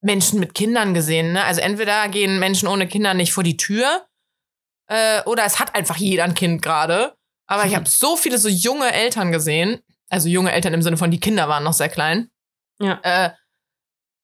Menschen 0.00 0.38
mit 0.38 0.54
Kindern 0.54 0.94
gesehen. 0.94 1.32
Ne? 1.32 1.44
Also 1.44 1.60
entweder 1.60 2.08
gehen 2.08 2.38
Menschen 2.38 2.68
ohne 2.68 2.86
Kinder 2.86 3.14
nicht 3.14 3.32
vor 3.32 3.42
die 3.42 3.56
Tür 3.56 4.06
äh, 4.88 5.22
oder 5.24 5.44
es 5.44 5.58
hat 5.58 5.74
einfach 5.74 5.96
jeder 5.96 6.24
ein 6.24 6.34
Kind 6.34 6.62
gerade. 6.62 7.16
Aber 7.48 7.64
ich 7.64 7.74
habe 7.76 7.88
so 7.88 8.16
viele 8.16 8.38
so 8.38 8.48
junge 8.48 8.92
Eltern 8.92 9.32
gesehen. 9.32 9.80
Also 10.08 10.28
junge 10.28 10.52
Eltern 10.52 10.74
im 10.74 10.82
Sinne 10.82 10.96
von, 10.96 11.10
die 11.10 11.20
Kinder 11.20 11.48
waren 11.48 11.64
noch 11.64 11.72
sehr 11.72 11.88
klein. 11.88 12.30
Ja. 12.78 13.00
Äh, 13.02 13.30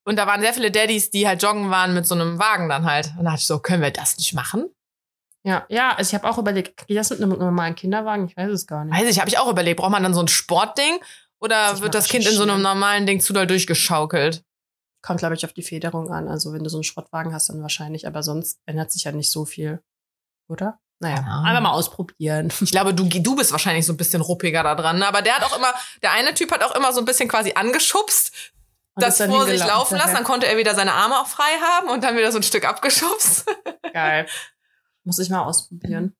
und 0.04 0.16
da 0.16 0.26
waren 0.26 0.40
sehr 0.40 0.52
viele 0.52 0.70
Daddies, 0.70 1.10
die 1.10 1.26
halt 1.26 1.42
joggen 1.42 1.70
waren 1.70 1.94
mit 1.94 2.06
so 2.06 2.14
einem 2.14 2.38
Wagen 2.38 2.68
dann 2.68 2.84
halt. 2.84 3.08
Und 3.18 3.24
da 3.24 3.30
dachte 3.30 3.40
ich 3.40 3.46
so, 3.46 3.58
können 3.58 3.82
wir 3.82 3.90
das 3.90 4.16
nicht 4.18 4.34
machen? 4.34 4.70
Ja, 5.44 5.66
ja, 5.68 5.94
also 5.96 6.08
ich 6.08 6.14
habe 6.14 6.28
auch 6.30 6.38
überlegt, 6.38 6.86
geht 6.86 6.96
das 6.96 7.10
mit 7.10 7.20
einem 7.20 7.36
normalen 7.38 7.74
Kinderwagen? 7.74 8.26
Ich 8.26 8.36
weiß 8.36 8.50
es 8.50 8.66
gar 8.66 8.84
nicht. 8.84 8.94
Weiß 8.96 9.08
ich, 9.08 9.18
habe 9.18 9.28
ich 9.28 9.38
auch 9.38 9.48
überlegt. 9.50 9.80
Braucht 9.80 9.90
man 9.90 10.02
dann 10.02 10.14
so 10.14 10.20
ein 10.20 10.28
Sportding? 10.28 11.00
Oder 11.40 11.80
wird 11.80 11.94
das 11.94 12.08
Kind 12.08 12.24
in 12.26 12.34
so 12.36 12.44
einem 12.44 12.62
normalen 12.62 13.06
Ding 13.06 13.20
zu 13.20 13.32
doll 13.32 13.48
durchgeschaukelt? 13.48 14.44
Kommt, 15.04 15.18
glaube 15.18 15.34
ich, 15.34 15.44
auf 15.44 15.52
die 15.52 15.64
Federung 15.64 16.12
an. 16.12 16.28
Also 16.28 16.52
wenn 16.52 16.62
du 16.62 16.70
so 16.70 16.76
einen 16.76 16.84
Schrottwagen 16.84 17.34
hast, 17.34 17.48
dann 17.48 17.60
wahrscheinlich. 17.60 18.06
Aber 18.06 18.22
sonst 18.22 18.60
ändert 18.66 18.92
sich 18.92 19.02
ja 19.02 19.10
nicht 19.10 19.32
so 19.32 19.44
viel. 19.44 19.82
Oder? 20.48 20.78
Naja, 21.00 21.16
Ahnung. 21.16 21.46
einfach 21.46 21.62
mal 21.62 21.72
ausprobieren. 21.72 22.52
Ich 22.60 22.70
glaube, 22.70 22.94
du, 22.94 23.08
du 23.08 23.34
bist 23.34 23.50
wahrscheinlich 23.50 23.84
so 23.84 23.92
ein 23.92 23.96
bisschen 23.96 24.22
ruppiger 24.22 24.62
da 24.62 24.76
dran. 24.76 25.00
ne? 25.00 25.08
Aber 25.08 25.20
der 25.22 25.34
hat 25.34 25.42
auch 25.42 25.56
immer, 25.56 25.74
der 26.00 26.12
eine 26.12 26.32
Typ 26.34 26.52
hat 26.52 26.62
auch 26.62 26.76
immer 26.76 26.92
so 26.92 27.00
ein 27.00 27.04
bisschen 27.04 27.28
quasi 27.28 27.54
angeschubst, 27.56 28.52
Und 28.94 29.02
das 29.02 29.20
vor 29.20 29.46
sich 29.46 29.58
laufen 29.58 29.98
lassen. 29.98 30.14
Dann 30.14 30.22
konnte 30.22 30.46
er 30.46 30.56
wieder 30.56 30.76
seine 30.76 30.92
Arme 30.92 31.18
auch 31.18 31.26
frei 31.26 31.50
haben 31.60 31.88
und 31.88 32.04
dann 32.04 32.16
wieder 32.16 32.30
so 32.30 32.38
ein 32.38 32.44
Stück 32.44 32.64
abgeschubst. 32.64 33.46
Geil. 33.92 34.26
Muss 35.04 35.18
ich 35.18 35.30
mal 35.30 35.42
ausprobieren. 35.42 36.14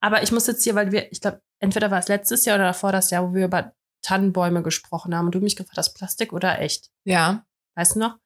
Aber 0.00 0.22
ich 0.22 0.32
muss 0.32 0.46
jetzt 0.46 0.64
hier, 0.64 0.74
weil 0.74 0.92
wir, 0.92 1.10
ich 1.12 1.20
glaube, 1.20 1.40
entweder 1.60 1.90
war 1.90 1.98
es 1.98 2.08
letztes 2.08 2.44
Jahr 2.44 2.56
oder 2.56 2.66
davor 2.66 2.92
das 2.92 3.10
Jahr, 3.10 3.28
wo 3.28 3.34
wir 3.34 3.44
über 3.46 3.72
Tannenbäume 4.02 4.62
gesprochen 4.62 5.14
haben 5.16 5.26
und 5.26 5.34
du 5.34 5.40
mich 5.40 5.56
gefragt 5.56 5.78
hast, 5.78 5.94
Plastik 5.94 6.32
oder 6.32 6.58
echt? 6.60 6.90
Ja. 7.04 7.44
Weißt 7.76 7.94
du 7.94 8.00
noch? 8.00 8.16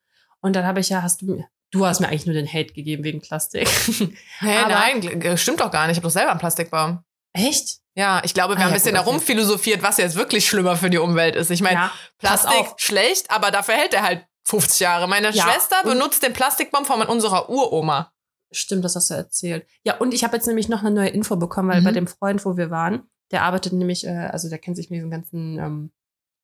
Und 0.41 0.57
dann 0.57 0.65
habe 0.65 0.81
ich 0.81 0.89
ja, 0.89 1.03
hast 1.03 1.21
du 1.23 1.27
mir, 1.27 1.47
du 1.71 1.85
hast 1.85 2.01
mir 2.01 2.09
eigentlich 2.09 2.25
nur 2.27 2.35
den 2.35 2.51
Hate 2.51 2.73
gegeben 2.73 3.05
wegen 3.05 3.21
Plastik. 3.21 3.69
Hey, 4.39 4.57
Aber- 4.59 4.69
nein, 4.71 5.37
stimmt 5.37 5.61
doch 5.61 5.71
gar 5.71 5.87
nicht. 5.87 5.93
Ich 5.93 5.99
habe 5.99 6.09
doch 6.09 6.13
selber 6.13 6.31
einen 6.31 6.41
Plastikbaum. 6.41 7.05
echt? 7.35 7.81
Ja, 7.95 8.21
ich 8.25 8.35
glaube, 8.35 8.55
wir 8.55 8.59
Ah, 8.59 8.65
haben 8.65 8.67
ein 8.69 8.73
ja, 8.73 8.77
bisschen 8.77 8.95
gut, 8.97 9.07
darum 9.07 9.21
philosophiert, 9.21 9.83
was 9.83 9.97
jetzt 9.97 10.17
wirklich 10.17 10.47
schlimmer 10.47 10.77
für 10.77 10.91
die 10.91 10.99
Umwelt 10.99 11.35
ist. 11.35 11.51
Ich 11.51 11.63
meine, 11.63 11.77
ja, 11.77 11.93
Plastik 12.19 12.75
schlecht, 12.77 13.31
aber 13.31 13.51
dafür 13.51 13.75
hält 13.75 13.95
er 13.95 14.03
halt 14.03 14.27
50 14.45 14.81
Jahre. 14.81 15.09
Meine 15.09 15.31
Ja, 15.31 15.45
Schwester 15.45 15.77
benutzt 15.83 16.23
den 16.23 16.33
Plastikbaum 16.35 16.85
von 16.85 17.01
unserer 17.03 17.49
Uroma. 17.49 18.13
Stimmt, 18.53 18.85
das 18.85 18.95
hast 18.97 19.11
du 19.11 19.15
erzählt. 19.15 19.67
Ja, 19.85 19.97
und 19.99 20.15
ich 20.15 20.23
habe 20.25 20.37
jetzt 20.37 20.47
nämlich 20.47 20.69
noch 20.69 20.81
eine 20.83 20.91
neue 20.95 21.09
Info 21.09 21.37
bekommen, 21.37 21.69
weil 21.69 21.81
Mhm. 21.81 21.85
bei 21.85 21.93
dem 21.93 22.07
Freund, 22.07 22.45
wo 22.45 22.57
wir 22.57 22.71
waren, 22.71 23.03
der 23.33 23.43
arbeitet 23.43 23.73
nämlich, 23.73 24.07
äh, 24.07 24.11
also 24.33 24.49
der 24.49 24.59
kennt 24.59 24.77
sich 24.77 24.89
mit 24.91 24.99
diesen 24.99 25.11
ganzen 25.11 25.59
ähm, 25.59 25.91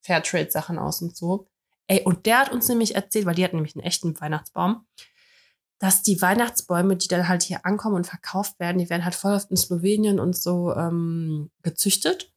Fairtrade-Sachen 0.02 0.78
aus 0.78 1.00
und 1.00 1.16
so. 1.16 1.48
Ey, 1.86 2.02
und 2.04 2.26
der 2.26 2.40
hat 2.40 2.52
uns 2.52 2.68
nämlich 2.68 2.94
erzählt, 2.94 3.26
weil 3.26 3.34
die 3.34 3.44
hatten 3.44 3.56
nämlich 3.56 3.76
einen 3.76 3.84
echten 3.84 4.20
Weihnachtsbaum, 4.20 4.86
dass 5.78 6.02
die 6.02 6.20
Weihnachtsbäume, 6.20 6.96
die 6.96 7.08
dann 7.08 7.28
halt 7.28 7.42
hier 7.42 7.64
ankommen 7.66 7.96
und 7.96 8.06
verkauft 8.06 8.58
werden, 8.60 8.78
die 8.78 8.88
werden 8.90 9.04
halt 9.04 9.14
voll 9.14 9.34
oft 9.34 9.50
in 9.50 9.56
Slowenien 9.56 10.18
und 10.20 10.36
so 10.36 10.74
ähm, 10.74 11.50
gezüchtet. 11.62 12.32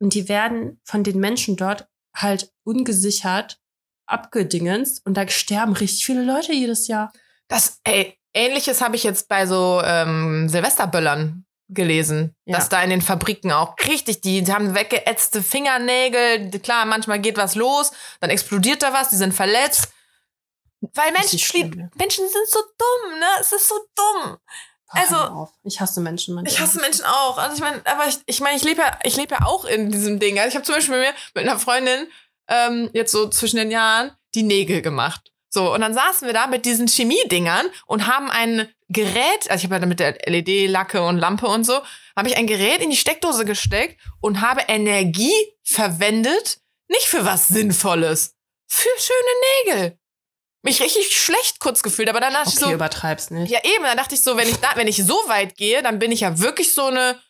Und 0.00 0.14
die 0.14 0.28
werden 0.28 0.80
von 0.84 1.02
den 1.02 1.18
Menschen 1.18 1.56
dort 1.56 1.88
halt 2.14 2.52
ungesichert 2.64 3.60
abgedingenst 4.06 5.04
und 5.04 5.14
da 5.16 5.28
sterben 5.28 5.72
richtig 5.74 6.04
viele 6.06 6.24
Leute 6.24 6.52
jedes 6.52 6.88
Jahr. 6.88 7.12
Das, 7.48 7.80
ey, 7.84 8.17
Ähnliches 8.34 8.80
habe 8.80 8.96
ich 8.96 9.04
jetzt 9.04 9.28
bei 9.28 9.46
so 9.46 9.80
ähm, 9.84 10.48
Silvesterböllern 10.48 11.44
gelesen, 11.70 12.34
Ja. 12.46 12.56
dass 12.56 12.68
da 12.68 12.82
in 12.82 12.90
den 12.90 13.02
Fabriken 13.02 13.52
auch 13.52 13.74
richtig, 13.86 14.20
die, 14.22 14.42
die 14.42 14.52
haben 14.52 14.74
weggeätzte 14.74 15.42
Fingernägel. 15.42 16.50
Klar, 16.60 16.86
manchmal 16.86 17.18
geht 17.20 17.36
was 17.36 17.54
los, 17.54 17.90
dann 18.20 18.30
explodiert 18.30 18.82
da 18.82 18.92
was, 18.92 19.10
die 19.10 19.16
sind 19.16 19.34
verletzt. 19.34 19.88
Weil 20.80 21.12
Menschen, 21.12 21.38
schlimm. 21.38 21.90
Menschen 21.96 22.28
sind 22.28 22.48
so 22.48 22.60
dumm, 22.60 23.18
ne? 23.18 23.26
Es 23.40 23.52
ist 23.52 23.68
so 23.68 23.74
dumm. 23.96 24.36
Boah, 24.92 25.00
Also- 25.00 25.48
ich 25.64 25.80
hasse 25.80 26.00
Menschen 26.00 26.34
manchmal. 26.34 26.52
Ich 26.52 26.60
hasse 26.60 26.80
Menschen 26.80 27.04
auch. 27.04 27.36
Also 27.36 27.56
ich 27.56 27.60
meine, 27.60 27.82
aber 27.84 28.06
ich, 28.06 28.16
ich 28.26 28.40
meine, 28.40 28.56
ich 28.56 28.62
lebe 28.64 28.80
ja, 28.80 28.98
ich 29.02 29.16
lebe 29.16 29.34
ja 29.34 29.44
auch 29.46 29.64
in 29.64 29.90
diesem 29.90 30.18
Ding. 30.20 30.38
Also 30.38 30.48
ich 30.50 30.54
habe 30.54 30.64
zum 30.64 30.76
Beispiel 30.76 30.96
mit 30.98 31.08
mir 31.08 31.14
mit 31.34 31.48
einer 31.48 31.58
Freundin 31.58 32.06
ähm, 32.48 32.88
jetzt 32.94 33.12
so 33.12 33.28
zwischen 33.28 33.56
den 33.56 33.70
Jahren 33.70 34.12
die 34.34 34.44
Nägel 34.44 34.80
gemacht. 34.80 35.32
So 35.50 35.72
und 35.72 35.80
dann 35.80 35.94
saßen 35.94 36.26
wir 36.26 36.34
da 36.34 36.46
mit 36.46 36.66
diesen 36.66 36.88
Chemiedingern 36.88 37.66
und 37.86 38.06
haben 38.06 38.30
ein 38.30 38.68
Gerät, 38.88 39.50
also 39.50 39.56
ich 39.56 39.64
habe 39.64 39.80
ja 39.80 39.86
mit 39.86 40.00
der 40.00 40.18
LED-Lacke 40.26 41.02
und 41.02 41.18
Lampe 41.18 41.46
und 41.46 41.64
so, 41.64 41.80
habe 42.16 42.28
ich 42.28 42.36
ein 42.36 42.46
Gerät 42.46 42.80
in 42.80 42.90
die 42.90 42.96
Steckdose 42.96 43.44
gesteckt 43.44 44.00
und 44.20 44.40
habe 44.40 44.62
Energie 44.68 45.32
verwendet, 45.62 46.60
nicht 46.88 47.06
für 47.06 47.24
was 47.24 47.48
Sinnvolles, 47.48 48.34
für 48.66 48.88
schöne 48.98 49.74
Nägel. 49.82 49.98
Mich 50.62 50.82
richtig 50.82 51.18
schlecht 51.18 51.60
kurz 51.60 51.82
gefühlt, 51.82 52.08
aber 52.08 52.20
dann 52.20 52.32
dachte 52.32 52.48
ich 52.50 52.56
Okay, 52.56 52.70
so, 52.70 52.74
übertreib's 52.74 53.30
nicht. 53.30 53.50
ja, 53.50 53.60
eben, 53.62 53.84
dann 53.84 53.96
dachte 53.96 54.14
ich 54.14 54.22
so, 54.22 54.36
wenn 54.36 54.48
ich 54.48 54.56
da, 54.56 54.72
wenn 54.74 54.88
ich 54.88 55.04
so 55.04 55.14
weit 55.28 55.56
gehe, 55.56 55.82
dann 55.82 55.98
bin 55.98 56.10
ich 56.12 56.20
ja 56.20 56.40
wirklich 56.40 56.74
so 56.74 56.86
eine, 56.86 57.20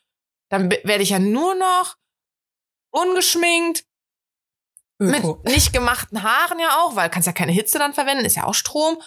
dann 0.48 0.70
werde 0.70 1.02
ich 1.02 1.10
ja 1.10 1.18
nur 1.18 1.54
noch 1.54 1.96
ungeschminkt, 2.90 3.84
Öko. 4.98 5.40
mit 5.44 5.54
nicht 5.54 5.72
gemachten 5.72 6.22
Haaren 6.22 6.58
ja 6.58 6.78
auch, 6.80 6.96
weil 6.96 7.10
kannst 7.10 7.26
ja 7.26 7.32
keine 7.32 7.52
Hitze 7.52 7.78
dann 7.78 7.94
verwenden, 7.94 8.24
ist 8.24 8.36
ja 8.36 8.44
auch 8.44 8.54
Strom, 8.54 9.00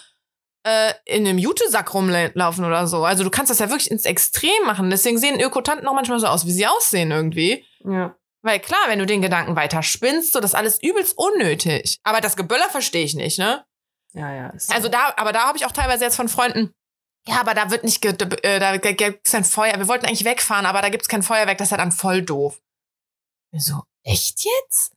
äh, 0.64 0.92
in 1.04 1.26
einem 1.26 1.38
Jutesack 1.38 1.92
rumlaufen 1.92 2.64
oder 2.64 2.86
so. 2.86 3.04
Also 3.04 3.24
du 3.24 3.30
kannst 3.30 3.50
das 3.50 3.58
ja 3.58 3.68
wirklich 3.68 3.90
ins 3.90 4.04
Extrem 4.04 4.64
machen. 4.64 4.90
Deswegen 4.90 5.18
sehen 5.18 5.40
Ökotanten 5.40 5.86
auch 5.88 5.94
manchmal 5.94 6.20
so 6.20 6.26
aus, 6.26 6.46
wie 6.46 6.52
sie 6.52 6.66
aussehen 6.66 7.10
irgendwie. 7.10 7.64
Ja. 7.84 8.16
Weil 8.42 8.60
klar, 8.60 8.80
wenn 8.88 8.98
du 8.98 9.06
den 9.06 9.22
Gedanken 9.22 9.56
weiter 9.56 9.82
spinnst, 9.82 10.32
so 10.32 10.40
das 10.40 10.52
ist 10.52 10.56
alles 10.56 10.82
übelst 10.82 11.16
unnötig. 11.16 11.98
Aber 12.02 12.20
das 12.20 12.36
Geböller 12.36 12.68
verstehe 12.70 13.04
ich 13.04 13.14
nicht, 13.14 13.38
ne? 13.38 13.64
Ja, 14.14 14.32
ja. 14.32 14.52
Also 14.70 14.88
da, 14.88 15.14
aber 15.16 15.32
da 15.32 15.46
habe 15.46 15.56
ich 15.58 15.64
auch 15.64 15.72
teilweise 15.72 16.04
jetzt 16.04 16.16
von 16.16 16.28
Freunden, 16.28 16.74
ja, 17.26 17.40
aber 17.40 17.54
da 17.54 17.70
wird 17.70 17.84
nicht, 17.84 18.04
äh, 18.04 18.58
da 18.58 18.76
gibt's 18.76 19.30
kein 19.30 19.44
Feuer. 19.44 19.78
Wir 19.78 19.88
wollten 19.88 20.06
eigentlich 20.06 20.24
wegfahren, 20.24 20.66
aber 20.66 20.82
da 20.82 20.88
gibt's 20.88 21.08
kein 21.08 21.22
Feuerwerk, 21.22 21.56
das 21.58 21.68
ist 21.68 21.70
ja 21.70 21.76
dann 21.76 21.92
voll 21.92 22.22
doof. 22.22 22.60
So, 23.52 23.82
echt 24.02 24.44
jetzt? 24.44 24.92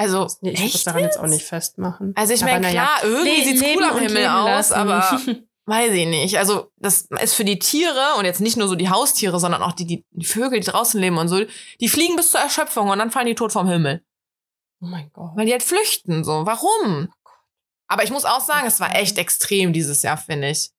Also, 0.00 0.26
nee, 0.40 0.52
ich 0.52 0.72
würde 0.74 0.84
daran 0.84 1.02
jetzt 1.02 1.18
auch 1.18 1.26
nicht 1.26 1.44
festmachen. 1.44 2.12
Also 2.16 2.32
ich 2.32 2.40
meine, 2.42 2.68
klar, 2.70 3.00
irgendwie 3.02 3.36
Le- 3.36 3.44
sieht's 3.44 3.62
cool 3.76 3.84
am 3.84 3.98
Himmel 3.98 4.26
aus, 4.26 4.70
lassen. 4.70 4.74
aber 4.74 5.20
weiß 5.66 5.92
ich 5.92 6.06
nicht. 6.06 6.38
Also 6.38 6.70
das 6.76 7.02
ist 7.22 7.34
für 7.34 7.44
die 7.44 7.58
Tiere 7.58 8.14
und 8.18 8.24
jetzt 8.24 8.40
nicht 8.40 8.56
nur 8.56 8.66
so 8.66 8.74
die 8.76 8.88
Haustiere, 8.88 9.38
sondern 9.38 9.62
auch 9.62 9.72
die, 9.72 9.84
die, 9.86 10.04
die 10.10 10.24
Vögel, 10.24 10.58
die 10.60 10.66
draußen 10.70 10.98
leben 11.00 11.18
und 11.18 11.28
so, 11.28 11.42
die 11.80 11.88
fliegen 11.88 12.16
bis 12.16 12.30
zur 12.30 12.40
Erschöpfung 12.40 12.88
und 12.88 12.98
dann 12.98 13.10
fallen 13.10 13.26
die 13.26 13.34
tot 13.34 13.52
vom 13.52 13.68
Himmel. 13.68 14.02
oh 14.82 14.86
mein 14.86 15.10
Gott. 15.12 15.32
Weil 15.36 15.46
die 15.46 15.52
halt 15.52 15.62
flüchten, 15.62 16.24
so. 16.24 16.46
Warum? 16.46 17.12
Aber 17.88 18.02
ich 18.04 18.10
muss 18.10 18.24
auch 18.24 18.40
sagen, 18.40 18.66
es 18.66 18.80
war 18.80 18.94
echt 18.96 19.18
extrem 19.18 19.72
dieses 19.72 20.02
Jahr, 20.02 20.16
finde 20.16 20.48
ich. 20.50 20.70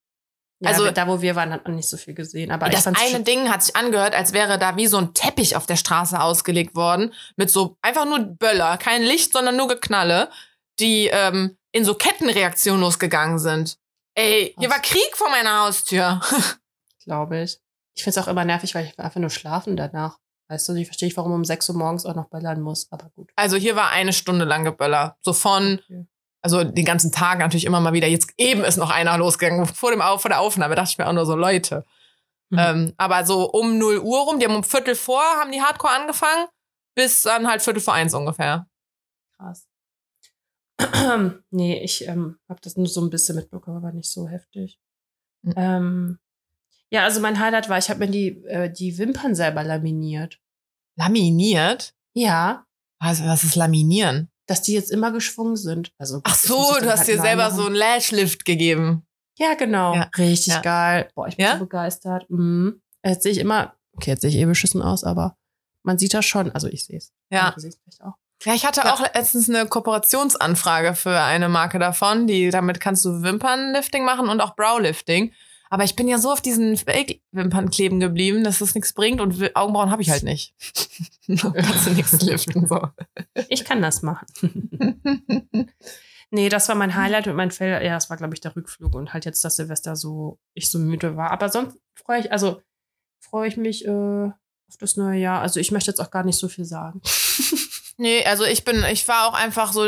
Ja, 0.62 0.70
also- 0.70 0.91
da, 0.91 1.07
wo 1.07 1.22
wir 1.22 1.36
waren, 1.36 1.51
hat 1.51 1.66
man 1.66 1.76
nicht 1.76 1.89
so 1.89 1.97
viel 1.97 2.14
gesehen. 2.14 2.51
Aber 2.51 2.70
das 2.70 2.86
eine 2.88 3.24
Ding 3.24 3.49
hat 3.49 3.64
sich 3.64 3.76
angehört, 3.76 4.14
als 4.14 4.32
wäre 4.32 4.59
da 4.59 4.78
wie 4.78 4.88
so 4.88 4.97
ein 4.97 5.14
Teppich 5.14 5.55
auf 5.55 5.66
der 5.66 5.76
Straße 5.76 6.20
ausgelegt 6.22 6.76
worden. 6.76 7.14
Mit 7.36 7.49
so 7.49 7.78
einfach 7.82 8.05
nur 8.05 8.20
Böller, 8.20 8.78
kein 8.78 9.01
Licht, 9.01 9.34
sondern 9.34 9.57
nur 9.57 9.68
Geknalle, 9.68 10.30
die 10.80 11.07
ähm, 11.07 11.57
in 11.72 11.84
so 11.84 11.95
Kettenreaktionen 11.95 12.80
losgegangen 12.82 13.39
sind. 13.39 13.78
Ey, 14.16 14.53
hier 14.59 14.70
war 14.70 14.80
Krieg 14.80 15.16
vor 15.16 15.30
meiner 15.30 15.62
Haustür. 15.66 16.22
glaube 17.03 17.41
ich. 17.41 17.57
Ich 17.95 18.03
finde 18.03 18.20
es 18.20 18.24
auch 18.26 18.30
immer 18.30 18.45
nervig, 18.45 18.76
weil 18.76 18.86
ich 18.86 18.97
einfach 18.99 19.20
nur 19.20 19.30
schlafen 19.30 19.76
danach. 19.76 20.18
Weißt 20.49 20.68
du, 20.70 20.74
ich 20.76 20.88
verstehe 20.88 21.07
nicht, 21.07 21.18
warum 21.18 21.32
um 21.32 21.45
6 21.45 21.70
Uhr 21.70 21.76
morgens 21.76 22.05
auch 22.05 22.14
noch 22.16 22.30
böllern 22.30 22.62
muss, 22.62 22.88
aber 22.91 23.09
gut. 23.16 23.32
Also 23.36 23.55
hier 23.57 23.76
war 23.76 23.89
eine 23.89 24.12
Stunde 24.14 24.43
lang 24.45 24.66
Geböller. 24.66 25.18
So 25.22 25.34
von, 25.34 25.80
Okay. 25.86 26.05
Also 26.42 26.64
den 26.64 26.86
ganzen 26.86 27.12
Tag 27.12 27.39
natürlich 27.39 27.66
immer 27.66 27.80
mal 27.80 27.94
wieder. 27.94 28.08
Jetzt 28.08 28.34
eben 28.38 28.64
ist 28.64 28.78
noch 28.78 28.89
einer 28.89 29.18
losgegangen 29.18 29.66
vor, 29.66 29.92
dem, 29.92 30.02
vor 30.02 30.30
der 30.30 30.39
Aufnahme. 30.39 30.76
Dachte 30.76 30.92
ich 30.92 30.98
mir 30.98 31.08
auch 31.08 31.14
nur 31.14 31.26
so, 31.26 31.36
Leute. 31.36 31.86
Mhm. 32.50 32.60
Ähm, 32.60 32.94
aber 32.98 33.26
so 33.26 33.50
um 33.50 33.78
0 33.78 34.00
Uhr 34.00 34.20
rum, 34.22 34.39
die 34.39 34.46
haben 34.46 34.56
um 34.56 34.64
Viertel 34.64 34.96
vor, 34.96 35.22
haben 35.22 35.52
die 35.52 35.62
Hardcore 35.62 35.94
angefangen, 35.94 36.48
bis 36.96 37.22
dann 37.22 37.48
halt 37.48 37.62
Viertel 37.62 37.82
vor 37.82 37.94
eins 37.94 38.14
ungefähr. 38.14 38.68
Krass. 39.38 39.68
nee, 41.52 41.82
ich 41.84 42.08
ähm, 42.08 42.39
habe 42.50 42.60
das 42.62 42.76
nur 42.76 42.88
so 42.88 43.02
ein 43.02 43.10
bisschen 43.10 43.36
mitbekommen, 43.36 43.78
aber 43.78 43.92
nicht 43.92 44.12
so 44.12 44.28
heftig. 44.28 44.80
Mhm. 45.44 45.54
Ähm, 45.56 46.20
ja, 46.89 47.04
also 47.04 47.22
mein 47.22 47.39
Highlight 47.39 47.70
war, 47.70 47.78
ich 47.78 47.89
habe 47.89 48.00
mir 48.00 48.12
die, 48.12 48.44
äh, 48.46 48.72
die 48.72 48.98
Wimpern 48.98 49.36
selber 49.36 49.64
laminiert. 49.64 50.39
Laminiert? 50.98 51.94
Ja, 52.14 52.66
Was, 53.00 53.24
was 53.24 53.44
ist 53.44 53.56
Laminieren? 53.56 54.31
Dass 54.52 54.62
die 54.62 54.74
jetzt 54.74 54.91
immer 54.91 55.12
geschwungen 55.14 55.56
sind. 55.56 55.93
Also, 55.97 56.20
Ach 56.26 56.36
so, 56.36 56.74
du 56.82 56.89
hast 56.91 56.99
halt 56.99 57.08
dir 57.08 57.22
selber 57.22 57.43
machen. 57.45 57.56
so 57.56 57.66
einen 57.68 57.76
Lashlift 57.76 58.43
gegeben. 58.43 59.06
Ja, 59.39 59.54
genau. 59.54 59.95
Ja. 59.95 60.10
Richtig 60.18 60.47
Ja. 60.54 60.60
geil. 60.62 61.10
Boah, 61.16 61.28
ich 61.28 61.38
bin 61.38 61.45
Ja? 61.45 61.54
so 61.54 61.60
begeistert. 61.60 62.30
Mhm. 62.30 62.82
Jetzt 63.06 63.24
sehe 63.24 63.32
ich 63.32 63.38
immer, 63.38 63.74
okay, 63.95 64.12
jetzt 64.12 64.22
sehe 64.22 64.30
ich 64.30 64.36
eh 64.36 64.43
beschissen 64.45 64.82
aus, 64.82 65.06
aber 65.06 65.38
man 65.84 65.97
sieht 65.97 66.14
das 66.14 66.26
schon. 66.26 66.52
Also 66.52 66.68
ich 66.68 66.84
sehe 66.86 66.97
es. 66.97 67.14
Ja. 67.32 67.52
Du 67.52 67.62
siehst 67.62 67.80
vielleicht 67.82 68.02
auch. 68.04 68.16
Ja, 68.43 68.54
ich 68.54 68.66
hatte 68.66 68.82
Ja. 68.84 68.93
auch 68.93 68.99
letztens 69.16 69.47
eine 69.49 69.66
Kooperationsanfrage 69.68 70.95
für 70.95 71.18
eine 71.22 71.47
Marke 71.47 71.80
davon, 71.80 72.28
die 72.28 72.49
damit 72.49 72.80
kannst 72.82 73.06
du 73.06 73.22
Wimpernlifting 73.22 74.04
machen 74.04 74.28
und 74.28 74.41
auch 74.41 74.56
Browlifting. 74.58 75.32
Aber 75.72 75.86
ich 75.86 75.96
bin 75.96 76.10
ja 76.10 76.18
so 76.18 76.30
auf 76.34 76.42
diesen 76.42 76.76
Fake-Wimpern 76.76 77.70
kleben 77.70 78.02
geblieben, 78.02 78.44
dass 78.44 78.60
das 78.60 78.76
nichts 78.76 78.92
bringt 78.92 79.22
und 79.22 79.56
Augenbrauen 79.56 79.90
habe 79.90 80.02
ich 80.02 80.10
halt 80.10 80.24
nicht. 80.24 80.54
kannst 81.28 81.88
du 81.88 81.92
nichts 81.92 82.22
liften 82.22 82.68
so. 82.68 82.90
Ich 83.48 83.64
kann 83.64 83.82
das 83.82 84.02
machen. 84.02 84.28
nee, 86.30 86.50
das 86.50 86.68
war 86.68 86.76
mein 86.76 86.94
Highlight 86.94 87.26
mit 87.26 87.38
meinem 87.38 87.52
Fell. 87.52 87.86
Ja, 87.86 87.94
das 87.94 88.10
war, 88.10 88.18
glaube 88.18 88.34
ich, 88.34 88.42
der 88.42 88.54
Rückflug 88.54 88.94
und 88.96 89.14
halt 89.14 89.24
jetzt, 89.24 89.46
dass 89.46 89.56
Silvester 89.56 89.96
so, 89.96 90.40
ich 90.54 90.70
so 90.70 90.78
müde 90.78 91.16
war. 91.16 91.32
Aber 91.32 91.48
sonst 91.48 91.78
freue 91.96 92.20
ich, 92.20 92.34
also 92.34 92.62
freue 93.22 93.48
ich 93.48 93.56
mich 93.56 93.86
äh, 93.86 94.26
auf 94.26 94.78
das 94.78 94.98
neue 94.98 95.22
Jahr. 95.22 95.42
Also 95.42 95.62
ich 95.62 95.72
möchte 95.72 95.90
jetzt 95.90 96.02
auch 96.02 96.12
gar 96.12 96.26
nicht 96.26 96.38
so 96.38 96.50
viel 96.50 96.66
sagen. 96.66 97.02
Nee, 97.98 98.26
also 98.26 98.46
ich 98.46 98.66
bin, 98.66 98.84
ich 98.92 99.08
war 99.08 99.28
auch 99.28 99.36
einfach 99.36 99.74
so, 99.74 99.86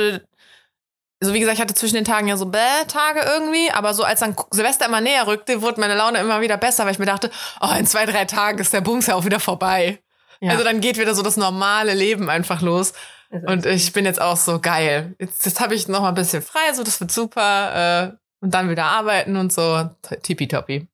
so 1.24 1.34
wie 1.34 1.40
gesagt, 1.40 1.58
ich 1.58 1.62
hatte 1.62 1.74
zwischen 1.74 1.96
den 1.96 2.06
Tagen 2.06 2.28
ja 2.28 2.38
so 2.38 2.46
Bäh-Tage 2.46 3.22
irgendwie, 3.22 3.72
aber 3.72 3.94
so 3.94 4.04
als 4.04 4.20
dann 4.20 4.36
Silvester 4.52 4.86
immer 4.86 5.02
näher 5.02 5.28
rückte, 5.28 5.62
wurde 5.62 5.80
meine 5.80 5.96
Laune 5.96 6.20
immer 6.20 6.42
wieder 6.42 6.58
besser, 6.58 6.86
weil 6.86 6.94
ich 6.94 7.00
mir 7.00 7.06
dachte, 7.06 7.32
oh, 7.62 7.74
in 7.78 7.86
zwei, 7.86 8.06
drei 8.06 8.26
Tagen 8.26 8.60
ist 8.60 8.74
der 8.74 8.82
Bums 8.82 9.08
ja 9.08 9.16
auch 9.16 9.26
wieder 9.26 9.40
vorbei. 9.40 10.00
Ja. 10.42 10.52
Also 10.52 10.64
dann 10.64 10.82
geht 10.82 10.98
wieder 10.98 11.16
so 11.16 11.22
das 11.22 11.38
normale 11.38 11.94
Leben 11.94 12.30
einfach 12.30 12.62
los. 12.62 12.94
Also 13.32 13.48
Und 13.48 13.66
ich 13.66 13.94
bin 13.94 14.06
jetzt 14.06 14.22
auch 14.22 14.38
so 14.38 14.60
geil. 14.60 15.16
Jetzt, 15.20 15.46
jetzt 15.46 15.60
habe 15.60 15.74
ich 15.74 15.88
noch 15.88 16.02
mal 16.02 16.10
ein 16.10 16.16
bisschen 16.16 16.42
frei, 16.42 16.74
so 16.74 16.84
das 16.84 17.00
wird 17.00 17.12
super. 17.12 18.12
Äh, 18.12 18.18
und 18.42 18.54
dann 18.54 18.70
wieder 18.70 18.86
arbeiten 18.86 19.38
und 19.38 19.54
so. 19.54 19.90
Tippitoppi. 20.22 20.88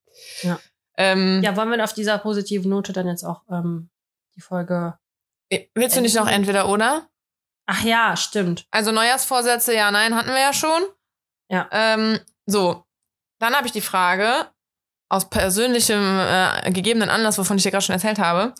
Ja. 0.43 0.59
Ähm, 0.97 1.41
ja, 1.41 1.55
wollen 1.55 1.71
wir 1.71 1.84
auf 1.84 1.93
dieser 1.93 2.17
positiven 2.19 2.69
Note 2.69 2.93
dann 2.93 3.07
jetzt 3.07 3.23
auch 3.23 3.41
ähm, 3.49 3.89
die 4.36 4.41
Folge. 4.41 4.99
Willst 5.73 5.97
du 5.97 6.01
nicht 6.01 6.15
noch 6.15 6.30
entweder 6.30 6.69
oder? 6.69 7.07
Ach 7.72 7.84
ja, 7.84 8.17
stimmt. 8.17 8.65
Also 8.72 8.91
Neujahrsvorsätze, 8.91 9.76
ja, 9.76 9.91
nein, 9.91 10.15
hatten 10.15 10.30
wir 10.30 10.39
ja 10.39 10.53
schon. 10.53 10.82
Ja. 11.49 11.70
Ähm, 11.72 12.20
so, 12.47 12.84
dann 13.38 13.53
habe 13.53 13.67
ich 13.67 13.74
die 13.74 13.82
Frage, 13.82 14.49
aus 15.07 15.30
persönlichem 15.30 16.20
äh, 16.20 16.72
gegebenen 16.72 17.11
Anlass, 17.11 17.38
wovon 17.38 17.57
ich 17.57 17.63
dir 17.63 17.70
gerade 17.70 17.86
schon 17.86 17.93
erzählt 17.93 18.17
habe. 18.17 18.55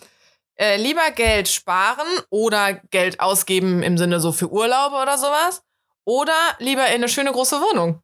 Äh, 0.54 0.76
lieber 0.76 1.10
Geld 1.10 1.48
sparen 1.48 2.06
oder 2.30 2.74
Geld 2.74 3.18
ausgeben 3.18 3.82
im 3.82 3.98
Sinne 3.98 4.20
so 4.20 4.30
für 4.30 4.48
Urlaube 4.48 4.94
oder 4.94 5.18
sowas? 5.18 5.64
Oder 6.04 6.36
lieber 6.58 6.86
in 6.86 6.94
eine 6.94 7.08
schöne 7.08 7.32
große 7.32 7.60
Wohnung? 7.60 8.00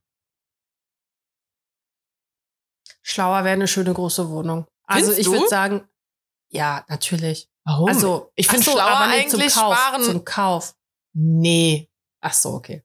Schlauer 3.02 3.44
wäre 3.44 3.52
eine 3.54 3.68
schöne 3.68 3.94
große 3.94 4.28
Wohnung. 4.28 4.66
Also 4.86 5.12
Findest 5.12 5.20
ich 5.20 5.26
du? 5.26 5.32
würde 5.34 5.48
sagen, 5.48 5.88
ja, 6.48 6.84
natürlich. 6.88 7.48
Warum? 7.64 7.88
Also 7.88 8.32
ich 8.34 8.48
finde 8.48 8.64
so, 8.64 8.72
schlauer 8.72 9.00
eigentlich 9.02 9.52
sparen. 9.52 10.02
Zum 10.02 10.24
Kauf. 10.24 10.74
Nee, 11.16 11.88
Ach 12.20 12.32
so, 12.32 12.54
okay. 12.54 12.82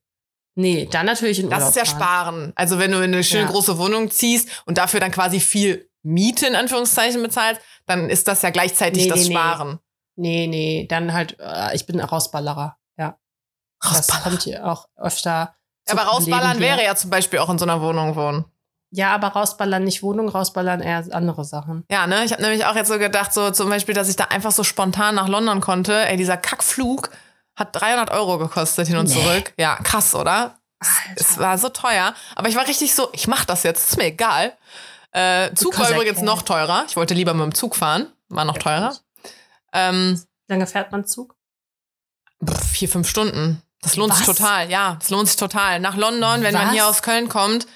Nee, 0.54 0.86
dann 0.90 1.06
natürlich 1.06 1.40
in 1.40 1.48
das 1.50 1.60
Urlaub 1.60 1.70
ist 1.70 1.76
ja 1.76 1.84
fahren. 1.84 1.98
sparen. 2.00 2.52
Also 2.54 2.78
wenn 2.78 2.90
du 2.92 2.98
in 2.98 3.12
eine 3.12 3.24
schöne 3.24 3.44
Ja. 3.44 3.48
große 3.50 3.78
Wohnung 3.78 4.10
ziehst 4.10 4.48
und 4.66 4.78
dafür 4.78 5.00
dann 5.00 5.10
quasi 5.10 5.40
viel 5.40 5.88
Miete 6.02 6.46
in 6.46 6.54
Anführungszeichen 6.54 7.22
bezahlst, 7.22 7.60
dann 7.86 8.10
ist 8.10 8.28
das 8.28 8.42
ja 8.42 8.50
gleichzeitig 8.50 9.04
Nee, 9.04 9.08
das 9.08 9.26
nee. 9.28 9.34
Sparen. 9.34 9.78
Nee, 10.16 10.46
nee, 10.46 10.86
dann 10.88 11.12
halt, 11.12 11.38
äh, 11.40 11.74
ich 11.74 11.86
bin 11.86 11.98
Rausballerer. 11.98 12.76
Ja. 12.98 13.18
Das 13.80 13.92
Rausballern. 13.98 14.22
kommt 14.24 14.42
hier 14.42 14.66
auch 14.66 14.86
öfter. 14.96 15.54
Aber 15.88 16.02
rausballern 16.02 16.60
wäre 16.60 16.84
ja 16.84 16.94
zum 16.94 17.10
Beispiel 17.10 17.38
auch 17.40 17.50
in 17.50 17.58
so 17.58 17.64
einer 17.64 17.80
Wohnung 17.80 18.14
wohnen. 18.14 18.44
Ja, 18.90 19.14
aber 19.14 19.28
rausballern 19.28 19.82
nicht 19.82 20.02
Wohnung, 20.02 20.28
rausballern 20.28 20.80
eher 20.82 21.02
andere 21.12 21.44
Sachen. 21.46 21.84
Ja, 21.90 22.06
ne? 22.06 22.24
Ich 22.24 22.32
habe 22.32 22.42
nämlich 22.42 22.66
auch 22.66 22.76
jetzt 22.76 22.88
so 22.88 22.98
gedacht, 22.98 23.32
so 23.32 23.50
zum 23.50 23.70
Beispiel, 23.70 23.94
dass 23.94 24.10
ich 24.10 24.16
da 24.16 24.24
einfach 24.24 24.52
so 24.52 24.62
spontan 24.62 25.14
nach 25.14 25.28
London 25.28 25.60
konnte. 25.62 26.04
Ey, 26.06 26.16
dieser 26.18 26.36
Kackflug 26.36 27.10
hat 27.56 27.74
300 27.76 28.10
Euro 28.10 28.38
gekostet 28.38 28.88
hin 28.88 28.96
und 28.96 29.08
Nee. 29.08 29.14
zurück. 29.14 29.52
Ja, 29.58 29.76
krass, 29.76 30.14
oder? 30.14 30.58
Es 31.16 31.38
war 31.38 31.58
so 31.58 31.68
teuer. 31.68 32.14
Aber 32.34 32.48
ich 32.48 32.56
war 32.56 32.66
richtig 32.66 32.94
so, 32.94 33.08
ich 33.12 33.28
mach 33.28 33.44
das 33.44 33.62
jetzt, 33.62 33.90
ist 33.90 33.96
mir 33.98 34.06
egal. 34.06 34.56
Äh, 35.12 35.52
Zug 35.54 35.78
war 35.78 35.90
übrigens 35.90 36.22
noch 36.22 36.42
teurer. 36.42 36.84
Ich 36.88 36.96
wollte 36.96 37.14
lieber 37.14 37.34
mit 37.34 37.44
dem 37.44 37.54
Zug 37.54 37.76
fahren. 37.76 38.10
War 38.28 38.44
noch 38.44 38.58
teurer. 38.58 38.96
Ähm, 39.72 40.20
Wie 40.46 40.52
lange 40.52 40.66
fährt 40.66 40.90
man 40.90 41.06
Zug? 41.06 41.36
vier, 42.72 42.88
fünf 42.88 43.08
Stunden. 43.08 43.62
Das 43.82 43.96
lohnt 43.96 44.14
sich 44.14 44.26
Was? 44.26 44.36
total. 44.36 44.70
Ja, 44.70 44.96
das 44.98 45.10
lohnt 45.10 45.28
sich 45.28 45.36
total. 45.36 45.78
Nach 45.80 45.96
London, 45.96 46.42
wenn 46.42 46.54
man 46.54 46.66
Was? 46.68 46.72
hier 46.72 46.86
aus 46.86 47.02
Köln 47.02 47.28
kommt, 47.28 47.66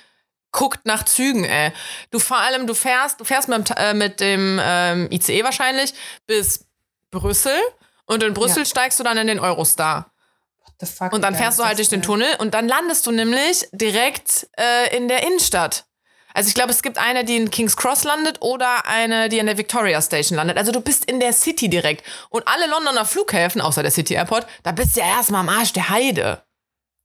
guckt 0.51 0.87
nach 0.87 1.05
Zügen, 1.05 1.45
ey. 1.45 1.73
Du 2.11 2.19
vor 2.19 2.39
allem, 2.39 2.67
du 2.67 2.75
fährst, 2.75 3.21
du 3.21 3.25
fährst 3.25 3.49
mit 3.49 3.71
äh, 3.77 3.93
mit 3.95 4.21
dem 4.21 4.59
ähm, 4.63 5.09
ICE 5.11 5.45
wahrscheinlich 5.45 5.95
bis 6.27 6.65
Brüssel 7.11 7.57
und 8.07 8.23
in 8.23 8.35
Brüssel 8.35 8.59
Ja. 8.61 8.65
steigst 8.65 8.99
du 8.99 9.05
dann 9.05 9.17
in 9.19 9.27
den 9.27 9.39
Eurostar. 9.41 10.11
What 10.65 10.75
the 10.81 10.87
fuck? 10.87 11.13
Und 11.13 11.23
dann 11.23 11.35
fährst 11.35 11.59
du 11.59 11.65
halt 11.65 11.79
durch 11.79 11.89
den? 11.89 12.03
Tunnel 12.03 12.29
und 12.39 12.55
dann 12.55 12.69
landest 12.69 13.07
du 13.07 13.11
nämlich 13.13 13.69
direkt 13.73 14.49
äh, 14.59 14.97
in 14.97 15.09
der 15.09 15.27
Innenstadt. 15.27 15.85
Also 16.35 16.49
ich 16.49 16.55
glaube, 16.55 16.71
es 16.71 16.83
gibt 16.83 16.99
eine, 16.99 17.25
die 17.25 17.37
in 17.37 17.51
King's 17.51 17.79
Cross 17.79 18.05
landet 18.05 18.43
oder 18.43 18.87
eine, 18.87 19.31
die 19.31 19.39
in 19.39 19.47
der 19.47 19.57
Victoria 19.57 20.03
Station 20.03 20.37
landet. 20.37 20.59
Also 20.59 20.71
du 20.71 20.83
bist 20.83 21.07
in 21.07 21.19
der 21.19 21.33
City 21.33 21.71
direkt. 21.71 22.05
Und 22.29 22.47
alle 22.47 22.67
Londoner 22.67 23.07
Flughäfen, 23.07 23.63
außer 23.63 23.83
der 23.83 23.91
City 23.91 24.13
Airport, 24.15 24.47
da 24.63 24.73
bist 24.73 24.97
du 24.97 25.01
ja 25.01 25.07
erstmal 25.07 25.41
am 25.41 25.49
Arsch 25.49 25.73
der 25.73 25.89
Heide. 25.89 26.43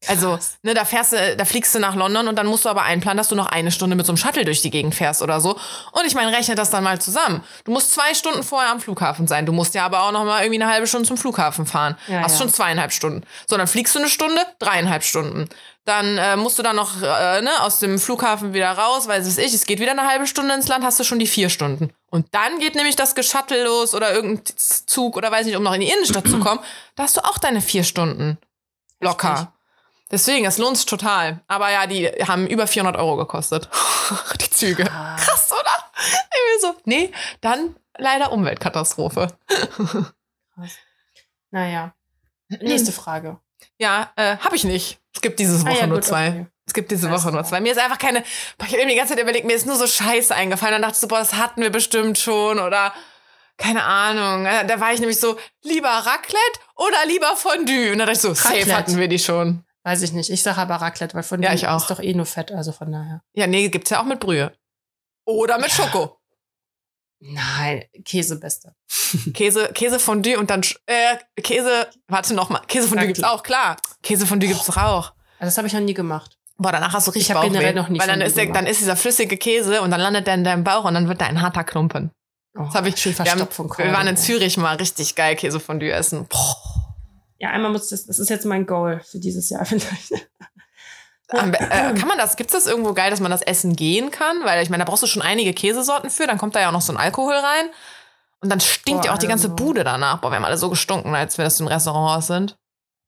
Also, 0.07 0.39
ne, 0.63 0.73
da 0.73 0.83
fährst 0.83 1.13
du, 1.13 1.35
da 1.37 1.45
fliegst 1.45 1.75
du 1.75 1.79
nach 1.79 1.95
London 1.95 2.27
und 2.27 2.35
dann 2.35 2.47
musst 2.47 2.65
du 2.65 2.69
aber 2.69 2.81
einplanen, 2.81 3.17
dass 3.17 3.27
du 3.27 3.35
noch 3.35 3.45
eine 3.45 3.71
Stunde 3.71 3.95
mit 3.95 4.05
so 4.05 4.11
einem 4.11 4.17
Shuttle 4.17 4.45
durch 4.45 4.61
die 4.61 4.71
Gegend 4.71 4.95
fährst 4.95 5.21
oder 5.21 5.39
so. 5.39 5.51
Und 5.91 6.05
ich 6.07 6.15
meine, 6.15 6.35
rechne 6.35 6.55
das 6.55 6.71
dann 6.71 6.83
mal 6.83 6.99
zusammen. 6.99 7.43
Du 7.65 7.71
musst 7.71 7.93
zwei 7.93 8.15
Stunden 8.15 8.41
vorher 8.41 8.71
am 8.71 8.79
Flughafen 8.79 9.27
sein. 9.27 9.45
Du 9.45 9.51
musst 9.51 9.75
ja 9.75 9.85
aber 9.85 10.03
auch 10.03 10.11
noch 10.11 10.25
mal 10.25 10.41
irgendwie 10.41 10.61
eine 10.61 10.71
halbe 10.71 10.87
Stunde 10.87 11.07
zum 11.07 11.17
Flughafen 11.17 11.67
fahren. 11.67 11.97
Ja, 12.07 12.21
Hast 12.21 12.33
ja. 12.33 12.39
schon 12.39 12.53
zweieinhalb 12.53 12.91
Stunden. 12.91 13.23
So, 13.47 13.57
dann 13.57 13.67
fliegst 13.67 13.93
du 13.93 13.99
eine 13.99 14.09
Stunde, 14.09 14.41
dreieinhalb 14.57 15.03
Stunden. 15.03 15.47
Dann 15.85 16.17
äh, 16.17 16.35
musst 16.35 16.57
du 16.57 16.63
dann 16.63 16.75
noch 16.75 17.01
äh, 17.01 17.41
ne, 17.41 17.51
aus 17.61 17.79
dem 17.79 17.99
Flughafen 17.99 18.53
wieder 18.53 18.71
raus, 18.71 19.07
weiß 19.07 19.25
es 19.25 19.37
ich, 19.37 19.53
es 19.53 19.65
geht 19.65 19.79
wieder 19.79 19.91
eine 19.91 20.07
halbe 20.07 20.27
Stunde 20.27 20.53
ins 20.53 20.67
Land, 20.67 20.83
hast 20.83 20.99
du 20.99 21.03
schon 21.03 21.17
die 21.17 21.27
vier 21.27 21.49
Stunden. 21.49 21.91
Und 22.09 22.27
dann 22.31 22.59
geht 22.59 22.75
nämlich 22.75 22.95
das 22.95 23.15
Geschuttle 23.15 23.63
los 23.63 23.95
oder 23.95 24.13
irgendein 24.13 24.43
Zug 24.57 25.17
oder 25.17 25.31
weiß 25.31 25.45
nicht, 25.45 25.55
um 25.55 25.63
noch 25.63 25.73
in 25.73 25.81
die 25.81 25.89
Innenstadt 25.89 26.27
zu 26.27 26.39
kommen. 26.39 26.59
Da 26.95 27.03
hast 27.03 27.17
du 27.17 27.21
auch 27.21 27.37
deine 27.37 27.61
vier 27.61 27.83
Stunden. 27.83 28.37
Locker. 28.99 29.53
Deswegen, 30.11 30.45
es 30.45 30.57
lohnt 30.57 30.77
sich 30.77 30.85
total. 30.85 31.39
Aber 31.47 31.71
ja, 31.71 31.87
die 31.87 32.07
haben 32.07 32.45
über 32.47 32.67
400 32.67 32.97
Euro 32.97 33.15
gekostet. 33.17 33.69
die 34.41 34.49
Züge. 34.49 34.83
Krass. 34.83 35.21
Krass, 35.21 35.51
oder? 35.51 35.71
Ich 36.55 36.61
so, 36.61 36.75
nee, 36.85 37.11
dann 37.39 37.75
leider 37.97 38.31
Umweltkatastrophe. 38.31 39.27
Naja. 41.51 41.93
Nächste 42.49 42.91
Frage. 42.91 43.39
Ja, 43.77 44.11
äh, 44.15 44.37
habe 44.37 44.55
ich 44.55 44.63
nicht. 44.63 44.99
Es 45.13 45.21
gibt 45.21 45.39
diese 45.39 45.61
Woche 45.61 45.69
Ah 45.71 45.75
ja, 45.81 45.87
nur 45.87 45.97
gut, 45.97 46.05
zwei. 46.05 46.27
okay. 46.29 46.45
Es 46.65 46.73
gibt 46.73 46.91
diese 46.91 47.09
Woche 47.11 47.31
nur 47.31 47.43
zwei. 47.43 47.59
Mir 47.59 47.71
ist 47.71 47.79
einfach 47.79 47.97
keine. 47.97 48.23
Boah, 48.57 48.65
Ich 48.65 48.73
habe 48.73 48.83
mir 48.83 48.89
die 48.91 48.95
ganze 48.95 49.13
Zeit 49.13 49.21
überlegt, 49.23 49.45
mir 49.45 49.53
ist 49.55 49.65
nur 49.65 49.75
so 49.75 49.87
Scheiße 49.87 50.33
eingefallen. 50.33 50.73
Dann 50.73 50.81
dachte 50.83 50.93
ich 50.95 50.99
so, 50.99 51.07
boah, 51.07 51.19
das 51.19 51.33
hatten 51.33 51.61
wir 51.61 51.69
bestimmt 51.69 52.17
schon 52.17 52.59
oder 52.59 52.93
keine 53.57 53.83
Ahnung. 53.83 54.45
Da 54.67 54.79
war 54.79 54.93
ich 54.93 54.99
nämlich 54.99 55.19
so, 55.19 55.37
lieber 55.63 55.89
Raclette 55.89 56.59
oder 56.75 57.05
lieber 57.07 57.35
Fondue? 57.35 57.91
Und 57.91 57.99
dann 57.99 58.07
dachte 58.07 58.13
ich 58.13 58.19
so, 58.19 58.33
safe 58.33 58.49
Raclette. 58.55 58.75
hatten 58.75 58.97
wir 58.97 59.07
die 59.07 59.19
schon. 59.19 59.63
Weiß 59.83 60.01
ich 60.03 60.11
nicht. 60.13 60.29
Ich 60.29 60.43
sage 60.43 60.57
aber 60.59 60.75
Raclette, 60.75 61.13
weil 61.15 61.23
von 61.23 61.41
Ja, 61.41 61.49
dem 61.49 61.55
ich 61.55 61.67
auch. 61.67 61.81
ist 61.81 61.89
doch 61.89 61.99
eh 61.99 62.13
nur 62.13 62.25
Fett, 62.25 62.51
also 62.51 62.71
von 62.71 62.91
daher. 62.91 63.21
Ja, 63.33 63.47
nee, 63.47 63.67
gibt's 63.69 63.89
ja 63.89 63.99
auch 63.99 64.05
mit 64.05 64.19
Brühe. 64.19 64.51
Oder 65.25 65.57
mit 65.59 65.71
Schoko. 65.71 66.17
Nein, 67.19 67.83
Käse 68.03 68.39
beste. 68.39 68.75
Käse, 69.33 69.69
Käsefondue 69.73 70.37
und 70.39 70.49
dann 70.49 70.61
äh, 70.87 71.17
Käse, 71.41 71.87
warte 72.07 72.33
noch 72.33 72.49
mal, 72.49 72.61
Käsefondue 72.67 73.07
gibt's 73.07 73.23
auch, 73.23 73.43
klar. 73.43 73.77
Käsefondue 74.01 74.47
gibt's 74.49 74.65
doch 74.65 74.77
auch. 74.77 75.13
Das 75.39 75.57
habe 75.57 75.67
ich 75.67 75.73
noch 75.73 75.81
nie 75.81 75.93
gemacht. 75.93 76.37
Boah, 76.57 76.71
danach 76.71 76.93
hast 76.93 77.07
du 77.07 77.11
richtig 77.11 77.29
Ich 77.29 77.35
hab 77.35 77.41
Bauchweh, 77.41 77.49
generell 77.53 77.73
noch 77.73 77.89
nie 77.89 77.99
Weil 77.99 78.07
dann 78.07 78.21
ist, 78.21 78.37
der, 78.37 78.47
dann 78.51 78.67
ist 78.67 78.79
dieser 78.81 78.95
flüssige 78.95 79.37
Käse 79.37 79.81
und 79.81 79.89
dann 79.91 79.99
landet 79.99 80.27
der 80.27 80.35
in 80.35 80.43
deinem 80.43 80.63
Bauch 80.63 80.85
und 80.85 80.93
dann 80.93 81.07
wird 81.07 81.21
da 81.21 81.25
ein 81.25 81.41
harter 81.41 81.63
Klumpen. 81.63 82.11
Oh, 82.55 82.63
Das 82.65 82.75
hab 82.75 82.85
ich, 82.85 82.97
schön 82.97 83.17
wir, 83.17 83.25
haben, 83.31 83.39
wir 83.39 83.93
waren 83.93 84.07
in. 84.07 84.17
Zürich 84.17 84.57
mal 84.57 84.75
richtig 84.75 85.15
geil 85.15 85.35
Käsefondue 85.35 85.91
essen. 85.91 86.27
Boah. 86.27 86.90
Ja, 87.41 87.49
einmal 87.49 87.71
muss 87.71 87.89
das, 87.89 88.05
das 88.05 88.19
ist 88.19 88.29
jetzt 88.29 88.45
mein 88.45 88.67
Goal 88.67 88.99
für 88.99 89.17
dieses 89.19 89.49
Jahr 89.49 89.65
vielleicht. 89.65 90.13
Am 91.29 91.51
be- 91.51 91.59
äh, 91.59 91.93
kann 91.95 92.07
man 92.07 92.17
das, 92.17 92.35
gibt's 92.35 92.53
das 92.53 92.67
irgendwo 92.67 92.93
geil, 92.93 93.09
dass 93.09 93.19
man 93.19 93.31
das 93.31 93.41
essen 93.41 93.75
gehen 93.75 94.11
kann? 94.11 94.43
Weil 94.43 94.61
ich 94.61 94.69
meine, 94.69 94.83
da 94.83 94.89
brauchst 94.89 95.01
du 95.01 95.07
schon 95.07 95.21
einige 95.21 95.53
Käsesorten 95.53 96.09
für, 96.09 96.27
dann 96.27 96.37
kommt 96.37 96.55
da 96.55 96.59
ja 96.61 96.67
auch 96.69 96.73
noch 96.73 96.81
so 96.81 96.93
ein 96.93 96.97
Alkohol 96.97 97.33
rein. 97.33 97.69
Und 98.41 98.49
dann 98.49 98.59
stinkt 98.59 99.01
Boah, 99.01 99.07
ja 99.07 99.13
auch 99.13 99.17
die 99.17 99.27
ganze 99.27 99.47
also. 99.51 99.55
Bude 99.55 99.83
danach. 99.83 100.19
Boah, 100.21 100.29
wir 100.31 100.35
haben 100.35 100.45
alle 100.45 100.57
so 100.57 100.69
gestunken, 100.69 101.15
als 101.15 101.37
wir 101.37 101.45
das 101.45 101.59
im 101.59 101.67
Restaurant 101.67 102.23
sind. 102.23 102.57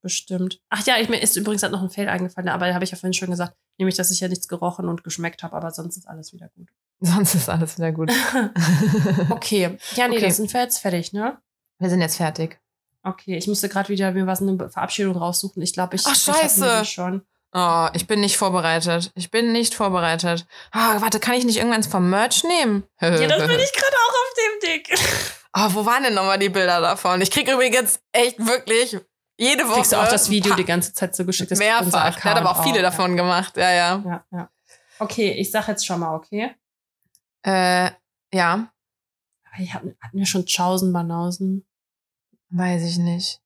Bestimmt. 0.02 0.62
Ach 0.70 0.86
ja, 0.86 0.98
ich, 0.98 1.10
mir 1.10 1.22
ist 1.22 1.36
übrigens 1.38 1.64
halt 1.64 1.72
noch 1.72 1.82
ein 1.82 1.90
Fail 1.90 2.10
eingefallen, 2.10 2.50
aber 2.50 2.68
da 2.68 2.74
habe 2.74 2.84
ich 2.84 2.92
ja 2.92 2.98
vorhin 2.98 3.14
schon 3.14 3.30
gesagt, 3.30 3.54
nämlich, 3.78 3.96
dass 3.98 4.10
ich 4.12 4.20
ja 4.20 4.28
nichts 4.28 4.48
gerochen 4.48 4.88
und 4.90 5.04
geschmeckt 5.04 5.44
habe, 5.44 5.56
aber 5.56 5.72
sonst 5.72 5.96
ist 5.98 6.08
alles 6.08 6.34
wieder 6.34 6.50
gut. 6.56 6.70
Sonst 7.02 7.36
ist 7.36 7.50
alles 7.50 7.78
wieder 7.78 7.92
gut. 7.92 8.12
Okay. 9.30 9.78
Ja, 9.96 10.08
nee, 10.08 10.18
Okay. 10.18 10.28
das 10.28 10.38
sind 10.38 10.52
wir 10.54 10.62
jetzt 10.62 10.80
fertig, 10.80 11.14
ne? 11.14 11.38
Wir 11.80 11.90
sind 11.90 12.00
jetzt 12.02 12.18
fertig. 12.18 12.60
Okay, 13.04 13.38
ich 13.38 13.48
musste 13.48 13.68
gerade 13.70 13.90
wieder 13.90 14.12
mir 14.12 14.26
was 14.28 14.42
eine 14.42 14.70
Verabschiedung 14.70 15.16
raussuchen. 15.18 15.62
Ich 15.62 15.74
glaube, 15.74 15.96
ich, 15.96 16.04
Ach, 16.06 16.14
ich 16.14 16.22
scheiße. 16.22 16.80
die 16.82 16.86
schon. 16.86 17.26
Oh, 17.56 17.88
ich 17.94 18.08
bin 18.08 18.22
nicht 18.22 18.38
vorbereitet. 18.38 19.12
Ich 19.16 19.30
bin 19.30 19.52
nicht 19.52 19.76
vorbereitet. 19.76 20.48
Ah, 20.72 21.00
warte, 21.02 21.20
kann 21.20 21.36
ich 21.36 21.44
nicht 21.46 21.58
irgendwann 21.58 21.84
vom 21.84 22.10
Merch 22.10 22.44
nehmen? 22.44 22.84
Ja, 23.02 23.10
das 23.12 23.46
bin 23.48 23.60
ich 23.60 23.72
gerade 23.74 23.96
auch 23.96 24.14
auf 24.14 24.34
dem 24.38 24.70
Dick. 24.70 25.00
Oh, 25.56 25.68
wo 25.70 25.86
waren 25.86 26.02
denn 26.04 26.16
nochmal 26.16 26.40
die 26.40 26.50
Bilder 26.50 26.82
davon? 26.82 27.22
Ich 27.22 27.30
krieg 27.30 27.48
übrigens 27.52 28.00
echt 28.12 28.40
wirklich 28.40 28.98
jede 29.38 29.66
Woche. 29.68 29.76
Kriegst 29.76 29.92
du 29.92 29.98
auch 29.98 30.08
das 30.08 30.30
Video 30.30 30.56
die 30.56 30.66
ganze 30.66 30.94
Zeit 30.94 31.16
so 31.16 31.26
geschickt? 31.26 31.50
paar- 31.50 31.58
Das 31.58 31.68
kriegt 31.68 31.86
unser 31.86 32.00
Mehrfach. 32.00 32.22
Der 32.22 32.32
hat 32.32 32.38
aber 32.40 32.52
auch 32.52 32.64
viele 32.64 32.78
ja. 32.78 32.82
davon 32.82 33.16
gemacht. 33.18 33.56
Ja, 33.58 33.72
ja. 33.72 34.04
Ja, 34.04 34.26
ja. 34.32 34.50
Okay, 34.98 35.32
ich 35.34 35.52
sag 35.52 35.68
jetzt 35.68 35.86
schon 35.86 36.00
mal, 36.00 36.16
okay? 36.16 36.56
Äh, 37.44 37.92
ja. 38.34 38.68
Wir 39.58 39.74
hatten, 39.74 39.96
hatten 40.02 40.18
wir 40.18 40.26
schon 40.26 40.48
Chausen 40.48 40.92
Banausen? 40.94 41.68
Weiß 42.54 42.84
ich 42.84 42.98
nicht. 42.98 43.40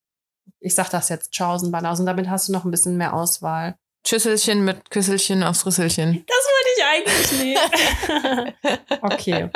Ich 0.59 0.75
sag 0.75 0.89
das 0.89 1.07
jetzt, 1.09 1.33
Chausen 1.33 1.71
Banausen. 1.71 2.05
Damit 2.05 2.29
hast 2.29 2.49
du 2.49 2.51
noch 2.51 2.65
ein 2.65 2.71
bisschen 2.71 2.97
mehr 2.97 3.13
Auswahl. 3.13 3.77
Schüsselchen 4.05 4.63
mit 4.65 4.89
Küsselchen 4.89 5.43
aufs 5.43 5.65
Rüsselchen. 5.65 6.25
Das 6.27 6.45
wollte 6.53 6.69
ich 6.75 6.83
eigentlich 6.85 7.41
nicht. 7.43 9.01
okay. 9.01 9.49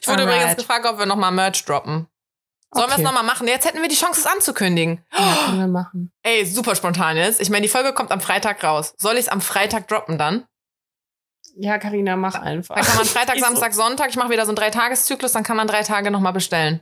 Ich 0.00 0.08
wurde 0.08 0.22
Alright. 0.22 0.36
übrigens 0.36 0.56
gefragt, 0.56 0.86
ob 0.86 0.98
wir 0.98 1.06
nochmal 1.06 1.32
Merch 1.32 1.64
droppen. 1.64 2.08
Sollen 2.72 2.88
wir 2.88 2.94
okay. 2.94 3.02
es 3.02 3.04
nochmal 3.04 3.22
machen? 3.22 3.46
Jetzt 3.46 3.64
hätten 3.64 3.80
wir 3.80 3.88
die 3.88 3.94
Chance, 3.94 4.20
es 4.20 4.26
anzukündigen. 4.26 5.04
Ja, 5.12 5.38
können 5.46 5.58
wir 5.60 5.68
machen. 5.68 6.12
Ey, 6.22 6.44
super 6.44 6.74
spontan 6.74 7.16
jetzt. 7.16 7.40
Ich 7.40 7.50
meine, 7.50 7.62
die 7.62 7.68
Folge 7.68 7.92
kommt 7.92 8.10
am 8.10 8.20
Freitag 8.20 8.62
raus. 8.64 8.94
Soll 8.98 9.14
ich 9.14 9.20
es 9.20 9.28
am 9.28 9.40
Freitag 9.40 9.86
droppen 9.86 10.18
dann? 10.18 10.44
Ja, 11.56 11.78
Karina, 11.78 12.16
mach 12.16 12.34
einfach. 12.34 12.74
Dann 12.74 12.84
kann 12.84 12.96
man 12.96 13.06
Freitag, 13.06 13.38
Samstag, 13.40 13.72
Sonntag, 13.72 14.10
ich 14.10 14.16
mache 14.16 14.30
wieder 14.30 14.44
so 14.44 14.50
einen 14.50 14.56
Dreitageszyklus, 14.56 15.32
dann 15.32 15.44
kann 15.44 15.56
man 15.56 15.68
drei 15.68 15.84
Tage 15.84 16.10
nochmal 16.10 16.32
bestellen. 16.32 16.80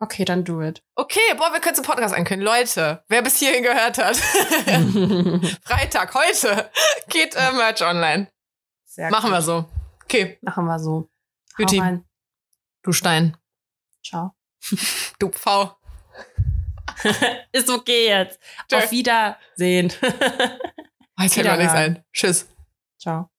Okay, 0.00 0.24
dann 0.24 0.44
do 0.44 0.62
it. 0.62 0.82
Okay, 0.94 1.18
boah, 1.36 1.52
wir 1.52 1.60
können 1.60 1.74
zum 1.74 1.84
Podcast 1.84 2.14
ankündigen. 2.14 2.44
Leute, 2.52 3.02
wer 3.08 3.20
bis 3.22 3.38
hierhin 3.38 3.64
gehört 3.64 3.98
hat, 3.98 4.16
Freitag, 5.64 6.14
heute 6.14 6.70
geht 7.08 7.34
äh, 7.34 7.52
Merch 7.52 7.82
online. 7.82 8.30
Sehr 8.84 9.10
Machen 9.10 9.30
wir 9.30 9.38
gut. 9.38 9.44
so. 9.46 9.68
Okay, 10.04 10.38
Machen 10.42 10.66
wir 10.66 10.78
so. 10.78 11.08
Rein. 11.58 12.04
du 12.82 12.92
Stein. 12.92 13.36
Ciao. 14.04 14.34
Du 15.18 15.28
Pfau. 15.30 15.76
Ist 17.52 17.68
okay 17.68 18.06
jetzt. 18.08 18.38
Tschö. 18.68 18.76
Auf 18.76 18.90
Wiedersehen. 18.92 19.92
Weiß 21.16 21.36
mir 21.36 21.44
gar 21.44 21.56
nichts 21.56 21.72
Wiederhören. 21.72 21.96
ein. 21.96 22.04
Tschüss. 22.12 22.48
Ciao. 22.98 23.30